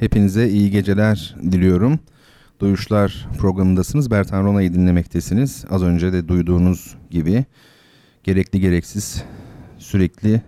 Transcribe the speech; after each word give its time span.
hepinize 0.00 0.48
iyi 0.48 0.70
geceler 0.70 1.36
diliyorum. 1.42 1.98
Duyuşlar 2.60 3.28
programındasınız. 3.38 4.10
Bertan 4.10 4.44
Rona'yı 4.44 4.74
dinlemektesiniz. 4.74 5.64
Az 5.70 5.82
önce 5.82 6.12
de 6.12 6.28
duyduğunuz 6.28 6.96
gibi 7.10 7.44
gerekli 8.24 8.60
gereksiz 8.60 9.24
sürekli 9.78 10.42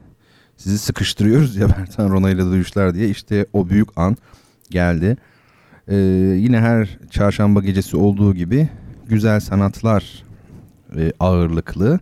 sizi 0.56 0.78
sıkıştırıyoruz 0.78 1.56
ya 1.56 1.68
Bertan 1.78 2.10
Rona 2.10 2.30
ile 2.30 2.42
Duyuşlar 2.42 2.94
diye. 2.94 3.08
İşte 3.08 3.46
o 3.52 3.68
büyük 3.68 3.98
an 3.98 4.16
geldi. 4.70 5.16
Ee, 5.88 5.96
yine 6.36 6.60
her 6.60 6.98
çarşamba 7.10 7.60
gecesi 7.60 7.96
olduğu 7.96 8.34
gibi 8.34 8.68
güzel 9.08 9.40
sanatlar 9.40 10.24
e, 10.96 11.12
ağırlıklı 11.20 12.00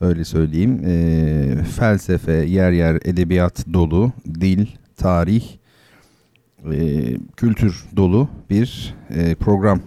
öyle 0.00 0.24
söyleyeyim. 0.24 0.82
E, 0.86 1.64
felsefe, 1.76 2.32
yer 2.32 2.72
yer 2.72 2.94
edebiyat 3.04 3.72
dolu, 3.72 4.12
dil, 4.40 4.66
tarih, 4.96 5.44
e, 6.72 7.16
kültür 7.36 7.84
dolu 7.96 8.28
bir 8.50 8.94
e, 9.10 9.34
program 9.34 9.80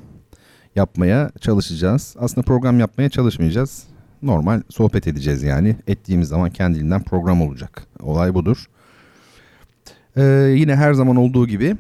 yapmaya 0.76 1.32
çalışacağız. 1.42 2.16
Aslında 2.20 2.46
program 2.46 2.80
yapmaya 2.80 3.10
çalışmayacağız. 3.10 3.84
Normal 4.22 4.62
sohbet 4.70 5.08
edeceğiz 5.08 5.44
yani. 5.44 5.76
Ettiğimiz 5.88 6.28
zaman 6.28 6.50
kendiliğinden 6.50 7.04
program 7.04 7.42
olacak. 7.42 7.88
Olay 8.00 8.34
budur. 8.34 8.66
E, 10.16 10.24
yine 10.56 10.76
her 10.76 10.94
zaman 10.94 11.16
olduğu 11.16 11.48
gibi 11.48 11.76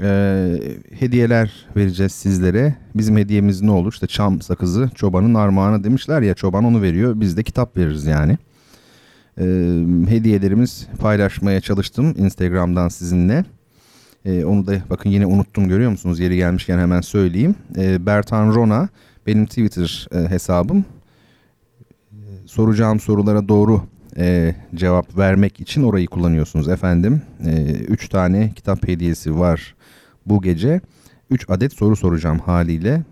e, 0.00 0.48
hediyeler 0.98 1.66
vereceğiz 1.76 2.12
sizlere. 2.12 2.74
Bizim 2.94 3.16
hediyemiz 3.16 3.62
ne 3.62 3.70
olur? 3.70 3.92
İşte 3.92 4.06
çam 4.06 4.42
sakızı 4.42 4.90
çobanın 4.94 5.34
armağanı 5.34 5.84
demişler 5.84 6.22
ya 6.22 6.34
çoban 6.34 6.64
onu 6.64 6.82
veriyor. 6.82 7.20
Biz 7.20 7.36
de 7.36 7.42
kitap 7.42 7.76
veririz 7.76 8.06
yani. 8.06 8.38
E, 9.38 9.44
hediyelerimiz 10.08 10.86
paylaşmaya 11.00 11.60
çalıştım 11.60 12.14
Instagram'dan 12.16 12.88
sizinle. 12.88 13.44
E, 14.26 14.44
onu 14.44 14.66
da 14.66 14.72
bakın 14.90 15.10
yine 15.10 15.26
unuttum 15.26 15.68
görüyor 15.68 15.90
musunuz? 15.90 16.20
Yeri 16.20 16.36
gelmişken 16.36 16.78
hemen 16.78 17.00
söyleyeyim. 17.00 17.54
E, 17.76 18.06
Bertan 18.06 18.54
Rona 18.54 18.88
benim 19.26 19.46
Twitter 19.46 20.08
e, 20.14 20.30
hesabım. 20.30 20.84
E, 22.12 22.30
soracağım 22.46 23.00
sorulara 23.00 23.48
doğru 23.48 23.82
e, 24.16 24.54
cevap 24.74 25.18
vermek 25.18 25.60
için 25.60 25.82
orayı 25.82 26.06
kullanıyorsunuz 26.06 26.68
efendim. 26.68 27.22
E, 27.46 27.72
üç 27.72 28.08
tane 28.08 28.52
kitap 28.56 28.88
hediyesi 28.88 29.38
var 29.38 29.74
bu 30.26 30.42
gece. 30.42 30.80
Üç 31.30 31.50
adet 31.50 31.72
soru 31.72 31.96
soracağım 31.96 32.38
haliyle. 32.38 33.02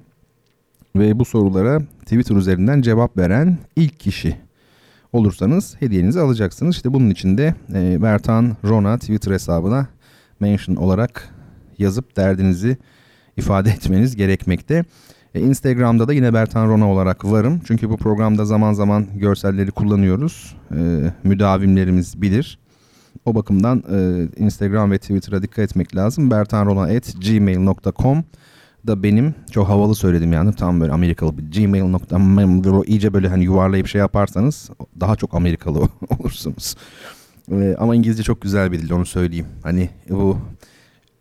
Ve 0.96 1.18
bu 1.18 1.24
sorulara 1.24 1.80
Twitter 1.80 2.36
üzerinden 2.36 2.82
cevap 2.82 3.16
veren 3.16 3.58
ilk 3.76 4.00
kişi 4.00 4.36
olursanız 5.12 5.76
hediyenizi 5.80 6.20
alacaksınız. 6.20 6.76
İşte 6.76 6.92
bunun 6.92 7.10
için 7.10 7.38
de 7.38 7.54
e, 7.74 8.02
Bertan 8.02 8.56
Rona 8.64 8.98
Twitter 8.98 9.32
hesabına 9.32 9.86
mention 10.40 10.76
olarak 10.76 11.34
yazıp 11.78 12.16
derdinizi 12.16 12.76
ifade 13.36 13.70
etmeniz 13.76 14.16
gerekmekte. 14.16 14.84
E, 15.34 15.40
Instagram'da 15.40 16.08
da 16.08 16.12
yine 16.12 16.34
Bertan 16.34 16.68
Rona 16.68 16.90
olarak 16.90 17.24
varım. 17.24 17.60
Çünkü 17.66 17.90
bu 17.90 17.96
programda 17.96 18.44
zaman 18.44 18.72
zaman 18.72 19.06
görselleri 19.14 19.70
kullanıyoruz. 19.70 20.56
E, 20.70 21.12
müdavimlerimiz 21.24 22.22
bilir. 22.22 22.58
O 23.24 23.34
bakımdan 23.34 23.82
e, 23.92 24.28
Instagram 24.44 24.90
ve 24.90 24.98
Twitter'a 24.98 25.42
dikkat 25.42 25.58
etmek 25.58 25.96
lazım. 25.96 26.30
bertanrona.gmail.com 26.30 28.24
da 28.86 29.02
benim 29.02 29.34
çok 29.50 29.68
havalı 29.68 29.94
söyledim 29.94 30.32
yani 30.32 30.52
tam 30.52 30.80
böyle 30.80 30.92
Amerikalı 30.92 31.38
bir 31.38 31.62
gmail.com 31.62 32.84
iyice 32.84 33.14
böyle 33.14 33.28
hani 33.28 33.44
yuvarlayıp 33.44 33.86
şey 33.86 33.98
yaparsanız 33.98 34.70
daha 35.00 35.16
çok 35.16 35.34
Amerikalı 35.34 35.78
olursunuz. 36.18 36.74
Ee, 37.52 37.74
ama 37.78 37.94
İngilizce 37.94 38.22
çok 38.22 38.40
güzel 38.42 38.72
bir 38.72 38.78
dil 38.78 38.90
onu 38.92 39.06
söyleyeyim. 39.06 39.46
Hani 39.62 39.90
bu 40.08 40.38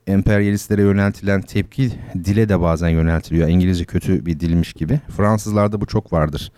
emperyalistlere 0.08 0.82
yöneltilen 0.82 1.42
tepki 1.42 1.92
dile 2.26 2.50
de 2.50 2.62
bazen 2.62 2.90
yöneltiliyor. 2.90 3.48
İngilizce 3.48 3.86
kötü 3.86 4.26
bir 4.26 4.40
dilmiş 4.40 4.74
gibi. 4.74 5.00
Fransızlarda 5.18 5.82
bu 5.82 5.86
çok 5.86 6.14
vardır. 6.14 6.52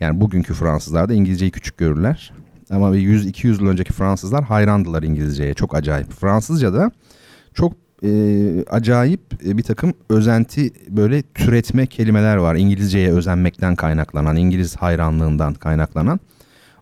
Yani 0.00 0.20
bugünkü 0.20 0.54
Fransızlarda 0.54 1.14
İngilizceyi 1.14 1.50
küçük 1.50 1.78
görürler. 1.78 2.32
Ama 2.70 2.96
100-200 2.96 3.46
yıl 3.46 3.66
önceki 3.66 3.92
Fransızlar 3.92 4.44
hayrandılar 4.44 5.02
İngilizceye. 5.02 5.54
Çok 5.54 5.74
acayip. 5.74 6.12
Fransızca 6.12 6.72
da 6.72 6.90
çok 7.54 7.72
e, 8.04 8.10
acayip 8.70 9.20
e, 9.46 9.58
bir 9.58 9.62
takım 9.62 9.94
özenti 10.10 10.70
böyle 10.88 11.22
türetme 11.22 11.86
kelimeler 11.86 12.36
var. 12.36 12.54
İngilizceye 12.54 13.12
özenmekten 13.12 13.76
kaynaklanan, 13.76 14.36
İngiliz 14.36 14.76
hayranlığından 14.76 15.54
kaynaklanan. 15.54 16.20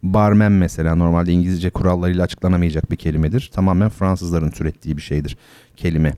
Barmen 0.02 0.52
mesela 0.52 0.94
normalde 0.94 1.32
İngilizce 1.32 1.70
kurallarıyla 1.70 2.24
açıklanamayacak 2.24 2.90
bir 2.90 2.96
kelimedir. 2.96 3.50
Tamamen 3.54 3.88
Fransızların 3.88 4.50
türettiği 4.50 4.96
bir 4.96 5.02
şeydir 5.02 5.36
kelime. 5.76 6.12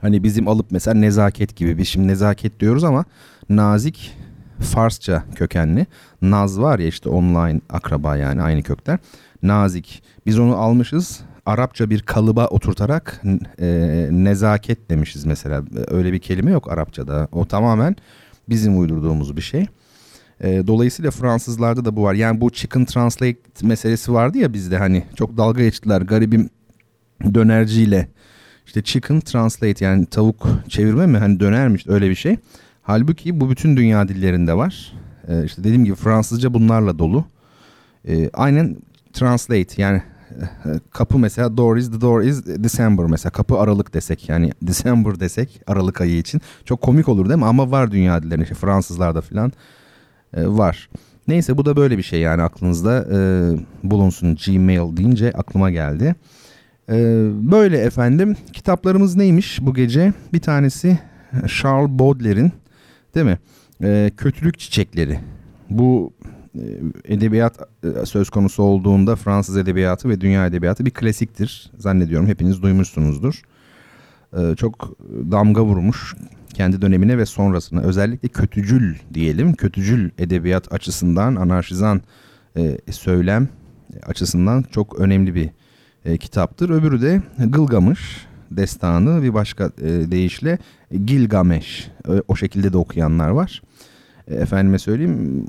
Hani 0.00 0.22
bizim 0.22 0.48
alıp 0.48 0.66
mesela 0.70 0.94
nezaket 0.94 1.56
gibi 1.56 1.78
bir 1.78 1.84
şimdi 1.84 2.08
nezaket 2.08 2.60
diyoruz 2.60 2.84
ama 2.84 3.04
nazik 3.48 4.12
Farsça 4.60 5.24
kökenli. 5.34 5.86
Naz 6.22 6.60
var 6.60 6.78
ya 6.78 6.86
işte 6.86 7.08
online 7.08 7.60
akraba 7.70 8.16
yani 8.16 8.42
aynı 8.42 8.62
kökler. 8.62 8.98
Nazik. 9.42 10.02
Biz 10.26 10.38
onu 10.38 10.56
almışız 10.56 11.20
Arapça 11.46 11.90
bir 11.90 12.02
kalıba 12.02 12.46
oturtarak 12.46 13.22
e, 13.60 14.08
nezaket 14.10 14.90
demişiz 14.90 15.24
mesela. 15.24 15.62
Öyle 15.88 16.12
bir 16.12 16.18
kelime 16.18 16.50
yok 16.50 16.72
Arapçada. 16.72 17.28
O 17.32 17.44
tamamen 17.44 17.96
bizim 18.48 18.78
uydurduğumuz 18.80 19.36
bir 19.36 19.42
şey. 19.42 19.66
E, 20.40 20.66
dolayısıyla 20.66 21.10
Fransızlarda 21.10 21.84
da 21.84 21.96
bu 21.96 22.02
var. 22.02 22.14
Yani 22.14 22.40
bu 22.40 22.50
chicken 22.50 22.84
translate 22.84 23.36
meselesi 23.62 24.12
vardı 24.12 24.38
ya 24.38 24.52
bizde 24.52 24.78
hani 24.78 25.04
çok 25.14 25.36
dalga 25.36 25.62
geçtiler 25.62 26.00
garibim 26.02 26.50
dönerciyle. 27.34 28.08
İşte 28.66 28.82
chicken 28.82 29.20
translate 29.20 29.84
yani 29.84 30.06
tavuk 30.06 30.48
çevirme 30.68 31.06
mi 31.06 31.18
hani 31.18 31.40
dönermiş 31.40 31.86
öyle 31.86 32.10
bir 32.10 32.14
şey. 32.14 32.36
Halbuki 32.82 33.40
bu 33.40 33.50
bütün 33.50 33.76
dünya 33.76 34.08
dillerinde 34.08 34.54
var. 34.54 34.92
E, 35.28 35.44
işte 35.44 35.64
dediğim 35.64 35.84
gibi 35.84 35.94
Fransızca 35.94 36.54
bunlarla 36.54 36.98
dolu. 36.98 37.24
E, 38.08 38.30
aynen 38.32 38.76
translate 39.12 39.82
yani 39.82 40.02
kapı 40.90 41.18
mesela 41.18 41.56
door 41.56 41.76
is 41.76 41.90
the 41.90 42.00
door 42.00 42.22
is 42.22 42.46
December 42.46 43.06
mesela 43.06 43.32
kapı 43.32 43.58
Aralık 43.58 43.94
desek 43.94 44.28
yani 44.28 44.52
December 44.62 45.20
desek 45.20 45.60
Aralık 45.66 46.00
ayı 46.00 46.18
için 46.18 46.40
çok 46.64 46.80
komik 46.80 47.08
olur 47.08 47.28
değil 47.28 47.38
mi 47.38 47.44
ama 47.44 47.70
var 47.70 47.90
dünya 47.90 48.22
dillerinde 48.22 48.42
işte 48.42 48.54
Fransızlarda 48.54 49.20
falan 49.20 49.48
e, 49.48 49.52
var. 50.36 50.88
Neyse 51.28 51.58
bu 51.58 51.64
da 51.64 51.76
böyle 51.76 51.98
bir 51.98 52.02
şey 52.02 52.20
yani 52.20 52.42
aklınızda 52.42 53.06
e, 53.12 53.18
bulunsun 53.90 54.36
Gmail 54.46 54.96
deyince 54.96 55.32
aklıma 55.32 55.70
geldi. 55.70 56.14
E, 56.88 56.94
böyle 57.52 57.78
efendim 57.78 58.36
kitaplarımız 58.52 59.16
neymiş 59.16 59.58
bu 59.62 59.74
gece? 59.74 60.12
Bir 60.32 60.40
tanesi 60.40 60.98
Charles 61.46 61.90
Baudelaire'in 61.90 62.52
değil 63.14 63.26
mi? 63.26 63.38
E, 63.82 64.10
Kötülük 64.16 64.58
Çiçekleri. 64.58 65.18
Bu 65.70 66.12
e, 66.54 66.62
edebiyat 67.14 67.58
e, 67.84 68.06
söz 68.06 68.30
konusu 68.30 68.62
olduğunda 68.62 69.16
Fransız 69.16 69.56
edebiyatı 69.56 70.08
ve 70.08 70.20
dünya 70.20 70.46
edebiyatı 70.46 70.86
bir 70.86 70.90
klasiktir. 70.90 71.70
Zannediyorum 71.78 72.28
hepiniz 72.28 72.62
duymuşsunuzdur. 72.62 73.42
E, 74.38 74.56
çok 74.56 74.98
damga 75.30 75.64
vurmuş 75.64 76.14
kendi 76.56 76.82
dönemine 76.82 77.18
ve 77.18 77.26
sonrasına. 77.26 77.80
Özellikle 77.80 78.28
kötücül 78.28 78.94
diyelim. 79.14 79.54
Kötücül 79.54 80.10
edebiyat 80.18 80.72
açısından, 80.72 81.36
anarşizan 81.36 82.00
söylem 82.90 83.48
açısından 84.06 84.64
çok 84.70 85.00
önemli 85.00 85.34
bir 85.34 85.50
kitaptır. 86.18 86.70
Öbürü 86.70 87.02
de 87.02 87.22
Gılgamış 87.38 88.26
destanı 88.50 89.22
bir 89.22 89.34
başka 89.34 89.70
deyişle 90.10 90.58
Gilgamesh. 91.04 91.90
O 92.28 92.36
şekilde 92.36 92.72
de 92.72 92.76
okuyanlar 92.76 93.28
var. 93.28 93.62
Efendime 94.28 94.78
söyleyeyim 94.78 95.46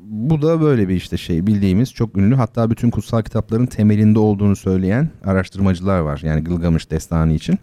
bu 0.00 0.42
da 0.42 0.60
böyle 0.60 0.88
bir 0.88 0.94
işte 0.94 1.16
şey 1.16 1.46
bildiğimiz 1.46 1.92
çok 1.92 2.16
ünlü 2.16 2.34
hatta 2.34 2.70
bütün 2.70 2.90
kutsal 2.90 3.22
kitapların 3.22 3.66
temelinde 3.66 4.18
olduğunu 4.18 4.56
söyleyen 4.56 5.08
araştırmacılar 5.24 5.98
var. 5.98 6.20
Yani 6.24 6.44
Gılgamış 6.44 6.90
destanı 6.90 7.32
için. 7.32 7.58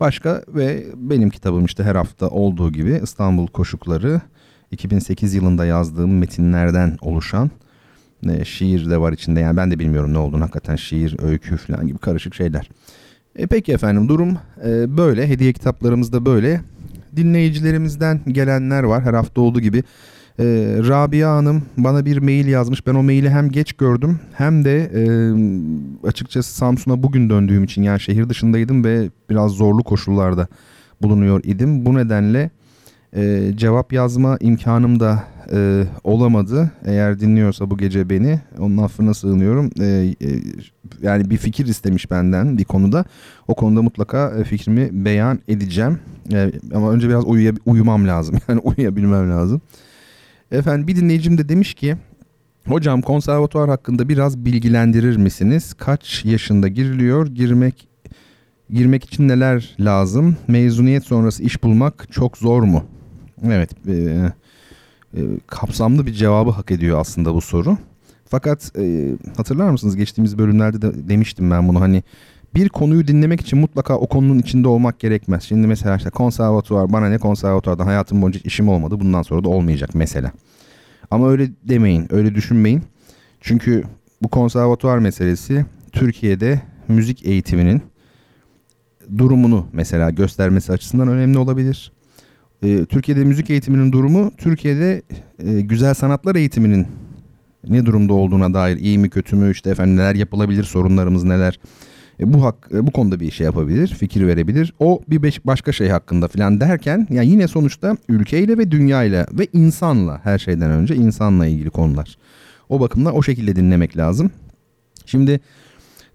Başka 0.00 0.42
ve 0.48 0.86
benim 0.96 1.30
kitabım 1.30 1.64
işte 1.64 1.84
her 1.84 1.94
hafta 1.94 2.28
olduğu 2.28 2.72
gibi 2.72 3.00
İstanbul 3.02 3.46
Koşukları 3.46 4.20
2008 4.70 5.34
yılında 5.34 5.66
yazdığım 5.66 6.18
metinlerden 6.18 6.96
oluşan 7.00 7.50
e, 8.28 8.44
şiir 8.44 8.90
de 8.90 9.00
var 9.00 9.12
içinde. 9.12 9.40
Yani 9.40 9.56
ben 9.56 9.70
de 9.70 9.78
bilmiyorum 9.78 10.14
ne 10.14 10.18
olduğunu 10.18 10.42
hakikaten 10.42 10.76
şiir, 10.76 11.16
öykü 11.22 11.56
falan 11.56 11.86
gibi 11.86 11.98
karışık 11.98 12.34
şeyler. 12.34 12.70
E 13.36 13.46
peki 13.46 13.72
efendim 13.72 14.08
durum 14.08 14.38
e, 14.64 14.96
böyle. 14.96 15.28
Hediye 15.28 15.52
kitaplarımızda 15.52 16.26
böyle. 16.26 16.60
Dinleyicilerimizden 17.16 18.20
gelenler 18.28 18.82
var 18.82 19.02
her 19.02 19.14
hafta 19.14 19.40
olduğu 19.40 19.60
gibi. 19.60 19.82
E, 20.38 20.44
Rabia 20.88 21.36
Hanım 21.36 21.62
bana 21.76 22.04
bir 22.04 22.18
mail 22.18 22.46
yazmış. 22.46 22.86
Ben 22.86 22.94
o 22.94 23.02
maili 23.02 23.30
hem 23.30 23.50
geç 23.50 23.72
gördüm 23.72 24.20
hem 24.34 24.64
de 24.64 24.90
e, 24.94 25.02
açıkçası 26.08 26.54
Samsun'a 26.54 27.02
bugün 27.02 27.30
döndüğüm 27.30 27.64
için 27.64 27.82
yani 27.82 28.00
şehir 28.00 28.28
dışındaydım 28.28 28.84
ve 28.84 29.10
biraz 29.30 29.52
zorlu 29.52 29.84
koşullarda 29.84 30.48
bulunuyor 31.02 31.40
idim. 31.44 31.86
Bu 31.86 31.94
nedenle 31.94 32.50
e, 33.16 33.52
cevap 33.56 33.92
yazma 33.92 34.36
imkanım 34.40 35.00
da 35.00 35.24
e, 35.52 35.84
olamadı. 36.04 36.70
Eğer 36.84 37.20
dinliyorsa 37.20 37.70
bu 37.70 37.78
gece 37.78 38.10
beni 38.10 38.40
onun 38.58 38.76
affına 38.76 39.14
sığınıyorum. 39.14 39.70
E, 39.80 39.84
e, 39.84 40.28
yani 41.02 41.30
bir 41.30 41.36
fikir 41.36 41.66
istemiş 41.66 42.10
benden 42.10 42.58
bir 42.58 42.64
konuda. 42.64 43.04
O 43.48 43.54
konuda 43.54 43.82
mutlaka 43.82 44.34
e, 44.38 44.44
fikrimi 44.44 45.04
beyan 45.04 45.38
edeceğim. 45.48 45.98
E, 46.32 46.52
ama 46.74 46.90
önce 46.92 47.08
biraz 47.08 47.24
uyuya, 47.24 47.52
uyumam 47.66 48.08
lazım. 48.08 48.36
Yani 48.48 48.60
uyuyabilmem 48.60 49.30
lazım. 49.30 49.60
Efendim 50.52 50.88
bir 50.88 50.96
dinleyicim 50.96 51.38
de 51.38 51.48
demiş 51.48 51.74
ki 51.74 51.96
Hocam 52.68 53.02
konservatuvar 53.02 53.68
hakkında 53.68 54.08
biraz 54.08 54.38
bilgilendirir 54.38 55.16
misiniz? 55.16 55.74
Kaç 55.74 56.24
yaşında 56.24 56.68
giriliyor? 56.68 57.26
Girmek 57.26 57.88
girmek 58.70 59.04
için 59.04 59.28
neler 59.28 59.76
lazım? 59.80 60.36
Mezuniyet 60.48 61.04
sonrası 61.04 61.42
iş 61.42 61.62
bulmak 61.62 62.12
çok 62.12 62.38
zor 62.38 62.62
mu? 62.62 62.84
Evet, 63.44 63.70
e, 63.88 63.92
e, 65.14 65.20
kapsamlı 65.46 66.06
bir 66.06 66.12
cevabı 66.12 66.50
hak 66.50 66.70
ediyor 66.70 67.00
aslında 67.00 67.34
bu 67.34 67.40
soru. 67.40 67.78
Fakat 68.24 68.72
e, 68.78 69.14
hatırlar 69.36 69.70
mısınız 69.70 69.96
geçtiğimiz 69.96 70.38
bölümlerde 70.38 70.82
de 70.82 71.08
demiştim 71.08 71.50
ben 71.50 71.68
bunu 71.68 71.80
hani 71.80 72.02
bir 72.54 72.68
konuyu 72.68 73.08
dinlemek 73.08 73.40
için 73.40 73.58
mutlaka 73.58 73.96
o 73.96 74.06
konunun 74.06 74.38
içinde 74.38 74.68
olmak 74.68 75.00
gerekmez. 75.00 75.42
Şimdi 75.42 75.66
mesela 75.66 75.96
işte 75.96 76.10
konservatuvar 76.10 76.92
bana 76.92 77.08
ne 77.08 77.18
konservatuvardan 77.18 77.86
hayatım 77.86 78.22
boyunca 78.22 78.40
işim 78.44 78.68
olmadı 78.68 79.00
bundan 79.00 79.22
sonra 79.22 79.44
da 79.44 79.48
olmayacak 79.48 79.90
mesela. 79.94 80.32
Ama 81.10 81.30
öyle 81.30 81.50
demeyin 81.68 82.06
öyle 82.10 82.34
düşünmeyin. 82.34 82.82
Çünkü 83.40 83.84
bu 84.22 84.28
konservatuvar 84.28 84.98
meselesi 84.98 85.64
Türkiye'de 85.92 86.60
müzik 86.88 87.26
eğitiminin 87.26 87.82
durumunu 89.18 89.66
mesela 89.72 90.10
göstermesi 90.10 90.72
açısından 90.72 91.08
önemli 91.08 91.38
olabilir. 91.38 91.92
Ee, 92.62 92.84
Türkiye'de 92.84 93.24
müzik 93.24 93.50
eğitiminin 93.50 93.92
durumu 93.92 94.32
Türkiye'de 94.36 95.02
e, 95.38 95.60
güzel 95.60 95.94
sanatlar 95.94 96.34
eğitiminin 96.36 96.86
ne 97.68 97.86
durumda 97.86 98.12
olduğuna 98.12 98.54
dair 98.54 98.76
iyi 98.76 98.98
mi 98.98 99.10
kötü 99.10 99.36
mü 99.36 99.50
işte 99.50 99.70
efendim 99.70 99.96
neler 99.96 100.14
yapılabilir 100.14 100.64
sorunlarımız 100.64 101.24
neler 101.24 101.58
e, 102.20 102.32
bu 102.32 102.44
hak 102.44 102.68
e, 102.74 102.86
bu 102.86 102.90
konuda 102.90 103.20
bir 103.20 103.30
şey 103.30 103.44
yapabilir 103.44 103.88
fikir 103.88 104.26
verebilir 104.26 104.74
o 104.78 105.00
bir 105.08 105.22
beş, 105.22 105.46
başka 105.46 105.72
şey 105.72 105.88
hakkında 105.88 106.28
falan 106.28 106.60
derken 106.60 107.06
yani 107.10 107.28
yine 107.28 107.48
sonuçta 107.48 107.96
ülkeyle 108.08 108.58
ve 108.58 108.70
dünyayla 108.70 109.26
ve 109.32 109.46
insanla 109.52 110.20
her 110.24 110.38
şeyden 110.38 110.70
önce 110.70 110.96
insanla 110.96 111.46
ilgili 111.46 111.70
konular 111.70 112.18
o 112.68 112.80
bakımdan 112.80 113.14
o 113.14 113.22
şekilde 113.22 113.56
dinlemek 113.56 113.96
lazım 113.96 114.30
şimdi 115.06 115.40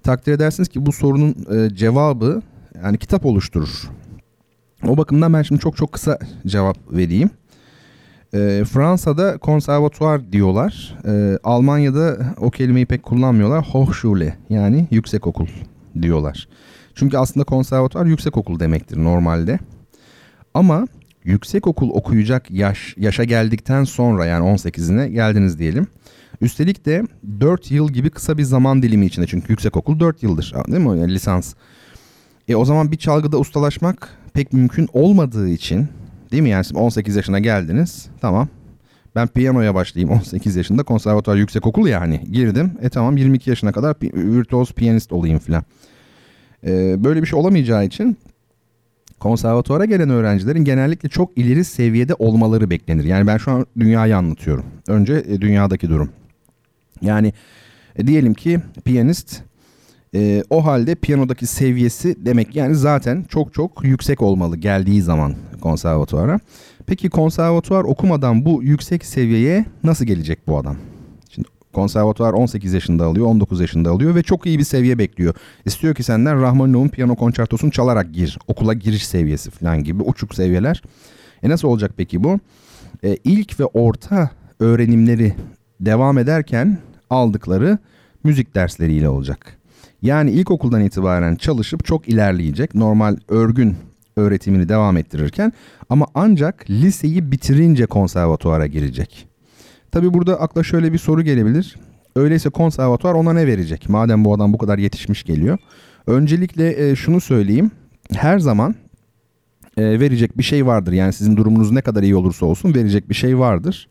takdir 0.04 0.32
edersiniz 0.32 0.70
ki 0.70 0.86
bu 0.86 0.92
sorunun 0.92 1.36
e, 1.56 1.76
cevabı 1.76 2.42
yani 2.84 2.98
kitap 2.98 3.26
oluşturur 3.26 3.90
o 4.88 4.98
bakımdan 4.98 5.34
ben 5.34 5.42
şimdi 5.42 5.62
çok 5.62 5.78
çok 5.78 5.92
kısa 5.92 6.20
cevap 6.48 6.78
vereyim. 6.92 7.30
E, 8.34 8.64
Fransa'da 8.70 9.38
konservatuar 9.38 10.32
diyorlar. 10.32 10.96
Almanya'da 11.44 12.18
o 12.38 12.50
kelimeyi 12.50 12.86
pek 12.86 13.04
kullanmıyorlar. 13.04 13.66
Hochschule 13.68 14.38
yani 14.50 14.88
yüksek 14.92 15.28
okul 15.28 15.48
diyorlar. 16.02 16.48
Çünkü 16.96 17.18
aslında 17.18 17.44
konservatuar 17.44 18.06
yüksek 18.06 18.38
okul 18.38 18.60
demektir 18.60 19.04
normalde. 19.04 19.60
Ama 20.54 20.88
yüksek 21.24 21.68
okul 21.68 21.90
okuyacak 21.90 22.52
yaş 22.52 22.96
yaşa 22.98 23.24
geldikten 23.24 23.84
sonra 23.84 24.26
yani 24.26 24.46
18'ine 24.46 25.08
geldiniz 25.08 25.60
diyelim. 25.60 25.88
Üstelik 26.42 26.86
de 26.86 27.04
4 27.40 27.72
yıl 27.72 27.90
gibi 27.90 28.10
kısa 28.10 28.38
bir 28.38 28.44
zaman 28.44 28.84
dilimi 28.84 29.06
içinde 29.06 29.28
çünkü 29.28 29.54
yüksek 29.54 29.78
okul 29.78 30.00
4 30.00 30.24
yıldır 30.24 30.54
değil 30.68 30.84
mi 30.84 31.00
yani 31.00 31.14
lisans. 31.14 31.54
E 32.48 32.56
o 32.56 32.66
zaman 32.66 32.92
bir 32.92 32.98
çalgıda 32.98 33.38
ustalaşmak 33.38 34.10
pek 34.34 34.54
mümkün 34.54 34.90
olmadığı 34.94 35.50
için 35.50 35.88
değil 36.32 36.44
mi 36.44 36.50
yani 36.50 36.66
18 36.74 37.16
yaşına 37.16 37.40
geldiniz 37.40 38.08
tamam 38.22 38.48
ben 39.16 39.28
piyanoya 39.28 39.76
başlayayım 39.76 40.16
18 40.20 40.56
yaşında 40.56 40.84
konservatuar 40.84 41.36
yüksek 41.36 41.68
okul 41.68 41.88
yani 41.88 42.22
girdim 42.32 42.72
e 42.82 42.90
tamam 42.90 43.18
22 43.18 43.50
yaşına 43.50 43.72
kadar 43.72 43.96
virtuoz 44.04 44.72
piyanist 44.72 45.12
olayım 45.12 45.40
filan. 45.40 45.64
E, 46.66 47.04
böyle 47.04 47.22
bir 47.22 47.28
şey 47.28 47.40
olamayacağı 47.40 47.86
için 47.86 48.18
konservatuara 49.20 49.86
gelen 49.86 50.10
öğrencilerin 50.10 50.64
genellikle 50.64 51.10
çok 51.10 51.38
ileri 51.38 51.64
seviyede 51.64 52.14
olmaları 52.14 52.70
beklenir. 52.70 53.04
Yani 53.04 53.28
ben 53.28 53.38
şu 53.38 53.52
an 53.52 53.66
dünyayı 53.80 54.18
anlatıyorum. 54.18 54.66
Önce 54.88 55.14
e, 55.14 55.42
dünyadaki 55.42 55.90
durum. 55.90 56.10
Yani 57.02 57.34
e, 57.96 58.08
diyelim 58.08 58.34
ki 58.34 58.60
piyanist 58.86 59.42
e, 60.16 60.44
o 60.50 60.66
halde 60.66 60.96
piyanodaki 60.96 61.48
seviyesi 61.48 62.26
demek 62.26 62.56
yani 62.56 62.76
zaten 62.76 63.26
çok 63.30 63.54
çok 63.54 63.84
yüksek 63.84 64.22
olmalı 64.22 64.58
geldiği 64.58 65.02
zaman 65.02 65.36
konservatuara. 65.62 66.40
Peki 66.88 67.10
konservatuar 67.10 67.84
okumadan 67.84 68.46
bu 68.46 68.64
yüksek 68.64 69.06
seviyeye 69.06 69.66
nasıl 69.84 70.06
gelecek 70.06 70.48
bu 70.48 70.58
adam? 70.58 70.78
Şimdi 71.30 71.48
konservatuar 71.74 72.34
18 72.34 72.74
yaşında 72.74 73.06
alıyor, 73.06 73.26
19 73.26 73.62
yaşında 73.62 73.90
alıyor 73.90 74.16
ve 74.16 74.24
çok 74.24 74.46
iyi 74.46 74.60
bir 74.60 74.64
seviye 74.64 74.98
bekliyor. 74.98 75.36
İstiyor 75.66 75.96
ki 75.96 76.04
senden 76.04 76.42
Rahmaninov'un 76.42 76.90
piyano 76.90 77.16
konçertosunu 77.16 77.72
çalarak 77.72 78.14
gir. 78.14 78.38
Okula 78.48 78.74
giriş 78.74 79.08
seviyesi 79.08 79.52
falan 79.52 79.84
gibi 79.84 80.04
uçuk 80.04 80.36
seviyeler. 80.36 80.82
E 81.44 81.50
nasıl 81.50 81.68
olacak 81.68 81.92
peki 81.98 82.24
bu? 82.24 82.40
E, 83.04 83.18
ilk 83.24 83.60
ve 83.60 83.66
orta 83.66 84.30
öğrenimleri 84.60 85.34
devam 85.80 86.18
ederken 86.18 86.78
aldıkları 87.10 87.78
müzik 88.24 88.56
dersleriyle 88.56 89.10
olacak. 89.10 89.58
Yani 90.02 90.32
ilkokuldan 90.32 90.82
itibaren 90.82 91.36
çalışıp 91.36 91.86
çok 91.86 92.10
ilerleyecek. 92.10 92.76
Normal 92.76 93.18
örgün 93.28 93.76
öğretimini 94.16 94.70
devam 94.70 94.98
ettirirken 94.98 95.54
ama 95.90 96.06
ancak 96.16 96.70
liseyi 96.70 97.32
bitirince 97.32 97.86
konservatuara 97.86 98.68
girecek. 98.68 99.28
Tabi 99.92 100.14
burada 100.14 100.42
akla 100.42 100.64
şöyle 100.64 100.94
bir 100.94 100.98
soru 100.98 101.22
gelebilir. 101.22 101.76
Öyleyse 102.16 102.50
konservatuar 102.50 103.14
ona 103.14 103.34
ne 103.34 103.48
verecek? 103.48 103.90
Madem 103.90 104.26
bu 104.26 104.34
adam 104.34 104.54
bu 104.54 104.58
kadar 104.58 104.78
yetişmiş 104.78 105.24
geliyor. 105.24 105.58
Öncelikle 106.08 106.90
e, 106.90 106.96
şunu 106.96 107.22
söyleyeyim. 107.22 107.72
Her 108.14 108.40
zaman 108.40 108.76
e, 109.78 110.00
verecek 110.00 110.38
bir 110.38 110.44
şey 110.44 110.66
vardır. 110.66 110.92
Yani 110.92 111.14
sizin 111.14 111.38
durumunuz 111.38 111.72
ne 111.72 111.82
kadar 111.82 112.04
iyi 112.04 112.16
olursa 112.16 112.46
olsun 112.46 112.76
verecek 112.76 113.10
bir 113.10 113.16
şey 113.16 113.40
vardır. 113.40 113.88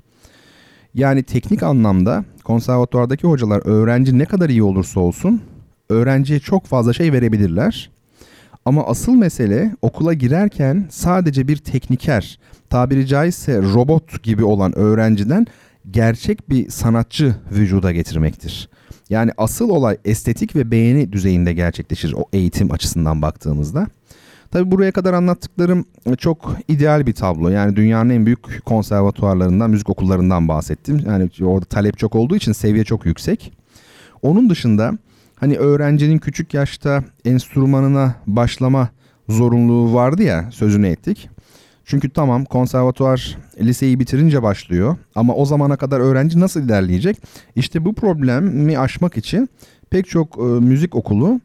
Yani 0.94 1.22
teknik 1.22 1.62
anlamda 1.62 2.24
konservatuardaki 2.44 3.26
hocalar 3.26 3.62
öğrenci 3.64 4.18
ne 4.18 4.24
kadar 4.24 4.48
iyi 4.48 4.62
olursa 4.62 5.00
olsun 5.00 5.42
öğrenciye 5.88 6.40
çok 6.40 6.66
fazla 6.66 6.92
şey 6.92 7.12
verebilirler. 7.12 7.90
Ama 8.64 8.86
asıl 8.86 9.14
mesele 9.14 9.76
okula 9.82 10.14
girerken 10.14 10.86
sadece 10.90 11.48
bir 11.48 11.56
tekniker, 11.56 12.38
tabiri 12.70 13.06
caizse 13.06 13.62
robot 13.62 14.22
gibi 14.22 14.44
olan 14.44 14.78
öğrenciden 14.78 15.46
gerçek 15.90 16.50
bir 16.50 16.70
sanatçı 16.70 17.36
vücuda 17.52 17.92
getirmektir. 17.92 18.68
Yani 19.10 19.30
asıl 19.36 19.68
olay 19.70 19.96
estetik 20.04 20.56
ve 20.56 20.70
beğeni 20.70 21.12
düzeyinde 21.12 21.52
gerçekleşir 21.52 22.12
o 22.12 22.24
eğitim 22.32 22.72
açısından 22.72 23.22
baktığımızda. 23.22 23.86
Tabi 24.50 24.70
buraya 24.70 24.92
kadar 24.92 25.14
anlattıklarım 25.14 25.84
çok 26.18 26.56
ideal 26.68 27.06
bir 27.06 27.12
tablo. 27.12 27.48
Yani 27.48 27.76
dünyanın 27.76 28.10
en 28.10 28.26
büyük 28.26 28.64
konservatuarlarından, 28.64 29.70
müzik 29.70 29.90
okullarından 29.90 30.48
bahsettim. 30.48 31.02
Yani 31.06 31.30
orada 31.42 31.64
talep 31.64 31.98
çok 31.98 32.14
olduğu 32.14 32.36
için 32.36 32.52
seviye 32.52 32.84
çok 32.84 33.06
yüksek. 33.06 33.52
Onun 34.22 34.50
dışında 34.50 34.92
hani 35.42 35.56
öğrencinin 35.56 36.18
küçük 36.18 36.54
yaşta 36.54 37.04
enstrümanına 37.24 38.14
başlama 38.26 38.88
zorunluluğu 39.28 39.94
vardı 39.94 40.22
ya 40.22 40.50
sözünü 40.52 40.88
ettik. 40.88 41.28
Çünkü 41.84 42.10
tamam 42.10 42.44
konservatuar 42.44 43.38
liseyi 43.60 44.00
bitirince 44.00 44.42
başlıyor 44.42 44.96
ama 45.14 45.34
o 45.34 45.44
zamana 45.44 45.76
kadar 45.76 46.00
öğrenci 46.00 46.40
nasıl 46.40 46.62
ilerleyecek? 46.62 47.16
İşte 47.56 47.84
bu 47.84 47.94
problemi 47.94 48.78
aşmak 48.78 49.16
için 49.16 49.48
pek 49.90 50.08
çok 50.08 50.38
e, 50.38 50.42
müzik 50.42 50.94
okulu 50.94 51.40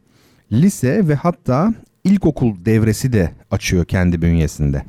lise 0.52 1.08
ve 1.08 1.14
hatta 1.14 1.74
ilkokul 2.04 2.64
devresi 2.64 3.12
de 3.12 3.30
açıyor 3.50 3.84
kendi 3.84 4.22
bünyesinde. 4.22 4.82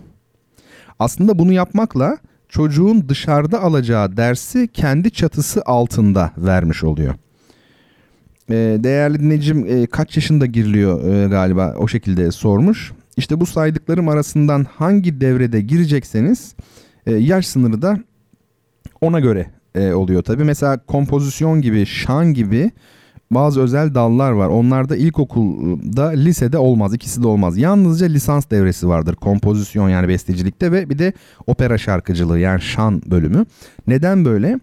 Aslında 1.00 1.40
bunu 1.40 1.54
yapmakla 1.54 2.18
çocuğun 2.50 3.10
dışarıda 3.10 3.62
alacağı 3.62 4.18
dersi 4.18 4.68
kendi 4.74 5.12
çatısı 5.12 5.62
altında 5.66 6.32
vermiş 6.38 6.84
oluyor. 6.84 7.16
Ee, 8.50 8.78
değerli 8.84 9.20
dinleyicim 9.20 9.66
e, 9.68 9.86
kaç 9.88 10.16
yaşında 10.16 10.46
giriliyor 10.46 11.14
e, 11.14 11.28
galiba 11.28 11.76
o 11.78 11.88
şekilde 11.88 12.32
sormuş. 12.32 12.92
İşte 13.18 13.40
bu 13.40 13.46
saydıklarım 13.46 14.10
arasından 14.10 14.66
hangi 14.76 15.22
devrede 15.22 15.62
girecekseniz 15.62 16.56
e, 17.06 17.14
yaş 17.14 17.48
sınırı 17.48 17.82
da 17.82 18.00
ona 19.02 19.20
göre 19.20 19.48
oluyor 19.94 20.22
tabii. 20.22 20.44
Mesela 20.44 20.86
kompozisyon 20.86 21.62
gibi, 21.62 21.86
şan 21.86 22.34
gibi 22.34 22.72
bazı 23.32 23.62
özel 23.62 23.96
dallar 23.96 24.32
var. 24.32 24.48
Onlarda 24.48 24.96
ilkokulda, 24.96 26.08
lisede 26.08 26.58
olmaz. 26.58 26.94
ikisi 26.94 27.24
de 27.24 27.28
olmaz. 27.28 27.58
Yalnızca 27.58 28.08
lisans 28.08 28.50
devresi 28.50 28.88
vardır. 28.88 29.16
Kompozisyon 29.16 29.90
yani 29.90 30.08
bestecilikte 30.08 30.72
ve 30.72 30.90
bir 30.90 31.00
de 31.00 31.14
opera 31.48 31.78
şarkıcılığı 31.78 32.40
yani 32.40 32.62
şan 32.62 33.02
bölümü. 33.06 33.46
Neden 33.88 34.26
böyle? 34.26 34.60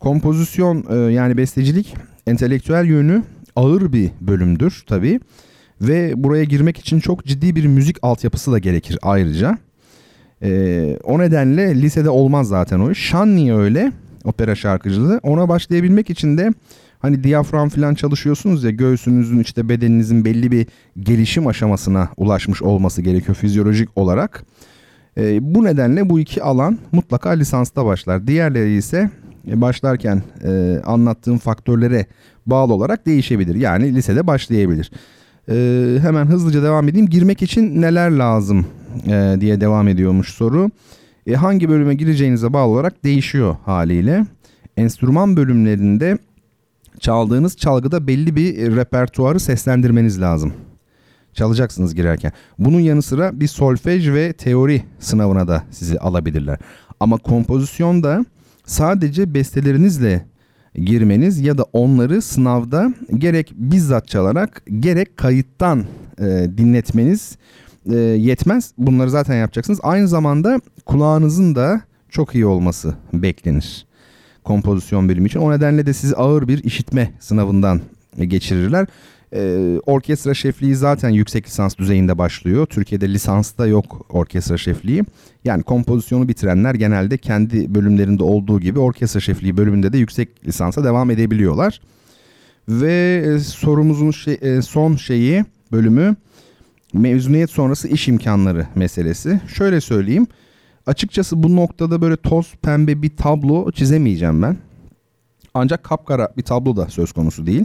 Kompozisyon 0.00 1.08
yani 1.10 1.36
bestecilik 1.36 1.94
entelektüel 2.28 2.84
yönü 2.84 3.22
ağır 3.56 3.92
bir 3.92 4.10
bölümdür 4.20 4.84
tabii. 4.86 5.20
Ve 5.80 6.12
buraya 6.16 6.44
girmek 6.44 6.78
için 6.78 7.00
çok 7.00 7.24
ciddi 7.24 7.56
bir 7.56 7.66
müzik 7.66 7.96
altyapısı 8.02 8.52
da 8.52 8.58
gerekir 8.58 8.98
ayrıca. 9.02 9.58
Ee, 10.42 10.98
o 11.04 11.18
nedenle 11.18 11.74
lisede 11.74 12.10
olmaz 12.10 12.48
zaten 12.48 12.80
o 12.80 12.90
iş. 12.90 12.98
Şan 12.98 13.36
niye 13.36 13.54
öyle? 13.54 13.92
Opera 14.24 14.54
şarkıcılığı. 14.54 15.20
Ona 15.22 15.48
başlayabilmek 15.48 16.10
için 16.10 16.38
de 16.38 16.52
hani 16.98 17.24
diyafram 17.24 17.68
falan 17.68 17.94
çalışıyorsunuz 17.94 18.64
ya 18.64 18.70
göğsünüzün 18.70 19.40
işte 19.40 19.68
bedeninizin 19.68 20.24
belli 20.24 20.52
bir 20.52 20.66
gelişim 21.00 21.46
aşamasına 21.46 22.08
ulaşmış 22.16 22.62
olması 22.62 23.02
gerekiyor 23.02 23.34
fizyolojik 23.34 23.88
olarak. 23.96 24.44
Ee, 25.18 25.54
bu 25.54 25.64
nedenle 25.64 26.10
bu 26.10 26.20
iki 26.20 26.42
alan 26.42 26.78
mutlaka 26.92 27.30
lisansta 27.30 27.84
başlar. 27.84 28.26
Diğerleri 28.26 28.76
ise 28.76 28.98
e, 28.98 29.10
başlarken 29.46 30.22
e, 30.44 30.80
anlattığım 30.84 31.38
faktörlere 31.38 32.06
bağlı 32.46 32.74
olarak 32.74 33.06
değişebilir. 33.06 33.54
Yani 33.54 33.94
lisede 33.94 34.26
başlayabilir. 34.26 34.90
E, 35.48 35.98
hemen 36.02 36.26
hızlıca 36.26 36.62
devam 36.62 36.88
edeyim. 36.88 37.08
Girmek 37.08 37.42
için 37.42 37.82
neler 37.82 38.10
lazım 38.10 38.66
e, 39.06 39.36
diye 39.40 39.60
devam 39.60 39.88
ediyormuş 39.88 40.28
soru. 40.28 40.70
E, 41.26 41.34
hangi 41.34 41.68
bölüme 41.68 41.94
gireceğinize 41.94 42.52
bağlı 42.52 42.72
olarak 42.72 43.04
değişiyor 43.04 43.56
haliyle. 43.64 44.26
Enstrüman 44.76 45.36
bölümlerinde 45.36 46.18
çaldığınız 47.00 47.56
çalgıda 47.56 48.06
belli 48.06 48.36
bir 48.36 48.76
repertuarı 48.76 49.40
seslendirmeniz 49.40 50.20
lazım. 50.20 50.52
Çalacaksınız 51.34 51.94
girerken. 51.94 52.32
Bunun 52.58 52.80
yanı 52.80 53.02
sıra 53.02 53.40
bir 53.40 53.46
solfej 53.46 54.10
ve 54.10 54.32
teori 54.32 54.82
sınavına 54.98 55.48
da 55.48 55.62
sizi 55.70 55.98
alabilirler. 55.98 56.58
Ama 57.00 57.16
kompozisyonda 57.16 58.24
sadece 58.68 59.34
bestelerinizle 59.34 60.24
girmeniz 60.74 61.40
ya 61.40 61.58
da 61.58 61.62
onları 61.72 62.22
sınavda 62.22 62.94
gerek 63.18 63.52
bizzat 63.56 64.08
çalarak 64.08 64.62
gerek 64.80 65.16
kayıttan 65.16 65.84
e, 66.20 66.24
dinletmeniz 66.58 67.36
e, 67.92 67.96
yetmez. 67.96 68.72
Bunları 68.78 69.10
zaten 69.10 69.36
yapacaksınız. 69.36 69.80
Aynı 69.82 70.08
zamanda 70.08 70.60
kulağınızın 70.86 71.54
da 71.54 71.80
çok 72.08 72.34
iyi 72.34 72.46
olması 72.46 72.94
beklenir 73.12 73.86
kompozisyon 74.44 75.08
bölümü 75.08 75.26
için. 75.26 75.40
O 75.40 75.52
nedenle 75.52 75.86
de 75.86 75.92
sizi 75.92 76.16
ağır 76.16 76.48
bir 76.48 76.64
işitme 76.64 77.12
sınavından 77.20 77.80
geçirirler. 78.18 78.86
Ee, 79.34 79.80
orkestra 79.86 80.34
şefliği 80.34 80.74
zaten 80.74 81.10
yüksek 81.10 81.46
lisans 81.46 81.78
düzeyinde 81.78 82.18
başlıyor. 82.18 82.66
Türkiye'de 82.66 83.08
lisansta 83.08 83.66
yok 83.66 84.06
orkestra 84.08 84.56
şefliği. 84.58 85.04
Yani 85.44 85.62
kompozisyonu 85.62 86.28
bitirenler 86.28 86.74
genelde 86.74 87.18
kendi 87.18 87.74
bölümlerinde 87.74 88.22
olduğu 88.22 88.60
gibi 88.60 88.78
orkestra 88.78 89.20
şefliği 89.20 89.56
bölümünde 89.56 89.92
de 89.92 89.98
yüksek 89.98 90.46
lisansa 90.46 90.84
devam 90.84 91.10
edebiliyorlar. 91.10 91.80
Ve 92.68 93.24
e, 93.26 93.38
sorumuzun 93.38 94.10
şey, 94.10 94.38
e, 94.42 94.62
son 94.62 94.96
şeyi 94.96 95.44
bölümü 95.72 96.16
mezuniyet 96.92 97.50
sonrası 97.50 97.88
iş 97.88 98.08
imkanları 98.08 98.66
meselesi. 98.74 99.40
Şöyle 99.54 99.80
söyleyeyim. 99.80 100.26
Açıkçası 100.86 101.42
bu 101.42 101.56
noktada 101.56 102.02
böyle 102.02 102.16
toz 102.16 102.54
pembe 102.62 103.02
bir 103.02 103.16
tablo 103.16 103.72
çizemeyeceğim 103.72 104.42
ben. 104.42 104.56
Ancak 105.54 105.84
kapkara 105.84 106.28
bir 106.36 106.42
tablo 106.42 106.76
da 106.76 106.88
söz 106.88 107.12
konusu 107.12 107.46
değil. 107.46 107.64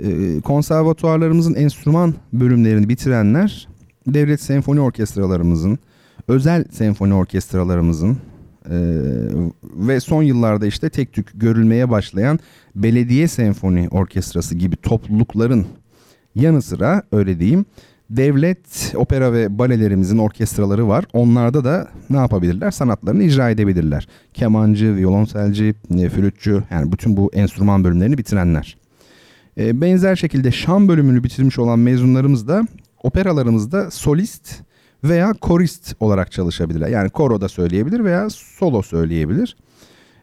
Ee, 0.00 0.40
konservatuarlarımızın 0.40 1.54
enstrüman 1.54 2.14
bölümlerini 2.32 2.88
bitirenler 2.88 3.68
devlet 4.06 4.40
senfoni 4.40 4.80
orkestralarımızın, 4.80 5.78
özel 6.28 6.64
senfoni 6.70 7.14
orkestralarımızın 7.14 8.18
e, 8.70 8.76
ve 9.62 10.00
son 10.00 10.22
yıllarda 10.22 10.66
işte 10.66 10.90
tek 10.90 11.12
tük 11.12 11.30
görülmeye 11.34 11.90
başlayan 11.90 12.38
belediye 12.76 13.28
senfoni 13.28 13.88
orkestrası 13.90 14.54
gibi 14.54 14.76
toplulukların 14.76 15.66
yanı 16.34 16.62
sıra 16.62 17.02
öyle 17.12 17.40
diyeyim 17.40 17.64
devlet 18.10 18.92
opera 18.96 19.32
ve 19.32 19.58
balelerimizin 19.58 20.18
orkestraları 20.18 20.88
var. 20.88 21.04
Onlarda 21.12 21.64
da 21.64 21.88
ne 22.10 22.16
yapabilirler? 22.16 22.70
Sanatlarını 22.70 23.22
icra 23.22 23.50
edebilirler. 23.50 24.08
Kemancı, 24.34 24.96
violonselci, 24.96 25.74
e, 25.98 26.08
flütçü 26.08 26.62
yani 26.70 26.92
bütün 26.92 27.16
bu 27.16 27.30
enstrüman 27.34 27.84
bölümlerini 27.84 28.18
bitirenler. 28.18 28.76
E, 29.58 29.80
benzer 29.80 30.16
şekilde 30.16 30.52
şan 30.52 30.88
bölümünü 30.88 31.24
bitirmiş 31.24 31.58
olan 31.58 31.78
mezunlarımız 31.78 32.48
da 32.48 32.62
operalarımızda 33.02 33.90
solist 33.90 34.62
veya 35.04 35.32
korist 35.32 35.94
olarak 36.00 36.32
çalışabilirler. 36.32 36.88
Yani 36.88 37.10
koro 37.10 37.40
da 37.40 37.48
söyleyebilir 37.48 38.04
veya 38.04 38.30
solo 38.30 38.82
söyleyebilir. 38.82 39.56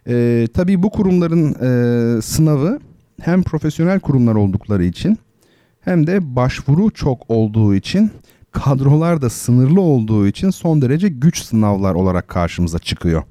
E, 0.07 0.47
tabii 0.53 0.83
bu 0.83 0.89
kurumların 0.89 1.53
e, 1.53 2.21
sınavı 2.21 2.79
hem 3.21 3.43
profesyonel 3.43 3.99
kurumlar 3.99 4.35
oldukları 4.35 4.83
için 4.83 5.17
hem 5.81 6.07
de 6.07 6.35
başvuru 6.35 6.91
çok 6.91 7.29
olduğu 7.29 7.75
için 7.75 8.11
kadrolar 8.51 9.21
da 9.21 9.29
sınırlı 9.29 9.81
olduğu 9.81 10.27
için 10.27 10.49
son 10.49 10.81
derece 10.81 11.09
güç 11.09 11.43
sınavlar 11.43 11.95
olarak 11.95 12.27
karşımıza 12.27 12.79
çıkıyor. 12.79 13.23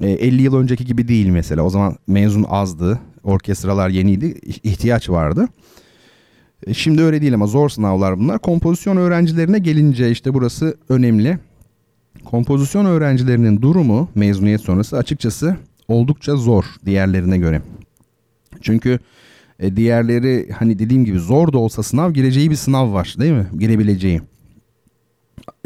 E, 0.00 0.10
50 0.10 0.42
yıl 0.42 0.56
önceki 0.56 0.84
gibi 0.84 1.08
değil 1.08 1.28
mesela. 1.28 1.62
O 1.62 1.70
zaman 1.70 1.96
mezun 2.06 2.44
azdı. 2.48 3.00
Orkestralar 3.26 3.88
yeniydi. 3.88 4.26
ihtiyaç 4.62 5.10
vardı. 5.10 5.48
E, 6.66 6.74
şimdi 6.74 7.02
öyle 7.02 7.20
değil 7.20 7.34
ama 7.34 7.46
zor 7.46 7.68
sınavlar 7.68 8.18
bunlar. 8.18 8.38
Kompozisyon 8.38 8.96
öğrencilerine 8.96 9.58
gelince 9.58 10.10
işte 10.10 10.34
burası 10.34 10.76
önemli. 10.88 11.38
Kompozisyon 12.24 12.84
öğrencilerinin 12.84 13.62
durumu 13.62 14.08
mezuniyet 14.14 14.60
sonrası 14.60 14.96
açıkçası 14.96 15.56
oldukça 15.88 16.36
zor 16.36 16.64
diğerlerine 16.84 17.38
göre. 17.38 17.62
Çünkü 18.60 18.98
e, 19.60 19.76
diğerleri 19.76 20.52
hani 20.52 20.78
dediğim 20.78 21.04
gibi 21.04 21.18
zor 21.18 21.52
da 21.52 21.58
olsa 21.58 21.82
sınav 21.82 22.12
gireceği 22.12 22.50
bir 22.50 22.56
sınav 22.56 22.92
var 22.92 23.14
değil 23.18 23.32
mi? 23.32 23.46
Girebileceği. 23.58 24.20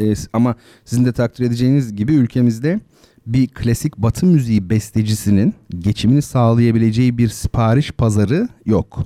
E, 0.01 0.13
ama 0.33 0.55
sizin 0.85 1.05
de 1.05 1.11
takdir 1.11 1.45
edeceğiniz 1.45 1.95
gibi 1.95 2.13
ülkemizde 2.13 2.79
bir 3.25 3.47
klasik 3.47 3.97
batı 3.97 4.25
müziği 4.25 4.69
bestecisinin 4.69 5.53
geçimini 5.79 6.21
sağlayabileceği 6.21 7.17
bir 7.17 7.29
sipariş 7.29 7.91
pazarı 7.91 8.47
yok. 8.65 9.05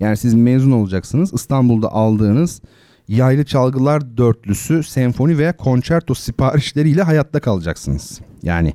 Yani 0.00 0.16
siz 0.16 0.34
mezun 0.34 0.70
olacaksınız. 0.70 1.34
İstanbul'da 1.34 1.92
aldığınız 1.92 2.60
yaylı 3.08 3.44
çalgılar 3.44 4.16
dörtlüsü, 4.16 4.82
senfoni 4.82 5.38
veya 5.38 5.56
konçerto 5.56 6.14
siparişleriyle 6.14 7.02
hayatta 7.02 7.40
kalacaksınız. 7.40 8.20
Yani 8.42 8.74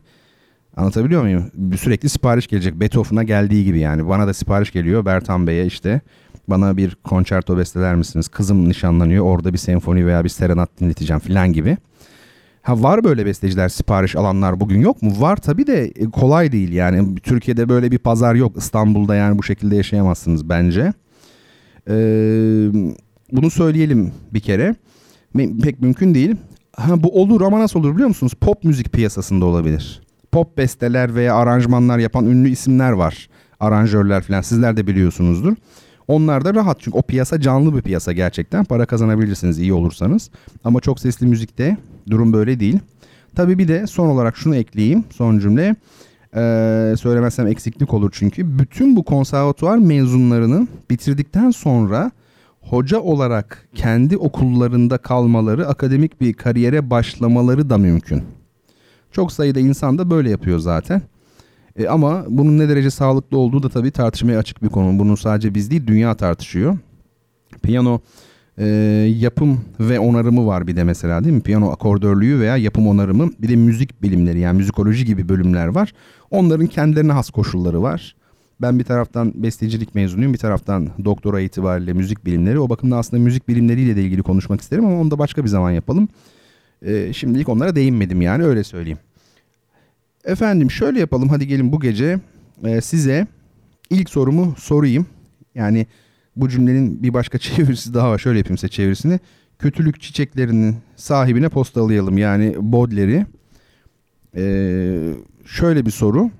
anlatabiliyor 0.78 1.22
muyum? 1.22 1.52
Sürekli 1.78 2.10
sipariş 2.10 2.48
gelecek. 2.48 2.80
Beethoven'a 2.80 3.24
geldiği 3.24 3.66
gibi 3.66 3.80
yani. 3.80 4.08
Bana 4.10 4.28
da 4.28 4.34
sipariş 4.34 4.72
geliyor 4.72 5.06
Bertan 5.06 5.48
Bey'e 5.48 5.66
işte. 5.66 6.02
Bana 6.48 6.78
bir 6.78 6.96
konçerto 6.96 7.58
besteler 7.58 7.96
misiniz? 7.96 8.28
Kızım 8.28 8.70
nişanlanıyor. 8.70 9.26
Orada 9.26 9.54
bir 9.54 9.58
senfoni 9.58 10.08
veya 10.08 10.24
bir 10.24 10.30
serenat 10.30 10.80
dinleteceğim 10.80 11.20
falan 11.20 11.54
gibi. 11.54 11.78
Ha 12.64 12.84
var 12.84 13.04
böyle 13.04 13.26
besteciler 13.26 13.70
sipariş 13.70 14.16
alanlar 14.16 14.60
bugün 14.60 14.82
yok 14.82 15.02
mu? 15.02 15.14
Var 15.20 15.36
tabii 15.36 15.68
de 15.68 15.86
e, 15.86 16.06
kolay 16.06 16.52
değil 16.52 16.74
yani. 16.74 17.16
Türkiye'de 17.16 17.70
böyle 17.70 17.92
bir 17.92 17.98
pazar 17.98 18.36
yok. 18.36 18.58
İstanbul'da 18.58 19.16
yani 19.16 19.38
bu 19.38 19.44
şekilde 19.44 19.76
yaşayamazsınız 19.76 20.50
bence. 20.50 20.94
Ee, 21.90 21.94
bunu 23.32 23.50
söyleyelim 23.50 24.12
bir 24.34 24.40
kere. 24.40 24.76
Pek 25.64 25.82
mümkün 25.82 26.16
değil. 26.16 26.36
Ha, 26.76 27.04
bu 27.04 27.22
olur 27.22 27.42
ama 27.42 27.60
nasıl 27.60 27.80
olur 27.80 27.94
biliyor 27.94 28.08
musunuz? 28.08 28.34
Pop 28.42 28.64
müzik 28.64 28.94
piyasasında 28.94 29.46
olabilir. 29.46 30.02
Pop 30.32 30.58
besteler 30.58 31.16
veya 31.16 31.36
aranjmanlar 31.36 32.00
yapan 32.00 32.26
ünlü 32.26 32.50
isimler 32.50 32.92
var. 32.92 33.30
Aranjörler 33.60 34.24
falan 34.24 34.42
sizler 34.42 34.78
de 34.78 34.88
biliyorsunuzdur. 34.88 35.56
Onlar 36.08 36.46
da 36.46 36.54
rahat 36.54 36.82
çünkü 36.82 36.98
o 36.98 37.02
piyasa 37.02 37.42
canlı 37.42 37.76
bir 37.76 37.82
piyasa 37.82 38.12
gerçekten. 38.12 38.64
Para 38.64 38.86
kazanabilirsiniz 38.86 39.60
iyi 39.60 39.74
olursanız. 39.74 40.30
Ama 40.64 40.80
çok 40.80 41.00
sesli 41.00 41.28
müzikte 41.28 41.78
durum 42.10 42.34
böyle 42.34 42.60
değil. 42.60 42.80
Tabii 43.36 43.58
bir 43.58 43.68
de 43.68 43.88
son 43.88 44.08
olarak 44.08 44.38
şunu 44.38 44.56
ekleyeyim 44.56 45.04
son 45.10 45.40
cümle. 45.40 45.76
Ee, 46.36 46.96
söylemezsem 47.00 47.48
eksiklik 47.48 47.94
olur 47.94 48.10
çünkü. 48.14 48.60
Bütün 48.60 48.96
bu 48.96 49.04
konservatuvar 49.04 49.78
mezunlarının 49.78 50.70
bitirdikten 50.90 51.52
sonra 51.52 52.12
hoca 52.62 53.00
olarak 53.00 53.68
kendi 53.76 54.18
okullarında 54.18 54.98
kalmaları, 54.98 55.68
akademik 55.68 56.22
bir 56.22 56.34
kariyere 56.34 56.90
başlamaları 56.90 57.70
da 57.70 57.78
mümkün. 57.78 58.24
Çok 59.12 59.32
sayıda 59.32 59.60
insan 59.60 59.98
da 59.98 60.10
böyle 60.10 60.30
yapıyor 60.30 60.60
zaten. 60.60 61.02
E, 61.76 61.88
ama 61.88 62.26
bunun 62.28 62.60
ne 62.60 62.70
derece 62.70 62.90
sağlıklı 62.90 63.38
olduğu 63.38 63.64
da 63.64 63.70
tabii 63.70 63.92
tartışmaya 63.92 64.40
açık 64.40 64.64
bir 64.64 64.70
konu. 64.70 65.00
Bunu 65.00 65.18
sadece 65.18 65.56
biz 65.56 65.72
değil 65.72 65.88
dünya 65.88 66.16
tartışıyor. 66.16 66.78
Piyano 67.64 68.02
e, 68.58 68.66
yapım 69.20 69.62
ve 69.80 70.00
onarımı 70.00 70.48
var 70.48 70.68
bir 70.68 70.76
de 70.76 70.84
mesela 70.84 71.24
değil 71.24 71.36
mi? 71.36 71.42
Piyano 71.42 71.72
akordörlüğü 71.72 72.40
veya 72.40 72.58
yapım 72.58 72.88
onarımı 72.88 73.30
bir 73.40 73.50
de 73.50 73.56
müzik 73.56 74.02
bilimleri 74.02 74.40
yani 74.40 74.58
müzikoloji 74.58 75.06
gibi 75.06 75.30
bölümler 75.30 75.68
var. 75.68 75.94
Onların 76.32 76.68
kendilerine 76.68 77.12
has 77.12 77.30
koşulları 77.30 77.82
var. 77.82 78.16
Ben 78.62 78.80
bir 78.80 78.84
taraftan 78.84 79.34
bestecilik 79.36 79.96
mezunuyum, 79.96 80.34
bir 80.34 80.38
taraftan 80.38 80.90
doktora 81.06 81.42
itibariyle 81.42 81.94
müzik 81.94 82.26
bilimleri. 82.26 82.60
O 82.60 82.70
bakımdan 82.70 82.98
aslında 82.98 83.24
müzik 83.24 83.48
bilimleriyle 83.48 83.96
de 83.96 84.04
ilgili 84.04 84.22
konuşmak 84.22 84.62
isterim 84.62 84.86
ama 84.86 85.02
onu 85.02 85.12
da 85.12 85.20
başka 85.20 85.44
bir 85.44 85.50
zaman 85.50 85.72
yapalım. 85.72 86.08
Ee, 86.86 87.14
şimdilik 87.14 87.50
onlara 87.50 87.76
değinmedim 87.76 88.22
yani 88.22 88.44
öyle 88.44 88.64
söyleyeyim. 88.64 89.00
Efendim 90.26 90.72
şöyle 90.72 91.00
yapalım 91.00 91.30
hadi 91.30 91.48
gelin 91.48 91.72
bu 91.72 91.80
gece 91.80 92.20
e, 92.64 92.82
size 92.82 93.28
ilk 93.90 94.10
sorumu 94.10 94.56
sorayım. 94.58 95.06
Yani 95.56 95.88
bu 96.36 96.50
cümlenin 96.50 97.04
bir 97.04 97.14
başka 97.14 97.38
çevirisi 97.40 97.94
daha 97.94 98.12
var. 98.12 98.18
Şöyle 98.18 98.38
yapayım 98.38 98.58
size 98.58 98.70
çevirisini. 98.70 99.20
Kötülük 99.60 100.02
çiçeklerinin 100.02 100.76
sahibine 100.96 101.50
postalayalım 101.50 102.18
yani 102.18 102.56
Baudelaire'i. 102.60 103.26
Ee, 104.36 105.14
şöyle 105.46 105.86
bir 105.86 105.92
soru. 105.92 106.32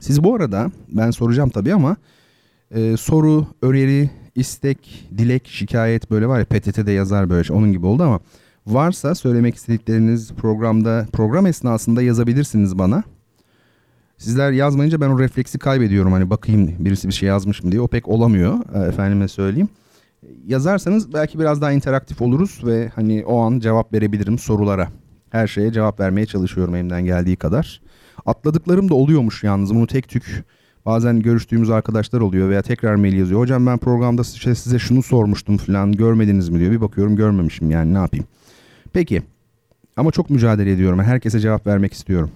Siz 0.00 0.24
bu 0.24 0.34
arada 0.34 0.70
ben 0.88 1.10
soracağım 1.10 1.50
tabii 1.50 1.74
ama 1.74 1.96
e, 2.70 2.96
soru, 2.96 3.46
öneri, 3.62 4.10
istek, 4.34 5.08
dilek, 5.18 5.48
şikayet 5.48 6.10
böyle 6.10 6.28
var 6.28 6.38
ya 6.38 6.44
PTT'de 6.44 6.92
yazar 6.92 7.30
böyle 7.30 7.44
şey, 7.44 7.56
onun 7.56 7.72
gibi 7.72 7.86
oldu 7.86 8.02
ama 8.02 8.20
varsa 8.66 9.14
söylemek 9.14 9.54
istedikleriniz 9.54 10.32
programda 10.32 11.06
program 11.12 11.46
esnasında 11.46 12.02
yazabilirsiniz 12.02 12.78
bana. 12.78 13.02
Sizler 14.18 14.52
yazmayınca 14.52 15.00
ben 15.00 15.08
o 15.08 15.18
refleksi 15.18 15.58
kaybediyorum 15.58 16.12
hani 16.12 16.30
bakayım 16.30 16.74
birisi 16.78 17.08
bir 17.08 17.12
şey 17.12 17.28
yazmış 17.28 17.62
mı 17.62 17.72
diye 17.72 17.80
o 17.80 17.88
pek 17.88 18.08
olamıyor 18.08 18.58
e, 18.74 18.88
efendime 18.88 19.28
söyleyeyim. 19.28 19.68
Yazarsanız 20.46 21.12
belki 21.12 21.38
biraz 21.38 21.60
daha 21.60 21.72
interaktif 21.72 22.22
oluruz 22.22 22.60
ve 22.66 22.88
hani 22.94 23.24
o 23.26 23.40
an 23.40 23.58
cevap 23.58 23.92
verebilirim 23.92 24.38
sorulara. 24.38 24.88
Her 25.30 25.46
şeye 25.46 25.72
cevap 25.72 26.00
vermeye 26.00 26.26
çalışıyorum 26.26 26.74
elimden 26.74 27.04
geldiği 27.04 27.36
kadar. 27.36 27.80
Atladıklarım 28.26 28.88
da 28.88 28.94
oluyormuş 28.94 29.44
yalnız 29.44 29.74
bunu 29.74 29.86
tek 29.86 30.08
tük 30.08 30.44
bazen 30.86 31.20
görüştüğümüz 31.20 31.70
arkadaşlar 31.70 32.20
oluyor 32.20 32.48
veya 32.48 32.62
tekrar 32.62 32.94
mail 32.94 33.18
yazıyor. 33.18 33.40
Hocam 33.40 33.66
ben 33.66 33.78
programda 33.78 34.24
size 34.24 34.78
şunu 34.78 35.02
sormuştum 35.02 35.56
falan 35.56 35.92
görmediniz 35.92 36.48
mi 36.48 36.60
diyor. 36.60 36.72
Bir 36.72 36.80
bakıyorum 36.80 37.16
görmemişim 37.16 37.70
yani 37.70 37.94
ne 37.94 37.98
yapayım. 37.98 38.26
Peki 38.92 39.22
ama 39.96 40.10
çok 40.10 40.30
mücadele 40.30 40.72
ediyorum. 40.72 41.00
Herkese 41.02 41.40
cevap 41.40 41.66
vermek 41.66 41.92
istiyorum. 41.92 42.30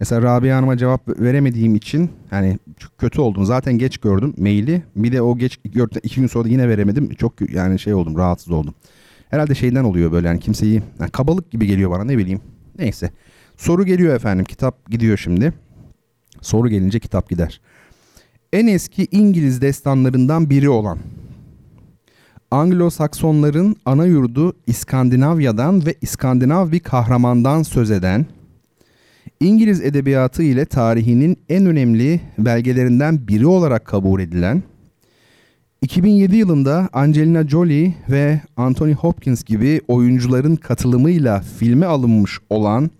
Mesela 0.00 0.22
Rabia 0.22 0.56
Hanım'a 0.56 0.76
cevap 0.76 1.20
veremediğim 1.20 1.74
için 1.74 2.10
hani 2.30 2.58
çok 2.78 2.98
kötü 2.98 3.20
oldum. 3.20 3.44
Zaten 3.44 3.78
geç 3.78 3.98
gördüm 3.98 4.34
maili. 4.38 4.82
Bir 4.96 5.12
de 5.12 5.22
o 5.22 5.38
geç 5.38 5.56
gördüm 5.64 6.00
iki 6.02 6.20
gün 6.20 6.26
sonra 6.26 6.48
yine 6.48 6.68
veremedim. 6.68 7.14
Çok 7.14 7.50
yani 7.50 7.78
şey 7.78 7.94
oldum 7.94 8.16
rahatsız 8.18 8.50
oldum. 8.50 8.74
Herhalde 9.30 9.54
şeyden 9.54 9.84
oluyor 9.84 10.12
böyle 10.12 10.28
yani 10.28 10.40
kimseyi 10.40 10.82
yani 11.00 11.10
kabalık 11.10 11.50
gibi 11.50 11.66
geliyor 11.66 11.90
bana 11.90 12.04
ne 12.04 12.18
bileyim. 12.18 12.40
Neyse. 12.78 13.10
Soru 13.56 13.84
geliyor 13.84 14.14
efendim. 14.14 14.44
Kitap 14.44 14.90
gidiyor 14.90 15.16
şimdi. 15.16 15.52
Soru 16.40 16.68
gelince 16.68 17.00
kitap 17.00 17.30
gider. 17.30 17.60
En 18.52 18.66
eski 18.66 19.08
İngiliz 19.10 19.62
destanlarından 19.62 20.50
biri 20.50 20.68
olan 20.68 20.98
Anglo-Saksonların 22.50 23.76
ana 23.84 24.06
yurdu 24.06 24.52
İskandinavya'dan 24.66 25.86
ve 25.86 25.94
İskandinav 26.00 26.72
bir 26.72 26.80
kahramandan 26.80 27.62
söz 27.62 27.90
eden 27.90 28.26
İngiliz 29.40 29.80
edebiyatı 29.80 30.42
ile 30.42 30.64
tarihinin 30.64 31.36
en 31.48 31.66
önemli 31.66 32.20
belgelerinden 32.38 33.28
biri 33.28 33.46
olarak 33.46 33.84
kabul 33.84 34.20
edilen 34.20 34.62
2007 35.82 36.36
yılında 36.36 36.88
Angelina 36.92 37.48
Jolie 37.48 37.94
ve 38.10 38.40
Anthony 38.56 38.92
Hopkins 38.92 39.44
gibi 39.44 39.80
oyuncuların 39.88 40.56
katılımıyla 40.56 41.40
filme 41.40 41.86
alınmış 41.86 42.38
olan 42.50 42.90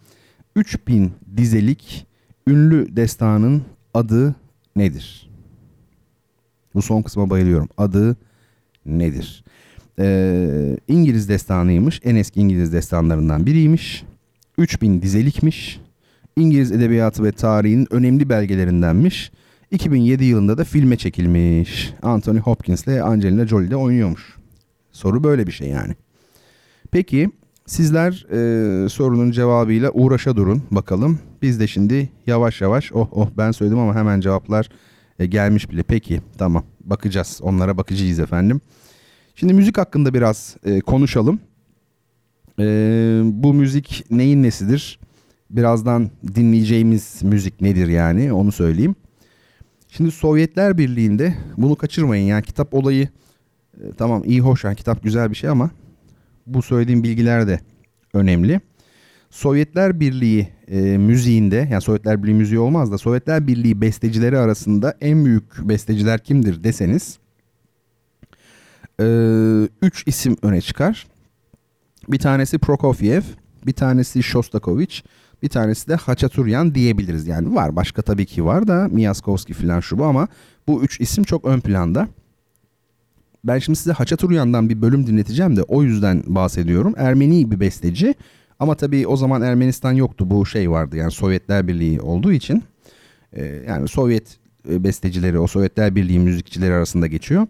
3000 0.56 1.12
dizelik 1.36 2.06
ünlü 2.46 2.96
destanın 2.96 3.62
adı 3.94 4.34
nedir? 4.76 5.30
Bu 6.74 6.82
son 6.82 7.02
kısma 7.02 7.30
bayılıyorum. 7.30 7.68
Adı 7.76 8.16
nedir? 8.86 9.44
Ee, 9.98 10.76
İngiliz 10.88 11.28
destanıymış. 11.28 12.00
En 12.04 12.16
eski 12.16 12.40
İngiliz 12.40 12.72
destanlarından 12.72 13.46
biriymiş. 13.46 14.04
3000 14.58 15.02
dizelikmiş. 15.02 15.80
İngiliz 16.38 16.72
edebiyatı 16.72 17.24
ve 17.24 17.32
tarihinin 17.32 17.86
önemli 17.90 18.28
belgelerindenmiş. 18.28 19.32
2007 19.70 20.24
yılında 20.24 20.58
da 20.58 20.64
filme 20.64 20.96
çekilmiş. 20.96 21.94
Anthony 22.02 22.38
Hopkins 22.38 22.84
ile 22.84 23.02
Angelina 23.02 23.46
Jolie 23.46 23.70
de 23.70 23.76
oynuyormuş. 23.76 24.36
Soru 24.92 25.24
böyle 25.24 25.46
bir 25.46 25.52
şey 25.52 25.68
yani. 25.68 25.94
Peki 26.90 27.30
sizler 27.66 28.26
e, 28.30 28.88
sorunun 28.88 29.30
cevabıyla 29.30 29.90
uğraşa 29.90 30.36
durun 30.36 30.62
bakalım. 30.70 31.18
Biz 31.42 31.60
de 31.60 31.66
şimdi 31.66 32.08
yavaş 32.26 32.60
yavaş 32.60 32.92
oh 32.92 33.08
oh 33.12 33.28
ben 33.36 33.50
söyledim 33.50 33.78
ama 33.78 33.94
hemen 33.94 34.20
cevaplar 34.20 34.68
e, 35.18 35.26
gelmiş 35.26 35.70
bile. 35.70 35.82
Peki 35.82 36.20
tamam 36.38 36.64
bakacağız 36.80 37.40
onlara 37.42 37.76
bakacağız 37.76 38.18
efendim. 38.18 38.60
Şimdi 39.34 39.54
müzik 39.54 39.78
hakkında 39.78 40.14
biraz 40.14 40.56
e, 40.64 40.80
konuşalım. 40.80 41.40
E, 42.58 42.64
bu 43.24 43.54
müzik 43.54 44.04
neyin 44.10 44.42
nesidir? 44.42 44.98
Birazdan 45.50 46.10
dinleyeceğimiz 46.34 47.22
müzik 47.22 47.60
nedir 47.60 47.88
yani 47.88 48.32
onu 48.32 48.52
söyleyeyim. 48.52 48.96
Şimdi 49.88 50.10
Sovyetler 50.10 50.78
Birliği'nde 50.78 51.34
bunu 51.56 51.76
kaçırmayın 51.76 52.26
yani 52.26 52.42
kitap 52.42 52.74
olayı 52.74 53.08
e, 53.80 53.92
tamam 53.98 54.22
iyi 54.24 54.40
hoş 54.40 54.64
yani 54.64 54.76
kitap 54.76 55.02
güzel 55.02 55.30
bir 55.30 55.36
şey 55.36 55.50
ama 55.50 55.70
bu 56.46 56.62
söylediğim 56.62 57.02
bilgiler 57.02 57.46
de 57.46 57.60
önemli. 58.14 58.60
Sovyetler 59.30 60.00
Birliği 60.00 60.48
e, 60.68 60.98
müziğinde 60.98 61.68
yani 61.70 61.82
Sovyetler 61.82 62.22
Birliği 62.22 62.34
müziği 62.34 62.58
olmaz 62.58 62.92
da 62.92 62.98
Sovyetler 62.98 63.46
Birliği 63.46 63.80
bestecileri 63.80 64.38
arasında 64.38 64.96
en 65.00 65.24
büyük 65.24 65.68
besteciler 65.68 66.24
kimdir 66.24 66.64
deseniz 66.64 67.18
e, 69.00 69.04
üç 69.82 70.04
isim 70.06 70.36
öne 70.42 70.60
çıkar. 70.60 71.06
Bir 72.08 72.18
tanesi 72.18 72.58
Prokofiev, 72.58 73.22
bir 73.66 73.72
tanesi 73.72 74.22
Shostakovich, 74.22 75.02
bir 75.42 75.48
tanesi 75.48 75.88
de 75.88 75.94
Haçaturyan 75.94 76.74
diyebiliriz. 76.74 77.26
Yani 77.26 77.54
var 77.54 77.76
başka 77.76 78.02
tabii 78.02 78.26
ki 78.26 78.44
var 78.44 78.68
da 78.68 78.88
Miaskovski 78.90 79.54
falan 79.54 79.80
şu 79.80 79.98
bu 79.98 80.04
ama 80.04 80.28
bu 80.66 80.82
üç 80.82 81.00
isim 81.00 81.24
çok 81.24 81.44
ön 81.44 81.60
planda. 81.60 82.08
Ben 83.44 83.58
şimdi 83.58 83.78
size 83.78 83.92
Haçaturyan'dan 83.92 84.68
bir 84.68 84.82
bölüm 84.82 85.06
dinleteceğim 85.06 85.56
de 85.56 85.62
o 85.62 85.82
yüzden 85.82 86.22
bahsediyorum. 86.26 86.94
Ermeni 86.96 87.50
bir 87.50 87.60
besteci 87.60 88.14
ama 88.58 88.74
tabii 88.74 89.06
o 89.06 89.16
zaman 89.16 89.42
Ermenistan 89.42 89.92
yoktu 89.92 90.30
bu 90.30 90.46
şey 90.46 90.70
vardı 90.70 90.96
yani 90.96 91.10
Sovyetler 91.10 91.68
Birliği 91.68 92.00
olduğu 92.00 92.32
için. 92.32 92.62
Ee, 93.32 93.44
yani 93.68 93.88
Sovyet 93.88 94.38
e, 94.70 94.84
bestecileri 94.84 95.38
o 95.38 95.46
Sovyetler 95.46 95.94
Birliği 95.94 96.18
müzikçileri 96.18 96.74
arasında 96.74 97.06
geçiyor. 97.06 97.46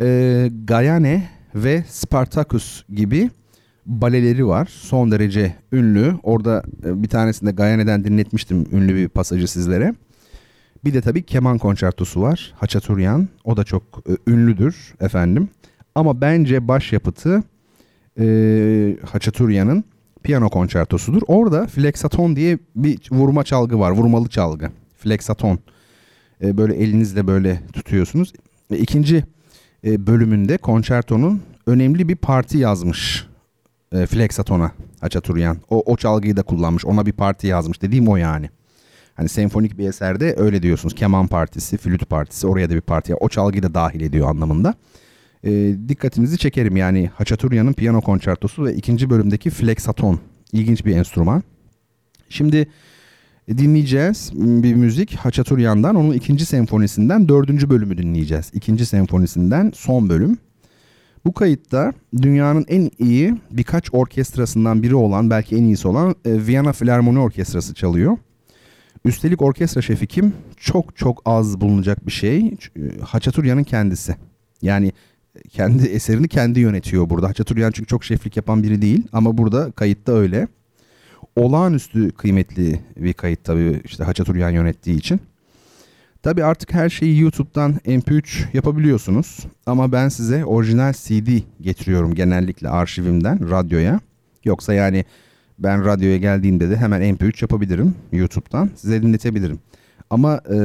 Ee, 0.00 0.50
Gayane 0.64 1.28
ve 1.54 1.84
Spartacus 1.88 2.82
gibi 2.88 3.30
baleleri 3.86 4.46
var. 4.46 4.68
Son 4.72 5.10
derece 5.10 5.54
ünlü. 5.72 6.14
Orada 6.22 6.62
e, 6.84 7.02
bir 7.02 7.08
tanesinde 7.08 7.50
Gayane'den 7.50 8.04
dinletmiştim 8.04 8.66
ünlü 8.72 8.94
bir 8.94 9.08
pasajı 9.08 9.48
sizlere. 9.48 9.94
Bir 10.84 10.94
de 10.94 11.00
tabii 11.00 11.22
keman 11.22 11.58
konçertosu 11.58 12.22
var. 12.22 12.54
Haçaturyan. 12.56 13.28
O 13.44 13.56
da 13.56 13.64
çok 13.64 13.82
e, 14.08 14.30
ünlüdür 14.30 14.94
efendim. 15.00 15.48
Ama 15.94 16.20
bence 16.20 16.68
başyapıtı 16.68 17.42
e, 18.18 18.96
Haçaturyan'ın 19.12 19.84
piyano 20.22 20.48
konçertosudur. 20.48 21.22
Orada 21.26 21.66
flexaton 21.66 22.36
diye 22.36 22.58
bir 22.76 22.98
vurma 23.10 23.44
çalgı 23.44 23.78
var. 23.78 23.90
Vurmalı 23.90 24.28
çalgı. 24.28 24.70
Flexaton. 24.98 25.58
E, 26.42 26.56
böyle 26.58 26.74
elinizle 26.74 27.26
böyle 27.26 27.60
tutuyorsunuz. 27.72 28.32
E, 28.70 28.76
ikinci 28.78 29.24
e, 29.84 30.06
bölümünde 30.06 30.56
konçertonun 30.56 31.42
önemli 31.66 32.08
bir 32.08 32.16
parti 32.16 32.58
yazmış 32.58 33.31
e, 33.92 34.06
Flexaton'a 34.06 34.72
Haçaturyan. 35.00 35.56
O, 35.70 35.82
o 35.92 35.96
çalgıyı 35.96 36.36
da 36.36 36.42
kullanmış. 36.42 36.84
Ona 36.84 37.06
bir 37.06 37.12
parti 37.12 37.46
yazmış. 37.46 37.82
Dediğim 37.82 38.08
o 38.08 38.16
yani. 38.16 38.50
Hani 39.14 39.28
senfonik 39.28 39.78
bir 39.78 39.88
eserde 39.88 40.34
öyle 40.38 40.62
diyorsunuz. 40.62 40.94
Keman 40.94 41.26
partisi, 41.26 41.76
flüt 41.76 42.08
partisi 42.08 42.46
oraya 42.46 42.70
da 42.70 42.74
bir 42.74 42.80
parti. 42.80 43.14
O 43.14 43.28
çalgıyı 43.28 43.62
da 43.62 43.74
dahil 43.74 44.00
ediyor 44.00 44.28
anlamında. 44.28 44.74
E, 45.44 45.74
dikkatinizi 45.88 46.38
çekerim 46.38 46.76
yani 46.76 47.10
Haçaturya'nın 47.14 47.72
piyano 47.72 48.00
konçertosu 48.00 48.64
ve 48.64 48.74
ikinci 48.74 49.10
bölümdeki 49.10 49.50
Flexaton. 49.50 50.20
İlginç 50.52 50.84
bir 50.84 50.96
enstrüman. 50.96 51.42
Şimdi 52.28 52.68
dinleyeceğiz 53.48 54.30
bir 54.34 54.74
müzik 54.74 55.14
Haçaturyan'dan. 55.14 55.94
Onun 55.94 56.12
ikinci 56.12 56.46
senfonisinden 56.46 57.28
dördüncü 57.28 57.70
bölümü 57.70 57.98
dinleyeceğiz. 57.98 58.50
İkinci 58.54 58.86
senfonisinden 58.86 59.72
son 59.74 60.08
bölüm. 60.08 60.38
Bu 61.24 61.32
kayıtta 61.32 61.92
dünyanın 62.22 62.64
en 62.68 62.90
iyi 62.98 63.34
birkaç 63.50 63.94
orkestrasından 63.94 64.82
biri 64.82 64.94
olan 64.94 65.30
belki 65.30 65.56
en 65.56 65.62
iyisi 65.62 65.88
olan 65.88 66.10
e, 66.24 66.46
Viyana 66.46 66.72
Filarmoni 66.72 67.18
Orkestrası 67.18 67.74
çalıyor. 67.74 68.18
Üstelik 69.04 69.42
orkestra 69.42 69.82
şefi 69.82 70.06
kim? 70.06 70.32
Çok 70.56 70.96
çok 70.96 71.22
az 71.24 71.60
bulunacak 71.60 72.06
bir 72.06 72.12
şey. 72.12 72.38
E, 72.38 72.54
Haçaturya'nın 73.02 73.64
kendisi. 73.64 74.16
Yani 74.62 74.92
kendi 75.48 75.86
eserini 75.88 76.28
kendi 76.28 76.60
yönetiyor 76.60 77.10
burada. 77.10 77.28
Haçaturyan 77.28 77.70
çünkü 77.70 77.86
çok 77.86 78.04
şeflik 78.04 78.36
yapan 78.36 78.62
biri 78.62 78.82
değil 78.82 79.06
ama 79.12 79.38
burada 79.38 79.70
kayıtta 79.70 80.12
öyle. 80.12 80.48
Olağanüstü 81.36 82.10
kıymetli 82.10 82.80
bir 82.96 83.12
kayıt 83.12 83.44
tabii 83.44 83.80
işte 83.84 84.04
Haçaturyan 84.04 84.50
yönettiği 84.50 84.96
için. 84.96 85.20
Tabi 86.22 86.44
artık 86.44 86.74
her 86.74 86.88
şeyi 86.88 87.20
YouTube'dan 87.20 87.72
MP3 87.86 88.44
yapabiliyorsunuz. 88.54 89.38
Ama 89.66 89.92
ben 89.92 90.08
size 90.08 90.44
orijinal 90.44 90.92
CD 90.92 91.28
getiriyorum 91.60 92.14
genellikle 92.14 92.68
arşivimden 92.68 93.50
radyoya. 93.50 94.00
Yoksa 94.44 94.74
yani 94.74 95.04
ben 95.58 95.84
radyoya 95.84 96.16
geldiğimde 96.16 96.70
de 96.70 96.76
hemen 96.76 97.02
MP3 97.02 97.42
yapabilirim 97.42 97.94
YouTube'dan. 98.12 98.70
Size 98.76 99.02
dinletebilirim. 99.02 99.58
Ama 100.10 100.40
e, 100.50 100.58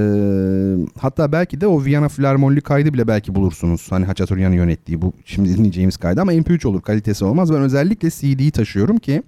hatta 1.00 1.32
belki 1.32 1.62
de 1.62 1.68
o 1.68 1.86
Viyana 1.86 2.10
Filarmonli 2.10 2.62
kaydı 2.62 2.94
bile 2.94 3.08
belki 3.08 3.36
bulursunuz. 3.36 3.88
Hani 3.90 4.06
Haçaturyan'ın 4.06 4.56
yönettiği 4.56 5.02
bu 5.02 5.14
şimdi 5.26 5.58
dinleyeceğimiz 5.58 5.98
kaydı 5.98 6.22
ama 6.22 6.34
MP3 6.34 6.68
olur 6.68 6.82
kalitesi 6.82 7.26
olmaz. 7.26 7.54
Ben 7.54 7.62
özellikle 7.62 8.10
CD'yi 8.10 8.52
taşıyorum 8.52 8.98
ki 8.98 9.24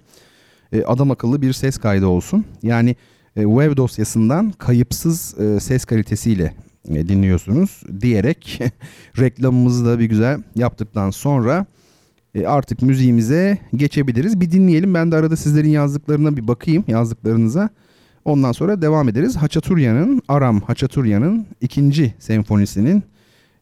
e, 0.72 0.84
adam 0.84 1.10
akıllı 1.10 1.42
bir 1.42 1.52
ses 1.52 1.78
kaydı 1.78 2.06
olsun. 2.06 2.44
Yani 2.62 2.96
web 3.42 3.76
dosyasından 3.76 4.50
kayıpsız 4.50 5.34
e, 5.40 5.60
ses 5.60 5.84
kalitesiyle 5.84 6.54
e, 6.88 7.08
dinliyorsunuz 7.08 7.82
diyerek 8.00 8.60
reklamımızı 9.18 9.86
da 9.86 9.98
bir 9.98 10.04
güzel 10.04 10.42
yaptıktan 10.56 11.10
sonra 11.10 11.66
e, 12.34 12.46
artık 12.46 12.82
müziğimize 12.82 13.58
geçebiliriz. 13.76 14.40
Bir 14.40 14.50
dinleyelim 14.50 14.94
ben 14.94 15.12
de 15.12 15.16
arada 15.16 15.36
sizlerin 15.36 15.68
yazdıklarına 15.68 16.36
bir 16.36 16.48
bakayım 16.48 16.84
yazdıklarınıza. 16.88 17.68
Ondan 18.24 18.52
sonra 18.52 18.82
devam 18.82 19.08
ederiz. 19.08 19.36
Haçaturya'nın, 19.36 20.22
Aram 20.28 20.60
Haçaturya'nın 20.60 21.46
ikinci 21.60 22.14
senfonisinin 22.18 23.02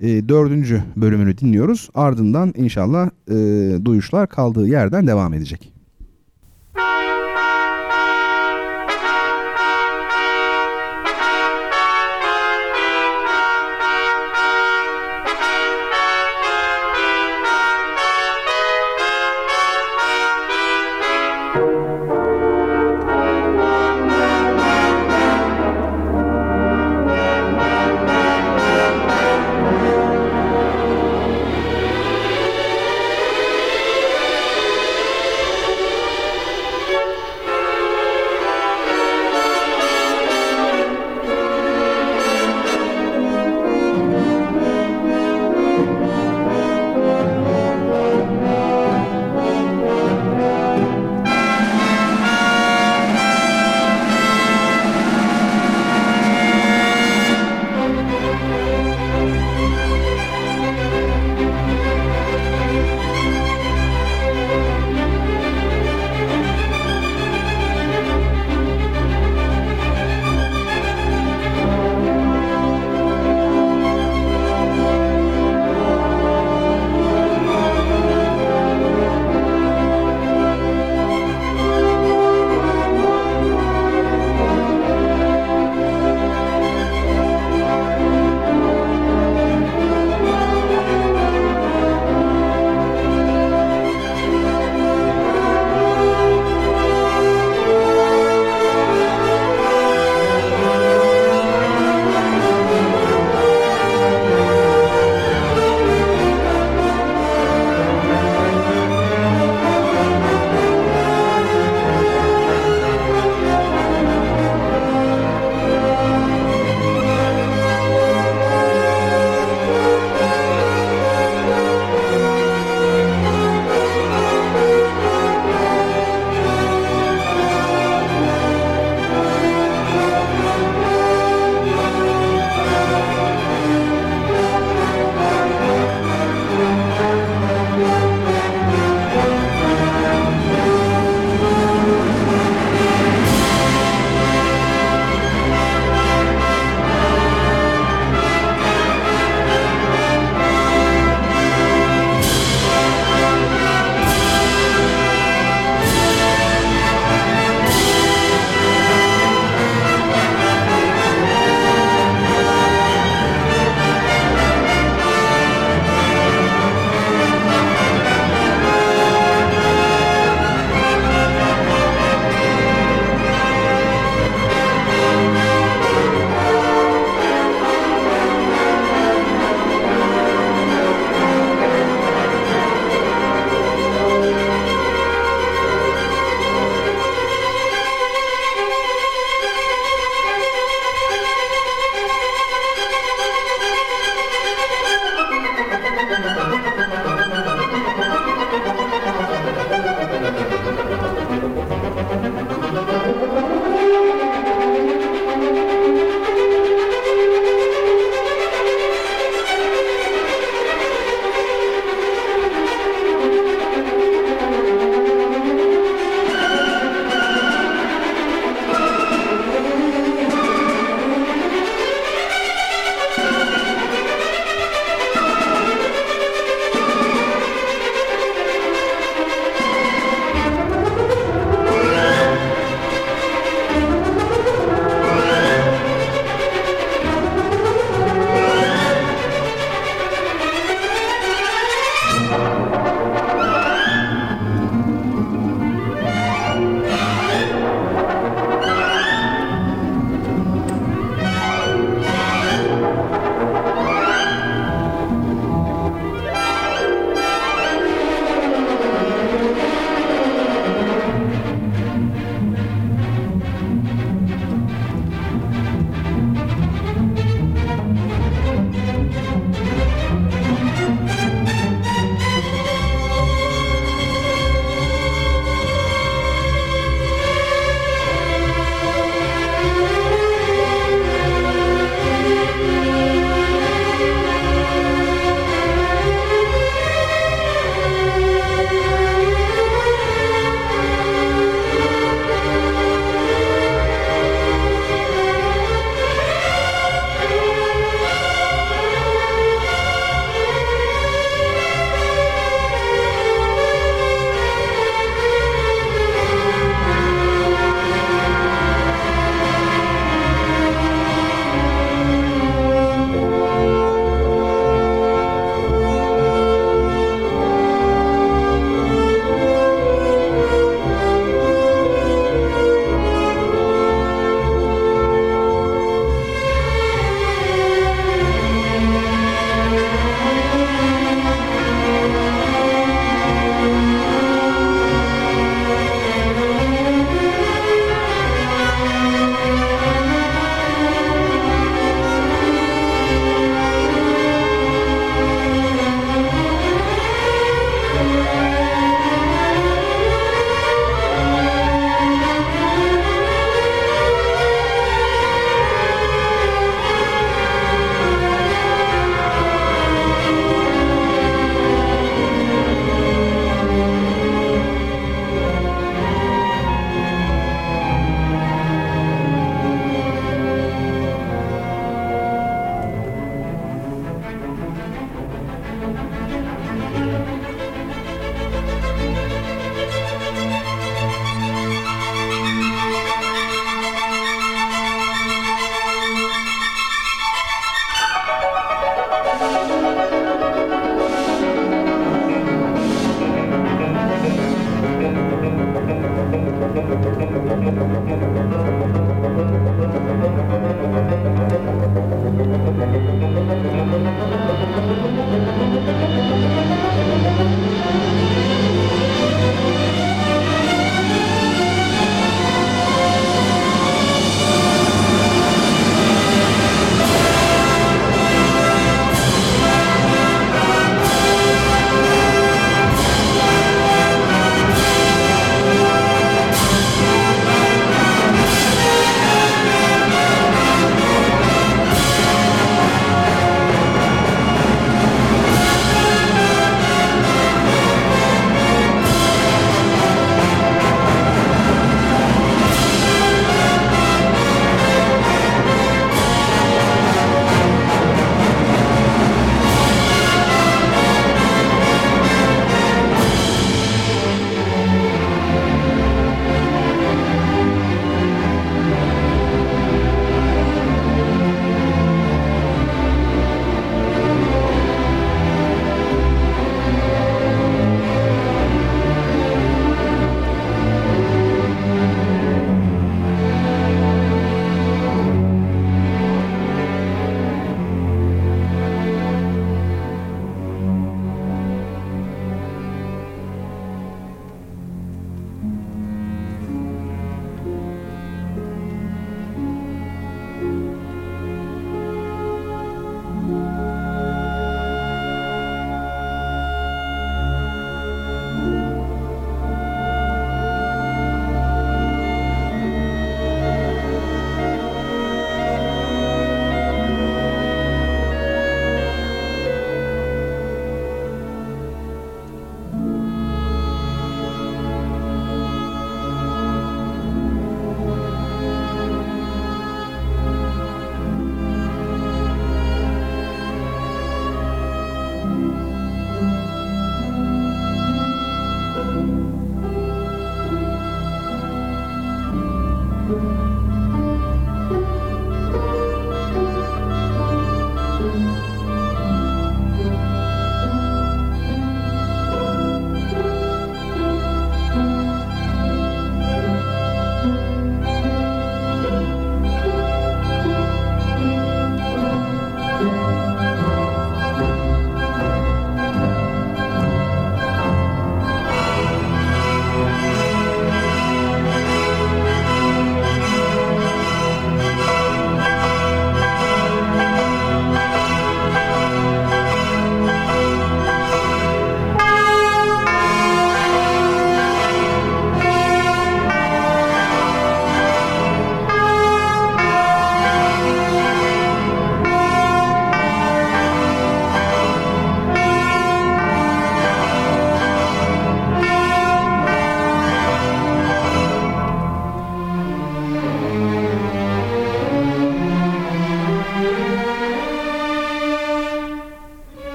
e, 0.00 0.28
dördüncü 0.28 0.82
bölümünü 0.96 1.38
dinliyoruz. 1.38 1.90
Ardından 1.94 2.54
inşallah 2.56 3.10
e, 3.28 3.34
duyuşlar 3.84 4.28
kaldığı 4.28 4.68
yerden 4.68 5.06
devam 5.06 5.34
edecek. 5.34 5.72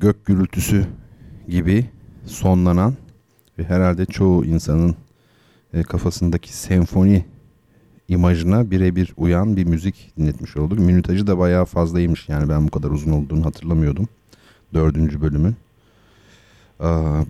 Gök 0.00 0.26
gürültüsü 0.26 0.86
gibi 1.48 1.86
sonlanan 2.26 2.94
ve 3.58 3.64
herhalde 3.64 4.06
çoğu 4.06 4.44
insanın 4.44 4.96
e, 5.74 5.82
kafasındaki 5.82 6.56
senfoni 6.56 7.24
imajına 8.08 8.70
birebir 8.70 9.12
uyan 9.16 9.56
bir 9.56 9.64
müzik 9.64 10.12
dinletmiş 10.16 10.56
olduk. 10.56 10.78
Minütajı 10.78 11.26
da 11.26 11.38
bayağı 11.38 11.64
fazlaymış 11.64 12.28
yani 12.28 12.48
ben 12.48 12.66
bu 12.66 12.70
kadar 12.70 12.90
uzun 12.90 13.12
olduğunu 13.12 13.44
hatırlamıyordum. 13.44 14.08
Dördüncü 14.74 15.20
bölümün. 15.20 15.56
Aa, 16.80 17.22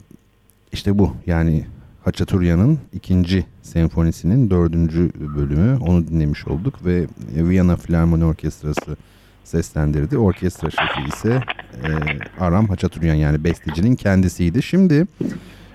işte 0.72 0.98
bu 0.98 1.12
yani 1.26 1.66
Haçaturya'nın 2.04 2.78
ikinci 2.92 3.46
senfonisinin 3.62 4.50
dördüncü 4.50 5.10
bölümü 5.36 5.78
onu 5.78 6.08
dinlemiş 6.08 6.46
olduk 6.46 6.84
ve 6.84 7.06
Viyana 7.34 7.76
Filarmoni 7.76 8.24
Orkestrası 8.24 8.96
seslendirdi. 9.44 10.18
Orkestra 10.18 10.70
şefi 10.70 11.08
ise 11.08 11.42
e, 11.84 11.88
Aram 12.40 12.68
Haçaturyan 12.68 13.14
yani 13.14 13.44
bestecinin 13.44 13.96
kendisiydi. 13.96 14.62
Şimdi 14.62 15.06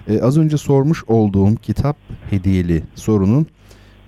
e, 0.07 0.21
az 0.21 0.37
önce 0.37 0.57
sormuş 0.57 1.03
olduğum 1.07 1.55
kitap 1.55 1.97
hediyeli 2.29 2.83
sorunun 2.95 3.47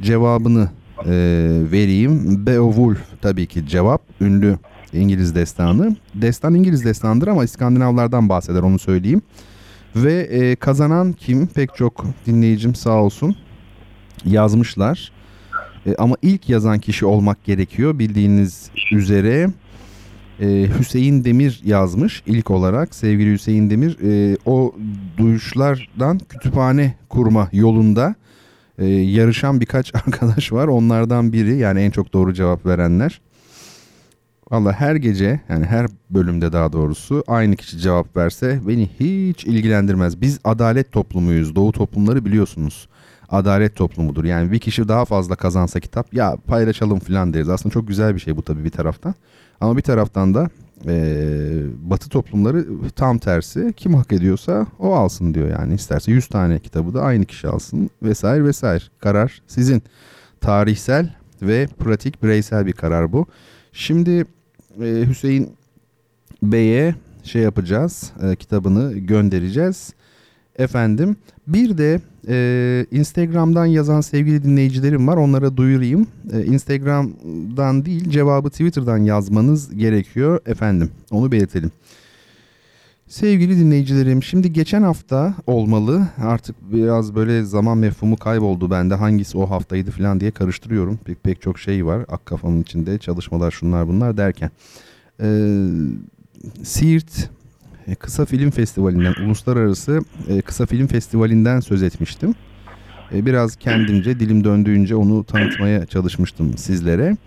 cevabını 0.01 0.69
e, 1.05 1.11
vereyim. 1.71 2.45
Beowulf 2.45 2.99
tabii 3.21 3.45
ki 3.45 3.67
cevap. 3.67 4.01
Ünlü 4.21 4.57
İngiliz 4.93 5.35
destanı. 5.35 5.95
Destan 6.15 6.55
İngiliz 6.55 6.85
destanıdır 6.85 7.27
ama 7.27 7.43
İskandinavlardan 7.43 8.29
bahseder 8.29 8.61
onu 8.61 8.79
söyleyeyim. 8.79 9.21
Ve 9.95 10.13
e, 10.13 10.55
kazanan 10.55 11.13
kim? 11.13 11.47
Pek 11.47 11.75
çok 11.75 12.05
dinleyicim 12.25 12.75
sağ 12.75 13.03
olsun 13.03 13.35
yazmışlar. 14.25 15.11
E, 15.85 15.95
ama 15.95 16.15
ilk 16.21 16.49
yazan 16.49 16.79
kişi 16.79 17.05
olmak 17.05 17.43
gerekiyor 17.45 17.99
bildiğiniz 17.99 18.69
üzere. 18.91 19.49
E, 20.41 20.69
Hüseyin 20.79 21.23
Demir 21.23 21.61
yazmış 21.63 22.23
ilk 22.25 22.51
olarak 22.51 22.95
sevgili 22.95 23.33
Hüseyin 23.33 23.69
Demir. 23.69 23.97
E, 24.03 24.37
o 24.45 24.75
duyuşlardan 25.17 26.19
kütüphane 26.19 26.95
kurma 27.09 27.49
yolunda 27.53 28.15
e, 28.77 28.85
yarışan 28.85 29.61
birkaç 29.61 29.95
arkadaş 30.07 30.53
var. 30.53 30.67
Onlardan 30.67 31.33
biri 31.33 31.57
yani 31.57 31.79
en 31.79 31.91
çok 31.91 32.13
doğru 32.13 32.33
cevap 32.33 32.65
verenler. 32.65 33.21
Valla 34.51 34.71
her 34.71 34.95
gece 34.95 35.39
yani 35.49 35.65
her 35.65 35.87
bölümde 36.09 36.53
daha 36.53 36.73
doğrusu 36.73 37.23
aynı 37.27 37.55
kişi 37.55 37.79
cevap 37.79 38.17
verse 38.17 38.59
beni 38.67 38.89
hiç 38.99 39.45
ilgilendirmez. 39.45 40.21
Biz 40.21 40.39
adalet 40.43 40.91
toplumuyuz. 40.91 41.55
Doğu 41.55 41.71
toplumları 41.71 42.25
biliyorsunuz. 42.25 42.87
Adalet 43.29 43.75
toplumudur. 43.75 44.23
Yani 44.23 44.51
bir 44.51 44.59
kişi 44.59 44.87
daha 44.87 45.05
fazla 45.05 45.35
kazansa 45.35 45.79
kitap 45.79 46.13
ya 46.13 46.37
paylaşalım 46.47 46.99
falan 46.99 47.33
deriz. 47.33 47.49
Aslında 47.49 47.73
çok 47.73 47.87
güzel 47.87 48.15
bir 48.15 48.19
şey 48.19 48.37
bu 48.37 48.41
tabii 48.41 48.63
bir 48.63 48.69
taraftan. 48.69 49.15
Ama 49.61 49.77
bir 49.77 49.81
taraftan 49.81 50.33
da 50.33 50.49
e, 50.87 50.93
batı 51.81 52.09
toplumları 52.09 52.65
tam 52.95 53.17
tersi. 53.17 53.73
Kim 53.77 53.93
hak 53.93 54.13
ediyorsa 54.13 54.67
o 54.79 54.93
alsın 54.93 55.33
diyor 55.33 55.49
yani. 55.49 55.73
isterse 55.73 56.11
100 56.11 56.27
tane 56.27 56.59
kitabı 56.59 56.93
da 56.93 57.01
aynı 57.01 57.25
kişi 57.25 57.47
alsın 57.47 57.89
vesaire 58.03 58.43
vesaire. 58.43 58.83
Karar 58.99 59.41
sizin. 59.47 59.83
Tarihsel 60.41 61.15
ve 61.41 61.67
pratik 61.79 62.23
bireysel 62.23 62.65
bir 62.65 62.73
karar 62.73 63.11
bu. 63.11 63.25
Şimdi 63.71 64.25
e, 64.81 65.05
Hüseyin 65.07 65.49
Bey'e 66.43 66.95
şey 67.23 67.41
yapacağız, 67.41 68.11
e, 68.23 68.35
kitabını 68.35 68.93
göndereceğiz. 68.93 69.93
Efendim 70.55 71.15
bir 71.47 71.77
de 71.77 72.01
e, 72.27 72.85
Instagram'dan 72.91 73.65
yazan 73.65 74.01
sevgili 74.01 74.43
dinleyicilerim 74.43 75.07
var 75.07 75.17
onlara 75.17 75.57
duyurayım. 75.57 76.07
E, 76.33 76.45
Instagram'dan 76.45 77.85
değil 77.85 78.09
cevabı 78.09 78.49
Twitter'dan 78.49 78.97
yazmanız 78.97 79.77
gerekiyor 79.77 80.39
efendim 80.45 80.91
onu 81.11 81.31
belirtelim. 81.31 81.71
Sevgili 83.07 83.59
dinleyicilerim 83.59 84.23
şimdi 84.23 84.53
geçen 84.53 84.81
hafta 84.81 85.33
olmalı 85.47 86.07
artık 86.17 86.55
biraz 86.73 87.15
böyle 87.15 87.43
zaman 87.43 87.77
mefhumu 87.77 88.17
kayboldu 88.17 88.71
bende 88.71 88.95
hangisi 88.95 89.37
o 89.37 89.49
haftaydı 89.49 89.91
falan 89.91 90.19
diye 90.19 90.31
karıştırıyorum. 90.31 90.99
Pek, 91.05 91.23
pek 91.23 91.41
çok 91.41 91.59
şey 91.59 91.85
var 91.85 92.05
ak 92.09 92.25
kafamın 92.25 92.61
içinde 92.61 92.97
çalışmalar 92.97 93.51
şunlar 93.51 93.87
bunlar 93.87 94.17
derken. 94.17 94.51
Ee, 95.21 95.67
Siirt 96.63 97.29
Kısa 97.95 98.25
Film 98.25 98.51
Festivali'nden, 98.51 99.13
Uluslararası 99.25 100.01
e, 100.27 100.41
Kısa 100.41 100.65
Film 100.65 100.87
Festivali'nden 100.87 101.59
söz 101.59 101.83
etmiştim. 101.83 102.35
E, 103.13 103.25
biraz 103.25 103.55
kendimce, 103.55 104.19
dilim 104.19 104.43
döndüğünce 104.43 104.95
onu 104.95 105.23
tanıtmaya 105.23 105.85
çalışmıştım 105.85 106.57
sizlere. 106.57 107.17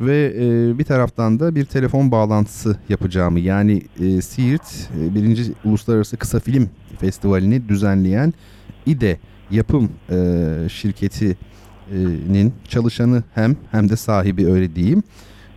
Ve 0.00 0.34
bir 0.78 0.84
taraftan 0.84 1.40
da 1.40 1.54
bir 1.54 1.64
telefon 1.64 2.10
bağlantısı 2.10 2.76
yapacağımı 2.88 3.40
yani 3.40 3.82
Siirt 4.22 4.90
birinci 4.94 5.42
Uluslararası 5.64 6.16
Kısa 6.16 6.40
Film 6.40 6.68
Festivali'ni 7.00 7.68
düzenleyen 7.68 8.34
İDE 8.86 9.18
yapım 9.50 9.90
şirketinin 10.68 12.52
çalışanı 12.68 13.22
hem 13.34 13.56
hem 13.70 13.88
de 13.88 13.96
sahibi 13.96 14.46
öyle 14.46 14.74
diyeyim 14.74 15.02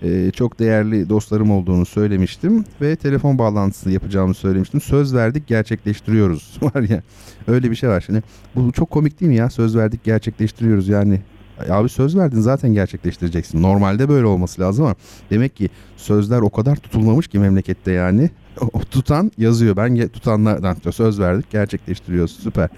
e, 0.03 0.31
çok 0.31 0.59
değerli 0.59 1.09
dostlarım 1.09 1.51
olduğunu 1.51 1.85
söylemiştim 1.85 2.65
ve 2.81 2.95
telefon 2.95 3.37
bağlantısı 3.37 3.91
yapacağımı 3.91 4.33
söylemiştim. 4.33 4.81
Söz 4.81 5.15
verdik 5.15 5.47
gerçekleştiriyoruz 5.47 6.57
var 6.61 6.81
ya 6.89 7.03
öyle 7.47 7.71
bir 7.71 7.75
şey 7.75 7.89
var 7.89 8.01
şimdi. 8.01 8.23
Bu 8.55 8.71
çok 8.71 8.89
komik 8.89 9.19
değil 9.19 9.29
mi 9.29 9.35
ya 9.35 9.49
söz 9.49 9.77
verdik 9.77 10.03
gerçekleştiriyoruz 10.03 10.87
yani 10.87 11.21
Abi 11.69 11.89
söz 11.89 12.17
verdin 12.17 12.41
zaten 12.41 12.73
gerçekleştireceksin. 12.73 13.61
Normalde 13.61 14.09
böyle 14.09 14.25
olması 14.25 14.61
lazım 14.61 14.85
ama 14.85 14.95
demek 15.29 15.55
ki 15.55 15.69
sözler 15.97 16.39
o 16.39 16.49
kadar 16.49 16.75
tutulmamış 16.75 17.27
ki 17.27 17.39
memlekette 17.39 17.91
yani. 17.91 18.29
O 18.73 18.79
tutan 18.79 19.31
yazıyor. 19.37 19.77
Ben 19.77 20.07
tutanlardan 20.07 20.77
söz 20.91 21.19
verdik 21.19 21.51
gerçekleştiriyoruz. 21.51 22.39
Süper. 22.43 22.69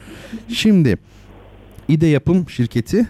Şimdi 0.47 0.97
İde 1.87 2.07
Yapım 2.07 2.49
şirketi 2.49 2.97
ee, 2.99 3.05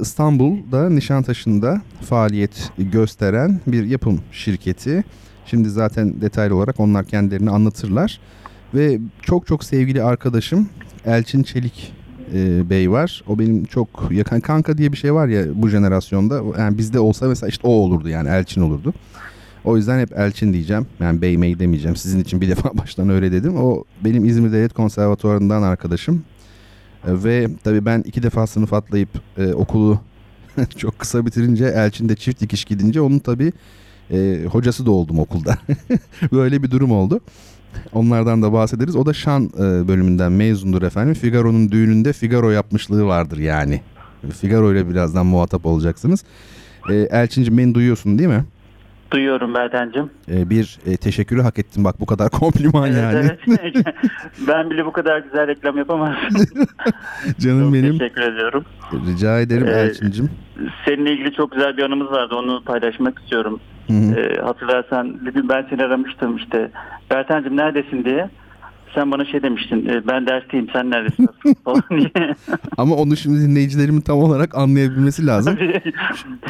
İstanbul'da 0.00 0.90
Nişantaşı'nda 0.90 1.82
faaliyet 2.00 2.70
gösteren 2.78 3.60
bir 3.66 3.84
yapım 3.84 4.20
şirketi. 4.32 5.04
Şimdi 5.46 5.70
zaten 5.70 6.20
detaylı 6.20 6.56
olarak 6.56 6.80
onlar 6.80 7.04
kendilerini 7.04 7.50
anlatırlar. 7.50 8.20
Ve 8.74 8.98
çok 9.22 9.46
çok 9.46 9.64
sevgili 9.64 10.02
arkadaşım 10.02 10.68
Elçin 11.06 11.42
Çelik 11.42 11.92
e, 12.34 12.70
Bey 12.70 12.90
var. 12.90 13.22
O 13.26 13.38
benim 13.38 13.64
çok 13.64 14.08
yakın 14.10 14.40
kanka 14.40 14.78
diye 14.78 14.92
bir 14.92 14.96
şey 14.96 15.14
var 15.14 15.28
ya 15.28 15.44
bu 15.54 15.68
jenerasyonda. 15.68 16.42
Yani 16.58 16.78
bizde 16.78 17.00
olsa 17.00 17.28
mesela 17.28 17.48
işte 17.48 17.66
o 17.66 17.70
olurdu 17.70 18.08
yani 18.08 18.28
Elçin 18.28 18.60
olurdu. 18.60 18.94
O 19.64 19.76
yüzden 19.76 20.00
hep 20.00 20.18
Elçin 20.18 20.52
diyeceğim. 20.52 20.86
Yani 21.00 21.22
Bey 21.22 21.36
Mey 21.36 21.58
demeyeceğim. 21.58 21.96
Sizin 21.96 22.20
için 22.20 22.40
bir 22.40 22.48
defa 22.50 22.78
baştan 22.78 23.08
öyle 23.08 23.32
dedim. 23.32 23.56
O 23.56 23.84
benim 24.04 24.24
İzmir 24.24 24.52
Devlet 24.52 24.72
Konservatuvarı'ndan 24.72 25.62
arkadaşım. 25.62 26.24
E, 27.06 27.24
ve 27.24 27.48
tabii 27.64 27.84
ben 27.84 28.02
iki 28.06 28.22
defa 28.22 28.46
sınıf 28.46 28.72
atlayıp 28.72 29.08
e, 29.38 29.52
okulu 29.52 30.00
çok 30.76 30.98
kısa 30.98 31.26
bitirince 31.26 31.64
Elçin 31.64 32.08
de 32.08 32.16
çift 32.16 32.40
dikiş 32.40 32.64
gidince 32.64 33.00
onun 33.00 33.18
tabii 33.18 33.52
e, 34.10 34.44
hocası 34.50 34.86
da 34.86 34.90
oldum 34.90 35.18
okulda. 35.18 35.58
Böyle 36.32 36.62
bir 36.62 36.70
durum 36.70 36.92
oldu. 36.92 37.20
Onlardan 37.92 38.42
da 38.42 38.52
bahsederiz. 38.52 38.96
O 38.96 39.06
da 39.06 39.12
şan 39.12 39.44
e, 39.44 39.88
bölümünden 39.88 40.32
mezundur 40.32 40.82
efendim. 40.82 41.14
Figaro'nun 41.14 41.70
düğününde 41.70 42.12
Figaro 42.12 42.50
yapmışlığı 42.50 43.04
vardır 43.04 43.38
yani. 43.38 43.80
Figaro 44.40 44.72
ile 44.72 44.90
birazdan 44.90 45.26
muhatap 45.26 45.66
olacaksınız. 45.66 46.24
E, 46.90 46.94
Elçin'cim 46.94 47.58
beni 47.58 47.74
duyuyorsun 47.74 48.18
değil 48.18 48.28
mi? 48.28 48.44
Duyuyorum 49.10 49.54
Berden'cim. 49.54 50.10
Ee, 50.30 50.50
bir 50.50 50.78
e, 50.86 50.96
teşekkürü 50.96 51.42
hak 51.42 51.58
ettim 51.58 51.84
bak 51.84 52.00
bu 52.00 52.06
kadar 52.06 52.30
kompliman 52.40 52.92
evet, 52.92 53.02
yani. 53.02 53.30
Evet. 53.48 53.86
ben 54.48 54.70
bile 54.70 54.86
bu 54.86 54.92
kadar 54.92 55.18
güzel 55.18 55.46
reklam 55.46 55.78
yapamazdım. 55.78 56.18
Canım 57.38 57.64
çok 57.64 57.74
benim. 57.74 57.98
teşekkür 57.98 58.22
ediyorum. 58.22 58.64
Rica 58.92 59.40
ederim 59.40 59.66
ee, 59.66 59.70
Elçin'cim. 59.70 60.30
Seninle 60.84 61.12
ilgili 61.12 61.32
çok 61.32 61.52
güzel 61.52 61.76
bir 61.76 61.82
anımız 61.82 62.10
vardı 62.10 62.34
onu 62.34 62.64
paylaşmak 62.64 63.18
istiyorum. 63.18 63.60
Hı 63.86 63.92
hı. 63.92 64.20
Ee, 64.20 64.40
hatırlarsan 64.42 65.26
bir 65.26 65.32
gün 65.34 65.48
ben 65.48 65.66
seni 65.70 65.84
aramıştım 65.84 66.36
işte. 66.36 66.70
Berten'cim 67.10 67.56
neredesin 67.56 68.04
diye 68.04 68.30
sen 68.94 69.12
bana 69.12 69.24
şey 69.24 69.42
demiştin 69.42 69.86
e, 69.86 70.06
ben 70.06 70.26
dersteyim 70.26 70.66
sen 70.72 70.90
neredesin 70.90 71.28
falan 71.64 71.82
diye. 71.90 72.10
Ama 72.76 72.94
onu 72.94 73.16
şimdi 73.16 73.40
dinleyicilerimin 73.40 74.00
tam 74.00 74.18
olarak 74.18 74.56
anlayabilmesi 74.56 75.26
lazım. 75.26 75.58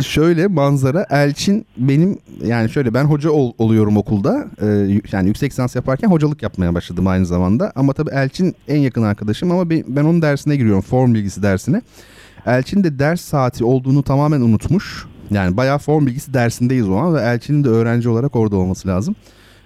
şöyle 0.03 0.47
manzara 0.47 1.07
Elçin 1.11 1.67
benim 1.77 2.19
yani 2.45 2.71
şöyle 2.71 2.95
ben 2.95 3.05
hoca 3.05 3.31
ol, 3.31 3.53
oluyorum 3.59 3.97
okulda. 3.97 4.47
Ee, 4.63 4.67
yani 5.13 5.29
yüksek 5.29 5.51
lisans 5.51 5.77
yaparken 5.77 6.09
hocalık 6.09 6.43
yapmaya 6.43 6.75
başladım 6.75 7.07
aynı 7.07 7.27
zamanda. 7.27 7.73
Ama 7.75 7.93
tabii 7.93 8.11
Elçin 8.11 8.55
en 8.69 8.79
yakın 8.79 9.03
arkadaşım 9.03 9.51
ama 9.51 9.71
ben 9.71 10.05
onun 10.05 10.23
dersine 10.23 10.57
giriyorum 10.57 10.83
form 10.83 11.15
bilgisi 11.15 11.43
dersine. 11.43 11.83
Elçin 12.47 12.85
de 12.85 12.99
ders 12.99 13.21
saati 13.21 13.65
olduğunu 13.65 14.03
tamamen 14.03 14.41
unutmuş. 14.41 15.07
Yani 15.31 15.57
bayağı 15.57 15.79
form 15.79 16.07
bilgisi 16.07 16.35
dersindeyiz 16.35 16.89
o 16.89 16.97
an 16.97 17.15
ve 17.15 17.21
Elçin'in 17.21 17.65
de 17.65 17.69
öğrenci 17.69 18.09
olarak 18.09 18.37
orada 18.37 18.57
olması 18.57 18.89
lazım. 18.89 19.17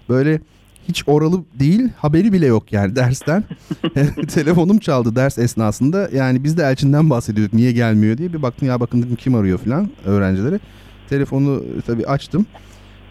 Böyle 0.08 0.40
hiç 0.88 1.02
oralı 1.06 1.40
değil 1.58 1.88
haberi 1.96 2.32
bile 2.32 2.46
yok 2.46 2.72
yani 2.72 2.96
dersten. 2.96 3.44
Telefonum 4.34 4.78
çaldı 4.78 5.16
ders 5.16 5.38
esnasında. 5.38 6.08
Yani 6.14 6.44
biz 6.44 6.56
de 6.56 6.62
Elçin'den 6.62 7.10
bahsediyorduk 7.10 7.54
niye 7.54 7.72
gelmiyor 7.72 8.18
diye. 8.18 8.32
Bir 8.32 8.42
baktım 8.42 8.68
ya 8.68 8.80
bakın 8.80 9.02
dedim 9.02 9.16
kim 9.16 9.34
arıyor 9.34 9.58
falan 9.58 9.90
öğrencileri. 10.04 10.60
Telefonu 11.08 11.64
tabii 11.86 12.06
açtım. 12.06 12.46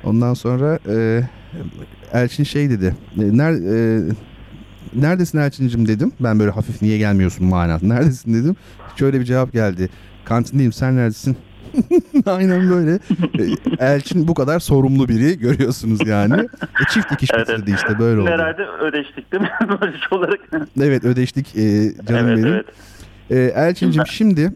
Ondan 0.03 0.33
sonra 0.33 0.79
e, 0.89 1.23
Elçin 2.13 2.43
şey 2.43 2.69
dedi. 2.69 2.95
E, 3.17 3.37
ner, 3.37 3.51
e, 3.51 4.01
neredesin 4.93 5.37
Elçin'cim 5.37 5.87
dedim. 5.87 6.11
Ben 6.19 6.39
böyle 6.39 6.51
hafif 6.51 6.81
niye 6.81 6.97
gelmiyorsun 6.97 7.45
manasında. 7.45 7.93
Neredesin 7.93 8.33
dedim. 8.33 8.55
Şöyle 8.95 9.19
bir 9.19 9.25
cevap 9.25 9.53
geldi. 9.53 9.89
Kantindeyim 10.25 10.73
sen 10.73 10.95
neredesin? 10.95 11.37
Aynen 12.25 12.69
böyle. 12.69 12.99
E, 13.39 13.85
Elçin 13.85 14.27
bu 14.27 14.33
kadar 14.33 14.59
sorumlu 14.59 15.07
biri 15.07 15.39
görüyorsunuz 15.39 16.07
yani. 16.07 16.41
E, 16.61 16.93
çift 16.93 17.11
dikiş 17.11 17.29
Evet, 17.33 17.47
bitirdi 17.47 17.71
işte 17.75 17.99
böyle 17.99 18.21
oldu. 18.21 18.29
Herhalde 18.29 18.65
ödeştik 18.65 19.31
değil 19.31 19.43
mi? 19.43 19.49
Şey 19.81 20.17
olarak. 20.17 20.39
Evet 20.81 21.03
ödeştik 21.03 21.55
e, 21.55 21.93
canım 22.07 22.27
evet, 22.27 22.37
benim. 22.37 22.53
evet. 22.53 22.65
E, 23.29 23.53
Elçin'cim 23.55 24.07
şimdi 24.07 24.53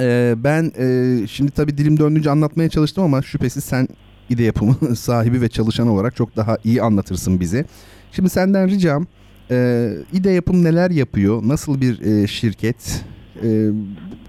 e, 0.00 0.34
ben 0.36 0.72
e, 0.78 1.26
şimdi 1.26 1.50
tabii 1.50 1.78
dilim 1.78 1.98
döndüğünce 1.98 2.30
anlatmaya 2.30 2.68
çalıştım 2.68 3.04
ama 3.04 3.22
şüphesiz 3.22 3.64
sen 3.64 3.88
ide 4.28 4.42
yapımı 4.42 4.74
sahibi 4.96 5.40
ve 5.40 5.48
çalışan 5.48 5.88
olarak 5.88 6.16
çok 6.16 6.36
daha 6.36 6.56
iyi 6.64 6.82
anlatırsın 6.82 7.40
bize. 7.40 7.64
Şimdi 8.12 8.30
senden 8.30 8.68
ricam 8.68 9.06
e, 9.50 9.88
ide 10.12 10.30
yapım 10.30 10.64
neler 10.64 10.90
yapıyor? 10.90 11.42
Nasıl 11.44 11.80
bir 11.80 12.00
e, 12.00 12.26
şirket? 12.26 13.04
E, 13.42 13.70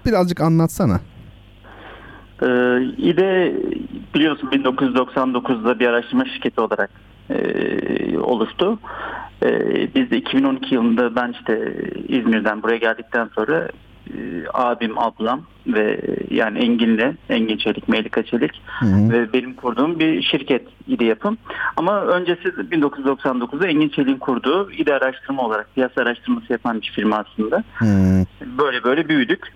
birazcık 0.06 0.40
anlatsana. 0.40 1.00
Ee, 2.42 2.82
İDE 2.98 3.54
biliyorsun 4.14 4.48
1999'da 4.48 5.78
bir 5.78 5.86
araştırma 5.86 6.24
şirketi 6.24 6.60
olarak 6.60 6.90
e, 7.30 8.18
oluştu. 8.18 8.78
E, 9.42 9.48
biz 9.94 10.10
de 10.10 10.16
2012 10.16 10.74
yılında 10.74 11.16
ben 11.16 11.32
işte 11.32 11.72
İzmir'den 12.08 12.62
buraya 12.62 12.76
geldikten 12.76 13.30
sonra 13.34 13.68
e, 14.06 14.18
abim, 14.54 14.98
ablam 14.98 15.42
ve 15.66 16.00
yani 16.30 16.58
Engin'le, 16.58 17.14
Engin 17.28 17.56
Çelik, 17.56 17.88
Melika 17.88 18.22
Çelik 18.22 18.62
Hı 18.80 18.86
hı. 18.86 19.12
ve 19.12 19.32
benim 19.32 19.54
kurduğum 19.54 19.98
bir 19.98 20.22
şirket 20.22 20.62
İDE 20.86 21.04
Yapım. 21.04 21.38
Ama 21.76 22.00
öncesi 22.00 22.48
1999'da 22.48 23.66
Engin 23.66 23.88
Çelik'in 23.88 24.18
kurduğu 24.18 24.70
İDE 24.72 24.94
Araştırma 24.94 25.42
olarak 25.42 25.74
piyasa 25.74 26.02
araştırması 26.02 26.52
yapan 26.52 26.80
bir 26.80 26.92
firma 26.94 27.16
aslında 27.16 27.64
Hı. 27.74 27.86
böyle 28.58 28.84
böyle 28.84 29.08
büyüdük. 29.08 29.52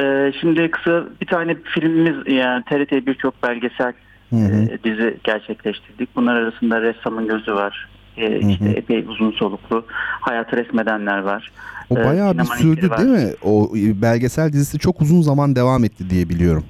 Ee, 0.00 0.32
şimdi 0.40 0.70
kısa 0.70 1.04
bir 1.20 1.26
tane 1.26 1.56
filmimiz 1.64 2.32
yani 2.34 2.64
TRT 2.64 3.06
birçok 3.06 3.42
belgesel 3.42 3.92
Hı 4.30 4.36
hı. 4.36 4.62
e, 4.70 4.78
dizi 4.84 5.16
gerçekleştirdik. 5.24 6.16
Bunlar 6.16 6.36
arasında 6.36 6.82
Ressamın 6.82 7.28
Gözü 7.28 7.54
var. 7.54 7.88
E, 8.16 8.38
işte 8.38 8.64
hı. 8.64 8.68
epey 8.68 9.04
uzun 9.08 9.30
soluklu. 9.32 9.84
Hayatı 10.20 10.56
Resmedenler 10.56 11.18
var. 11.18 11.50
O 11.90 11.98
Ee, 11.98 12.04
bayağı 12.04 12.38
bir 12.38 12.44
sinema 12.44 12.56
sürdü 12.56 12.90
var. 12.90 12.98
değil 12.98 13.10
mi? 13.10 13.32
O 13.42 13.68
belgesel 14.02 14.52
dizisi 14.52 14.78
çok 14.78 15.00
uzun 15.02 15.22
zaman 15.22 15.56
devam 15.56 15.84
etti 15.84 16.10
diye 16.10 16.28
biliyorum. 16.28 16.64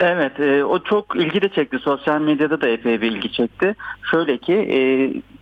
Evet, 0.00 0.40
e, 0.40 0.64
o 0.64 0.82
çok 0.84 1.16
ilgi 1.16 1.42
de 1.42 1.48
çekti. 1.48 1.78
Sosyal 1.78 2.20
medyada 2.20 2.60
da 2.60 2.68
epey 2.68 3.00
bir 3.00 3.12
ilgi 3.12 3.32
çekti. 3.32 3.74
Şöyle 4.10 4.38
ki 4.38 4.52
e, 4.54 4.78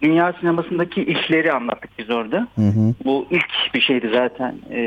dünya 0.02 0.32
sinemasındaki 0.40 1.04
işleri 1.04 1.52
anlattık 1.52 1.90
biz 1.98 2.10
orada. 2.10 2.48
Hı 2.54 2.62
hı. 2.62 2.94
Bu 3.04 3.26
ilk 3.30 3.74
bir 3.74 3.80
şeydi 3.80 4.10
zaten. 4.12 4.54
E, 4.70 4.78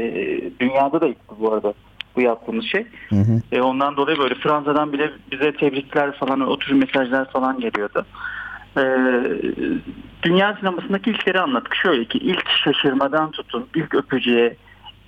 dünyada 0.59 1.01
da 1.01 1.07
ilk 1.07 1.17
bu 1.39 1.53
arada 1.53 1.73
bu 2.19 2.23
yaptığımız 2.23 2.65
şey. 2.65 2.87
Hı 3.09 3.15
hı. 3.15 3.41
E, 3.51 3.61
ondan 3.61 3.97
dolayı 3.97 4.17
böyle 4.17 4.35
Fransa'dan 4.35 4.93
bile 4.93 5.11
bize 5.31 5.51
tebrikler 5.51 6.11
falan, 6.11 6.41
o 6.41 6.57
tür 6.57 6.73
mesajlar 6.73 7.31
falan 7.31 7.59
geliyordu. 7.59 8.05
E, 8.77 8.83
dünya 10.23 10.55
sinemasındaki 10.59 11.09
ilkleri 11.09 11.39
anlattık. 11.39 11.75
Şöyle 11.75 12.05
ki 12.05 12.17
ilk 12.17 12.49
şaşırmadan 12.63 13.31
tutun, 13.31 13.67
ilk 13.75 13.95
öpücüğe, 13.95 14.55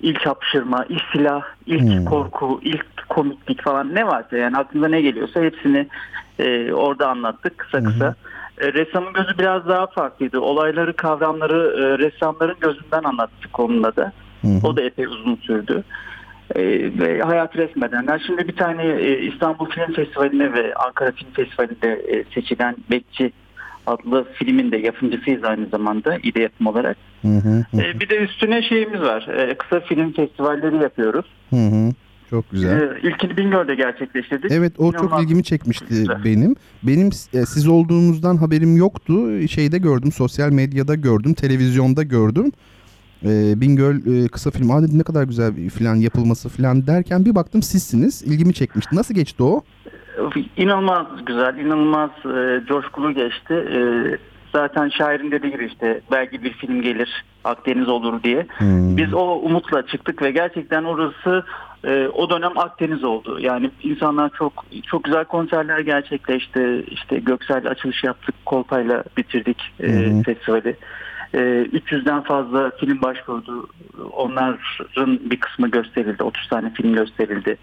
ilk 0.00 0.26
hapşırma, 0.26 0.84
ilk 0.88 1.02
silah, 1.12 1.42
ilk 1.66 1.82
Hmm. 1.82 2.04
korku, 2.04 2.60
ilk 2.62 3.08
komiklik 3.08 3.62
falan 3.62 3.94
ne 3.94 4.06
varsa 4.06 4.36
yani 4.36 4.56
aklınıza 4.56 4.88
ne 4.88 5.00
geliyorsa 5.00 5.40
hepsini 5.40 5.88
e, 6.38 6.72
orada 6.72 7.08
anlattık 7.08 7.58
kısa 7.58 7.84
kısa. 7.84 8.14
E, 8.58 8.72
ressamın 8.72 9.12
gözü 9.12 9.38
biraz 9.38 9.68
daha 9.68 9.86
farklıydı. 9.86 10.40
Olayları, 10.40 10.92
kavramları 10.96 11.84
e, 11.84 11.98
ressamların 11.98 12.56
gözünden 12.60 13.02
anlattık 13.04 13.60
onunla 13.60 13.96
da. 13.96 14.12
Hı 14.42 14.48
hı. 14.48 14.66
O 14.66 14.76
da 14.76 14.82
epey 14.82 15.04
uzun 15.04 15.36
sürdü. 15.36 15.84
Ee, 16.56 16.62
ve 16.98 17.20
hayat 17.22 17.56
resmedenler. 17.56 18.22
Şimdi 18.26 18.48
bir 18.48 18.56
tane 18.56 18.84
e, 18.84 19.18
İstanbul 19.18 19.66
Film 19.70 19.92
Festivali'ne 19.92 20.52
ve 20.52 20.74
Ankara 20.74 21.12
Film 21.12 21.30
Festivali'nde 21.32 21.92
e, 21.92 22.24
seçilen 22.34 22.76
Bekçi 22.90 23.32
adlı 23.86 24.26
filmin 24.34 24.72
de 24.72 24.76
yapımcısıyız 24.76 25.44
aynı 25.44 25.66
zamanda 25.66 26.18
İde 26.22 26.40
yapım 26.40 26.66
olarak. 26.66 26.96
Hı 27.22 27.28
hı. 27.28 27.64
Hı 27.70 27.82
E, 27.82 28.00
bir 28.00 28.08
de 28.08 28.16
üstüne 28.16 28.62
şeyimiz 28.62 29.00
var. 29.00 29.28
E, 29.28 29.54
kısa 29.54 29.80
film 29.80 30.12
festivalleri 30.12 30.76
yapıyoruz. 30.76 31.26
hı. 31.50 31.56
hı. 31.56 31.92
Çok 32.30 32.50
güzel. 32.50 32.80
E, 32.80 33.08
ilkini 33.08 33.36
Bingöl'de 33.36 33.74
gerçekleştirdik. 33.74 34.50
Evet 34.52 34.72
o 34.78 34.92
çok 34.92 35.22
ilgimi 35.22 35.44
çekmişti 35.44 35.86
güzel. 35.88 36.24
benim. 36.24 36.56
Benim 36.82 37.06
e, 37.34 37.46
siz 37.46 37.68
olduğunuzdan 37.68 38.36
haberim 38.36 38.76
yoktu. 38.76 39.48
Şeyde 39.48 39.78
gördüm, 39.78 40.12
sosyal 40.12 40.50
medyada 40.50 40.94
gördüm, 40.94 41.34
televizyonda 41.34 42.02
gördüm. 42.02 42.52
E, 43.24 43.60
Bingöl 43.60 44.24
e, 44.24 44.28
kısa 44.28 44.50
film. 44.50 44.70
Aa 44.70 44.82
dedim 44.82 44.98
ne 44.98 45.02
kadar 45.02 45.24
güzel 45.24 45.56
bir 45.56 45.70
falan 45.70 45.94
yapılması 45.94 46.48
falan 46.48 46.86
derken 46.86 47.24
bir 47.24 47.34
baktım 47.34 47.62
sizsiniz. 47.62 48.22
İlgimi 48.22 48.54
çekmişti. 48.54 48.96
Nasıl 48.96 49.14
geçti 49.14 49.42
o? 49.42 49.62
İnanılmaz 50.56 51.06
güzel, 51.26 51.56
inanılmaz 51.56 52.10
e, 52.24 52.66
coşkulu 52.66 53.14
geçti. 53.14 53.54
E, 53.54 53.80
zaten 54.52 54.88
şairin 54.88 55.30
dediği 55.30 55.52
gibi 55.52 55.66
işte 55.66 56.00
belki 56.12 56.42
bir 56.42 56.52
film 56.52 56.82
gelir 56.82 57.24
Akdeniz 57.44 57.88
olur 57.88 58.22
diye. 58.22 58.46
Hmm. 58.58 58.96
Biz 58.96 59.14
o 59.14 59.38
umutla 59.38 59.86
çıktık 59.86 60.22
ve 60.22 60.30
gerçekten 60.30 60.84
orası 60.84 61.44
e, 61.84 62.08
o 62.08 62.30
dönem 62.30 62.58
Akdeniz 62.58 63.04
oldu. 63.04 63.38
Yani 63.40 63.70
insanlar 63.82 64.30
çok 64.38 64.64
çok 64.86 65.04
güzel 65.04 65.24
konserler 65.24 65.78
gerçekleşti. 65.78 66.84
İşte 66.90 67.18
Göksel 67.18 67.70
açılış 67.70 68.04
yaptık, 68.04 68.34
Kolpay'la 68.46 69.04
bitirdik 69.16 69.72
e, 69.80 69.86
hı. 69.86 70.22
festivali. 70.22 70.76
E, 71.34 71.38
300'den 71.38 72.22
fazla 72.22 72.70
film 72.70 73.02
başvurdu. 73.02 73.68
Onların 74.12 74.58
bir 75.30 75.40
kısmı 75.40 75.70
gösterildi. 75.70 76.22
30 76.22 76.48
tane 76.48 76.70
film 76.70 76.94
gösterildi. 76.94 77.58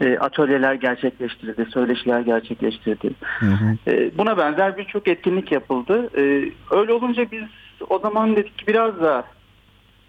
E, 0.00 0.18
atölyeler 0.18 0.74
gerçekleştirildi, 0.74 1.66
söyleşiler 1.70 2.20
gerçekleştirildi. 2.20 3.10
Hı 3.20 3.46
hı. 3.46 3.90
E, 3.90 4.18
buna 4.18 4.38
benzer 4.38 4.76
birçok 4.76 5.08
etkinlik 5.08 5.52
yapıldı. 5.52 6.10
E, 6.16 6.52
öyle 6.70 6.92
olunca 6.92 7.26
biz 7.32 7.44
o 7.88 7.98
zaman 7.98 8.36
dedik 8.36 8.58
ki 8.58 8.66
biraz 8.66 9.00
da 9.00 9.24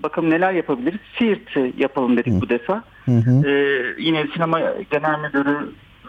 bakalım 0.03 0.29
neler 0.29 0.53
yapabiliriz. 0.53 0.99
Siirt 1.17 1.77
yapalım 1.77 2.17
dedik 2.17 2.33
Hı. 2.33 2.41
bu 2.41 2.49
defa. 2.49 2.83
Hı 3.05 3.11
hı. 3.11 3.47
E, 3.49 3.83
yine 3.97 4.27
sinema 4.33 4.59
genel 4.91 5.19
müdürü 5.19 5.57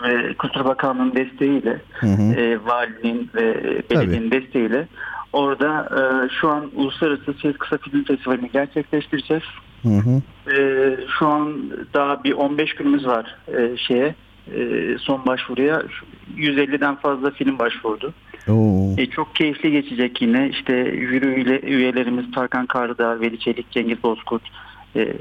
ve 0.03 0.35
Kültür 0.35 0.65
Bakanlığı'nın 0.65 1.15
desteğiyle, 1.15 1.81
Hı 1.93 2.07
hı. 2.07 2.23
e, 2.35 2.65
valinin 2.65 3.31
ve 3.35 3.55
belediyenin 3.91 4.31
desteğiyle 4.31 4.89
orada 5.33 5.89
e, 5.97 6.29
şu 6.41 6.49
an 6.49 6.71
Uluslararası 6.75 7.35
Ses 7.43 7.57
Kısa 7.57 7.79
Film 7.79 8.05
Festivali'ni 8.05 8.51
gerçekleştireceğiz. 8.53 9.43
Hı 9.83 9.89
hı. 9.89 10.23
Ee, 10.53 10.97
şu 11.19 11.27
an 11.29 11.71
daha 11.95 12.25
bir 12.25 12.33
15 12.33 12.75
günümüz 12.75 13.07
var 13.07 13.37
e, 13.59 13.77
şeye 13.77 14.15
e, 14.55 14.89
son 14.99 15.27
başvuruya 15.27 15.83
Şu 15.89 16.07
150'den 16.41 16.95
fazla 16.97 17.31
film 17.31 17.59
başvurdu. 17.59 18.15
Oo. 18.49 18.95
E, 18.99 19.07
çok 19.07 19.35
keyifli 19.35 19.71
geçecek 19.73 20.23
yine. 20.23 20.49
İşte 20.49 20.85
jüri 20.85 21.27
üye- 21.27 21.63
üyelerimiz 21.63 22.31
Tarkan 22.35 22.67
Karıdağ, 22.67 23.21
Veli 23.21 23.39
Çelik, 23.39 23.71
Cengiz 23.71 24.03
Bozkurt, 24.03 24.43
e, 24.97 25.13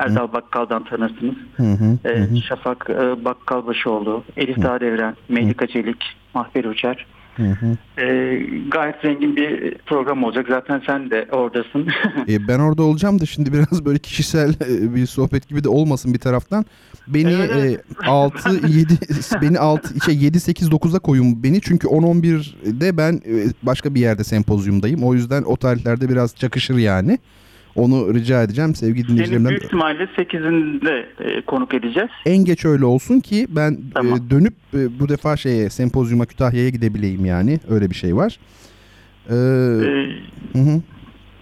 Erdal 0.00 0.32
Bakkal'dan 0.32 0.84
tanırsınız. 0.84 1.34
Hı 1.56 1.62
hı. 1.62 1.98
E, 2.08 2.18
Hı 2.18 2.22
hı. 2.24 2.36
Şafak 2.48 2.90
e, 2.90 3.24
Bakkalbaşıoğlu, 3.24 4.24
Elif 4.36 4.62
Dağdevren, 4.62 5.16
Melika 5.28 5.66
Çelik, 5.66 6.04
Mahber 6.34 6.64
Uçar. 6.64 7.06
Hı 7.36 7.42
hı. 7.42 8.02
E, 8.02 8.36
gayet 8.70 8.94
zengin 9.02 9.36
bir 9.36 9.74
program 9.86 10.24
olacak. 10.24 10.46
Zaten 10.48 10.82
sen 10.86 11.10
de 11.10 11.28
oradasın. 11.32 11.88
E, 12.28 12.48
ben 12.48 12.58
orada 12.58 12.82
olacağım 12.82 13.20
da 13.20 13.26
şimdi 13.26 13.52
biraz 13.52 13.84
böyle 13.84 13.98
kişisel 13.98 14.50
e, 14.50 14.94
bir 14.94 15.06
sohbet 15.06 15.48
gibi 15.48 15.64
de 15.64 15.68
olmasın 15.68 16.14
bir 16.14 16.18
taraftan. 16.18 16.64
Beni 17.08 17.32
Evet, 17.32 17.50
evet. 17.54 17.80
e, 18.04 18.06
6 18.06 18.66
7 18.68 18.92
beni 19.42 19.58
6 19.58 20.00
şey 20.04 20.16
7 20.16 20.40
8 20.40 20.68
9'a 20.68 20.98
koyun 20.98 21.42
beni 21.42 21.60
çünkü 21.60 21.88
10 21.88 22.02
11'de 22.02 22.96
ben 22.96 23.12
e, 23.12 23.32
başka 23.62 23.94
bir 23.94 24.00
yerde 24.00 24.24
sempozyumdayım. 24.24 25.04
O 25.04 25.14
yüzden 25.14 25.42
o 25.42 25.56
tarihlerde 25.56 26.08
biraz 26.08 26.36
çakışır 26.36 26.76
yani. 26.76 27.18
Onu 27.78 28.14
rica 28.14 28.42
edeceğim 28.42 28.74
sevgili 28.74 29.02
Seni 29.06 29.08
dinleyicilerimden. 29.12 29.50
büyük 29.50 29.64
ihtimalle 29.64 30.04
8'inde 30.04 31.06
e, 31.20 31.40
konuk 31.40 31.74
edeceğiz. 31.74 32.08
En 32.26 32.44
geç 32.44 32.64
öyle 32.64 32.84
olsun 32.84 33.20
ki 33.20 33.46
ben 33.50 33.72
e, 33.72 33.76
Tamam. 33.94 34.30
dönüp 34.30 34.54
e, 34.74 35.00
bu 35.00 35.08
defa 35.08 35.36
şeye 35.36 35.70
sempozyuma 35.70 36.26
Kütahya'ya 36.26 36.68
gidebileyim 36.68 37.24
yani. 37.24 37.58
Öyle 37.70 37.90
bir 37.90 37.94
şey 37.94 38.16
var. 38.16 38.38
Ee, 39.30 39.34
Ee, 39.34 39.38
hı 40.58 40.58
hı. 40.58 40.80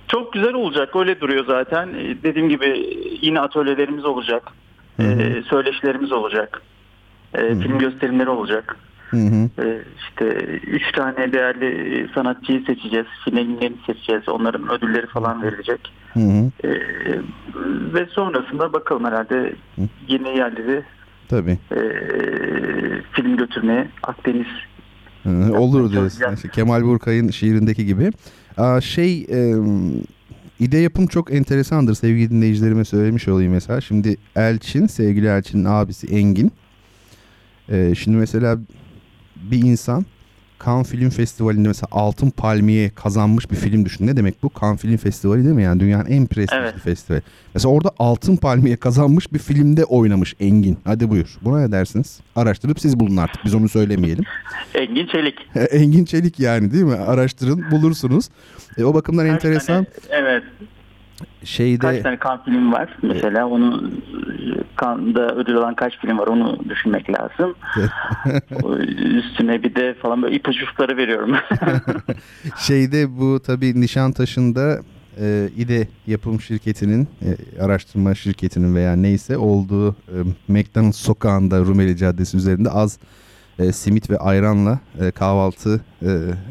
Çok 0.08 0.32
güzel 0.32 0.54
olacak. 0.54 0.96
Öyle 0.96 1.20
duruyor 1.20 1.44
zaten. 1.46 1.88
Dediğim 2.22 2.48
gibi 2.48 2.86
yine 3.22 3.40
atölyelerimiz 3.40 4.04
olacak. 4.04 4.42
Hı 4.96 5.02
hı. 5.02 5.42
Söyleşilerimiz 5.42 6.12
olacak. 6.12 6.62
Ee, 7.34 7.54
film 7.54 7.78
gösterimleri 7.78 8.28
olacak. 8.30 8.76
Hı 9.10 9.16
hı. 9.16 9.48
Ee, 9.62 9.82
işte 9.98 10.24
üç 10.66 10.92
tane 10.92 11.32
değerli 11.32 12.08
sanatçıyı 12.14 12.64
seçeceğiz. 12.64 13.06
Finallerini 13.24 13.76
seçeceğiz. 13.86 14.28
Onların 14.28 14.70
ödülleri 14.70 15.06
falan 15.06 15.42
verilecek. 15.42 15.92
Hı 16.12 16.20
hı. 16.20 16.50
Ee, 16.64 16.70
ve 17.94 18.06
sonrasında 18.06 18.72
bakalım 18.72 19.04
herhalde 19.04 19.54
yeni 20.08 20.28
yerleri 20.28 20.82
Tabii. 21.28 21.58
e, 21.72 21.80
film 23.12 23.36
götürmeye 23.36 23.88
Akdeniz 24.02 24.46
Olur 25.58 25.92
diyorsun. 25.92 26.34
İşte 26.34 26.48
Kemal 26.48 26.82
Burkay'ın 26.82 27.30
şiirindeki 27.30 27.86
gibi. 27.86 28.10
Aa, 28.56 28.80
şey 28.80 29.22
e, 29.22 29.54
ide 30.60 30.78
yapım 30.78 31.06
çok 31.06 31.34
enteresandır. 31.34 31.94
Sevgili 31.94 32.30
dinleyicilerime 32.30 32.84
söylemiş 32.84 33.28
olayım 33.28 33.52
mesela. 33.52 33.80
Şimdi 33.80 34.16
Elçin, 34.36 34.86
sevgili 34.86 35.26
Elçin'in 35.26 35.64
abisi 35.64 36.06
Engin. 36.06 36.52
E, 37.68 37.94
şimdi 37.94 38.16
mesela 38.16 38.58
bir 39.50 39.62
insan 39.62 40.06
Cannes 40.64 40.90
Film 40.90 41.10
Festivali'nde 41.10 41.68
mesela 41.68 41.88
Altın 41.90 42.30
Palmiye 42.30 42.90
kazanmış 42.90 43.50
bir 43.50 43.56
film 43.56 43.84
düşün. 43.84 44.06
Ne 44.06 44.16
demek 44.16 44.42
bu? 44.42 44.50
Cannes 44.60 44.80
Film 44.80 44.96
Festivali 44.96 45.44
değil 45.44 45.54
mi? 45.54 45.62
Yani 45.62 45.80
dünyanın 45.80 46.06
en 46.06 46.26
prestijli 46.26 46.62
evet. 46.62 46.74
festivali. 46.84 47.22
Mesela 47.54 47.74
orada 47.74 47.90
Altın 47.98 48.36
Palmiye 48.36 48.76
kazanmış 48.76 49.32
bir 49.32 49.38
filmde 49.38 49.84
oynamış 49.84 50.34
Engin. 50.40 50.78
Hadi 50.84 51.10
buyur. 51.10 51.38
Buna 51.42 51.60
ne 51.60 51.72
dersiniz? 51.72 52.20
Araştırıp 52.36 52.80
siz 52.80 53.00
bulun 53.00 53.16
artık. 53.16 53.44
Biz 53.44 53.54
onu 53.54 53.68
söylemeyelim. 53.68 54.24
Engin 54.74 55.06
Çelik. 55.06 55.34
Engin 55.70 56.04
Çelik 56.04 56.40
yani 56.40 56.72
değil 56.72 56.84
mi? 56.84 56.94
Araştırın 56.94 57.70
bulursunuz. 57.70 58.28
E, 58.78 58.84
o 58.84 58.94
bakımdan 58.94 59.26
Kaç 59.26 59.34
enteresan. 59.34 59.84
Tane, 59.84 59.86
evet 60.10 60.42
şeyde... 61.46 61.78
Kaç 61.78 62.02
tane 62.02 62.18
kan 62.18 62.44
film 62.44 62.72
var 62.72 62.96
mesela 63.02 63.46
onu 63.46 63.90
kanda 64.76 65.34
ödül 65.34 65.56
alan 65.56 65.74
kaç 65.74 65.98
film 65.98 66.18
var 66.18 66.26
onu 66.26 66.58
düşünmek 66.68 67.10
lazım. 67.10 67.54
Üstüne 69.18 69.62
bir 69.62 69.74
de 69.74 69.94
falan 69.94 70.22
böyle 70.22 70.36
ipuçları 70.36 70.96
veriyorum. 70.96 71.36
şeyde 72.58 73.18
bu 73.18 73.40
tabii 73.40 73.80
Nişantaşı'nda 73.80 74.78
e, 75.20 75.48
İDE 75.56 75.88
yapım 76.06 76.40
şirketinin 76.40 77.08
e, 77.22 77.62
araştırma 77.62 78.14
şirketinin 78.14 78.74
veya 78.74 78.96
neyse 78.96 79.36
olduğu 79.36 79.90
e, 79.92 80.16
McDonald's 80.48 80.96
sokağında 80.96 81.58
Rumeli 81.58 81.96
Caddesi 81.96 82.36
üzerinde 82.36 82.70
az 82.70 82.98
e, 83.58 83.72
simit 83.72 84.10
ve 84.10 84.18
ayranla 84.18 84.78
e, 85.00 85.10
kahvaltı 85.10 85.80
e, 86.02 86.10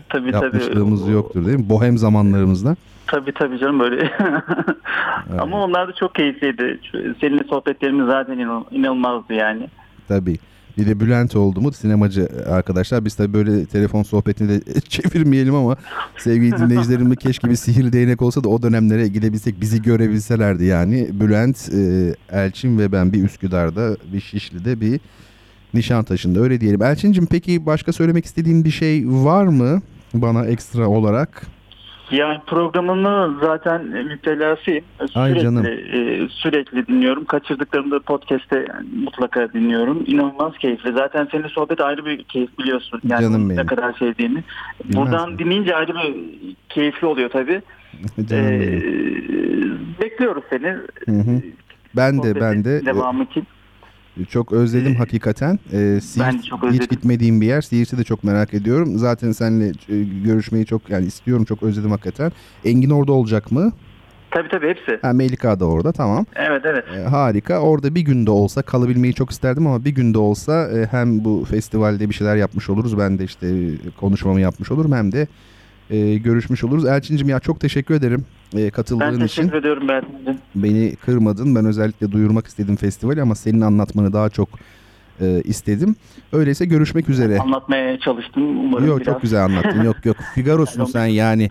tabii, 0.09 0.31
yapmışlığımız 0.31 1.01
tabii. 1.01 1.11
yoktur 1.11 1.45
değil 1.45 1.57
mi? 1.57 1.69
Bohem 1.69 1.97
zamanlarımızda. 1.97 2.75
Tabii 3.07 3.31
tabii 3.33 3.59
canım 3.59 3.79
böyle. 3.79 4.01
evet. 5.29 5.41
Ama 5.41 5.63
onlar 5.63 5.87
da 5.87 5.93
çok 5.93 6.15
keyifliydi. 6.15 6.79
Seninle 7.21 7.43
sohbetlerimiz 7.49 8.05
zaten 8.05 8.37
inanılmazdı 8.71 9.33
yani. 9.33 9.69
Tabii. 10.07 10.37
Bir 10.77 10.87
de 10.87 10.99
Bülent 10.99 11.35
oldu 11.35 11.61
mu 11.61 11.71
sinemacı 11.71 12.29
arkadaşlar. 12.49 13.05
Biz 13.05 13.15
tabii 13.15 13.33
böyle 13.33 13.65
telefon 13.65 14.03
sohbetini 14.03 14.49
de 14.49 14.81
çevirmeyelim 14.89 15.55
ama 15.55 15.75
sevgili 16.17 16.51
dinleyicilerim 16.57 17.15
keşke 17.15 17.49
bir 17.49 17.55
sihirli 17.55 17.93
değnek 17.93 18.21
olsa 18.21 18.43
da 18.43 18.49
o 18.49 18.61
dönemlere 18.61 19.07
gidebilsek 19.07 19.61
bizi 19.61 19.81
görebilselerdi 19.81 20.65
yani. 20.65 21.09
Bülent, 21.13 21.69
e, 21.73 22.13
Elçin 22.31 22.79
ve 22.79 22.91
ben 22.91 23.13
bir 23.13 23.23
Üsküdar'da 23.23 23.97
bir 24.13 24.19
Şişli'de 24.19 24.81
bir 24.81 24.99
Nişantaşı'nda 25.75 26.39
öyle 26.39 26.61
diyelim. 26.61 26.83
Elçin'cim 26.83 27.27
peki 27.31 27.65
başka 27.65 27.93
söylemek 27.93 28.25
istediğin 28.25 28.65
bir 28.65 28.71
şey 28.71 29.03
var 29.07 29.45
mı 29.45 29.81
bana 30.13 30.45
ekstra 30.45 30.87
olarak? 30.87 31.47
Yani 32.11 32.39
programını 32.47 33.39
zaten 33.41 33.85
müptelasıyım. 33.85 34.83
Sürekli, 35.13 35.41
canım. 35.41 35.65
E, 35.65 36.27
sürekli 36.29 36.87
dinliyorum. 36.87 37.25
Kaçırdıklarımda 37.25 37.99
podcast'te 37.99 38.65
mutlaka 39.03 39.53
dinliyorum. 39.53 40.03
İnanılmaz 40.07 40.57
keyifli. 40.57 40.93
Zaten 40.93 41.27
senin 41.31 41.47
sohbet 41.47 41.81
ayrı 41.81 42.05
bir 42.05 42.23
keyif 42.23 42.59
biliyorsun. 42.59 43.01
Yani 43.03 43.21
canım 43.21 43.49
benim. 43.49 43.61
ne 43.61 43.65
kadar 43.65 43.93
sevdiğini. 43.93 44.43
Bilmez 44.83 44.95
Buradan 44.95 45.31
mi? 45.31 45.39
dinleyince 45.39 45.75
ayrı 45.75 45.93
bir 45.95 46.15
keyifli 46.69 47.07
oluyor 47.07 47.29
tabii. 47.29 47.61
Canım 48.29 48.45
ee, 48.45 48.81
bekliyoruz 50.01 50.43
seni. 50.49 50.67
Hı 51.05 51.31
hı. 51.31 51.41
Ben 51.95 52.23
de 52.23 52.41
ben 52.41 52.63
de. 52.63 52.85
Devamı 52.85 53.23
için. 53.23 53.47
Çok 54.29 54.51
özledim 54.51 54.91
ee, 54.91 54.97
hakikaten. 54.97 55.59
Ee, 55.73 55.99
Siirt, 56.01 56.27
ben 56.27 56.37
çok 56.37 56.63
özledim. 56.63 56.83
Hiç 56.83 56.89
gitmediğim 56.89 57.41
bir 57.41 57.47
yer. 57.47 57.61
Siirt'i 57.61 57.97
de 57.97 58.03
çok 58.03 58.23
merak 58.23 58.53
ediyorum. 58.53 58.97
Zaten 58.97 59.31
seninle 59.31 59.67
e, 59.67 60.03
görüşmeyi 60.03 60.65
çok 60.65 60.89
yani 60.89 61.05
istiyorum. 61.05 61.45
Çok 61.45 61.63
özledim 61.63 61.91
hakikaten. 61.91 62.31
Engin 62.65 62.89
orada 62.89 63.11
olacak 63.11 63.51
mı? 63.51 63.71
Tabii 64.31 64.49
tabii 64.49 64.67
hepsi. 64.67 64.99
Ha, 65.01 65.13
Melika 65.13 65.59
da 65.59 65.65
orada 65.65 65.91
tamam. 65.91 66.25
Evet 66.35 66.61
evet. 66.65 66.83
Ee, 66.95 67.03
harika. 67.03 67.59
Orada 67.59 67.95
bir 67.95 68.01
günde 68.01 68.31
olsa 68.31 68.61
kalabilmeyi 68.61 69.13
çok 69.13 69.31
isterdim 69.31 69.67
ama 69.67 69.85
bir 69.85 69.95
günde 69.95 70.17
olsa 70.17 70.69
e, 70.71 70.85
hem 70.85 71.25
bu 71.25 71.45
festivalde 71.49 72.09
bir 72.09 72.13
şeyler 72.13 72.35
yapmış 72.35 72.69
oluruz. 72.69 72.97
Ben 72.97 73.19
de 73.19 73.23
işte 73.23 73.47
konuşmamı 73.99 74.41
yapmış 74.41 74.71
olurum 74.71 74.91
hem 74.91 75.11
de 75.11 75.27
e, 75.89 76.17
görüşmüş 76.17 76.63
oluruz. 76.63 76.85
Elçin'cim 76.85 77.29
ya 77.29 77.39
çok 77.39 77.59
teşekkür 77.59 77.95
ederim 77.95 78.25
e, 78.53 78.69
katıldığın 78.69 79.05
için. 79.05 79.19
Ben 79.19 79.27
teşekkür 79.27 79.47
için. 79.47 79.59
ediyorum 79.59 79.87
ben. 79.87 80.03
Beni 80.55 80.95
kırmadın. 80.95 81.55
Ben 81.55 81.65
özellikle 81.65 82.11
duyurmak 82.11 82.47
istedim 82.47 82.75
festivali 82.75 83.21
ama 83.21 83.35
senin 83.35 83.61
anlatmanı 83.61 84.13
daha 84.13 84.29
çok 84.29 84.49
e, 85.21 85.41
istedim. 85.41 85.95
Öyleyse 86.33 86.65
görüşmek 86.65 87.09
üzere. 87.09 87.39
Anlatmaya 87.39 87.99
çalıştım 87.99 88.59
umarım 88.59 88.87
Yok 88.87 88.99
biraz. 88.99 89.13
çok 89.13 89.21
güzel 89.21 89.43
anlattın. 89.43 89.83
yok 89.83 90.05
yok 90.05 90.17
Figaro'sun 90.35 90.85
sen 90.85 91.05
yani. 91.05 91.49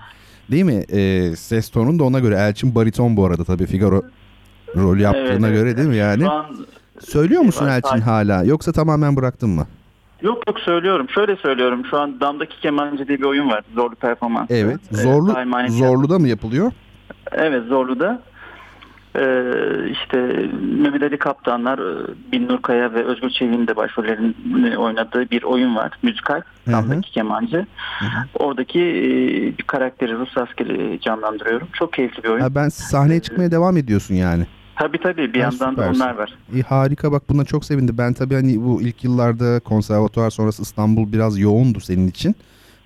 Değil 0.51 0.65
mi? 0.65 0.85
E, 0.93 1.33
ses 1.37 1.69
tonun 1.69 1.99
da 1.99 2.05
ona 2.05 2.19
göre. 2.19 2.35
Elçin 2.35 2.75
bariton 2.75 3.17
bu 3.17 3.25
arada 3.25 3.45
tabii 3.45 3.67
Figaro 3.67 4.03
rol 4.77 4.99
yaptığına 4.99 5.49
evet, 5.49 5.59
göre 5.59 5.69
evet. 5.69 5.77
değil 5.77 5.89
mi 5.89 5.97
yani? 5.97 6.23
Şu 6.23 6.31
an 6.31 6.47
Söylüyor 7.01 7.43
musun 7.43 7.67
Elçin 7.67 8.01
hala 8.01 8.45
yoksa 8.45 8.73
tamamen 8.73 9.17
bıraktın 9.17 9.51
mı? 9.51 9.67
Yok 10.23 10.47
yok 10.47 10.61
söylüyorum. 10.61 11.07
Şöyle 11.15 11.37
söylüyorum. 11.37 11.83
Şu 11.91 11.99
an 11.99 12.21
Damdaki 12.21 12.61
Kemancı 12.61 13.09
diye 13.09 13.19
bir 13.19 13.25
oyun 13.25 13.49
var. 13.49 13.65
Zorlu 13.75 13.95
performans. 13.95 14.51
Evet. 14.51 14.81
Zorlu, 14.91 15.35
evet, 15.39 15.71
Zorlu'da 15.71 16.19
mı 16.19 16.29
yapılıyor? 16.29 16.73
Evet 17.33 17.65
Zorlu'da. 17.69 18.23
Ee, 19.19 19.91
işte 19.91 20.17
Mehmet 20.79 21.03
Ali 21.03 21.19
Kaptanlar, 21.19 21.79
e, 21.79 22.07
Binnur 22.33 22.63
Kaya 22.63 22.95
ve 22.95 23.05
Özgür 23.05 23.31
Çevik'in 23.31 23.67
de 23.67 23.77
başrollerini 23.77 24.79
oynadığı 24.79 25.31
bir 25.31 25.43
oyun 25.43 25.77
var. 25.77 25.93
Müzikal. 26.03 26.41
Damdaki 26.73 27.11
Kemancı. 27.13 27.67
Hı 27.99 28.05
hı. 28.05 28.09
Oradaki 28.35 28.81
e, 28.81 29.59
bir 29.59 29.63
karakteri 29.63 30.19
Rus 30.19 30.39
askeri 30.39 31.01
canlandırıyorum. 31.01 31.69
Çok 31.73 31.93
keyifli 31.93 32.23
bir 32.23 32.29
oyun. 32.29 32.41
Ha, 32.41 32.55
ben 32.55 32.69
sahneye 32.69 33.21
çıkmaya 33.21 33.51
devam 33.51 33.77
ediyorsun 33.77 34.15
yani. 34.15 34.47
Tabii 34.77 34.99
tabii 34.99 35.35
bir 35.35 35.41
ha, 35.41 35.51
yandan 35.51 35.71
süpersin. 35.71 36.01
da 36.01 36.05
onlar 36.05 36.15
var. 36.15 36.35
İyi, 36.53 36.63
harika 36.63 37.13
bak 37.13 37.23
buna 37.29 37.45
çok 37.45 37.65
sevindim. 37.65 37.95
Ben 37.99 38.13
tabii 38.13 38.35
hani 38.35 38.65
bu 38.65 38.83
ilk 38.83 39.05
yıllarda 39.05 39.61
konservatuvar 39.61 40.31
sonrası 40.31 40.63
İstanbul 40.63 41.13
biraz 41.13 41.39
yoğundu 41.39 41.81
senin 41.81 42.09
için. 42.09 42.35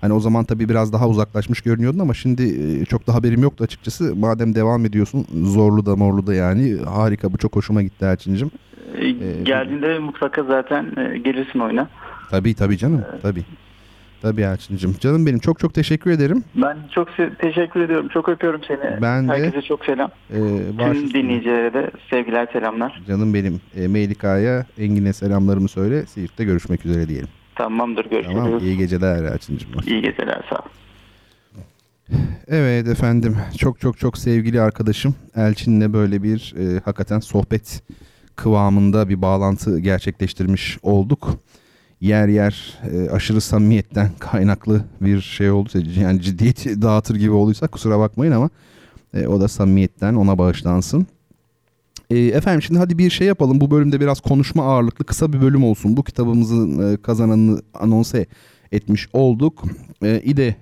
Hani 0.01 0.13
o 0.13 0.19
zaman 0.19 0.45
tabii 0.45 0.69
biraz 0.69 0.93
daha 0.93 1.07
uzaklaşmış 1.07 1.61
görünüyordun 1.61 1.99
ama 1.99 2.13
şimdi 2.13 2.43
e, 2.81 2.85
çok 2.85 3.07
da 3.07 3.13
haberim 3.13 3.41
yoktu 3.41 3.63
açıkçası. 3.63 4.15
Madem 4.15 4.55
devam 4.55 4.85
ediyorsun 4.85 5.25
zorlu 5.43 5.85
da 5.85 5.95
morlu 5.95 6.27
da 6.27 6.33
yani 6.33 6.77
harika 6.85 7.33
bu 7.33 7.37
çok 7.37 7.55
hoşuma 7.55 7.81
gitti 7.83 8.05
Elçin'cim. 8.05 8.51
Ee, 9.01 9.43
Geldiğinde 9.43 9.95
ee, 9.95 9.99
mutlaka 9.99 10.43
zaten 10.43 10.85
e, 10.97 11.17
gelirsin 11.17 11.59
oyuna. 11.59 11.89
Tabii 12.29 12.55
tabii 12.55 12.77
canım 12.77 13.03
ee, 13.17 13.21
tabii. 13.21 13.43
Tabii 14.21 14.41
Elçin'cim. 14.41 14.95
Canım 14.99 15.25
benim 15.25 15.39
çok 15.39 15.59
çok 15.59 15.73
teşekkür 15.73 16.11
ederim. 16.11 16.43
Ben 16.55 16.77
çok 16.91 17.07
teşekkür 17.39 17.79
ediyorum. 17.79 18.07
Çok 18.07 18.29
öpüyorum 18.29 18.61
seni. 18.67 19.01
Ben 19.01 19.27
de. 19.27 19.31
Herkese 19.31 19.61
çok 19.61 19.85
selam. 19.85 20.11
E, 20.29 20.37
Tüm 20.77 21.13
dinleyicilere 21.13 21.73
de 21.73 21.91
sevgiler 22.09 22.47
selamlar. 22.53 23.01
Canım 23.07 23.33
benim. 23.33 23.61
E, 23.75 23.87
Meylika'ya 23.87 24.65
Engin'e 24.77 25.13
selamlarımı 25.13 25.67
söyle. 25.67 26.05
Siirt'te 26.05 26.43
görüşmek 26.43 26.85
üzere 26.85 27.07
diyelim. 27.07 27.27
Tamamdır 27.59 28.05
görüşürüz. 28.05 28.35
Tamam 28.37 28.59
iyi 28.59 28.77
geceler 28.77 29.23
Elçin'cim. 29.23 29.69
İyi 29.87 30.01
geceler 30.01 30.45
sağ 30.49 30.55
ol. 30.55 30.69
Evet 32.47 32.87
efendim 32.87 33.37
çok 33.57 33.79
çok 33.79 33.97
çok 33.99 34.17
sevgili 34.17 34.61
arkadaşım 34.61 35.15
Elçin'le 35.35 35.93
böyle 35.93 36.23
bir 36.23 36.53
e, 36.57 36.79
hakikaten 36.79 37.19
sohbet 37.19 37.83
kıvamında 38.35 39.09
bir 39.09 39.21
bağlantı 39.21 39.79
gerçekleştirmiş 39.79 40.77
olduk 40.83 41.29
yer 42.01 42.27
yer 42.27 42.79
e, 42.91 43.09
aşırı 43.09 43.41
samimiyetten 43.41 44.09
kaynaklı 44.19 44.81
bir 45.01 45.21
şey 45.21 45.51
olduysa 45.51 46.01
yani 46.01 46.21
ciddiyeti 46.21 46.81
dağıtır 46.81 47.15
gibi 47.15 47.31
olduysa 47.31 47.67
kusura 47.67 47.99
bakmayın 47.99 48.31
ama 48.31 48.49
e, 49.13 49.27
o 49.27 49.41
da 49.41 49.47
samimiyetten 49.47 50.13
ona 50.13 50.37
bağışlansın. 50.37 51.07
E, 52.09 52.17
efendim 52.19 52.61
şimdi 52.61 52.79
hadi 52.79 52.97
bir 52.97 53.09
şey 53.09 53.27
yapalım. 53.27 53.61
Bu 53.61 53.71
bölümde 53.71 53.99
biraz 53.99 54.21
konuşma 54.21 54.63
ağırlıklı 54.63 55.05
kısa 55.05 55.33
bir 55.33 55.41
bölüm 55.41 55.63
olsun. 55.63 55.97
Bu 55.97 56.03
kitabımızın 56.03 56.93
e, 56.93 56.97
kazananını 56.97 57.61
anonse 57.73 58.25
etmiş 58.71 59.07
olduk. 59.13 59.63
E, 60.03 60.21
İDE 60.23 60.55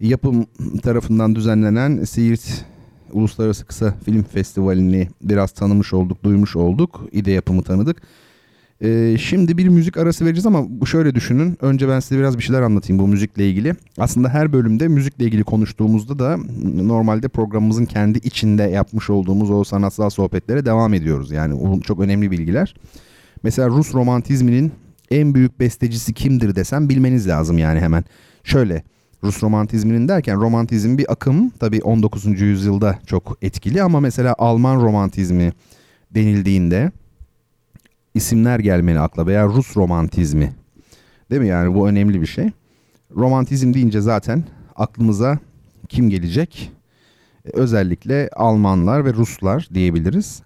yapım 0.00 0.46
tarafından 0.82 1.34
düzenlenen 1.34 2.04
Siirt 2.04 2.64
Uluslararası 3.12 3.66
Kısa 3.66 3.94
Film 4.04 4.22
Festivali'ni 4.22 5.08
biraz 5.22 5.50
tanımış 5.50 5.94
olduk, 5.94 6.24
duymuş 6.24 6.56
olduk. 6.56 7.04
İDE 7.12 7.30
yapımı 7.30 7.62
tanıdık. 7.62 8.02
Ee, 8.82 9.16
şimdi 9.20 9.58
bir 9.58 9.68
müzik 9.68 9.96
arası 9.96 10.24
vereceğiz 10.24 10.46
ama 10.46 10.86
şöyle 10.86 11.14
düşünün. 11.14 11.56
Önce 11.60 11.88
ben 11.88 12.00
size 12.00 12.20
biraz 12.20 12.38
bir 12.38 12.42
şeyler 12.42 12.62
anlatayım 12.62 13.02
bu 13.02 13.08
müzikle 13.08 13.50
ilgili. 13.50 13.74
Aslında 13.98 14.28
her 14.28 14.52
bölümde 14.52 14.88
müzikle 14.88 15.24
ilgili 15.24 15.44
konuştuğumuzda 15.44 16.18
da 16.18 16.38
normalde 16.74 17.28
programımızın 17.28 17.84
kendi 17.84 18.18
içinde 18.18 18.62
yapmış 18.62 19.10
olduğumuz 19.10 19.50
o 19.50 19.64
sanatsal 19.64 20.10
sohbetlere 20.10 20.64
devam 20.64 20.94
ediyoruz. 20.94 21.30
Yani 21.30 21.60
bu 21.60 21.80
çok 21.80 22.00
önemli 22.00 22.30
bilgiler. 22.30 22.74
Mesela 23.42 23.68
Rus 23.68 23.94
romantizminin 23.94 24.72
en 25.10 25.34
büyük 25.34 25.60
bestecisi 25.60 26.14
kimdir 26.14 26.54
desem 26.56 26.88
bilmeniz 26.88 27.28
lazım 27.28 27.58
yani 27.58 27.80
hemen. 27.80 28.04
Şöyle 28.44 28.82
Rus 29.22 29.42
romantizminin 29.42 30.08
derken 30.08 30.40
romantizm 30.40 30.98
bir 30.98 31.12
akım 31.12 31.50
tabii 31.50 31.82
19. 31.82 32.40
yüzyılda 32.40 32.98
çok 33.06 33.38
etkili 33.42 33.82
ama 33.82 34.00
mesela 34.00 34.34
Alman 34.38 34.80
romantizmi 34.80 35.52
denildiğinde 36.10 36.92
isimler 38.18 38.58
gelmeli 38.58 39.00
akla 39.00 39.26
veya 39.26 39.46
Rus 39.46 39.76
romantizmi. 39.76 40.52
Değil 41.30 41.42
mi 41.42 41.48
yani 41.48 41.74
bu 41.74 41.88
önemli 41.88 42.20
bir 42.20 42.26
şey. 42.26 42.50
Romantizm 43.16 43.74
deyince 43.74 44.00
zaten 44.00 44.44
aklımıza 44.76 45.38
kim 45.88 46.10
gelecek? 46.10 46.72
E, 47.44 47.50
özellikle 47.52 48.28
Almanlar 48.36 49.04
ve 49.04 49.12
Ruslar 49.12 49.68
diyebiliriz. 49.74 50.42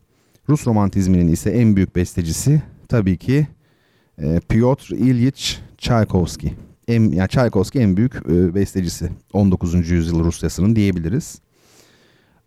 Rus 0.49 0.67
romantizminin 0.67 1.29
ise 1.29 1.51
en 1.51 1.77
büyük 1.77 1.97
bestecisi 1.97 2.63
tabii 2.89 3.17
ki 3.17 3.47
e, 4.19 4.41
Piotr 4.49 4.93
Ilyich 4.93 5.59
Tchaikovsky. 5.79 6.53
En, 6.89 7.11
yani 7.11 7.29
Tchaikovsky 7.29 7.85
en 7.85 7.97
büyük 7.97 8.15
e, 8.17 8.55
bestecisi 8.55 9.11
19. 9.33 9.91
yüzyıl 9.91 10.25
Rusyasının 10.25 10.77
diyebiliriz. 10.77 11.41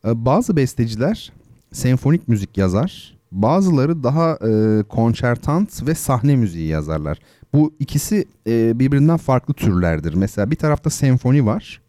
E, 0.07 0.26
bazı 0.26 0.55
besteciler 0.55 1.32
senfonik 1.71 2.28
müzik 2.28 2.57
yazar. 2.57 3.14
Bazıları 3.36 4.03
daha 4.03 4.38
e, 4.47 4.83
konçertant 4.83 5.88
ve 5.88 5.95
sahne 5.95 6.36
müziği 6.36 6.67
yazarlar. 6.67 7.19
Bu 7.53 7.75
ikisi 7.79 8.25
e, 8.47 8.79
birbirinden 8.79 9.17
farklı 9.17 9.53
türlerdir. 9.53 10.13
Mesela 10.13 10.51
bir 10.51 10.55
tarafta 10.55 10.89
senfoni 10.89 11.45
var. 11.45 11.81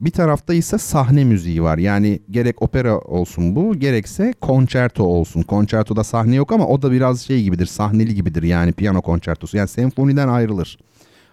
Bir 0.00 0.10
tarafta 0.10 0.54
ise 0.54 0.78
sahne 0.78 1.24
müziği 1.24 1.62
var. 1.62 1.78
Yani 1.78 2.20
gerek 2.30 2.62
opera 2.62 2.98
olsun 2.98 3.56
bu, 3.56 3.74
gerekse 3.74 4.34
konçerto 4.40 5.04
olsun. 5.04 5.42
Konçertoda 5.42 6.04
sahne 6.04 6.34
yok 6.34 6.52
ama 6.52 6.66
o 6.66 6.82
da 6.82 6.92
biraz 6.92 7.20
şey 7.20 7.42
gibidir, 7.42 7.66
sahneli 7.66 8.14
gibidir 8.14 8.42
yani 8.42 8.72
piyano 8.72 9.02
konçertosu. 9.02 9.56
Yani 9.56 9.68
senfoniden 9.68 10.28
ayrılır. 10.28 10.78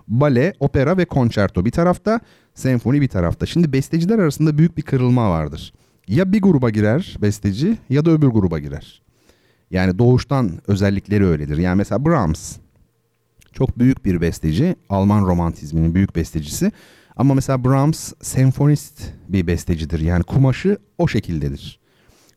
Bale, 0.08 0.54
opera 0.60 0.98
ve 0.98 1.06
konçerto 1.06 1.66
bir 1.66 1.72
tarafta, 1.72 2.20
senfoni 2.54 3.02
bir 3.02 3.08
tarafta. 3.08 3.46
Şimdi 3.46 3.74
besteciler 3.74 4.20
arasında 4.20 4.58
büyük 4.58 4.78
bir 4.78 4.82
kırılma 4.82 5.30
vardır. 5.30 5.74
Ya 6.08 6.34
bir 6.34 6.42
gruba 6.42 6.70
girer 6.70 7.18
besteci 7.22 7.78
ya 7.90 8.06
da 8.06 8.12
öbür 8.12 8.28
gruba 8.28 8.60
girer. 8.60 9.02
Yani 9.72 10.00
doğuştan 10.00 10.52
özellikleri 10.68 11.26
öyledir. 11.26 11.58
Yani 11.58 11.78
mesela 11.78 12.06
Brahms 12.06 12.58
çok 13.54 13.80
büyük 13.80 14.06
bir 14.06 14.22
besteci, 14.22 14.76
Alman 14.90 15.26
romantizminin 15.26 15.96
büyük 15.96 16.16
bestecisi. 16.16 16.72
Ama 17.16 17.34
mesela 17.34 17.64
Brahms 17.64 18.14
senfonist 18.22 19.14
bir 19.30 19.48
bestecidir. 19.48 20.00
Yani 20.00 20.24
kumaşı 20.24 20.78
o 20.98 21.08
şekildedir. 21.08 21.80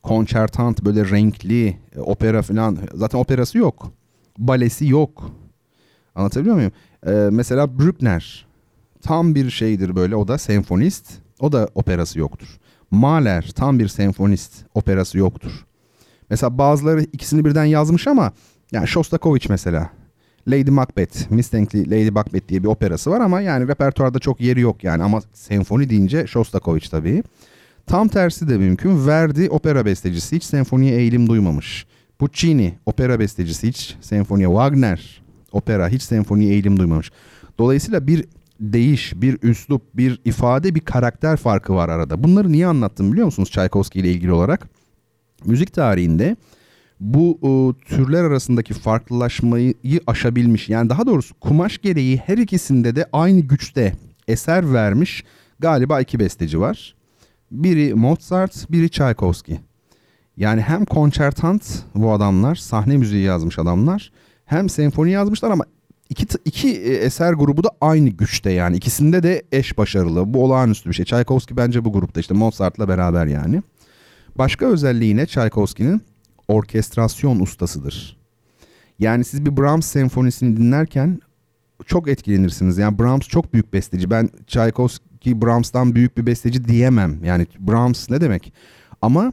Konçertant 0.03 0.85
böyle 0.85 1.11
renkli 1.11 1.77
e, 1.97 2.01
opera 2.01 2.43
falan 2.43 2.79
zaten 2.95 3.19
operası 3.19 3.59
yok. 3.59 3.93
Balesi 4.39 4.89
yok. 4.89 5.31
Anlatabiliyor 6.15 6.57
muyum? 6.57 6.73
Ee, 7.07 7.11
mesela 7.33 7.79
Bruckner 7.79 8.47
tam 9.03 9.35
bir 9.35 9.51
şeydir 9.51 9.97
böyle 9.97 10.17
o 10.17 10.29
da 10.29 10.39
senfonist. 10.39 11.13
O 11.41 11.53
da 11.53 11.69
operası 11.75 12.19
yoktur. 12.19 12.60
Mahler 12.91 13.51
tam 13.55 13.79
bir 13.79 13.89
senfonist. 13.89 14.53
Operası 14.75 15.19
yoktur. 15.19 15.67
Mesela 16.31 16.59
bazıları 16.59 17.03
ikisini 17.03 17.45
birden 17.45 17.65
yazmış 17.65 18.07
ama 18.07 18.33
yani 18.73 18.89
Shostakovich 18.89 19.49
mesela 19.49 19.91
Lady 20.49 20.71
Macbeth, 20.71 21.31
Miss 21.31 21.53
Dankly 21.53 21.91
Lady 21.91 22.11
Macbeth 22.11 22.49
diye 22.49 22.63
bir 22.63 22.69
operası 22.69 23.11
var 23.11 23.21
ama 23.21 23.41
yani 23.41 23.69
repertuarda 23.69 24.19
çok 24.19 24.41
yeri 24.41 24.61
yok 24.61 24.85
yani 24.85 25.03
ama 25.03 25.21
senfoni 25.35 25.91
deyince 25.91 26.27
Shostakovich 26.27 26.91
tabii. 26.91 27.23
Tam 27.87 28.09
tersi 28.09 28.49
de 28.49 28.59
mümkün. 28.59 29.07
Verdi 29.07 29.49
opera 29.51 29.87
bestecisi 29.87 30.37
hiç 30.37 30.45
senfoniye 30.45 30.97
eğilim 30.97 31.29
duymamış. 31.29 31.87
Puccini 32.19 32.75
opera 32.87 33.21
bestecisi 33.21 33.69
hiç 33.69 33.97
senfoniye. 34.01 34.49
Wagner 34.49 35.23
opera 35.53 35.89
hiç 35.89 36.03
senfoniye 36.03 36.53
eğilim 36.53 36.79
duymamış. 36.79 37.11
Dolayısıyla 37.59 38.07
bir 38.07 38.25
değiş, 38.61 39.13
bir 39.17 39.39
üslup, 39.43 39.83
bir 39.97 40.21
ifade, 40.25 40.75
bir 40.75 40.81
karakter 40.81 41.37
farkı 41.37 41.75
var 41.75 41.89
arada. 41.89 42.25
Bunları 42.25 42.53
niye 42.53 42.67
anlattım 42.67 43.13
biliyor 43.13 43.27
musunuz 43.27 43.51
Tchaikovsky 43.51 44.05
ile 44.05 44.13
ilgili 44.13 44.33
olarak? 44.33 44.69
Müzik 45.45 45.73
tarihinde 45.73 46.37
bu 47.01 47.39
o, 47.43 47.75
türler 47.85 48.25
arasındaki 48.25 48.75
farklılaşmayı 48.75 49.75
aşabilmiş. 50.07 50.69
Yani 50.69 50.91
daha 50.91 51.07
doğrusu 51.07 51.35
kumaş 51.41 51.79
gereği 51.79 52.17
her 52.17 52.39
ikisinde 52.39 52.97
de 52.97 53.07
aynı 53.13 53.41
güçte 53.41 53.93
eser 54.29 54.73
vermiş 54.73 55.25
galiba 55.59 56.01
iki 56.01 56.19
besteci 56.19 56.61
var. 56.61 56.95
Biri 57.51 57.95
Mozart, 57.95 58.73
biri 58.73 58.91
Tchaikovsky. 58.91 59.59
Yani 60.37 60.61
hem 60.61 60.85
konçertant 60.85 61.85
bu 61.95 62.13
adamlar, 62.13 62.55
sahne 62.55 62.97
müziği 62.97 63.25
yazmış 63.25 63.59
adamlar. 63.59 64.13
Hem 64.45 64.69
senfoni 64.69 65.11
yazmışlar 65.11 65.51
ama 65.51 65.65
iki, 66.11 66.27
iki 66.45 66.69
e, 66.69 66.95
eser 66.95 67.33
grubu 67.33 67.65
da 67.65 67.71
aynı 67.81 68.09
güçte 68.09 68.51
yani. 68.51 68.77
ikisinde 68.77 69.23
de 69.23 69.43
eş 69.53 69.79
başarılı. 69.79 70.35
Bu 70.35 70.45
olağanüstü 70.45 70.89
bir 70.91 70.95
şey. 70.95 71.05
Tchaikovsky 71.05 71.57
bence 71.57 71.85
bu 71.85 71.93
grupta 71.93 72.21
işte 72.21 72.35
Mozart'la 72.35 72.89
beraber 72.89 73.27
yani. 73.27 73.63
Başka 74.39 74.67
özelliği 74.67 75.09
yine 75.09 75.27
Tchaikovsky'nin 75.27 76.03
orkestrasyon 76.49 77.41
ustasıdır. 77.41 78.21
Yani 78.99 79.25
siz 79.25 79.47
bir 79.47 79.57
Brahms 79.57 79.87
senfonisini 79.87 80.57
dinlerken 80.57 81.21
çok 81.87 82.09
etkilenirsiniz. 82.09 82.79
Yani 82.79 82.99
Brahms 82.99 83.29
çok 83.29 83.53
büyük 83.53 83.73
besteci. 83.73 84.11
Ben 84.11 84.31
Tchaikovsky 84.47 85.43
Brahms'tan 85.43 85.95
büyük 85.95 86.19
bir 86.19 86.27
besteci 86.27 86.65
diyemem. 86.65 87.25
Yani 87.25 87.47
Brahms 87.59 88.11
ne 88.11 88.21
demek? 88.21 88.53
Ama 89.03 89.33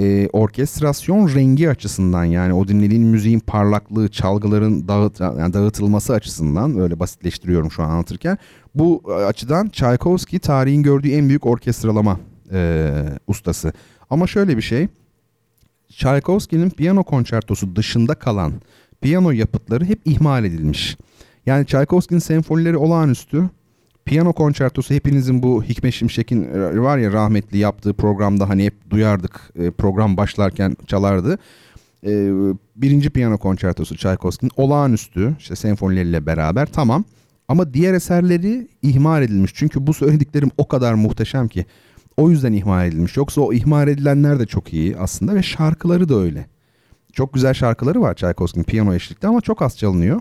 e, 0.00 0.28
orkestrasyon 0.32 1.34
rengi 1.34 1.70
açısından 1.70 2.24
yani 2.24 2.52
o 2.52 2.68
dinlediğin 2.68 3.02
müziğin 3.02 3.40
parlaklığı, 3.40 4.08
çalgıların 4.08 4.88
dağıt, 4.88 5.20
yani 5.20 5.52
dağıtılması 5.52 6.12
açısından 6.12 6.78
öyle 6.78 7.00
basitleştiriyorum 7.00 7.70
şu 7.70 7.82
an 7.82 7.90
anlatırken. 7.90 8.38
Bu 8.74 9.02
açıdan 9.26 9.68
Tchaikovsky 9.68 10.40
tarihin 10.40 10.82
gördüğü 10.82 11.10
en 11.10 11.28
büyük 11.28 11.46
orkestralama 11.46 12.20
e, 12.52 12.90
ustası. 13.26 13.72
Ama 14.10 14.26
şöyle 14.26 14.56
bir 14.56 14.62
şey 14.62 14.88
Tchaikovsky'nin 15.88 16.70
piyano 16.70 17.04
konçertosu 17.04 17.76
dışında 17.76 18.14
kalan 18.14 18.52
piyano 19.00 19.30
yapıtları 19.30 19.84
hep 19.84 20.00
ihmal 20.04 20.44
edilmiş. 20.44 20.96
Yani 21.46 21.66
Tchaikovsky'nin 21.66 22.20
senfonileri 22.20 22.76
olağanüstü. 22.76 23.50
Piyano 24.06 24.32
konçertosu 24.32 24.94
hepinizin 24.94 25.42
bu 25.42 25.62
Hikmet 25.62 25.94
Şimşek'in 25.94 26.42
e, 26.42 26.80
var 26.80 26.98
ya 26.98 27.12
rahmetli 27.12 27.58
yaptığı 27.58 27.94
programda 27.94 28.48
hani 28.48 28.64
hep 28.64 28.90
duyardık 28.90 29.40
e, 29.56 29.70
program 29.70 30.16
başlarken 30.16 30.76
çalardı. 30.86 31.38
E, 32.06 32.30
birinci 32.76 33.10
piyano 33.10 33.38
konçertosu 33.38 33.96
Tchaikovsky'nin 33.96 34.52
olağanüstü 34.56 35.36
işte 35.38 35.56
senfonileriyle 35.56 36.26
beraber 36.26 36.66
tamam. 36.66 37.04
Ama 37.48 37.74
diğer 37.74 37.94
eserleri 37.94 38.68
ihmal 38.82 39.22
edilmiş. 39.22 39.52
Çünkü 39.54 39.86
bu 39.86 39.94
söylediklerim 39.94 40.50
o 40.58 40.68
kadar 40.68 40.94
muhteşem 40.94 41.48
ki. 41.48 41.66
O 42.16 42.30
yüzden 42.30 42.52
ihmal 42.52 42.86
edilmiş. 42.86 43.16
Yoksa 43.16 43.40
o 43.40 43.52
ihmal 43.52 43.88
edilenler 43.88 44.38
de 44.38 44.46
çok 44.46 44.72
iyi 44.72 44.96
aslında 44.96 45.34
ve 45.34 45.42
şarkıları 45.42 46.08
da 46.08 46.14
öyle. 46.14 46.46
Çok 47.12 47.34
güzel 47.34 47.54
şarkıları 47.54 48.00
var 48.00 48.14
Tchaikovsky'nin 48.14 48.64
piyano 48.64 48.94
eşlikte 48.94 49.28
ama 49.28 49.40
çok 49.40 49.62
az 49.62 49.78
çalınıyor. 49.78 50.20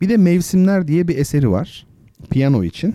Bir 0.00 0.08
de 0.08 0.16
Mevsimler 0.16 0.88
diye 0.88 1.08
bir 1.08 1.18
eseri 1.18 1.50
var 1.50 1.86
piyano 2.30 2.64
için. 2.64 2.94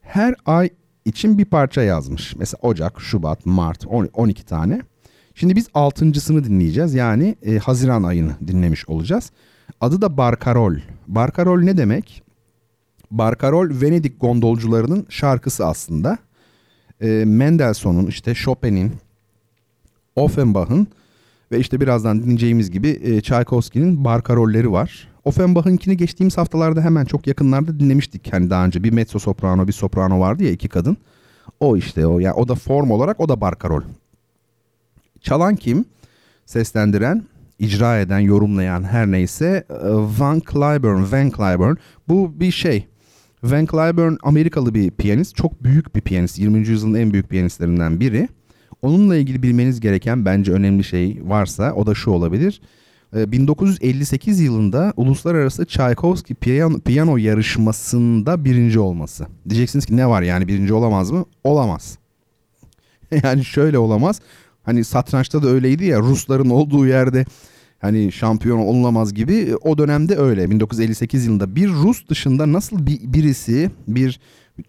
Her 0.00 0.34
ay 0.46 0.70
için 1.04 1.38
bir 1.38 1.44
parça 1.44 1.82
yazmış. 1.82 2.36
Mesela 2.36 2.58
Ocak, 2.62 3.00
Şubat, 3.00 3.46
Mart 3.46 3.86
12 3.86 4.44
tane. 4.44 4.80
Şimdi 5.34 5.56
biz 5.56 5.68
altıncısını 5.74 6.44
dinleyeceğiz. 6.44 6.94
Yani 6.94 7.36
e, 7.42 7.58
Haziran 7.58 8.02
ayını 8.02 8.36
dinlemiş 8.46 8.88
olacağız. 8.88 9.30
Adı 9.80 10.02
da 10.02 10.16
Barkarol. 10.16 10.74
Barkarol 11.08 11.60
ne 11.60 11.76
demek? 11.76 12.22
Barkarol 13.10 13.80
Venedik 13.80 14.20
gondolcularının 14.20 15.06
şarkısı 15.08 15.66
aslında 15.66 16.18
e, 17.00 17.06
Mendelssohn'un 17.26 18.06
işte 18.06 18.34
Chopin'in 18.34 18.92
Offenbach'ın 20.16 20.86
ve 21.52 21.58
işte 21.58 21.80
birazdan 21.80 22.22
dinleyeceğimiz 22.22 22.70
gibi 22.70 22.88
e, 22.88 23.20
Tchaikovsky'nin 23.20 24.04
barkarolleri 24.04 24.72
var. 24.72 25.08
Offenbach'ınkini 25.24 25.96
geçtiğimiz 25.96 26.38
haftalarda 26.38 26.80
hemen 26.80 27.04
çok 27.04 27.26
yakınlarda 27.26 27.80
dinlemiştik. 27.80 28.32
Hani 28.32 28.50
daha 28.50 28.66
önce 28.66 28.82
bir 28.82 28.92
mezzo 28.92 29.18
soprano 29.18 29.68
bir 29.68 29.72
soprano 29.72 30.20
vardı 30.20 30.44
ya 30.44 30.50
iki 30.50 30.68
kadın. 30.68 30.96
O 31.60 31.76
işte 31.76 32.06
o 32.06 32.18
yani 32.18 32.34
o 32.34 32.48
da 32.48 32.54
form 32.54 32.90
olarak 32.90 33.20
o 33.20 33.28
da 33.28 33.40
barkarol. 33.40 33.82
Çalan 35.20 35.56
kim? 35.56 35.84
Seslendiren, 36.46 37.24
icra 37.58 37.98
eden, 37.98 38.18
yorumlayan 38.18 38.82
her 38.82 39.06
neyse 39.06 39.64
e, 39.70 39.74
Van 40.18 40.42
Cliburn, 40.52 41.12
Van 41.12 41.30
Cliburn. 41.30 41.76
Bu 42.08 42.40
bir 42.40 42.50
şey 42.50 42.86
Van 43.42 43.66
Cliburn 43.66 44.16
Amerikalı 44.22 44.74
bir 44.74 44.90
piyanist. 44.90 45.36
Çok 45.36 45.64
büyük 45.64 45.96
bir 45.96 46.00
piyanist. 46.00 46.38
20. 46.38 46.58
yüzyılın 46.58 46.94
en 46.94 47.12
büyük 47.12 47.28
piyanistlerinden 47.28 48.00
biri. 48.00 48.28
Onunla 48.82 49.16
ilgili 49.16 49.42
bilmeniz 49.42 49.80
gereken 49.80 50.24
bence 50.24 50.52
önemli 50.52 50.84
şey 50.84 51.20
varsa 51.22 51.72
o 51.72 51.86
da 51.86 51.94
şu 51.94 52.10
olabilir. 52.10 52.60
1958 53.12 54.40
ee, 54.40 54.44
yılında 54.44 54.92
uluslararası 54.96 55.66
Tchaikovsky 55.66 56.36
piyano, 56.40 56.80
piyano 56.80 57.16
yarışmasında 57.16 58.44
birinci 58.44 58.78
olması. 58.78 59.26
Diyeceksiniz 59.48 59.86
ki 59.86 59.96
ne 59.96 60.08
var 60.08 60.22
yani 60.22 60.48
birinci 60.48 60.74
olamaz 60.74 61.10
mı? 61.10 61.24
Olamaz. 61.44 61.98
yani 63.22 63.44
şöyle 63.44 63.78
olamaz. 63.78 64.20
Hani 64.62 64.84
satrançta 64.84 65.42
da 65.42 65.48
öyleydi 65.48 65.84
ya 65.84 65.98
Rusların 66.00 66.50
olduğu 66.50 66.86
yerde 66.86 67.24
hani 67.78 68.12
şampiyon 68.12 68.58
olulamaz 68.58 69.14
gibi 69.14 69.34
e, 69.34 69.54
o 69.54 69.78
dönemde 69.78 70.16
öyle 70.16 70.50
1958 70.50 71.26
yılında 71.26 71.56
bir 71.56 71.68
Rus 71.68 72.08
dışında 72.08 72.52
nasıl 72.52 72.86
bir, 72.86 73.00
birisi 73.02 73.70
bir 73.88 74.20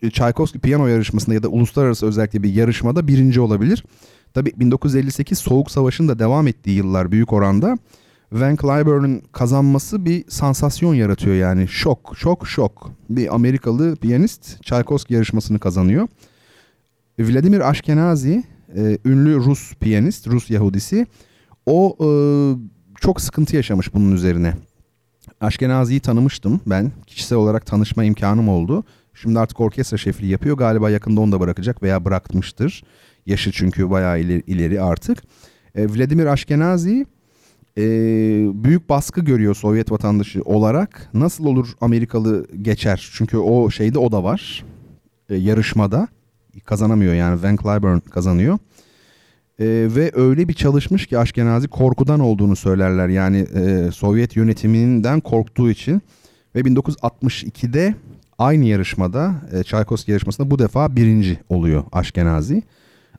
e, 0.02 0.10
Tchaikovsky 0.10 0.62
piyano 0.62 0.88
yarışmasında 0.88 1.36
ya 1.36 1.44
da 1.44 1.48
uluslararası 1.48 2.06
özellikle 2.06 2.44
bir 2.44 2.54
yarışmada 2.54 3.08
birinci 3.08 3.42
olabilir. 3.42 3.84
Tabi 4.34 4.52
1958 4.56 5.40
Soğuk 5.40 5.72
Savaş'ın 5.72 6.08
da 6.08 6.20
devam 6.20 6.48
ettiği 6.48 6.78
yıllar 6.78 7.12
büyük 7.12 7.34
oranda 7.34 7.78
Van 8.32 8.56
Cliburn'un 8.56 9.22
kazanması 9.32 10.06
bir 10.06 10.26
sansasyon 10.28 10.94
yaratıyor 10.94 11.36
yani. 11.36 11.68
Şok, 11.68 12.14
şok, 12.18 12.48
şok. 12.48 12.92
Bir 13.10 13.36
Amerikalı 13.36 13.96
piyanist 13.96 14.64
Tchaikovsky 14.64 15.16
yarışmasını 15.16 15.60
kazanıyor. 15.60 16.08
Vladimir 17.20 17.70
Ashkenazi, 17.70 18.44
e, 18.76 18.98
ünlü 19.06 19.36
Rus 19.36 19.74
piyanist, 19.74 20.28
Rus 20.28 20.50
Yahudisi. 20.50 21.08
O 21.66 21.98
e, 22.00 22.08
çok 23.00 23.22
sıkıntı 23.22 23.56
yaşamış 23.56 23.94
bunun 23.94 24.12
üzerine. 24.16 24.54
Ashkenazi'yi 25.42 26.00
tanımıştım 26.00 26.62
ben. 26.66 26.92
Kişisel 27.08 27.38
olarak 27.38 27.66
tanışma 27.66 28.04
imkanım 28.04 28.50
oldu. 28.50 28.84
Şimdi 29.14 29.40
artık 29.40 29.60
orkestra 29.60 29.98
şefliği 29.98 30.32
yapıyor. 30.32 30.58
Galiba 30.58 30.90
yakında 30.90 31.22
onu 31.22 31.32
da 31.32 31.40
bırakacak 31.40 31.84
veya 31.84 32.06
bırakmıştır. 32.06 32.84
Yaşı 33.26 33.52
çünkü 33.52 33.90
bayağı 33.90 34.20
ileri, 34.20 34.44
ileri 34.48 34.82
artık. 34.82 35.24
E, 35.76 35.88
Vladimir 35.90 36.26
Ashkenazi 36.26 37.06
e, 37.78 37.84
büyük 38.64 38.90
baskı 38.90 39.22
görüyor 39.22 39.56
Sovyet 39.56 39.92
vatandaşı 39.92 40.42
olarak. 40.42 41.10
Nasıl 41.14 41.46
olur 41.46 41.68
Amerikalı 41.82 42.48
geçer? 42.62 43.10
Çünkü 43.14 43.38
o 43.38 43.70
şeyde 43.70 44.00
o 44.00 44.12
da 44.12 44.24
var. 44.24 44.66
E, 45.30 45.36
yarışmada 45.36 46.08
kazanamıyor 46.66 47.14
yani 47.14 47.44
Van 47.44 47.56
Cliburn 47.56 48.00
kazanıyor. 48.00 48.60
E, 49.60 49.66
ve 49.96 50.12
öyle 50.14 50.48
bir 50.48 50.54
çalışmış 50.54 51.08
ki 51.08 51.18
Ashkenazi 51.18 51.68
korkudan 51.68 52.20
olduğunu 52.20 52.56
söylerler. 52.56 53.08
Yani 53.08 53.38
e, 53.38 53.92
Sovyet 53.92 54.36
yönetiminden 54.36 55.20
korktuğu 55.20 55.70
için 55.70 56.02
ve 56.56 56.60
1962'de 56.60 57.96
aynı 58.38 58.66
yarışmada 58.66 59.34
e, 59.52 59.64
Tchaikovsky 59.64 60.14
yarışmasında 60.14 60.52
bu 60.52 60.60
defa 60.60 60.96
birinci 60.96 61.40
oluyor 61.50 61.84
Ashkenazi. 61.92 62.64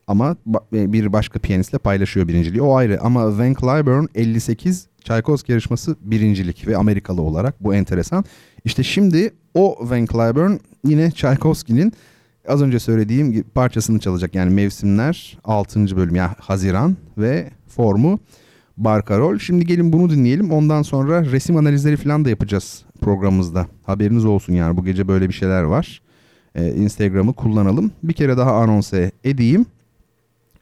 Ama 0.07 0.37
e, 0.73 0.93
bir 0.93 1.13
başka 1.13 1.39
piyanistle 1.39 1.77
paylaşıyor 1.77 2.27
birinciliği. 2.27 2.61
O 2.61 2.75
ayrı 2.75 3.01
ama 3.01 3.37
Van 3.37 3.53
Cliburn 3.53 4.05
58 4.15 4.87
Tchaikovsky 5.03 5.53
yarışması 5.53 5.95
birincilik 6.01 6.67
ve 6.67 6.77
Amerikalı 6.77 7.21
olarak 7.21 7.63
bu 7.63 7.75
enteresan. 7.75 8.25
İşte 8.65 8.83
şimdi 8.83 9.33
o 9.53 9.77
Van 9.81 10.05
Cliburn 10.05 10.57
yine 10.87 11.11
Tchaikovsky'nin 11.11 11.93
az 12.47 12.61
önce 12.61 12.79
söylediğim 12.79 13.43
parçasını 13.43 13.99
çalacak. 13.99 14.35
Yani 14.35 14.53
mevsimler 14.53 15.37
6. 15.43 15.97
bölüm 15.97 16.15
yani 16.15 16.31
Haziran 16.39 16.97
ve 17.17 17.49
formu 17.67 18.19
Barkarol. 18.77 19.37
Şimdi 19.37 19.65
gelin 19.65 19.93
bunu 19.93 20.09
dinleyelim. 20.09 20.51
Ondan 20.51 20.81
sonra 20.81 21.25
resim 21.25 21.57
analizleri 21.57 21.97
falan 21.97 22.25
da 22.25 22.29
yapacağız 22.29 22.85
programımızda. 23.01 23.67
Haberiniz 23.85 24.25
olsun 24.25 24.53
yani 24.53 24.77
bu 24.77 24.85
gece 24.85 25.07
böyle 25.07 25.29
bir 25.29 25.33
şeyler 25.33 25.63
var. 25.63 26.01
Ee, 26.55 26.67
Instagram'ı 26.67 27.33
kullanalım. 27.33 27.91
Bir 28.03 28.13
kere 28.13 28.37
daha 28.37 28.53
anonse 28.55 29.11
edeyim. 29.23 29.65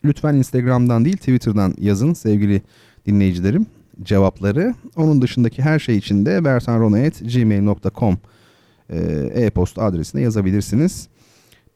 Lütfen 0.06 0.36
Instagram'dan 0.36 1.06
değil 1.06 1.18
Twitter'dan 1.18 1.74
yazın 1.78 2.14
sevgili 2.14 2.62
dinleyicilerim 3.06 3.66
cevapları. 4.04 4.76
Onun 4.96 5.22
dışındaki 5.22 5.62
her 5.62 5.80
şey 5.80 5.98
için 5.98 6.26
de 6.26 6.46
bertanrona.gmail.com 6.46 8.18
e, 8.90 8.98
e-posta 9.34 9.84
adresine 9.84 10.22
yazabilirsiniz. 10.22 11.08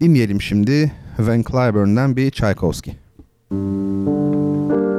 Dinleyelim 0.02 0.42
şimdi 0.42 0.92
Van 1.20 1.44
Cliburn'dan 1.44 2.16
bir 2.16 2.32
Tchaikovsky. 2.32 2.98
Müzik 3.52 4.95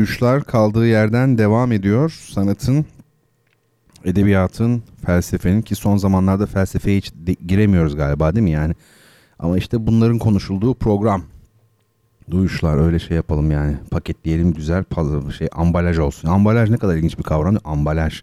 duyuşlar 0.00 0.44
kaldığı 0.44 0.86
yerden 0.86 1.38
devam 1.38 1.72
ediyor. 1.72 2.10
Sanatın, 2.30 2.84
edebiyatın, 4.04 4.82
felsefenin 5.06 5.62
ki 5.62 5.74
son 5.74 5.96
zamanlarda 5.96 6.46
felsefeye 6.46 6.96
hiç 6.96 7.12
de, 7.14 7.32
giremiyoruz 7.46 7.96
galiba 7.96 8.34
değil 8.34 8.44
mi 8.44 8.50
yani? 8.50 8.74
Ama 9.38 9.58
işte 9.58 9.86
bunların 9.86 10.18
konuşulduğu 10.18 10.74
program. 10.74 11.22
Duyuşlar 12.30 12.78
öyle 12.78 12.98
şey 12.98 13.16
yapalım 13.16 13.50
yani. 13.50 13.76
Paketleyelim 13.90 14.52
güzel 14.52 14.84
puzzle 14.84 15.32
şey 15.32 15.48
ambalaj 15.52 15.98
olsun. 15.98 16.28
Ambalaj 16.28 16.70
ne 16.70 16.76
kadar 16.76 16.96
ilginç 16.96 17.18
bir 17.18 17.22
kavram. 17.22 17.56
Ambalaj. 17.64 18.22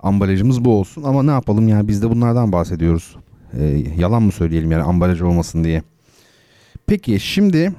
Ambalajımız 0.00 0.64
bu 0.64 0.78
olsun 0.78 1.02
ama 1.02 1.22
ne 1.22 1.30
yapalım 1.30 1.68
yani 1.68 1.88
biz 1.88 2.02
de 2.02 2.10
bunlardan 2.10 2.52
bahsediyoruz. 2.52 3.16
Ee, 3.58 3.64
yalan 3.98 4.22
mı 4.22 4.32
söyleyelim 4.32 4.72
yani 4.72 4.82
ambalaj 4.82 5.22
olmasın 5.22 5.64
diye. 5.64 5.82
Peki 6.86 7.20
şimdi 7.20 7.72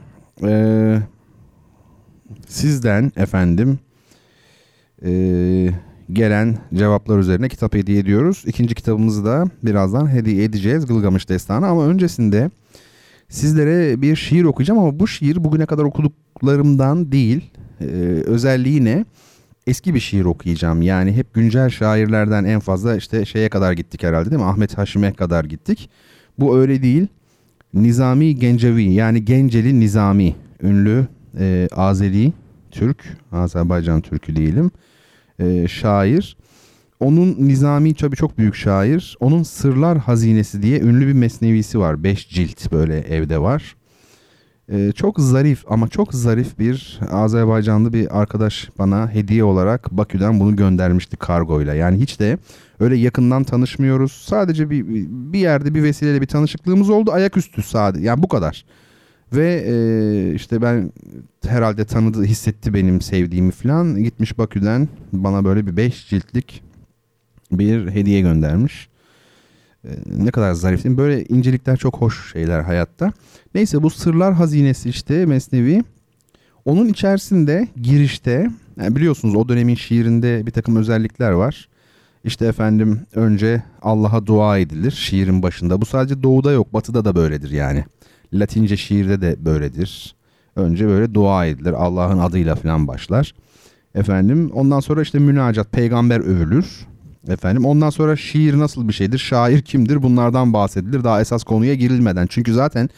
e, 0.44 1.00
sizden 2.48 3.12
efendim 3.16 3.80
e, 5.06 5.12
gelen 6.14 6.58
cevaplar 6.74 7.20
üzerine 7.20 7.50
kitap 7.50 7.76
hediye 7.76 8.00
ediyoruz. 8.00 8.44
İkinci 8.48 8.76
kitabımızı 8.76 9.26
da 9.26 9.46
birazdan 9.64 10.12
hediye 10.12 10.44
edeceğiz 10.44 10.86
Gılgamış 10.86 11.30
Destanı 11.30 11.68
ama 11.68 11.88
öncesinde 11.88 12.52
sizlere 13.30 14.02
bir 14.02 14.16
şiir 14.16 14.44
okuyacağım 14.44 14.80
ama 14.80 15.00
bu 15.00 15.08
şiir 15.08 15.44
bugüne 15.44 15.66
kadar 15.66 15.84
okuduklarımdan 15.84 17.12
değil. 17.12 17.52
E, 17.82 17.86
özelliği 18.26 18.86
ne? 18.86 19.06
Eski 19.68 19.94
bir 19.94 20.00
şiir 20.00 20.26
okuyacağım. 20.26 20.82
Yani 20.82 21.12
hep 21.12 21.34
güncel 21.34 21.70
şairlerden 21.70 22.44
en 22.44 22.60
fazla 22.60 22.96
işte 22.96 23.26
şeye 23.26 23.50
kadar 23.50 23.74
gittik 23.74 24.04
herhalde 24.04 24.32
değil 24.32 24.42
mi? 24.42 24.48
Ahmet 24.48 24.78
Haşim'e 24.78 25.14
kadar 25.14 25.46
gittik. 25.46 25.90
Bu 26.40 26.58
öyle 26.58 26.84
değil. 26.84 27.08
Nizami 27.74 28.36
Gencevi 28.36 28.84
yani 28.84 29.26
Genceli 29.26 29.80
Nizami 29.80 30.36
ünlü 30.64 31.08
e, 31.40 31.68
Azeri 31.76 32.34
Türk, 32.72 33.18
Azerbaycan 33.32 34.02
Türkü 34.02 34.36
diyelim 34.36 34.72
e, 35.40 35.68
şair. 35.68 36.38
Onun 37.00 37.36
Nizami 37.40 37.94
tabii 37.94 38.16
çok 38.16 38.38
büyük 38.38 38.56
şair. 38.56 39.18
Onun 39.20 39.44
Sırlar 39.44 39.98
Hazinesi 39.98 40.62
diye 40.62 40.80
ünlü 40.80 41.08
bir 41.08 41.14
mesnevisi 41.14 41.80
var. 41.80 42.04
Beş 42.04 42.30
cilt 42.30 42.72
böyle 42.72 43.00
evde 43.00 43.40
var. 43.42 43.76
Ee, 44.72 44.92
çok 44.96 45.20
zarif 45.20 45.64
ama 45.70 45.88
çok 45.88 46.14
zarif 46.14 46.60
bir 46.60 47.00
Azerbaycanlı 47.12 47.94
bir 47.94 48.20
arkadaş 48.20 48.70
bana 48.80 49.14
hediye 49.14 49.44
olarak 49.44 49.92
Bakü'den 49.92 50.40
bunu 50.40 50.56
göndermişti 50.56 51.18
kargoyla. 51.18 51.74
Yani 51.74 52.00
hiç 52.00 52.20
de 52.20 52.38
öyle 52.80 52.96
yakından 52.96 53.44
tanışmıyoruz. 53.44 54.12
Sadece 54.12 54.70
bir, 54.70 54.86
bir 55.08 55.40
yerde 55.40 55.76
bir 55.76 55.84
vesileyle 55.84 56.22
bir 56.22 56.28
tanışıklığımız 56.28 56.90
oldu. 56.90 57.12
Ayaküstü 57.12 57.64
sadece 57.64 58.06
yani 58.06 58.24
bu 58.24 58.28
kadar. 58.28 58.66
Ve 59.34 59.64
e, 59.68 60.36
işte 60.36 60.62
ben 60.62 60.92
herhalde 61.48 61.86
tanıdı, 61.86 62.24
hissetti 62.24 62.74
benim 62.74 63.02
sevdiğimi 63.02 63.52
falan. 63.52 64.04
Gitmiş 64.04 64.38
Bakü'den 64.38 64.88
bana 65.14 65.46
böyle 65.46 65.68
bir 65.68 65.78
beş 65.78 66.10
ciltlik 66.10 66.64
bir 67.52 67.90
hediye 67.90 68.22
göndermiş. 68.22 68.90
E, 69.86 69.90
ne 70.18 70.32
kadar 70.32 70.54
zarif 70.54 70.84
değil 70.84 70.96
mi? 70.96 70.98
Böyle 70.98 71.26
incelikler 71.26 71.78
çok 71.78 71.98
hoş 71.98 72.32
şeyler 72.34 72.62
hayatta. 72.62 73.14
Neyse 73.56 73.84
bu 73.84 73.90
Sırlar 73.90 74.34
Hazinesi 74.34 74.90
işte 74.90 75.26
Mesnevi. 75.26 75.84
Onun 76.66 76.88
içerisinde 76.88 77.68
girişte 77.82 78.50
yani 78.80 78.96
biliyorsunuz 78.96 79.36
o 79.36 79.50
dönemin 79.50 79.76
şiirinde 79.76 80.46
bir 80.46 80.52
takım 80.52 80.76
özellikler 80.76 81.32
var. 81.32 81.70
İşte 82.24 82.46
efendim 82.46 83.02
önce 83.16 83.64
Allah'a 83.82 84.26
dua 84.26 84.58
edilir 84.58 84.92
şiirin 84.92 85.44
başında. 85.44 85.82
Bu 85.82 85.86
sadece 85.86 86.24
doğuda 86.24 86.52
yok 86.52 86.74
batıda 86.74 87.06
da 87.06 87.16
böyledir 87.16 87.52
yani. 87.52 87.86
Latince 88.34 88.78
şiirde 88.78 89.22
de 89.22 89.36
böyledir. 89.46 90.16
Önce 90.56 90.88
böyle 90.88 91.14
dua 91.14 91.46
edilir. 91.46 91.74
Allah'ın 91.74 92.20
adıyla 92.20 92.56
falan 92.56 92.88
başlar. 92.88 93.34
Efendim 93.96 94.52
ondan 94.54 94.80
sonra 94.80 95.02
işte 95.02 95.20
münacat, 95.20 95.72
peygamber 95.72 96.20
övülür. 96.20 96.88
Efendim 97.28 97.66
ondan 97.66 97.90
sonra 97.90 98.16
şiir 98.16 98.60
nasıl 98.60 98.88
bir 98.88 98.94
şeydir? 98.94 99.18
Şair 99.18 99.62
kimdir? 99.62 100.04
Bunlardan 100.04 100.54
bahsedilir. 100.54 101.04
Daha 101.04 101.22
esas 101.22 101.44
konuya 101.44 101.74
girilmeden. 101.74 102.28
Çünkü 102.28 102.54
zaten 102.54 102.90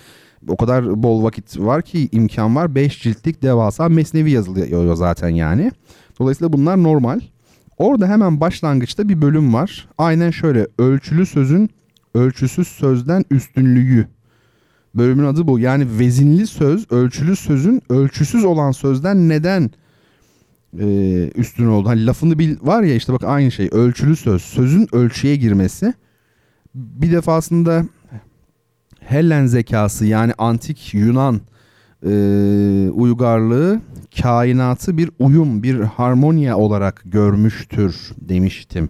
o 0.48 0.58
kadar 0.58 1.04
bol 1.04 1.24
vakit 1.24 1.60
var 1.60 1.82
ki 1.82 2.10
imkan 2.12 2.56
var. 2.56 2.76
Beş 2.76 3.04
ciltlik 3.04 3.44
devasa 3.44 3.90
mesnevi 3.90 4.32
yazılıyor 4.32 4.96
zaten 4.96 5.30
yani. 5.30 5.72
Dolayısıyla 6.20 6.54
bunlar 6.54 6.84
normal. 6.84 7.20
Orada 7.78 8.08
hemen 8.08 8.40
başlangıçta 8.42 9.10
bir 9.10 9.22
bölüm 9.22 9.54
var. 9.54 9.88
Aynen 9.98 10.32
şöyle 10.32 10.68
ölçülü 10.80 11.26
sözün 11.26 11.70
ölçüsüz 12.16 12.68
sözden 12.68 13.26
üstünlüğü 13.32 14.08
Bölümün 14.96 15.24
adı 15.24 15.48
bu. 15.48 15.60
Yani 15.60 16.00
vezinli 16.00 16.48
söz, 16.48 16.92
ölçülü 16.92 17.36
sözün 17.36 17.82
ölçüsüz 17.90 18.46
olan 18.46 18.72
sözden 18.72 19.30
neden 19.30 19.72
e, 20.80 20.86
üstün 21.36 21.66
oldu? 21.66 21.90
Hani 21.90 22.06
lafını 22.06 22.40
bil 22.40 22.56
var 22.62 22.84
ya 22.84 22.96
işte 22.96 23.14
bak 23.14 23.24
aynı 23.24 23.52
şey. 23.52 23.70
Ölçülü 23.72 24.16
söz, 24.16 24.42
sözün 24.42 24.88
ölçüye 24.96 25.36
girmesi. 25.36 25.94
Bir 26.76 27.12
defasında 27.12 27.86
Hellen 29.00 29.46
zekası 29.46 30.06
yani 30.06 30.34
antik 30.38 30.94
Yunan 30.94 31.42
e, 32.06 32.10
uygarlığı 32.94 33.82
kainatı 34.22 34.98
bir 34.98 35.12
uyum, 35.20 35.64
bir 35.64 35.80
harmonya 35.80 36.58
olarak 36.58 37.02
görmüştür 37.06 38.12
demiştim. 38.18 38.90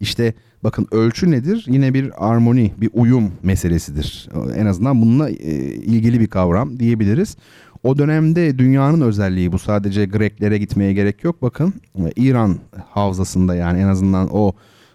İşte 0.00 0.34
Bakın 0.64 0.86
ölçü 0.92 1.30
nedir? 1.30 1.64
Yine 1.68 1.94
bir 1.94 2.30
armoni, 2.30 2.72
bir 2.76 2.90
uyum 2.92 3.32
meselesidir. 3.42 4.28
En 4.56 4.66
azından 4.66 5.02
bununla 5.02 5.30
e, 5.30 5.34
ilgili 5.74 6.20
bir 6.20 6.26
kavram 6.26 6.78
diyebiliriz. 6.78 7.36
O 7.82 7.98
dönemde 7.98 8.58
dünyanın 8.58 9.00
özelliği 9.00 9.52
bu 9.52 9.58
sadece 9.58 10.06
Greklere 10.06 10.58
gitmeye 10.58 10.92
gerek 10.92 11.24
yok. 11.24 11.42
Bakın 11.42 11.74
İran 12.16 12.58
havzasında 12.90 13.54
yani 13.54 13.80
en 13.80 13.86
azından 13.86 14.28
o 14.32 14.52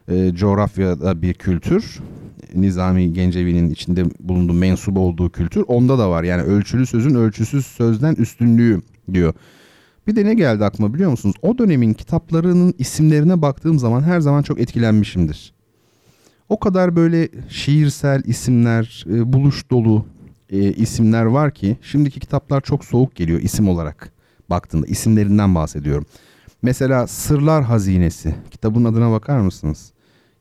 e, 0.07 0.35
coğrafyada 0.35 1.21
bir 1.21 1.33
kültür. 1.33 1.99
Nizami 2.55 3.13
Gencevi'nin 3.13 3.69
içinde 3.69 4.05
bulunduğu 4.19 4.53
mensup 4.53 4.97
olduğu 4.97 5.29
kültür 5.29 5.63
onda 5.67 5.97
da 5.97 6.09
var. 6.09 6.23
Yani 6.23 6.41
ölçülü 6.41 6.85
sözün 6.85 7.15
ölçüsüz 7.15 7.65
sözden 7.65 8.15
üstünlüğü 8.15 8.81
diyor. 9.13 9.33
Bir 10.07 10.15
de 10.15 10.25
ne 10.25 10.33
geldi 10.33 10.65
aklıma 10.65 10.93
biliyor 10.93 11.11
musunuz? 11.11 11.35
O 11.41 11.57
dönemin 11.57 11.93
kitaplarının 11.93 12.73
isimlerine 12.77 13.41
baktığım 13.41 13.79
zaman 13.79 14.01
her 14.01 14.19
zaman 14.19 14.41
çok 14.43 14.59
etkilenmişimdir. 14.59 15.53
O 16.49 16.59
kadar 16.59 16.95
böyle 16.95 17.29
şiirsel 17.49 18.23
isimler, 18.25 19.05
e, 19.09 19.33
buluş 19.33 19.69
dolu 19.69 20.05
e, 20.49 20.57
isimler 20.73 21.25
var 21.25 21.53
ki 21.53 21.77
şimdiki 21.81 22.19
kitaplar 22.19 22.61
çok 22.61 22.85
soğuk 22.85 23.15
geliyor 23.15 23.39
isim 23.39 23.69
olarak 23.69 24.11
baktığında. 24.49 24.85
isimlerinden 24.87 25.55
bahsediyorum. 25.55 26.05
Mesela 26.61 27.07
Sırlar 27.07 27.63
Hazinesi 27.63 28.35
kitabın 28.51 28.85
adına 28.85 29.11
bakar 29.11 29.39
mısınız? 29.39 29.91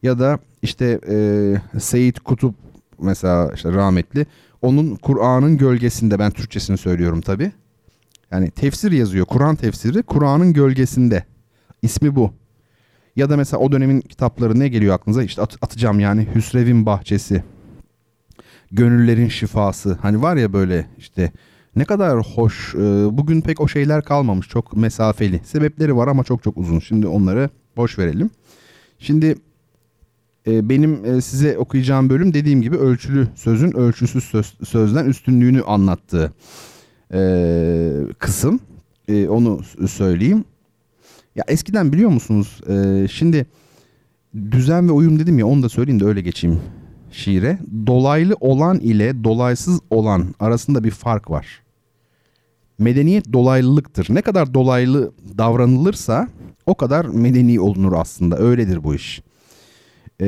Ya 0.02 0.18
da 0.18 0.38
işte 0.62 1.00
e, 1.08 1.80
Seyit 1.80 2.20
Kutup 2.20 2.54
mesela 3.00 3.50
işte 3.54 3.72
rahmetli 3.72 4.26
onun 4.62 4.94
Kur'an'ın 4.96 5.56
gölgesinde 5.56 6.18
ben 6.18 6.30
Türkçesini 6.30 6.78
söylüyorum 6.78 7.20
tabi. 7.20 7.52
Yani 8.32 8.50
tefsir 8.50 8.92
yazıyor. 8.92 9.26
Kur'an 9.26 9.56
tefsiri 9.56 10.02
Kur'an'ın 10.02 10.52
gölgesinde. 10.52 11.24
İsmi 11.82 12.16
bu. 12.16 12.32
Ya 13.16 13.30
da 13.30 13.36
mesela 13.36 13.60
o 13.60 13.72
dönemin 13.72 14.00
kitapları 14.00 14.58
ne 14.58 14.68
geliyor 14.68 14.94
aklınıza? 14.94 15.22
İşte 15.22 15.42
at- 15.42 15.56
atacağım 15.62 16.00
yani 16.00 16.28
Hüsrev'in 16.34 16.86
bahçesi. 16.86 17.44
Gönüllerin 18.72 19.28
şifası. 19.28 19.98
Hani 20.02 20.22
var 20.22 20.36
ya 20.36 20.52
böyle 20.52 20.86
işte 20.98 21.32
ne 21.76 21.84
kadar 21.84 22.20
hoş. 22.20 22.74
Bugün 23.10 23.40
pek 23.40 23.60
o 23.60 23.68
şeyler 23.68 24.04
kalmamış. 24.04 24.48
Çok 24.48 24.76
mesafeli. 24.76 25.40
Sebepleri 25.44 25.96
var 25.96 26.08
ama 26.08 26.24
çok 26.24 26.42
çok 26.42 26.56
uzun. 26.56 26.78
Şimdi 26.78 27.06
onları 27.06 27.50
boş 27.76 27.98
verelim. 27.98 28.30
Şimdi 28.98 29.34
benim 30.46 31.22
size 31.22 31.58
okuyacağım 31.58 32.10
bölüm 32.10 32.34
dediğim 32.34 32.62
gibi 32.62 32.76
ölçülü 32.76 33.28
sözün 33.34 33.72
ölçüsüz 33.72 34.24
söz, 34.24 34.54
sözden 34.64 35.04
üstünlüğünü 35.04 35.62
anlattığı 35.62 36.32
kısım. 38.18 38.60
Onu 39.28 39.60
söyleyeyim. 39.88 40.44
Ya 41.36 41.44
eskiden 41.48 41.92
biliyor 41.92 42.10
musunuz? 42.10 42.60
E, 42.68 43.08
şimdi 43.08 43.46
düzen 44.50 44.88
ve 44.88 44.92
uyum 44.92 45.18
dedim 45.18 45.38
ya 45.38 45.46
onu 45.46 45.62
da 45.62 45.68
söyleyeyim 45.68 46.00
de 46.00 46.04
öyle 46.04 46.20
geçeyim 46.20 46.60
şiire. 47.10 47.58
Dolaylı 47.86 48.36
olan 48.40 48.80
ile 48.80 49.24
dolaysız 49.24 49.80
olan 49.90 50.34
arasında 50.40 50.84
bir 50.84 50.90
fark 50.90 51.30
var. 51.30 51.62
Medeniyet 52.78 53.32
dolaylılıktır. 53.32 54.06
Ne 54.14 54.22
kadar 54.22 54.54
dolaylı 54.54 55.12
davranılırsa 55.38 56.28
o 56.66 56.74
kadar 56.74 57.04
medeni 57.04 57.60
olunur 57.60 57.92
aslında. 57.92 58.38
Öyledir 58.38 58.84
bu 58.84 58.94
iş. 58.94 59.22
Ee, 60.20 60.24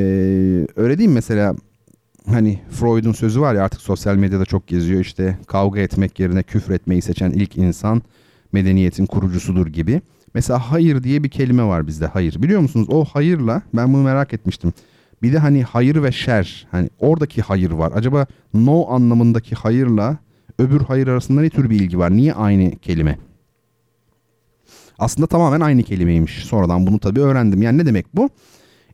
öyle 0.76 0.98
değil 0.98 1.08
mi 1.08 1.14
mesela 1.14 1.56
hani 2.26 2.60
Freud'un 2.70 3.12
sözü 3.12 3.40
var 3.40 3.54
ya 3.54 3.64
artık 3.64 3.80
sosyal 3.80 4.16
medyada 4.16 4.44
çok 4.44 4.66
geziyor 4.66 5.00
işte 5.00 5.38
kavga 5.46 5.80
etmek 5.80 6.20
yerine 6.20 6.42
küfür 6.42 6.74
etmeyi 6.74 7.02
seçen 7.02 7.30
ilk 7.30 7.56
insan 7.56 8.02
medeniyetin 8.52 9.06
kurucusudur 9.06 9.66
gibi. 9.66 10.02
Mesela 10.34 10.70
hayır 10.70 11.02
diye 11.02 11.24
bir 11.24 11.28
kelime 11.28 11.64
var 11.64 11.86
bizde 11.86 12.06
hayır. 12.06 12.42
Biliyor 12.42 12.60
musunuz 12.60 12.86
o 12.90 13.04
hayırla 13.04 13.62
ben 13.74 13.92
bunu 13.92 14.02
merak 14.02 14.34
etmiştim. 14.34 14.72
Bir 15.22 15.32
de 15.32 15.38
hani 15.38 15.62
hayır 15.62 16.02
ve 16.02 16.12
şer. 16.12 16.66
Hani 16.70 16.90
oradaki 16.98 17.42
hayır 17.42 17.70
var. 17.70 17.92
Acaba 17.94 18.26
no 18.54 18.86
anlamındaki 18.88 19.54
hayırla 19.54 20.18
öbür 20.58 20.80
hayır 20.80 21.08
arasında 21.08 21.40
ne 21.40 21.50
tür 21.50 21.70
bir 21.70 21.80
ilgi 21.80 21.98
var? 21.98 22.10
Niye 22.10 22.34
aynı 22.34 22.70
kelime? 22.76 23.18
Aslında 24.98 25.26
tamamen 25.26 25.60
aynı 25.60 25.82
kelimeymiş. 25.82 26.44
Sonradan 26.44 26.86
bunu 26.86 26.98
tabii 26.98 27.20
öğrendim. 27.20 27.62
Yani 27.62 27.78
ne 27.78 27.86
demek 27.86 28.06
bu? 28.16 28.30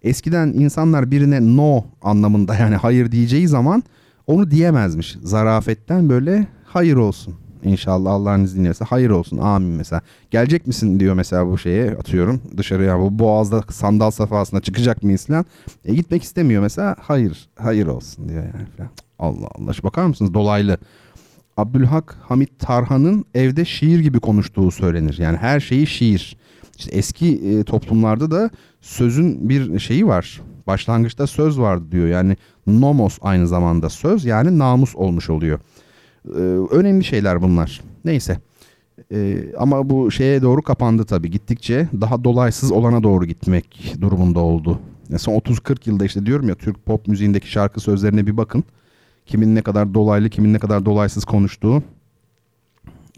Eskiden 0.02 0.46
insanlar 0.46 1.10
birine 1.10 1.56
no 1.56 1.84
anlamında 2.02 2.54
yani 2.54 2.76
hayır 2.76 3.12
diyeceği 3.12 3.48
zaman 3.48 3.82
onu 4.26 4.50
diyemezmiş. 4.50 5.16
Zarafetten 5.22 6.08
böyle 6.08 6.46
hayır 6.64 6.96
olsun. 6.96 7.34
İnşallah 7.64 8.12
Allah'ın 8.12 8.44
izniyle 8.44 8.72
hayır 8.88 9.10
olsun 9.10 9.38
amin 9.38 9.70
mesela. 9.70 10.02
Gelecek 10.30 10.66
misin 10.66 11.00
diyor 11.00 11.14
mesela 11.14 11.46
bu 11.46 11.58
şeye 11.58 11.90
atıyorum 11.90 12.40
dışarıya 12.56 12.98
bu 12.98 13.18
boğazda 13.18 13.62
sandal 13.70 14.10
safhasına 14.10 14.60
çıkacak 14.60 15.02
mıyız 15.02 15.26
falan. 15.26 15.44
E, 15.84 15.94
gitmek 15.94 16.22
istemiyor 16.22 16.62
mesela 16.62 16.96
hayır 17.00 17.48
hayır 17.58 17.86
olsun 17.86 18.28
diyor 18.28 18.42
yani 18.42 18.66
falan. 18.76 18.90
Allah 19.18 19.48
Allah 19.54 19.72
bakar 19.82 20.06
mısınız 20.06 20.34
dolaylı. 20.34 20.78
Abdülhak 21.56 22.16
Hamit 22.22 22.58
Tarhan'ın 22.58 23.24
evde 23.34 23.64
şiir 23.64 24.00
gibi 24.00 24.20
konuştuğu 24.20 24.70
söylenir. 24.70 25.18
Yani 25.18 25.36
her 25.36 25.60
şeyi 25.60 25.86
şiir. 25.86 26.36
İşte 26.78 26.96
eski 26.96 27.34
e, 27.34 27.64
toplumlarda 27.64 28.30
da 28.30 28.50
sözün 28.80 29.48
bir 29.48 29.78
şeyi 29.78 30.06
var. 30.06 30.40
Başlangıçta 30.66 31.26
söz 31.26 31.60
vardı 31.60 31.84
diyor. 31.92 32.06
Yani 32.06 32.36
nomos 32.66 33.18
aynı 33.20 33.48
zamanda 33.48 33.88
söz 33.88 34.24
yani 34.24 34.58
namus 34.58 34.96
olmuş 34.96 35.30
oluyor. 35.30 35.60
Ee, 36.28 36.38
önemli 36.70 37.04
şeyler 37.04 37.42
bunlar. 37.42 37.80
Neyse. 38.04 38.38
Ee, 39.12 39.44
ama 39.58 39.90
bu 39.90 40.10
şeye 40.10 40.42
doğru 40.42 40.62
kapandı 40.62 41.04
tabii. 41.04 41.30
Gittikçe 41.30 41.88
daha 42.00 42.24
dolaysız 42.24 42.72
olana 42.72 43.02
doğru 43.02 43.26
gitmek 43.26 43.94
durumunda 44.00 44.40
oldu. 44.40 44.78
Son 45.18 45.34
30-40 45.34 45.76
yılda 45.86 46.04
işte 46.04 46.26
diyorum 46.26 46.48
ya 46.48 46.54
Türk 46.54 46.86
pop 46.86 47.08
müziğindeki 47.08 47.50
şarkı 47.50 47.80
sözlerine 47.80 48.26
bir 48.26 48.36
bakın. 48.36 48.64
Kimin 49.26 49.54
ne 49.54 49.62
kadar 49.62 49.94
dolaylı, 49.94 50.30
kimin 50.30 50.52
ne 50.52 50.58
kadar 50.58 50.84
dolaysız 50.84 51.24
konuştuğu 51.24 51.82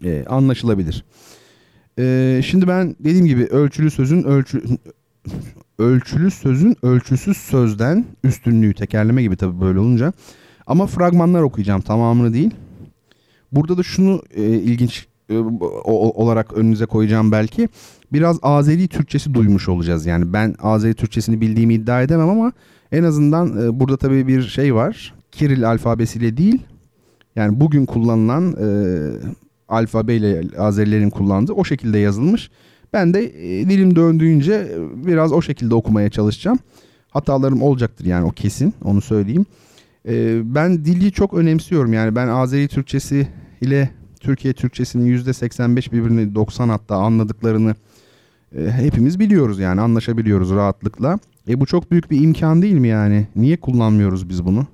e, 0.03 0.25
anlaşılabilir. 0.25 1.05
E, 1.99 2.41
şimdi 2.45 2.67
ben 2.67 2.95
dediğim 2.99 3.25
gibi 3.25 3.45
ölçülü 3.45 3.91
sözün 3.91 4.23
ölçü 4.23 4.63
ölçülü 5.79 6.31
sözün 6.31 6.75
ölçüsüz 6.83 7.37
sözden 7.37 8.05
üstünlüğü 8.23 8.73
tekerleme 8.73 9.21
gibi 9.21 9.35
tabii 9.35 9.61
böyle 9.61 9.79
olunca. 9.79 10.13
Ama 10.67 10.87
fragmanlar 10.87 11.41
okuyacağım 11.41 11.81
tamamını 11.81 12.33
değil. 12.33 12.51
Burada 13.51 13.77
da 13.77 13.83
şunu 13.83 14.21
e, 14.35 14.43
ilginç 14.43 15.07
e, 15.29 15.37
olarak 15.85 16.53
önünüze 16.53 16.85
koyacağım 16.85 17.31
belki. 17.31 17.69
Biraz 18.13 18.39
Azeri 18.41 18.87
Türkçesi 18.87 19.33
duymuş 19.33 19.69
olacağız. 19.69 20.05
Yani 20.05 20.33
ben 20.33 20.55
Azeri 20.61 20.93
Türkçesini 20.93 21.41
bildiğimi 21.41 21.73
iddia 21.73 22.01
edemem 22.01 22.29
ama 22.29 22.51
en 22.91 23.03
azından 23.03 23.63
e, 23.63 23.79
burada 23.79 23.97
tabii 23.97 24.27
bir 24.27 24.41
şey 24.41 24.75
var. 24.75 25.13
Kiril 25.31 25.69
alfabesiyle 25.69 26.37
değil. 26.37 26.61
Yani 27.35 27.59
bugün 27.59 27.85
kullanılan 27.85 28.51
e, 28.51 28.67
alfabeyle 29.67 30.43
Azerilerin 30.57 31.09
kullandığı 31.09 31.53
o 31.53 31.63
şekilde 31.63 31.97
yazılmış. 31.97 32.51
Ben 32.93 33.13
de 33.13 33.25
e, 33.25 33.69
dilim 33.69 33.95
döndüğünce 33.95 34.53
e, 34.53 35.05
biraz 35.07 35.31
o 35.31 35.41
şekilde 35.41 35.75
okumaya 35.75 36.09
çalışacağım. 36.09 36.59
Hatalarım 37.09 37.61
olacaktır 37.61 38.05
yani 38.05 38.25
o 38.25 38.31
kesin 38.31 38.73
onu 38.83 39.01
söyleyeyim. 39.01 39.45
E, 40.07 40.41
ben 40.55 40.85
dili 40.85 41.11
çok 41.11 41.33
önemsiyorum 41.33 41.93
yani 41.93 42.15
ben 42.15 42.27
Azeri 42.27 42.67
Türkçesi 42.67 43.27
ile 43.61 43.89
Türkiye 44.19 44.53
Türkçesinin 44.53 45.17
%85 45.17 45.91
birbirini 45.91 46.35
90 46.35 46.69
hatta 46.69 46.95
anladıklarını 46.95 47.75
hepimiz 48.69 49.19
biliyoruz 49.19 49.59
yani 49.59 49.81
anlaşabiliyoruz 49.81 50.51
rahatlıkla. 50.51 51.19
E 51.47 51.59
bu 51.59 51.65
çok 51.65 51.91
büyük 51.91 52.11
bir 52.11 52.21
imkan 52.21 52.61
değil 52.61 52.73
mi 52.73 52.87
yani? 52.87 53.27
Niye 53.35 53.57
kullanmıyoruz 53.57 54.29
biz 54.29 54.45
bunu? 54.45 54.67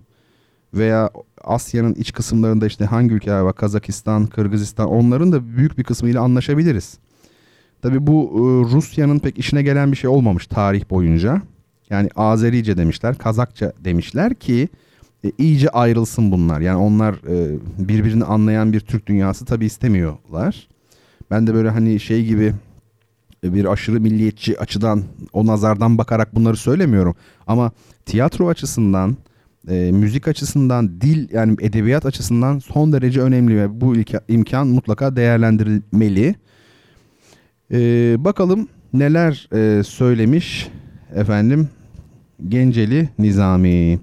Veya 0.73 1.09
Asya'nın 1.43 1.93
iç 1.93 2.13
kısımlarında 2.13 2.67
işte 2.67 2.85
hangi 2.85 3.13
ülkeler 3.13 3.39
var? 3.39 3.55
Kazakistan, 3.55 4.25
Kırgızistan 4.25 4.87
onların 4.89 5.31
da 5.31 5.57
büyük 5.57 5.77
bir 5.77 5.83
kısmıyla 5.83 6.21
anlaşabiliriz. 6.21 6.97
Tabi 7.81 8.07
bu 8.07 8.31
e, 8.33 8.73
Rusya'nın 8.75 9.19
pek 9.19 9.39
işine 9.39 9.63
gelen 9.63 9.91
bir 9.91 9.97
şey 9.97 10.09
olmamış 10.09 10.47
tarih 10.47 10.89
boyunca. 10.89 11.41
Yani 11.89 12.09
Azerice 12.15 12.77
demişler, 12.77 13.17
Kazakça 13.17 13.73
demişler 13.83 14.35
ki 14.35 14.69
e, 15.23 15.31
iyice 15.37 15.69
ayrılsın 15.69 16.31
bunlar. 16.31 16.61
Yani 16.61 16.77
onlar 16.77 17.13
e, 17.13 17.57
birbirini 17.77 18.23
anlayan 18.23 18.73
bir 18.73 18.79
Türk 18.79 19.07
dünyası 19.07 19.45
tabi 19.45 19.65
istemiyorlar. 19.65 20.67
Ben 21.31 21.47
de 21.47 21.53
böyle 21.53 21.69
hani 21.69 21.99
şey 21.99 22.25
gibi 22.25 22.53
bir 23.43 23.65
aşırı 23.65 24.01
milliyetçi 24.01 24.59
açıdan 24.59 25.03
o 25.33 25.47
nazardan 25.47 25.97
bakarak 25.97 26.35
bunları 26.35 26.55
söylemiyorum. 26.57 27.15
Ama 27.47 27.71
tiyatro 28.05 28.47
açısından, 28.47 29.17
e, 29.69 29.91
müzik 29.91 30.27
açısından, 30.27 31.01
dil 31.01 31.33
yani 31.33 31.55
edebiyat 31.61 32.05
açısından 32.05 32.59
son 32.59 32.93
derece 32.93 33.21
önemli 33.21 33.57
ve 33.57 33.81
bu 33.81 33.95
imkan 34.27 34.67
mutlaka 34.67 35.15
değerlendirilmeli. 35.15 36.35
E, 37.71 37.77
bakalım 38.19 38.67
neler 38.93 39.49
e, 39.53 39.83
söylemiş 39.83 40.69
efendim 41.15 41.69
Genceli 42.47 43.09
Nizami 43.19 43.99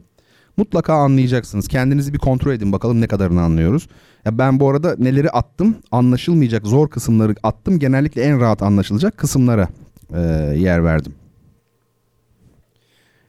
mutlaka 0.57 0.95
anlayacaksınız. 0.95 1.69
Kendinizi 1.69 2.15
bir 2.15 2.19
kontrol 2.19 2.53
edin 2.53 2.73
bakalım 2.73 3.01
ne 3.01 3.07
kadarını 3.07 3.43
anlıyoruz. 3.43 3.89
Ya 4.25 4.39
ben 4.39 4.61
bu 4.61 4.71
arada 4.71 4.97
neleri 4.99 5.31
attım 5.31 5.77
anlaşılmayacak 5.91 6.67
zor 6.67 6.89
kısımları 6.89 7.35
attım. 7.43 7.79
Genellikle 7.79 8.23
en 8.23 8.41
rahat 8.41 8.63
anlaşılacak 8.63 9.17
kısımlara 9.17 9.69
e, 10.15 10.21
yer 10.57 10.85
verdim. 10.85 11.15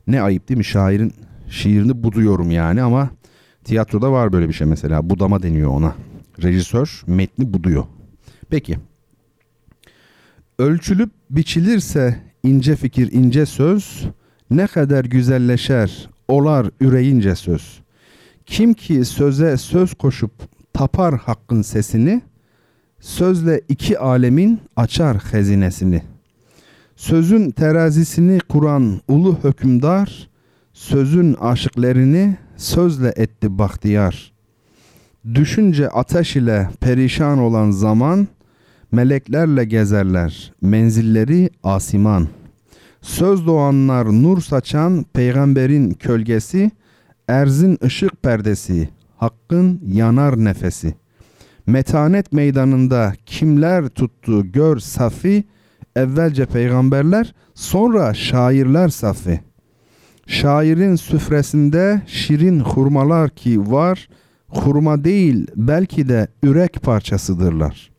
Ne 0.07 0.21
ayıp 0.21 0.49
değil 0.49 0.57
mi 0.57 0.65
şairin 0.65 1.13
şiirini 1.49 2.03
buduyorum 2.03 2.51
yani 2.51 2.81
ama 2.81 3.09
tiyatroda 3.63 4.11
var 4.11 4.33
böyle 4.33 4.47
bir 4.47 4.53
şey 4.53 4.67
mesela 4.67 5.09
budama 5.09 5.43
deniyor 5.43 5.71
ona. 5.71 5.95
Rejisör 6.43 7.03
metni 7.07 7.53
buduyor. 7.53 7.85
Peki. 8.49 8.77
Ölçülüp 10.59 11.09
biçilirse 11.29 12.17
ince 12.43 12.75
fikir 12.75 13.11
ince 13.11 13.45
söz 13.45 14.07
ne 14.51 14.67
kadar 14.67 15.05
güzelleşer 15.05 16.09
olar 16.27 16.67
üreyince 16.81 17.35
söz. 17.35 17.79
Kim 18.45 18.73
ki 18.73 19.05
söze 19.05 19.57
söz 19.57 19.93
koşup 19.93 20.31
tapar 20.73 21.17
hakkın 21.17 21.61
sesini, 21.61 22.21
sözle 22.99 23.61
iki 23.69 23.99
alemin 23.99 24.59
açar 24.75 25.17
hazinesini. 25.17 26.01
Sözün 26.95 27.51
terazisini 27.51 28.39
kuran 28.39 29.01
ulu 29.07 29.37
hükümdar, 29.43 30.29
sözün 30.73 31.33
aşıklerini 31.33 32.37
sözle 32.55 33.13
etti 33.15 33.57
bahtiyar. 33.57 34.33
Düşünce 35.35 35.89
ateş 35.89 36.35
ile 36.35 36.69
perişan 36.79 37.39
olan 37.39 37.71
zaman, 37.71 38.27
meleklerle 38.91 39.65
gezerler, 39.65 40.53
menzilleri 40.61 41.49
asiman.'' 41.63 42.27
Söz 43.07 43.47
doğanlar 43.47 44.05
nur 44.05 44.41
saçan 44.41 45.05
peygamberin 45.13 45.91
kölgesi, 45.91 46.71
erzin 47.27 47.77
ışık 47.83 48.23
perdesi, 48.23 48.89
hakkın 49.17 49.81
yanar 49.87 50.43
nefesi. 50.43 50.95
Metanet 51.67 52.33
meydanında 52.33 53.13
kimler 53.25 53.87
tuttu 53.87 54.51
gör 54.51 54.79
safi, 54.79 55.43
evvelce 55.95 56.45
peygamberler, 56.45 57.35
sonra 57.53 58.13
şairler 58.13 58.87
safi. 58.87 59.39
Şairin 60.27 60.95
süfresinde 60.95 62.01
şirin 62.07 62.59
hurmalar 62.59 63.29
ki 63.29 63.71
var, 63.71 64.09
hurma 64.47 65.03
değil 65.03 65.47
belki 65.55 66.09
de 66.09 66.27
ürek 66.43 66.81
parçasıdırlar.'' 66.81 67.96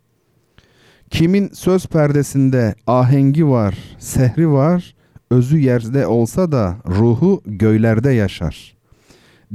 Kimin 1.10 1.50
söz 1.52 1.86
perdesinde 1.86 2.74
ahengi 2.86 3.46
var, 3.46 3.78
sehri 3.98 4.50
var, 4.50 4.94
özü 5.30 5.58
yerde 5.58 6.06
olsa 6.06 6.52
da 6.52 6.76
ruhu 6.86 7.42
göylerde 7.46 8.10
yaşar. 8.10 8.76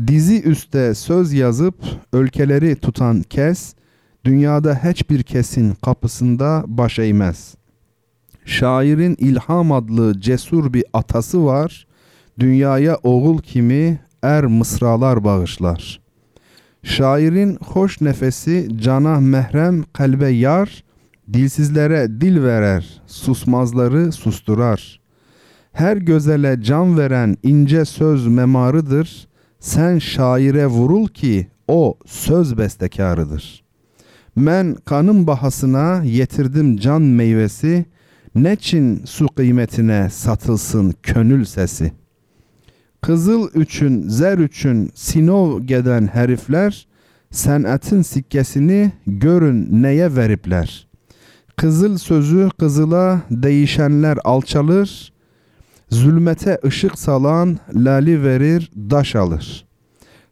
Dizi 0.08 0.42
üstte 0.42 0.96
söz 0.96 1.34
yazıp 1.34 1.76
ülkeleri 2.14 2.76
tutan 2.76 3.22
kes, 3.22 3.74
dünyada 4.26 4.76
hiçbir 4.84 5.24
kesin 5.24 5.74
kapısında 5.74 6.64
baş 6.68 7.00
eğmez. 7.00 7.56
Şairin 8.46 9.16
ilham 9.20 9.72
adlı 9.72 10.22
cesur 10.22 10.74
bir 10.74 10.84
atası 10.94 11.46
var, 11.46 11.88
dünyaya 12.40 12.96
oğul 13.04 13.40
kimi 13.40 14.00
er 14.24 14.46
mısralar 14.46 15.24
bağışlar. 15.24 16.02
Şairin 16.84 17.58
hoş 17.66 18.02
nefesi 18.02 18.68
cana 18.82 19.20
mehrem 19.20 19.84
kalbe 19.94 20.30
yar, 20.30 20.84
Dilsizlere 21.34 22.22
dil 22.22 22.44
verer, 22.44 23.02
susmazları 23.08 24.12
susturar. 24.12 25.00
Her 25.72 25.98
gözele 25.98 26.62
can 26.62 26.98
veren 26.98 27.38
ince 27.44 27.86
söz 27.86 28.28
memarıdır. 28.28 29.28
Sen 29.60 30.00
şaire 30.00 30.66
vurul 30.68 31.08
ki 31.08 31.48
o 31.68 31.98
söz 32.06 32.58
bestekarıdır. 32.58 33.64
Men 34.36 34.76
kanım 34.86 35.28
bahasına 35.28 36.04
yetirdim 36.04 36.78
can 36.78 37.02
meyvesi, 37.02 37.86
neçin 38.36 39.02
su 39.06 39.28
kıymetine 39.28 40.10
satılsın 40.10 40.94
könül 41.04 41.46
sesi. 41.46 41.92
Kızıl 43.02 43.50
üçün, 43.54 44.10
zer 44.10 44.38
üçün 44.38 44.92
sinov 44.96 45.62
geden 45.62 46.08
herifler, 46.08 46.88
senetin 47.32 48.02
sikkesini 48.02 48.92
görün 49.08 49.84
neye 49.84 50.16
veripler.'' 50.16 50.93
Kızıl 51.58 51.98
sözü 51.98 52.50
kızıla 52.60 53.22
değişenler 53.32 54.18
alçalır. 54.24 55.14
Zulmete 55.90 56.60
ışık 56.66 57.00
salan 57.00 57.58
lali 57.76 58.24
verir 58.24 58.72
daş 58.76 59.16
alır. 59.16 59.66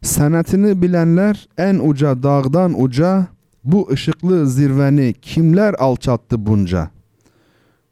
Sanatını 0.02 0.82
bilenler 0.82 1.48
en 1.58 1.78
uca 1.78 2.22
dağdan 2.22 2.82
uca 2.82 3.26
bu 3.64 3.90
ışıklı 3.92 4.48
zirveni 4.48 5.14
kimler 5.22 5.74
alçattı 5.74 6.46
bunca? 6.46 6.90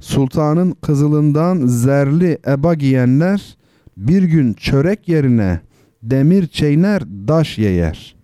Sultanın 0.01 0.73
kızılından 0.73 1.66
zerli 1.66 2.39
eba 2.47 2.74
giyenler 2.74 3.57
bir 3.97 4.23
gün 4.23 4.52
çörek 4.52 5.09
yerine 5.09 5.61
demir 6.02 6.47
çeyner 6.47 7.02
daş 7.28 7.59
yeyer. 7.59 8.20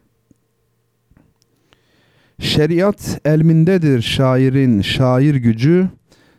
Şeriat 2.38 3.20
elmindedir 3.24 4.02
şairin 4.02 4.82
şair 4.82 5.34
gücü, 5.34 5.88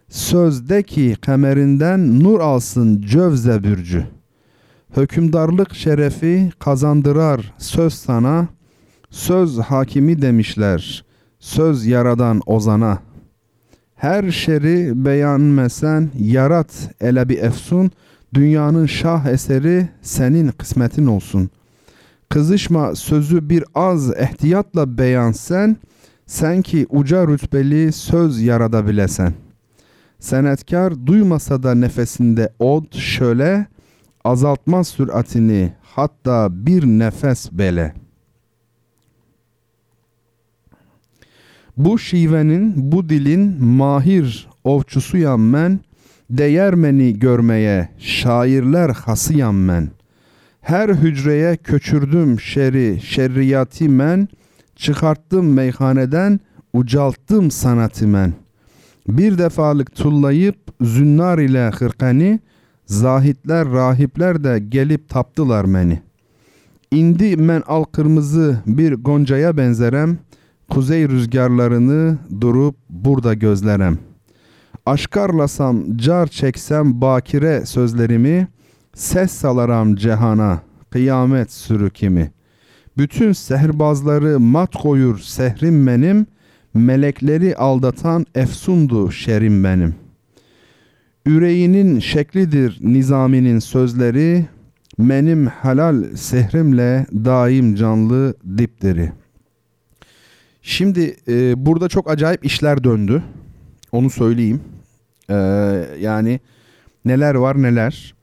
sözdeki 0.09 1.15
kemerinden 1.21 2.19
nur 2.19 2.39
alsın 2.39 3.01
cövze 3.01 3.63
bürcü. 3.63 4.05
Hükümdarlık 4.97 5.75
şerefi 5.75 6.51
kazandırar 6.59 7.53
söz 7.57 7.93
sana, 7.93 8.47
söz 9.09 9.59
hakimi 9.59 10.21
demişler, 10.21 11.05
söz 11.39 11.85
yaradan 11.85 12.41
ozana. 12.45 12.99
Her 13.95 14.31
şeri 14.31 15.05
beğenmesen 15.05 16.09
yarat 16.19 16.89
ele 17.01 17.29
bir 17.29 17.37
efsun, 17.37 17.91
dünyanın 18.33 18.85
şah 18.85 19.25
eseri 19.25 19.89
senin 20.01 20.47
kısmetin 20.47 21.05
olsun. 21.05 21.49
Kızışma 22.29 22.95
sözü 22.95 23.49
bir 23.49 23.63
az 23.75 24.09
ihtiyatla 24.09 24.97
beyan 24.97 25.31
sen, 25.31 25.77
sen 26.27 26.61
ki 26.61 26.85
uca 26.89 27.27
rütbeli 27.27 27.91
söz 27.91 28.41
yarada 28.41 28.87
bilesen. 28.87 29.33
Senetkar 30.19 31.05
duymasa 31.05 31.63
da 31.63 31.75
nefesinde 31.75 32.53
od 32.59 32.95
şöyle, 32.95 33.67
azaltmaz 34.23 34.87
süratini 34.87 35.73
hatta 35.81 36.47
bir 36.51 36.83
nefes 36.83 37.51
bele. 37.51 37.93
Bu 41.77 41.99
şivenin, 41.99 42.91
bu 42.91 43.09
dilin 43.09 43.63
mahir 43.65 44.47
ovçusuyam 44.63 45.41
men, 45.41 45.79
değermeni 46.29 47.19
görmeye 47.19 47.89
şairler 47.97 48.89
hasıyam 48.89 49.55
men. 49.55 49.89
Her 50.61 50.89
hücreye 50.89 51.57
köçürdüm 51.57 52.39
şeri, 52.39 53.01
şerriyati 53.01 53.89
men, 53.89 54.27
çıkarttım 54.77 55.53
meyhaneden, 55.53 56.39
ucalttım 56.73 57.51
sanatı 57.51 58.07
men. 58.07 58.33
Bir 59.07 59.37
defalık 59.37 59.95
tullayıp 59.95 60.57
zünnar 60.81 61.37
ile 61.37 61.69
hırkani, 61.69 62.39
zahitler 62.85 63.71
rahipler 63.71 64.43
de 64.43 64.59
gelip 64.69 65.09
taptılar 65.09 65.73
beni. 65.73 66.01
İndi 66.91 67.37
men 67.37 67.63
al 67.67 67.83
kırmızı 67.83 68.57
bir 68.65 68.93
goncaya 68.93 69.57
benzerem, 69.57 70.17
kuzey 70.69 71.09
rüzgarlarını 71.09 72.17
durup 72.41 72.75
burada 72.89 73.33
gözlerem. 73.33 73.97
Aşkarlasam, 74.85 75.97
car 75.97 76.27
çeksem 76.27 77.01
bakire 77.01 77.65
sözlerimi, 77.65 78.47
ses 78.93 79.31
salaram 79.31 79.95
cehana, 79.95 80.61
kıyamet 80.89 81.51
sürükimi. 81.51 82.31
Bütün 82.97 83.31
sehirbazları 83.31 84.39
mat 84.39 84.75
koyur 84.75 85.19
sehrim 85.19 85.87
benim, 85.87 86.27
melekleri 86.73 87.55
aldatan 87.55 88.25
efsundu 88.35 89.11
şerim 89.11 89.63
benim. 89.63 89.95
Üreğinin 91.25 91.99
şeklidir 91.99 92.79
nizaminin 92.81 93.59
sözleri, 93.59 94.45
benim 94.99 95.47
helal 95.47 96.15
sehrimle 96.15 97.05
daim 97.13 97.75
canlı 97.75 98.33
dipdiri. 98.57 99.11
Şimdi 100.61 101.15
e, 101.27 101.65
burada 101.65 101.89
çok 101.89 102.09
acayip 102.09 102.45
işler 102.45 102.83
döndü. 102.83 103.23
Onu 103.91 104.09
söyleyeyim. 104.09 104.61
E, 105.29 105.35
yani 105.99 106.39
neler 107.05 107.35
var 107.35 107.61
neler. 107.61 108.15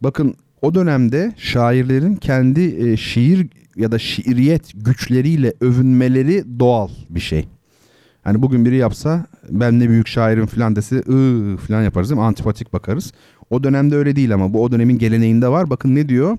Bakın 0.00 0.34
o 0.62 0.74
dönemde 0.74 1.32
şairlerin 1.36 2.16
kendi 2.16 2.90
e, 2.90 2.96
şiir 2.96 3.46
ya 3.76 3.92
da 3.92 3.98
şiiriyet 3.98 4.72
güçleriyle 4.74 5.52
övünmeleri 5.60 6.44
doğal 6.58 6.88
bir 7.10 7.20
şey. 7.20 7.48
Hani 8.22 8.42
bugün 8.42 8.64
biri 8.64 8.76
yapsa 8.76 9.26
ben 9.48 9.80
ne 9.80 9.88
büyük 9.88 10.08
şairim 10.08 10.46
falan 10.46 10.76
dese 10.76 10.96
ıı 10.96 11.56
falan 11.56 11.82
yaparız 11.82 12.10
değil 12.10 12.20
mi? 12.20 12.24
Antipatik 12.24 12.72
bakarız. 12.72 13.12
O 13.50 13.64
dönemde 13.64 13.96
öyle 13.96 14.16
değil 14.16 14.34
ama 14.34 14.54
bu 14.54 14.62
o 14.62 14.72
dönemin 14.72 14.98
geleneğinde 14.98 15.48
var. 15.48 15.70
Bakın 15.70 15.94
ne 15.94 16.08
diyor? 16.08 16.38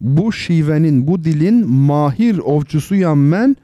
Bu 0.00 0.32
şivenin, 0.32 1.06
bu 1.06 1.24
dilin 1.24 1.68
mahir 1.70 2.38
ovçusuyam 2.38 3.32
ben. 3.32 3.56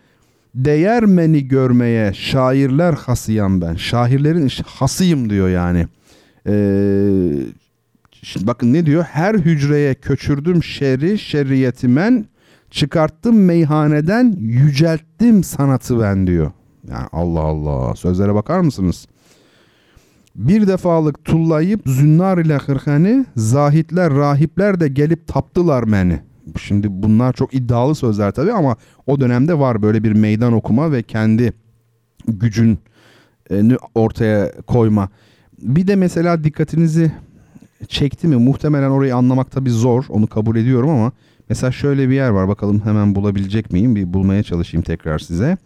Değermeni 0.54 1.48
görmeye 1.48 2.12
şairler 2.12 2.92
hasıyam 2.92 3.60
ben. 3.60 3.74
Şairlerin 3.74 4.50
hasıyım 4.66 5.30
diyor 5.30 5.48
yani. 5.48 5.86
Ee, 6.46 7.32
bakın 8.40 8.72
ne 8.72 8.86
diyor? 8.86 9.04
Her 9.04 9.34
hücreye 9.34 9.94
köçürdüm 9.94 10.62
şerri, 10.62 11.18
şerriyetimen. 11.18 12.26
Çıkarttım 12.70 13.44
meyhaneden, 13.44 14.34
yücelttim 14.38 15.44
sanatı 15.44 16.00
ben 16.00 16.26
diyor. 16.26 16.50
Yani 16.88 17.06
Allah 17.12 17.40
Allah 17.40 17.96
sözlere 17.96 18.34
bakar 18.34 18.60
mısınız? 18.60 19.06
Bir 20.36 20.66
defalık 20.68 21.24
tullayıp 21.24 21.80
zünnar 21.86 22.38
ile 22.38 22.56
hırkani 22.56 23.26
zahitler 23.36 24.14
rahipler 24.14 24.80
de 24.80 24.88
gelip 24.88 25.26
taptılar 25.26 25.92
beni. 25.92 26.20
Şimdi 26.58 26.86
bunlar 26.90 27.32
çok 27.32 27.54
iddialı 27.54 27.94
sözler 27.94 28.30
tabii 28.30 28.52
ama 28.52 28.76
o 29.06 29.20
dönemde 29.20 29.58
var 29.58 29.82
böyle 29.82 30.04
bir 30.04 30.12
meydan 30.12 30.52
okuma 30.52 30.92
ve 30.92 31.02
kendi 31.02 31.52
gücünü 32.28 32.76
ortaya 33.94 34.52
koyma. 34.66 35.08
Bir 35.58 35.86
de 35.86 35.96
mesela 35.96 36.44
dikkatinizi 36.44 37.12
çekti 37.88 38.28
mi? 38.28 38.36
Muhtemelen 38.36 38.90
orayı 38.90 39.16
anlamak 39.16 39.50
tabii 39.50 39.70
zor. 39.70 40.04
Onu 40.08 40.26
kabul 40.26 40.56
ediyorum 40.56 40.90
ama 40.90 41.12
mesela 41.50 41.72
şöyle 41.72 42.08
bir 42.08 42.14
yer 42.14 42.30
var. 42.30 42.48
Bakalım 42.48 42.80
hemen 42.84 43.14
bulabilecek 43.14 43.72
miyim? 43.72 43.96
Bir 43.96 44.12
bulmaya 44.12 44.42
çalışayım 44.42 44.84
tekrar 44.84 45.18
size. 45.18 45.56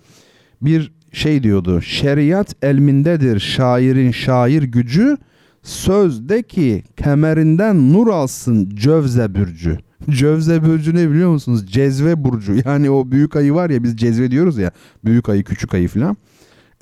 Bir 0.62 0.92
şey 1.12 1.42
diyordu. 1.42 1.82
Şeriat 1.82 2.54
elmindedir 2.62 3.40
şairin 3.40 4.10
şair 4.10 4.62
gücü. 4.62 5.16
Sözdeki 5.62 6.82
kemerinden 6.96 7.92
nur 7.92 8.08
alsın 8.08 8.70
cövze 8.74 9.34
bürcü. 9.34 9.78
Cövze 10.10 10.62
burcu 10.62 10.94
ne 10.94 11.10
biliyor 11.10 11.30
musunuz? 11.30 11.66
Cezve 11.66 12.24
burcu. 12.24 12.54
Yani 12.64 12.90
o 12.90 13.10
büyük 13.10 13.36
ayı 13.36 13.54
var 13.54 13.70
ya 13.70 13.82
biz 13.82 13.96
cezve 13.96 14.30
diyoruz 14.30 14.58
ya. 14.58 14.70
Büyük 15.04 15.28
ayı 15.28 15.44
küçük 15.44 15.74
ayı 15.74 15.88
falan. 15.88 16.16